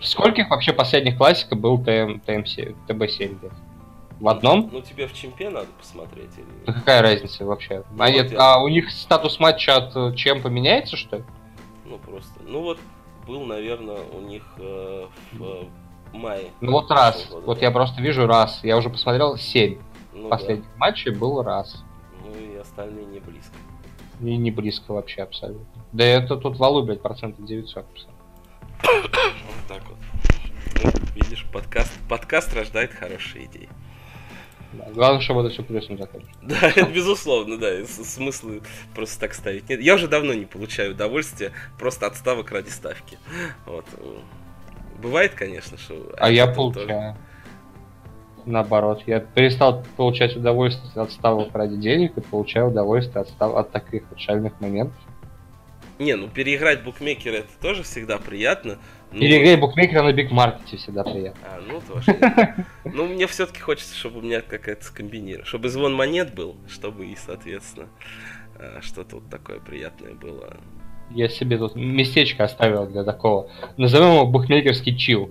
Скольких 0.03 0.51
вообще 0.51 0.73
последних 0.73 1.17
классика 1.17 1.55
был 1.55 1.79
ТМ, 1.79 2.21
ТМ7, 2.27 2.75
ТБ7 2.89 3.39
где 3.39 3.51
В 4.21 4.29
одном? 4.29 4.71
Ну, 4.73 4.81
тебе 4.81 5.07
в 5.07 5.13
чемпе 5.13 5.51
надо 5.51 5.67
посмотреть. 5.79 6.31
Или... 6.37 6.47
Да 6.67 6.73
какая 6.73 7.03
разница 7.03 7.45
вообще? 7.45 7.85
Ну, 7.91 8.03
а, 8.03 8.07
вот 8.07 8.13
нет, 8.13 8.33
я... 8.33 8.39
а 8.39 8.63
у 8.63 8.69
них 8.69 8.91
статус 8.91 9.41
матча 9.41 9.77
от 9.77 9.97
э, 9.97 10.15
чем 10.15 10.41
поменяется, 10.41 10.97
что 10.97 11.17
ли? 11.17 11.25
Ну, 11.85 11.99
просто. 11.99 12.33
Ну, 12.47 12.63
вот 12.63 12.79
был, 13.27 13.45
наверное, 13.45 14.01
у 14.13 14.21
них 14.21 14.43
э, 14.59 15.07
в 15.33 15.43
э, 15.43 15.65
мае. 16.13 16.51
Ну, 16.61 16.73
вот 16.73 16.91
раз. 16.91 17.27
Года. 17.29 17.47
Вот 17.47 17.63
я 17.63 17.71
просто 17.71 18.01
вижу 18.01 18.27
раз. 18.27 18.61
Я 18.63 18.77
уже 18.77 18.89
посмотрел 18.89 19.37
7 19.37 19.79
ну, 20.15 20.29
последних 20.29 20.65
да. 20.65 20.79
матчей, 20.79 21.13
был 21.13 21.43
раз. 21.43 21.85
Ну, 22.25 22.33
и 22.35 22.57
остальные 22.57 23.07
не 23.07 23.21
близко. 23.21 23.55
И 24.21 24.37
не 24.37 24.51
близко 24.51 24.93
вообще 24.93 25.23
абсолютно. 25.23 25.67
Да 25.93 26.05
это 26.05 26.37
тут 26.37 26.57
валу, 26.59 26.83
блядь, 26.85 27.03
процентов 27.03 27.45
900. 27.45 27.85
Вот 28.83 29.11
так 29.69 29.83
вот. 29.89 29.99
Ну, 30.83 30.91
видишь, 31.15 31.47
подкаст, 31.53 31.93
подкаст 32.09 32.55
рождает 32.55 32.93
хорошие 32.93 33.47
идеи. 33.47 33.69
Да, 34.79 34.87
главное, 34.93 35.21
чтобы 35.21 35.41
это 35.41 35.51
все 35.51 35.63
плюсом 35.63 35.99
закончилось. 35.99 36.37
Да, 36.43 36.69
это 36.69 36.91
безусловно, 36.95 37.59
да. 37.59 37.85
Смысла 37.87 38.53
просто 38.95 39.21
так 39.21 39.35
ставить 39.35 39.69
нет. 39.69 39.81
Я 39.81 39.95
уже 39.95 40.09
давно 40.09 40.35
не 40.35 40.45
получаю 40.45 40.93
удовольствия 40.93 41.53
просто 41.79 42.07
от 42.07 42.17
ставок 42.17 42.51
ради 42.51 42.71
ставки. 42.71 43.19
Вот. 43.67 43.85
Бывает, 45.01 45.35
конечно, 45.35 45.77
что... 45.77 46.15
А 46.19 46.31
я 46.31 46.47
получаю. 46.47 46.87
Тоже... 46.87 47.17
Наоборот, 48.47 49.03
я 49.07 49.21
перестал 49.21 49.85
получать 49.97 50.37
удовольствие 50.37 50.91
от 51.03 51.11
ставок 51.13 51.55
ради 51.55 51.77
денег 51.77 52.17
и 52.17 52.21
получаю 52.21 52.69
удовольствие 52.69 53.23
от, 53.23 53.29
став... 53.29 53.55
от 53.55 53.71
таких 53.71 54.03
вот 54.11 54.21
шальных 54.21 54.61
моментов. 54.61 54.99
Не, 55.99 56.17
ну 56.17 56.29
переиграть 56.29 56.83
букмекера 56.83 57.37
это 57.37 57.51
тоже 57.61 57.83
всегда 57.85 58.19
приятно. 58.19 58.79
Но... 59.15 59.21
Переиграть 59.21 59.61
букмекера 59.61 60.03
на 60.03 60.13
бигмаркете 60.13 60.77
всегда 60.77 61.05
приятно. 61.05 61.41
А, 61.45 61.61
ну 61.69 61.81
тоже. 61.81 62.67
Ну, 62.85 63.07
мне 63.07 63.29
все-таки 63.29 63.61
хочется, 63.61 63.95
чтобы 63.95 64.19
у 64.19 64.23
меня 64.23 64.41
какая-то 64.41 64.85
скомбинирована. 64.85 65.47
Чтобы 65.47 65.69
звон 65.69 65.95
монет 65.95 66.35
был, 66.35 66.57
чтобы 66.69 67.07
и, 67.07 67.15
соответственно, 67.15 67.87
а, 68.59 68.81
что-то 68.83 69.17
вот 69.17 69.31
такое 69.31 69.61
приятное 69.61 70.15
было. 70.15 70.57
Я 71.11 71.29
себе 71.29 71.59
тут 71.59 71.77
местечко 71.77 72.43
оставил 72.43 72.87
для 72.87 73.05
такого. 73.05 73.49
Назовем 73.77 74.15
его 74.15 74.27
букмекерский 74.27 74.97
чил. 74.97 75.31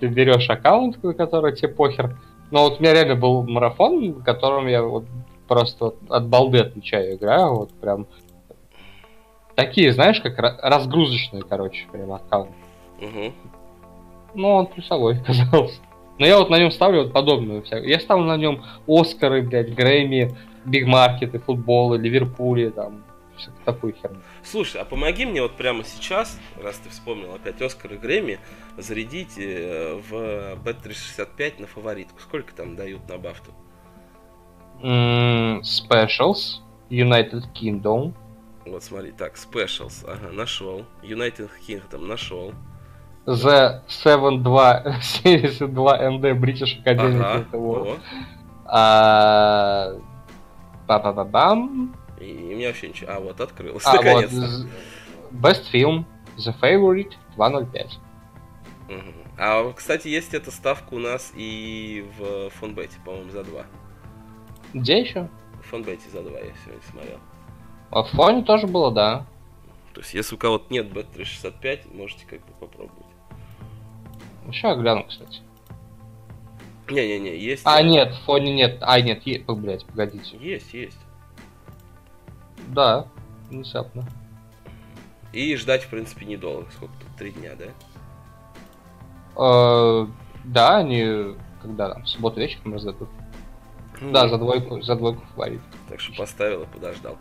Ты 0.00 0.08
берешь 0.08 0.50
аккаунт, 0.50 0.98
который 1.16 1.54
тебе 1.54 1.68
похер. 1.68 2.18
Но 2.50 2.64
вот 2.64 2.80
у 2.80 2.82
меня 2.82 2.92
реально 2.92 3.14
был 3.14 3.44
марафон, 3.44 4.14
в 4.14 4.24
котором 4.24 4.66
я 4.66 4.82
вот 4.82 5.04
просто 5.46 5.84
вот 5.84 5.98
от 6.08 6.26
балды 6.26 6.58
отвечаю 6.58 7.14
играю, 7.14 7.54
вот 7.54 7.72
прям 7.74 8.08
Такие, 9.54 9.92
знаешь, 9.92 10.20
как 10.20 10.38
разгрузочные, 10.38 11.42
короче, 11.42 11.86
прям 11.92 12.12
аккаунт. 12.12 12.50
Угу. 13.00 13.32
Ну, 14.34 14.48
он 14.48 14.66
плюсовой 14.66 15.18
оказался. 15.20 15.80
Но 16.18 16.26
я 16.26 16.38
вот 16.38 16.50
на 16.50 16.58
нем 16.58 16.70
ставлю 16.70 17.04
вот 17.04 17.12
подобную 17.12 17.62
всякую. 17.62 17.88
Я 17.88 17.98
ставлю 18.00 18.24
на 18.24 18.36
нем 18.36 18.64
Оскары, 18.86 19.42
блядь, 19.42 19.74
Грэмми, 19.74 20.36
Бигмаркеты, 20.64 21.38
футболы, 21.38 21.98
Ливерпули, 21.98 22.70
там, 22.70 23.04
такую 23.64 23.94
херню. 23.94 24.20
Слушай, 24.42 24.80
а 24.80 24.84
помоги 24.84 25.26
мне 25.26 25.42
вот 25.42 25.56
прямо 25.56 25.84
сейчас, 25.84 26.38
раз 26.62 26.78
ты 26.78 26.88
вспомнил 26.90 27.34
опять 27.34 27.60
Оскар 27.60 27.94
и 27.94 27.96
Грэмми, 27.96 28.38
зарядить 28.76 29.38
э, 29.38 30.00
в 30.08 30.56
Bet365 30.64 31.60
на 31.60 31.66
фаворитку. 31.66 32.20
Сколько 32.20 32.54
там 32.54 32.76
дают 32.76 33.08
на 33.08 33.18
бафту? 33.18 33.50
Mm, 34.82 35.62
specials, 35.62 36.60
United 36.90 37.44
Kingdom, 37.54 38.14
вот 38.66 38.82
смотри, 38.82 39.12
так, 39.12 39.34
Specials, 39.34 40.04
ага, 40.08 40.32
нашел. 40.32 40.84
United 41.02 41.50
Kingdom 41.66 42.06
нашел. 42.06 42.52
The 43.26 43.82
7.2 43.88 45.00
72 45.00 46.10
ND 46.10 46.38
British 46.38 46.82
Academy 46.82 47.20
ага, 47.20 47.46
Award. 47.52 48.00
А, 48.66 49.94
Ба-ба-ба-бам. 50.86 51.94
И, 52.20 52.24
и 52.24 52.54
у 52.54 52.56
меня 52.56 52.68
вообще 52.68 52.88
ничего. 52.88 53.12
А, 53.12 53.20
вот 53.20 53.40
открылось. 53.40 53.84
А, 53.86 53.96
вот, 53.96 54.30
Best 55.32 55.70
Film, 55.72 56.04
The 56.36 56.54
Favorite, 56.60 57.12
2.05. 57.36 57.86
Угу. 58.88 59.24
А, 59.38 59.72
кстати, 59.72 60.08
есть 60.08 60.34
эта 60.34 60.50
ставка 60.50 60.94
у 60.94 60.98
нас 60.98 61.32
и 61.34 62.06
в 62.18 62.50
фонбете, 62.50 62.96
по-моему, 63.04 63.30
за 63.30 63.42
2. 63.42 63.64
Где 64.74 65.00
еще? 65.00 65.28
В 65.62 65.66
фонбете 65.68 66.08
за 66.10 66.22
2 66.22 66.30
я 66.30 66.52
сегодня 66.64 66.82
смотрел. 66.90 67.18
А 67.94 68.02
в 68.02 68.10
фоне 68.10 68.42
тоже 68.42 68.66
было, 68.66 68.90
да. 68.90 69.26
То 69.94 70.00
есть, 70.00 70.14
если 70.14 70.34
у 70.34 70.38
кого-то 70.38 70.72
нет 70.72 70.86
Bet365, 70.88 71.96
можете 71.96 72.26
как 72.26 72.40
бы 72.40 72.52
попробовать. 72.58 73.06
Сейчас 74.46 74.78
гляну, 74.78 75.04
кстати. 75.04 75.40
Не-не-не, 76.90 77.38
есть. 77.38 77.62
А, 77.64 77.80
нет, 77.82 78.12
в 78.12 78.24
фоне 78.24 78.52
нет. 78.52 78.78
А, 78.80 79.00
нет, 79.00 79.22
есть, 79.24 79.44
блядь, 79.46 79.86
погодите. 79.86 80.36
Есть, 80.38 80.74
есть. 80.74 80.98
Да, 82.68 83.06
внезапно. 83.48 84.04
И 85.32 85.56
ждать, 85.56 85.84
в 85.84 85.88
принципе, 85.88 86.26
недолго. 86.26 86.70
Сколько 86.72 86.94
тут? 86.94 87.16
Три 87.16 87.30
дня, 87.30 87.52
да? 87.56 87.66
Э, 89.36 90.06
да, 90.44 90.78
они 90.78 91.34
когда 91.64 91.94
там, 91.94 92.02
в 92.02 92.08
субботу 92.08 92.40
вечером 92.40 92.74
раздадут. 92.74 93.08
Ну, 94.00 94.12
да, 94.12 94.28
за 94.28 94.36
двойку, 94.36 94.82
за 94.82 94.96
двойку 94.96 95.22
фаворит. 95.34 95.60
Так 95.88 96.00
что 96.00 96.14
поставил 96.14 96.64
и 96.64 96.66
подождал. 96.66 97.16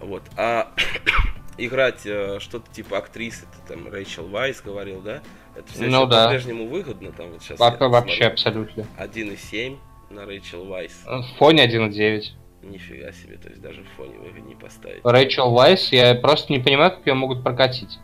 Вот. 0.00 0.22
А 0.36 0.72
играть 1.58 2.06
э, 2.06 2.38
что-то 2.40 2.70
типа 2.72 2.98
актрисы, 2.98 3.46
ты 3.46 3.74
там 3.74 3.88
Рэйчел 3.88 4.26
Вайс 4.28 4.60
говорил, 4.60 5.00
да? 5.00 5.20
Это 5.54 5.72
все 5.72 5.86
ну, 5.86 6.06
да. 6.06 6.26
по-прежнему 6.26 6.68
выгодно, 6.68 7.12
там 7.12 7.32
вот 7.32 7.42
сейчас. 7.42 7.58
Во- 7.58 7.88
вообще 7.88 8.24
абсолютно. 8.24 8.86
1,7 8.98 9.76
на 10.10 10.24
Рэйчел 10.24 10.64
Вайс. 10.66 11.02
В 11.04 11.24
фоне 11.38 11.66
1,9. 11.66 12.22
Нифига 12.62 13.12
себе, 13.12 13.36
то 13.36 13.48
есть 13.48 13.60
даже 13.60 13.82
в 13.82 13.96
фоне 13.96 14.14
не 14.46 14.54
поставить. 14.54 15.04
Рэйчел 15.04 15.50
Вайс, 15.50 15.92
я 15.92 16.14
просто 16.14 16.52
не 16.52 16.58
понимаю, 16.58 16.90
как 16.90 17.06
ее 17.06 17.14
могут 17.14 17.42
прокатить. 17.42 17.98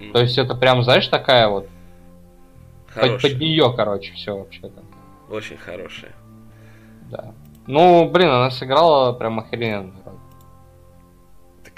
Mm. 0.00 0.12
То 0.12 0.20
есть 0.20 0.38
это 0.38 0.54
прям, 0.54 0.82
знаешь, 0.82 1.08
такая 1.08 1.48
вот. 1.48 1.68
Под, 2.94 3.20
под 3.20 3.38
нее, 3.38 3.72
короче, 3.76 4.12
все 4.14 4.36
вообще 4.36 4.62
там. 4.62 4.84
Очень 5.30 5.56
хорошая. 5.58 6.12
Да. 7.10 7.34
Ну, 7.66 8.08
блин, 8.08 8.28
она 8.28 8.50
сыграла 8.50 9.12
прям 9.12 9.40
охрененно. 9.40 9.92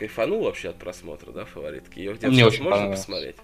Кайфанул 0.01 0.45
вообще 0.45 0.71
от 0.71 0.77
просмотра, 0.77 1.31
да, 1.31 1.45
фаворитки? 1.45 1.99
Ее 1.99 2.15
где-то 2.15 2.33
Мне 2.33 2.47
очень 2.47 2.65
можно 2.65 2.89
посмотреть? 2.89 3.37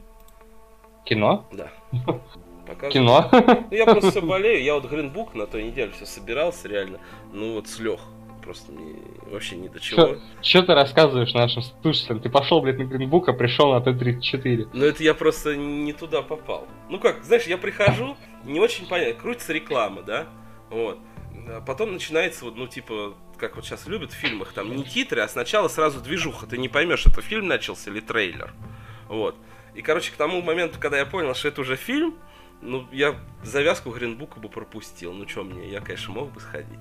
Кино? 1.04 1.46
Да. 1.52 1.70
Кино? 2.90 3.28
Ну, 3.30 3.76
я 3.76 3.84
просто 3.84 4.10
все 4.12 4.22
болею. 4.22 4.64
Я 4.64 4.74
вот 4.74 4.86
Гринбук 4.86 5.34
на 5.34 5.46
той 5.46 5.64
неделе 5.64 5.92
все 5.92 6.06
собирался, 6.06 6.66
реально. 6.66 6.98
Ну, 7.34 7.52
вот 7.52 7.68
слег 7.68 8.00
просто 8.42 8.72
не, 8.72 8.94
вообще 9.30 9.56
ни 9.56 9.68
до 9.68 9.80
чего. 9.80 10.16
Что 10.40 10.62
ты 10.62 10.72
рассказываешь 10.72 11.34
нашим 11.34 11.60
слушателям? 11.82 12.20
Ты 12.20 12.30
пошел, 12.30 12.62
блядь, 12.62 12.78
на 12.78 12.84
Гринбук, 12.84 13.28
а 13.28 13.34
пришел 13.34 13.74
на 13.74 13.82
Т-34. 13.82 14.70
Ну 14.72 14.82
это 14.82 15.02
я 15.02 15.12
просто 15.12 15.56
не 15.56 15.92
туда 15.92 16.22
попал. 16.22 16.66
Ну 16.88 16.98
как, 16.98 17.22
знаешь, 17.22 17.44
я 17.44 17.58
прихожу, 17.58 18.16
не 18.44 18.60
очень 18.60 18.88
понятно, 18.88 19.20
крутится 19.20 19.52
реклама, 19.52 20.00
да? 20.00 20.26
Вот. 20.70 20.98
А 21.48 21.60
потом 21.60 21.92
начинается 21.92 22.44
вот, 22.44 22.56
ну, 22.56 22.66
типа, 22.66 23.14
как 23.38 23.56
вот 23.56 23.64
сейчас 23.64 23.86
любят 23.86 24.12
в 24.12 24.16
фильмах, 24.16 24.52
там 24.52 24.74
не 24.74 24.84
титры, 24.84 25.20
а 25.20 25.28
сначала 25.28 25.68
сразу 25.68 26.00
движуха. 26.00 26.46
Ты 26.46 26.58
не 26.58 26.68
поймешь, 26.68 27.06
это 27.06 27.20
фильм 27.22 27.46
начался 27.46 27.90
или 27.90 28.00
трейлер. 28.00 28.52
Вот. 29.08 29.36
И, 29.74 29.82
короче, 29.82 30.12
к 30.12 30.16
тому 30.16 30.42
моменту, 30.42 30.78
когда 30.80 30.98
я 30.98 31.06
понял, 31.06 31.34
что 31.34 31.48
это 31.48 31.60
уже 31.60 31.76
фильм, 31.76 32.18
ну, 32.62 32.88
я 32.90 33.20
завязку 33.42 33.90
Гринбука 33.90 34.40
бы 34.40 34.48
пропустил. 34.48 35.12
Ну, 35.12 35.28
что 35.28 35.44
мне, 35.44 35.70
я, 35.70 35.80
конечно, 35.80 36.12
мог 36.12 36.32
бы 36.32 36.40
сходить. 36.40 36.80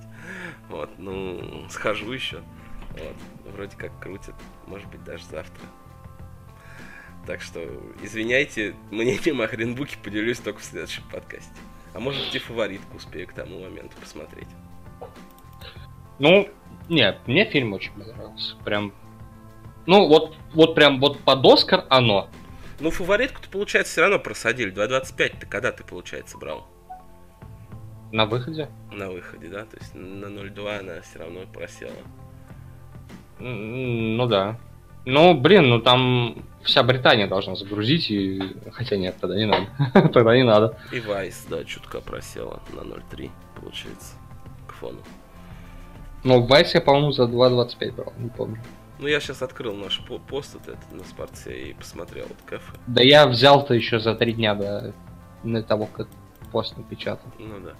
Вот, 0.68 0.90
ну, 0.98 1.66
схожу 1.70 2.10
еще. 2.12 2.42
Вот, 2.90 3.52
вроде 3.52 3.76
как 3.76 4.00
крутят. 4.00 4.34
Может 4.66 4.88
быть, 4.88 5.04
даже 5.04 5.24
завтра. 5.24 5.62
Так 7.26 7.42
что, 7.42 7.60
извиняйте, 8.02 8.74
мнением 8.90 9.40
о 9.42 9.46
Гринбуке 9.46 9.98
поделюсь 10.02 10.38
только 10.38 10.60
в 10.60 10.64
следующем 10.64 11.02
подкасте. 11.10 11.52
А 11.96 11.98
может 11.98 12.34
и 12.34 12.38
фаворитку 12.38 12.98
успею 12.98 13.26
к 13.26 13.32
тому 13.32 13.58
моменту 13.58 13.96
посмотреть. 13.98 14.48
Ну, 16.18 16.46
нет, 16.90 17.20
мне 17.26 17.46
фильм 17.46 17.72
очень 17.72 17.90
понравился. 17.92 18.54
Прям. 18.66 18.92
Ну, 19.86 20.06
вот, 20.06 20.36
вот 20.52 20.74
прям 20.74 21.00
вот 21.00 21.18
под 21.20 21.46
Оскар 21.46 21.86
оно. 21.88 22.28
Ну, 22.80 22.90
фаворитку-то, 22.90 23.48
получается, 23.48 23.92
все 23.92 24.02
равно 24.02 24.18
просадили. 24.18 24.74
2.25 24.74 25.38
ты 25.40 25.46
когда 25.46 25.72
ты, 25.72 25.84
получается, 25.84 26.36
брал? 26.36 26.68
На 28.12 28.26
выходе? 28.26 28.68
На 28.92 29.08
выходе, 29.08 29.48
да? 29.48 29.64
То 29.64 29.78
есть 29.78 29.94
на 29.94 30.26
0.2 30.26 30.78
она 30.78 31.00
все 31.00 31.18
равно 31.18 31.46
просела. 31.50 31.92
Ну 33.38 34.26
да. 34.26 34.60
Ну, 35.06 35.32
блин, 35.32 35.70
ну 35.70 35.80
там 35.80 36.44
вся 36.66 36.82
Британия 36.82 37.26
должна 37.26 37.54
загрузить, 37.54 38.10
и... 38.10 38.40
хотя 38.72 38.96
нет, 38.96 39.16
тогда 39.20 39.36
не 39.36 39.46
надо. 39.46 39.66
тогда 40.12 40.36
не 40.36 40.42
надо. 40.42 40.78
И 40.92 41.00
Вайс, 41.00 41.46
да, 41.48 41.64
чутка 41.64 42.00
просела 42.00 42.62
на 42.74 42.80
0.3, 42.80 43.30
получается, 43.60 44.14
к 44.68 44.72
фону. 44.74 44.98
Ну, 46.24 46.44
Вайс 46.46 46.74
я, 46.74 46.80
по-моему, 46.80 47.12
за 47.12 47.24
2.25 47.24 47.92
брал, 47.92 48.12
не 48.18 48.28
помню. 48.28 48.58
Ну, 48.98 49.06
я 49.06 49.20
сейчас 49.20 49.42
открыл 49.42 49.74
наш 49.74 50.00
пост 50.28 50.54
вот 50.54 50.68
этот 50.68 50.92
на 50.92 51.04
спорте 51.04 51.70
и 51.70 51.74
посмотрел 51.74 52.26
вот 52.28 52.38
кафе. 52.46 52.72
Да 52.86 53.02
я 53.02 53.26
взял-то 53.26 53.74
еще 53.74 54.00
за 54.00 54.14
три 54.14 54.32
дня 54.32 54.54
до, 54.54 54.94
до 55.44 55.62
того, 55.62 55.86
как 55.86 56.08
пост 56.50 56.76
напечатал. 56.76 57.30
Ну 57.38 57.60
да. 57.60 57.74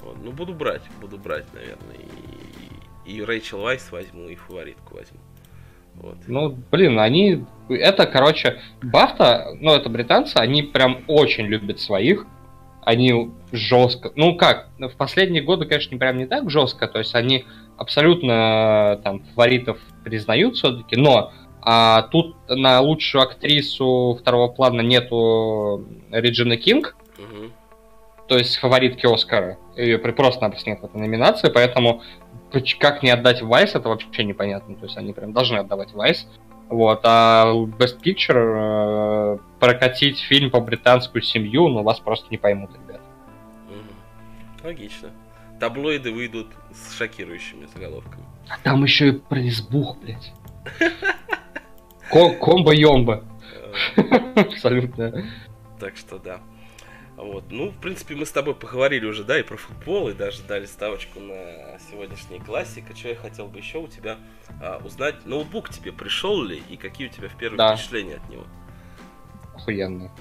Вот. 0.00 0.16
Ну, 0.22 0.30
буду 0.30 0.54
брать, 0.54 0.82
буду 1.00 1.18
брать, 1.18 1.52
наверное. 1.52 1.96
И, 3.04 3.12
и 3.12 3.22
Рэйчел 3.22 3.60
Вайс 3.60 3.90
возьму, 3.90 4.28
и 4.28 4.36
фаворитку 4.36 4.94
возьму. 4.94 5.18
Вот. 6.00 6.16
Ну, 6.26 6.56
блин, 6.70 6.98
они... 6.98 7.44
Это, 7.68 8.06
короче, 8.06 8.60
Бафта, 8.82 9.48
ну, 9.60 9.74
это 9.74 9.88
британцы, 9.88 10.36
они 10.36 10.62
прям 10.62 11.02
очень 11.08 11.46
любят 11.46 11.80
своих. 11.80 12.26
Они 12.82 13.30
жестко... 13.50 14.12
Ну, 14.14 14.36
как, 14.36 14.68
в 14.78 14.96
последние 14.96 15.42
годы, 15.42 15.66
конечно, 15.66 15.98
прям 15.98 16.18
не 16.18 16.26
так 16.26 16.48
жестко. 16.50 16.86
То 16.86 16.98
есть 16.98 17.14
они 17.14 17.44
абсолютно 17.76 19.00
там 19.02 19.24
фаворитов 19.34 19.78
признают 20.04 20.56
все-таки, 20.56 20.96
но 20.96 21.32
а 21.68 22.02
тут 22.02 22.36
на 22.48 22.80
лучшую 22.80 23.22
актрису 23.22 24.16
второго 24.20 24.46
плана 24.46 24.82
нету 24.82 25.84
Реджины 26.12 26.56
Кинг, 26.56 26.96
угу. 27.18 27.50
то 28.28 28.38
есть 28.38 28.56
фаворитки 28.58 29.12
Оскара. 29.12 29.58
Ее 29.76 29.98
просто-напросто 29.98 30.70
нет 30.70 30.80
в 30.80 30.84
этой 30.84 31.00
номинации, 31.00 31.50
поэтому 31.52 32.02
как 32.78 33.02
не 33.02 33.10
отдать 33.10 33.42
Вайс, 33.42 33.74
это 33.74 33.88
вообще 33.88 34.24
непонятно. 34.24 34.76
То 34.76 34.84
есть 34.84 34.96
они 34.96 35.12
прям 35.12 35.32
должны 35.32 35.58
отдавать 35.58 35.92
Вайс. 35.92 36.26
Вот, 36.68 37.00
а 37.04 37.52
Best 37.78 38.00
Picture 38.02 39.36
э, 39.36 39.38
прокатить 39.60 40.18
фильм 40.18 40.50
по 40.50 40.60
британскую 40.60 41.22
семью, 41.22 41.68
ну 41.68 41.84
вас 41.84 42.00
просто 42.00 42.26
не 42.30 42.38
поймут, 42.38 42.70
ребят. 42.74 43.00
Угу. 43.68 44.66
Логично 44.66 45.10
таблоиды 45.58 46.12
выйдут 46.12 46.48
с 46.72 46.96
шокирующими 46.96 47.66
заголовками. 47.66 48.24
А 48.48 48.58
там 48.62 48.84
еще 48.84 49.08
и 49.08 49.12
про 49.12 49.46
избух, 49.48 49.98
блядь. 49.98 50.32
Комбо-йомбо. 52.10 53.24
Абсолютно. 54.36 55.24
Так 55.80 55.96
что 55.96 56.18
да. 56.18 56.40
Вот. 57.16 57.44
Ну, 57.50 57.70
в 57.70 57.78
принципе, 57.80 58.14
мы 58.14 58.26
с 58.26 58.32
тобой 58.32 58.54
поговорили 58.54 59.06
уже, 59.06 59.24
да, 59.24 59.38
и 59.38 59.42
про 59.42 59.56
футбол, 59.56 60.08
и 60.08 60.12
даже 60.12 60.42
дали 60.42 60.66
ставочку 60.66 61.18
на 61.18 61.78
сегодняшний 61.90 62.38
классик. 62.38 62.84
А 62.90 62.96
что 62.96 63.08
я 63.08 63.16
хотел 63.16 63.48
бы 63.48 63.58
еще 63.58 63.78
у 63.78 63.88
тебя 63.88 64.18
а, 64.60 64.80
узнать, 64.84 65.24
ноутбук 65.24 65.70
тебе 65.70 65.92
пришел 65.92 66.42
ли, 66.42 66.62
и 66.68 66.76
какие 66.76 67.08
у 67.08 67.10
тебя 67.10 67.28
в 67.28 67.36
первые 67.36 67.58
да. 67.58 67.74
впечатления 67.74 68.16
от 68.16 68.28
него? 68.28 68.44
Охуенно 69.54 70.12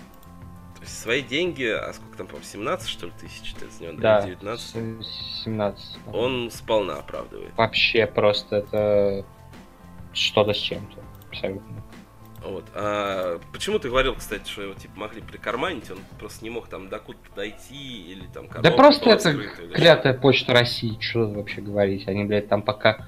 есть 0.86 1.02
свои 1.02 1.22
деньги, 1.22 1.66
а 1.66 1.92
сколько 1.94 2.18
там, 2.18 2.28
по-моему, 2.28 2.46
17, 2.46 2.88
что 2.88 3.08
ли, 3.08 3.12
тысяч 3.20 3.54
ты 3.56 3.70
с 3.70 3.80
него, 3.80 3.94
да, 3.94 4.22
19? 4.22 5.06
17. 5.44 5.98
Он 6.14 6.50
сполна 6.52 7.00
оправдывает. 7.00 7.56
Вообще 7.58 8.06
просто 8.06 8.58
это 8.58 9.26
что-то 10.14 10.54
с 10.54 10.58
чем-то, 10.58 11.02
абсолютно. 11.30 11.84
Вот. 12.46 12.66
А 12.74 13.40
почему 13.52 13.80
ты 13.80 13.90
говорил, 13.90 14.16
кстати, 14.16 14.48
что 14.50 14.62
его 14.62 14.74
типа 14.74 15.00
могли 15.00 15.22
прикарманить, 15.22 15.90
он 15.90 15.98
просто 16.20 16.44
не 16.44 16.50
мог 16.50 16.68
там 16.68 16.90
докуда 16.90 17.18
дойти 17.36 18.12
или 18.12 18.26
там 18.34 18.48
Да 18.62 18.72
просто 18.72 19.10
это 19.10 19.34
клятая 19.74 20.14
что? 20.14 20.22
почта 20.22 20.54
России, 20.54 20.98
что 21.00 21.28
вообще 21.28 21.62
говорить. 21.62 22.08
Они, 22.08 22.24
блядь, 22.24 22.48
там 22.48 22.62
пока 22.62 23.08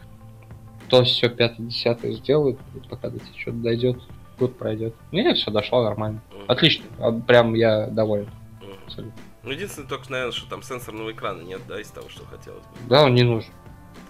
то 0.89 1.03
все 1.03 1.29
пятое, 1.29 1.67
десятое 1.67 2.13
сделают, 2.13 2.59
пока 2.89 3.09
до 3.09 3.19
тебя 3.19 3.37
что-то 3.37 3.57
дойдет 3.57 3.97
год 4.39 4.57
пройдет. 4.57 4.95
Нет, 5.11 5.37
все 5.37 5.51
дошло 5.51 5.83
нормально. 5.83 6.21
Mm. 6.31 6.45
Отлично. 6.47 6.85
Прям 7.27 7.53
я 7.53 7.87
доволен. 7.87 8.29
Mm. 8.61 8.77
Абсолютно. 8.85 9.21
Ну, 9.43 9.51
единственное, 9.51 9.87
только, 9.87 10.11
наверное, 10.11 10.33
что 10.33 10.49
там 10.49 10.61
сенсорного 10.61 11.11
экрана 11.11 11.41
нет, 11.41 11.61
да, 11.67 11.79
из 11.79 11.87
того, 11.89 12.09
что 12.09 12.25
хотелось 12.25 12.63
бы. 12.63 12.89
Да, 12.89 13.03
он 13.03 13.15
не 13.15 13.23
нужен. 13.23 13.51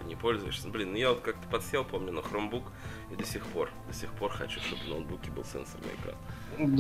Не 0.07 0.15
пользуешься. 0.15 0.69
Блин, 0.69 0.91
ну 0.91 0.97
я 0.97 1.09
вот 1.09 1.19
как-то 1.19 1.47
подсел, 1.49 1.83
помню, 1.83 2.13
на 2.13 2.19
Chromebook 2.19 2.63
и 3.11 3.15
до 3.15 3.25
сих 3.25 3.45
пор, 3.45 3.69
до 3.87 3.93
сих 3.93 4.09
пор 4.13 4.31
хочу, 4.31 4.59
чтобы 4.61 4.81
в 4.83 4.87
ноутбуке 4.87 5.29
был 5.31 5.43
сенсорный 5.43 5.91
экран. 5.99 6.15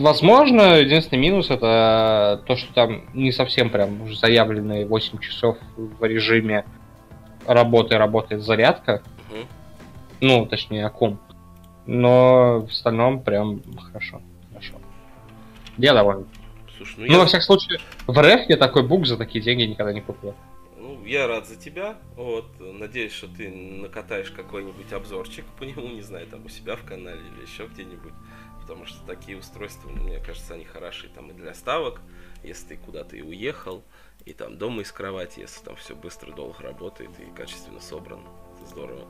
Возможно, 0.01 0.79
единственный 0.79 1.19
минус 1.19 1.49
это 1.49 2.41
то, 2.45 2.55
что 2.55 2.73
там 2.73 3.03
не 3.13 3.33
совсем 3.33 3.69
прям 3.69 4.01
уже 4.01 4.17
заявленные 4.17 4.85
8 4.85 5.19
часов 5.19 5.57
в 5.75 6.03
режиме 6.05 6.65
работы 7.45 7.97
работает 7.97 8.43
зарядка. 8.43 9.01
Угу. 9.29 9.45
Ну, 10.21 10.45
точнее, 10.45 10.85
аккум. 10.85 11.19
Но 11.85 12.61
в 12.61 12.71
остальном 12.71 13.21
прям 13.21 13.61
хорошо. 13.91 14.21
Хорошо. 14.51 14.75
Я 15.77 15.93
доволен. 15.93 16.25
Слушай, 16.77 16.95
ну, 16.99 17.05
ну 17.07 17.13
я... 17.13 17.19
во 17.19 17.25
всяком 17.25 17.43
случае, 17.43 17.79
в 18.07 18.21
РФ 18.21 18.49
я 18.49 18.57
такой 18.57 18.83
бук 18.87 19.05
за 19.05 19.17
такие 19.17 19.43
деньги 19.43 19.63
никогда 19.63 19.91
не 19.91 20.01
купил. 20.01 20.33
Я 21.07 21.25
рад 21.25 21.47
за 21.47 21.55
тебя. 21.55 21.97
Вот. 22.15 22.59
Надеюсь, 22.59 23.13
что 23.13 23.29
ты 23.29 23.49
накатаешь 23.49 24.29
какой-нибудь 24.29 24.91
обзорчик 24.91 25.45
по 25.57 25.63
нему, 25.63 25.87
не 25.87 26.01
знаю, 26.01 26.27
там 26.27 26.45
у 26.45 26.49
себя 26.49 26.75
в 26.75 26.83
канале 26.83 27.21
или 27.21 27.43
еще 27.43 27.65
где-нибудь. 27.67 28.13
Потому 28.59 28.85
что 28.85 29.05
такие 29.05 29.37
устройства, 29.37 29.87
мне 29.87 30.19
кажется, 30.19 30.55
они 30.55 30.65
хороши 30.65 31.07
там 31.07 31.29
и 31.29 31.33
для 31.33 31.53
ставок, 31.53 32.01
если 32.43 32.67
ты 32.67 32.77
куда-то 32.77 33.15
и 33.15 33.21
уехал, 33.21 33.85
и 34.25 34.33
там 34.33 34.57
дома 34.57 34.81
из 34.81 34.91
кровати, 34.91 35.39
если 35.39 35.63
там 35.63 35.77
все 35.77 35.95
быстро, 35.95 36.33
долго 36.33 36.61
работает 36.61 37.11
и 37.21 37.33
качественно 37.33 37.79
собрано. 37.79 38.27
Это 38.57 38.69
здорово. 38.69 39.07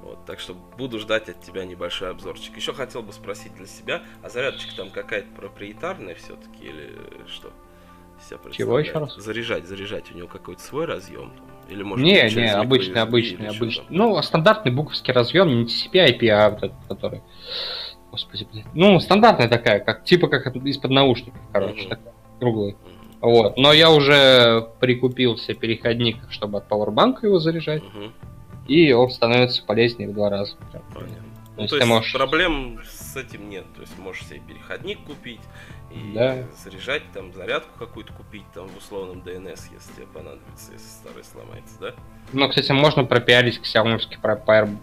Вот, 0.00 0.24
так 0.24 0.40
что 0.40 0.54
буду 0.54 0.98
ждать 0.98 1.28
от 1.28 1.42
тебя 1.42 1.66
небольшой 1.66 2.08
обзорчик. 2.08 2.56
Еще 2.56 2.72
хотел 2.72 3.02
бы 3.02 3.12
спросить 3.12 3.54
для 3.54 3.66
себя, 3.66 4.02
а 4.22 4.30
зарядочка 4.30 4.74
там 4.74 4.90
какая-то 4.90 5.28
проприетарная 5.36 6.14
все-таки 6.14 6.64
или 6.64 6.96
что? 7.28 7.52
Себя 8.22 8.38
Чего 8.52 8.78
еще 8.78 8.92
раз? 8.92 9.14
Заряжать, 9.16 9.66
заряжать. 9.66 10.10
У 10.12 10.16
него 10.16 10.28
какой-то 10.28 10.60
свой 10.62 10.84
разъем. 10.86 11.32
Или 11.68 11.82
может 11.82 12.04
не, 12.04 12.12
не, 12.12 12.52
обычный, 12.52 12.94
microSD 12.94 12.98
обычный, 12.98 13.48
обычный. 13.48 13.84
Ну, 13.88 14.20
стандартный 14.22 14.70
буковский 14.72 15.12
разъем, 15.14 15.48
не 15.48 15.64
TCP 15.64 16.18
IP, 16.20 16.28
а 16.28 16.50
вот 16.50 16.58
этот, 16.62 16.76
который. 16.88 17.22
Господи, 18.10 18.46
блин. 18.52 18.66
Ну, 18.74 19.00
стандартная 19.00 19.48
такая, 19.48 19.80
как 19.80 20.04
типа 20.04 20.28
как 20.28 20.54
из-под 20.54 20.90
наушников, 20.90 21.40
короче, 21.52 21.80
Мгм. 21.80 21.88
такая, 21.88 22.14
круглый. 22.38 22.72
Мгм. 22.72 23.18
Вот. 23.22 23.56
Но 23.56 23.72
я 23.72 23.90
уже 23.90 24.68
прикупил 24.80 25.36
себе 25.38 25.54
переходник, 25.54 26.18
чтобы 26.30 26.58
от 26.58 26.68
пауэрбанка 26.68 27.26
его 27.26 27.38
заряжать, 27.38 27.82
Мгм. 27.82 28.12
и 28.68 28.92
он 28.92 29.10
становится 29.10 29.64
полезнее 29.64 30.08
в 30.10 30.12
два 30.14 30.28
раза. 30.30 30.56
Прям. 30.70 30.84
Понятно. 30.94 31.16
То 31.16 31.50
Ну, 31.56 31.62
есть 31.62 31.70
то 31.70 31.76
есть 31.76 31.88
можешь- 31.88 32.12
проблем 32.12 32.80
с 32.84 33.16
этим 33.16 33.48
нет. 33.48 33.64
То 33.74 33.80
есть 33.82 33.96
можешь 33.98 34.24
себе 34.26 34.40
переходник 34.46 34.98
купить 35.04 35.40
и 35.94 36.12
Да. 36.14 36.44
заряжать, 36.62 37.02
там 37.12 37.32
зарядку 37.32 37.78
какую-то 37.78 38.12
купить 38.12 38.44
там 38.52 38.66
в 38.68 38.76
условном 38.76 39.18
DNS, 39.20 39.60
если 39.72 39.92
тебе 39.94 40.06
понадобится, 40.06 40.72
если 40.72 40.86
старый 40.86 41.24
сломается, 41.24 41.78
да? 41.80 41.94
Ну, 42.32 42.48
кстати, 42.48 42.72
можно 42.72 43.04
пропиарить 43.04 43.60
Xiaomi 43.62 44.00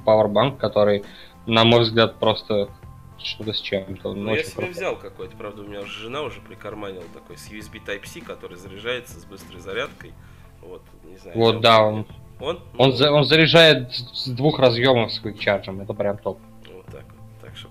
Powerbank, 0.06 0.58
который, 0.58 1.04
на 1.46 1.64
мой 1.64 1.82
взгляд, 1.82 2.18
просто 2.20 2.70
что-то 3.18 3.54
с 3.54 3.60
чем-то. 3.62 4.14
Ну, 4.14 4.34
я 4.36 4.44
себе 4.44 4.54
крутой. 4.56 4.72
взял 4.74 4.96
какой-то, 4.98 5.36
правда, 5.38 5.62
у 5.62 5.66
меня 5.68 5.82
уже 5.82 6.00
жена 6.04 6.22
уже 6.22 6.40
прикарманила 6.42 7.04
такой 7.14 7.38
с 7.38 7.50
USB 7.52 7.80
Type-C, 7.86 8.22
который 8.22 8.58
заряжается 8.58 9.20
с 9.20 9.26
быстрой 9.26 9.60
зарядкой. 9.62 10.14
Вот, 10.62 10.82
не 11.04 11.18
знаю. 11.18 11.38
Вот, 11.38 11.62
да, 11.62 11.84
он-. 11.84 12.08
Он? 12.40 12.60
Он, 12.78 12.90
Ну, 12.90 12.92
за- 12.96 13.12
он 13.12 13.24
заряжает 13.26 13.92
с 13.94 14.24
с 14.24 14.28
двух 14.30 14.58
разъемов 14.60 15.12
с 15.14 15.20
квикчарджем, 15.20 15.82
это 15.82 15.94
прям 15.94 16.18
топ. 16.18 16.40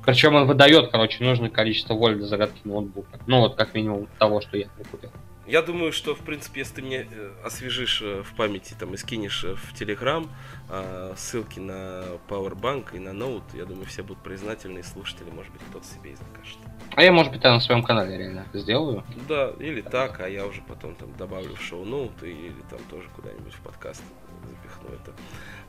Причем 0.04 0.34
он 0.34 0.46
выдает, 0.46 0.90
короче, 0.90 1.22
нужное 1.24 1.50
количество 1.50 1.94
вольт 1.94 2.18
для 2.18 2.26
зарядки 2.26 2.60
ноутбука. 2.64 3.18
Ну, 3.26 3.40
вот 3.40 3.56
как 3.56 3.74
минимум 3.74 4.08
того, 4.18 4.40
что 4.40 4.56
я 4.56 4.68
прикупил. 4.76 5.10
Я 5.46 5.62
думаю, 5.62 5.90
что, 5.90 6.14
в 6.14 6.20
принципе, 6.20 6.60
если 6.60 6.76
ты 6.76 6.82
мне 6.82 7.08
э, 7.10 7.32
освежишь 7.44 8.02
э, 8.02 8.22
в 8.22 8.36
памяти 8.36 8.76
там 8.78 8.94
и 8.94 8.96
скинешь 8.96 9.42
э, 9.42 9.56
в 9.56 9.74
Телеграм 9.74 10.30
э, 10.68 11.12
ссылки 11.16 11.58
на 11.58 12.04
Powerbank 12.28 12.94
и 12.94 13.00
на 13.00 13.12
ноут, 13.12 13.42
я 13.54 13.64
думаю, 13.64 13.86
все 13.86 14.04
будут 14.04 14.22
признательны, 14.22 14.78
и 14.78 14.82
слушатели, 14.84 15.28
может 15.28 15.52
быть, 15.52 15.62
кто-то 15.68 15.84
себе 15.84 16.12
и 16.12 16.14
закажет. 16.14 16.58
А 16.94 17.02
я, 17.02 17.10
может 17.10 17.32
быть, 17.32 17.42
я 17.42 17.52
на 17.52 17.58
своем 17.58 17.82
канале 17.82 18.16
реально 18.16 18.46
сделаю. 18.52 19.02
Да, 19.28 19.50
или 19.58 19.80
так, 19.80 20.20
а 20.20 20.28
я 20.28 20.46
уже 20.46 20.62
потом 20.62 20.94
там 20.94 21.12
добавлю 21.16 21.56
в 21.56 21.62
шоу-ноут 21.62 22.22
или 22.22 22.54
там 22.70 22.78
тоже 22.88 23.08
куда-нибудь 23.16 23.52
в 23.52 23.60
подкаст 23.60 24.04
запихну 24.50 24.94
это. 24.94 25.12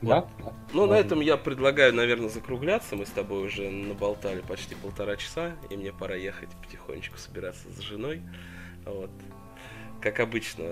Да? 0.02 0.26
Ну, 0.72 0.86
на 0.86 0.94
этом 0.94 1.20
я 1.20 1.36
предлагаю, 1.36 1.94
наверное, 1.94 2.28
закругляться. 2.28 2.96
Мы 2.96 3.06
с 3.06 3.10
тобой 3.10 3.46
уже 3.46 3.70
наболтали 3.70 4.40
почти 4.40 4.74
полтора 4.74 5.16
часа, 5.16 5.52
и 5.70 5.76
мне 5.76 5.92
пора 5.92 6.16
ехать 6.16 6.50
потихонечку 6.62 7.16
собираться 7.18 7.70
с 7.72 7.78
женой. 7.80 8.22
Вот. 8.84 9.10
Как 10.00 10.18
обычно, 10.18 10.64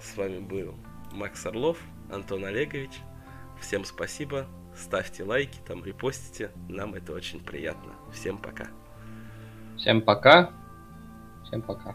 с 0.00 0.16
вами 0.16 0.38
был 0.38 0.74
Макс 1.12 1.44
Орлов, 1.44 1.78
Антон 2.12 2.44
Олегович. 2.44 2.92
Всем 3.60 3.84
спасибо. 3.84 4.46
Ставьте 4.76 5.24
лайки, 5.24 5.58
там 5.66 5.84
репостите. 5.84 6.52
Нам 6.68 6.94
это 6.94 7.12
очень 7.12 7.40
приятно. 7.40 7.92
Всем 8.12 8.38
пока. 8.38 8.68
Всем 9.76 10.00
пока. 10.02 10.50
Всем 11.44 11.62
пока. 11.62 11.82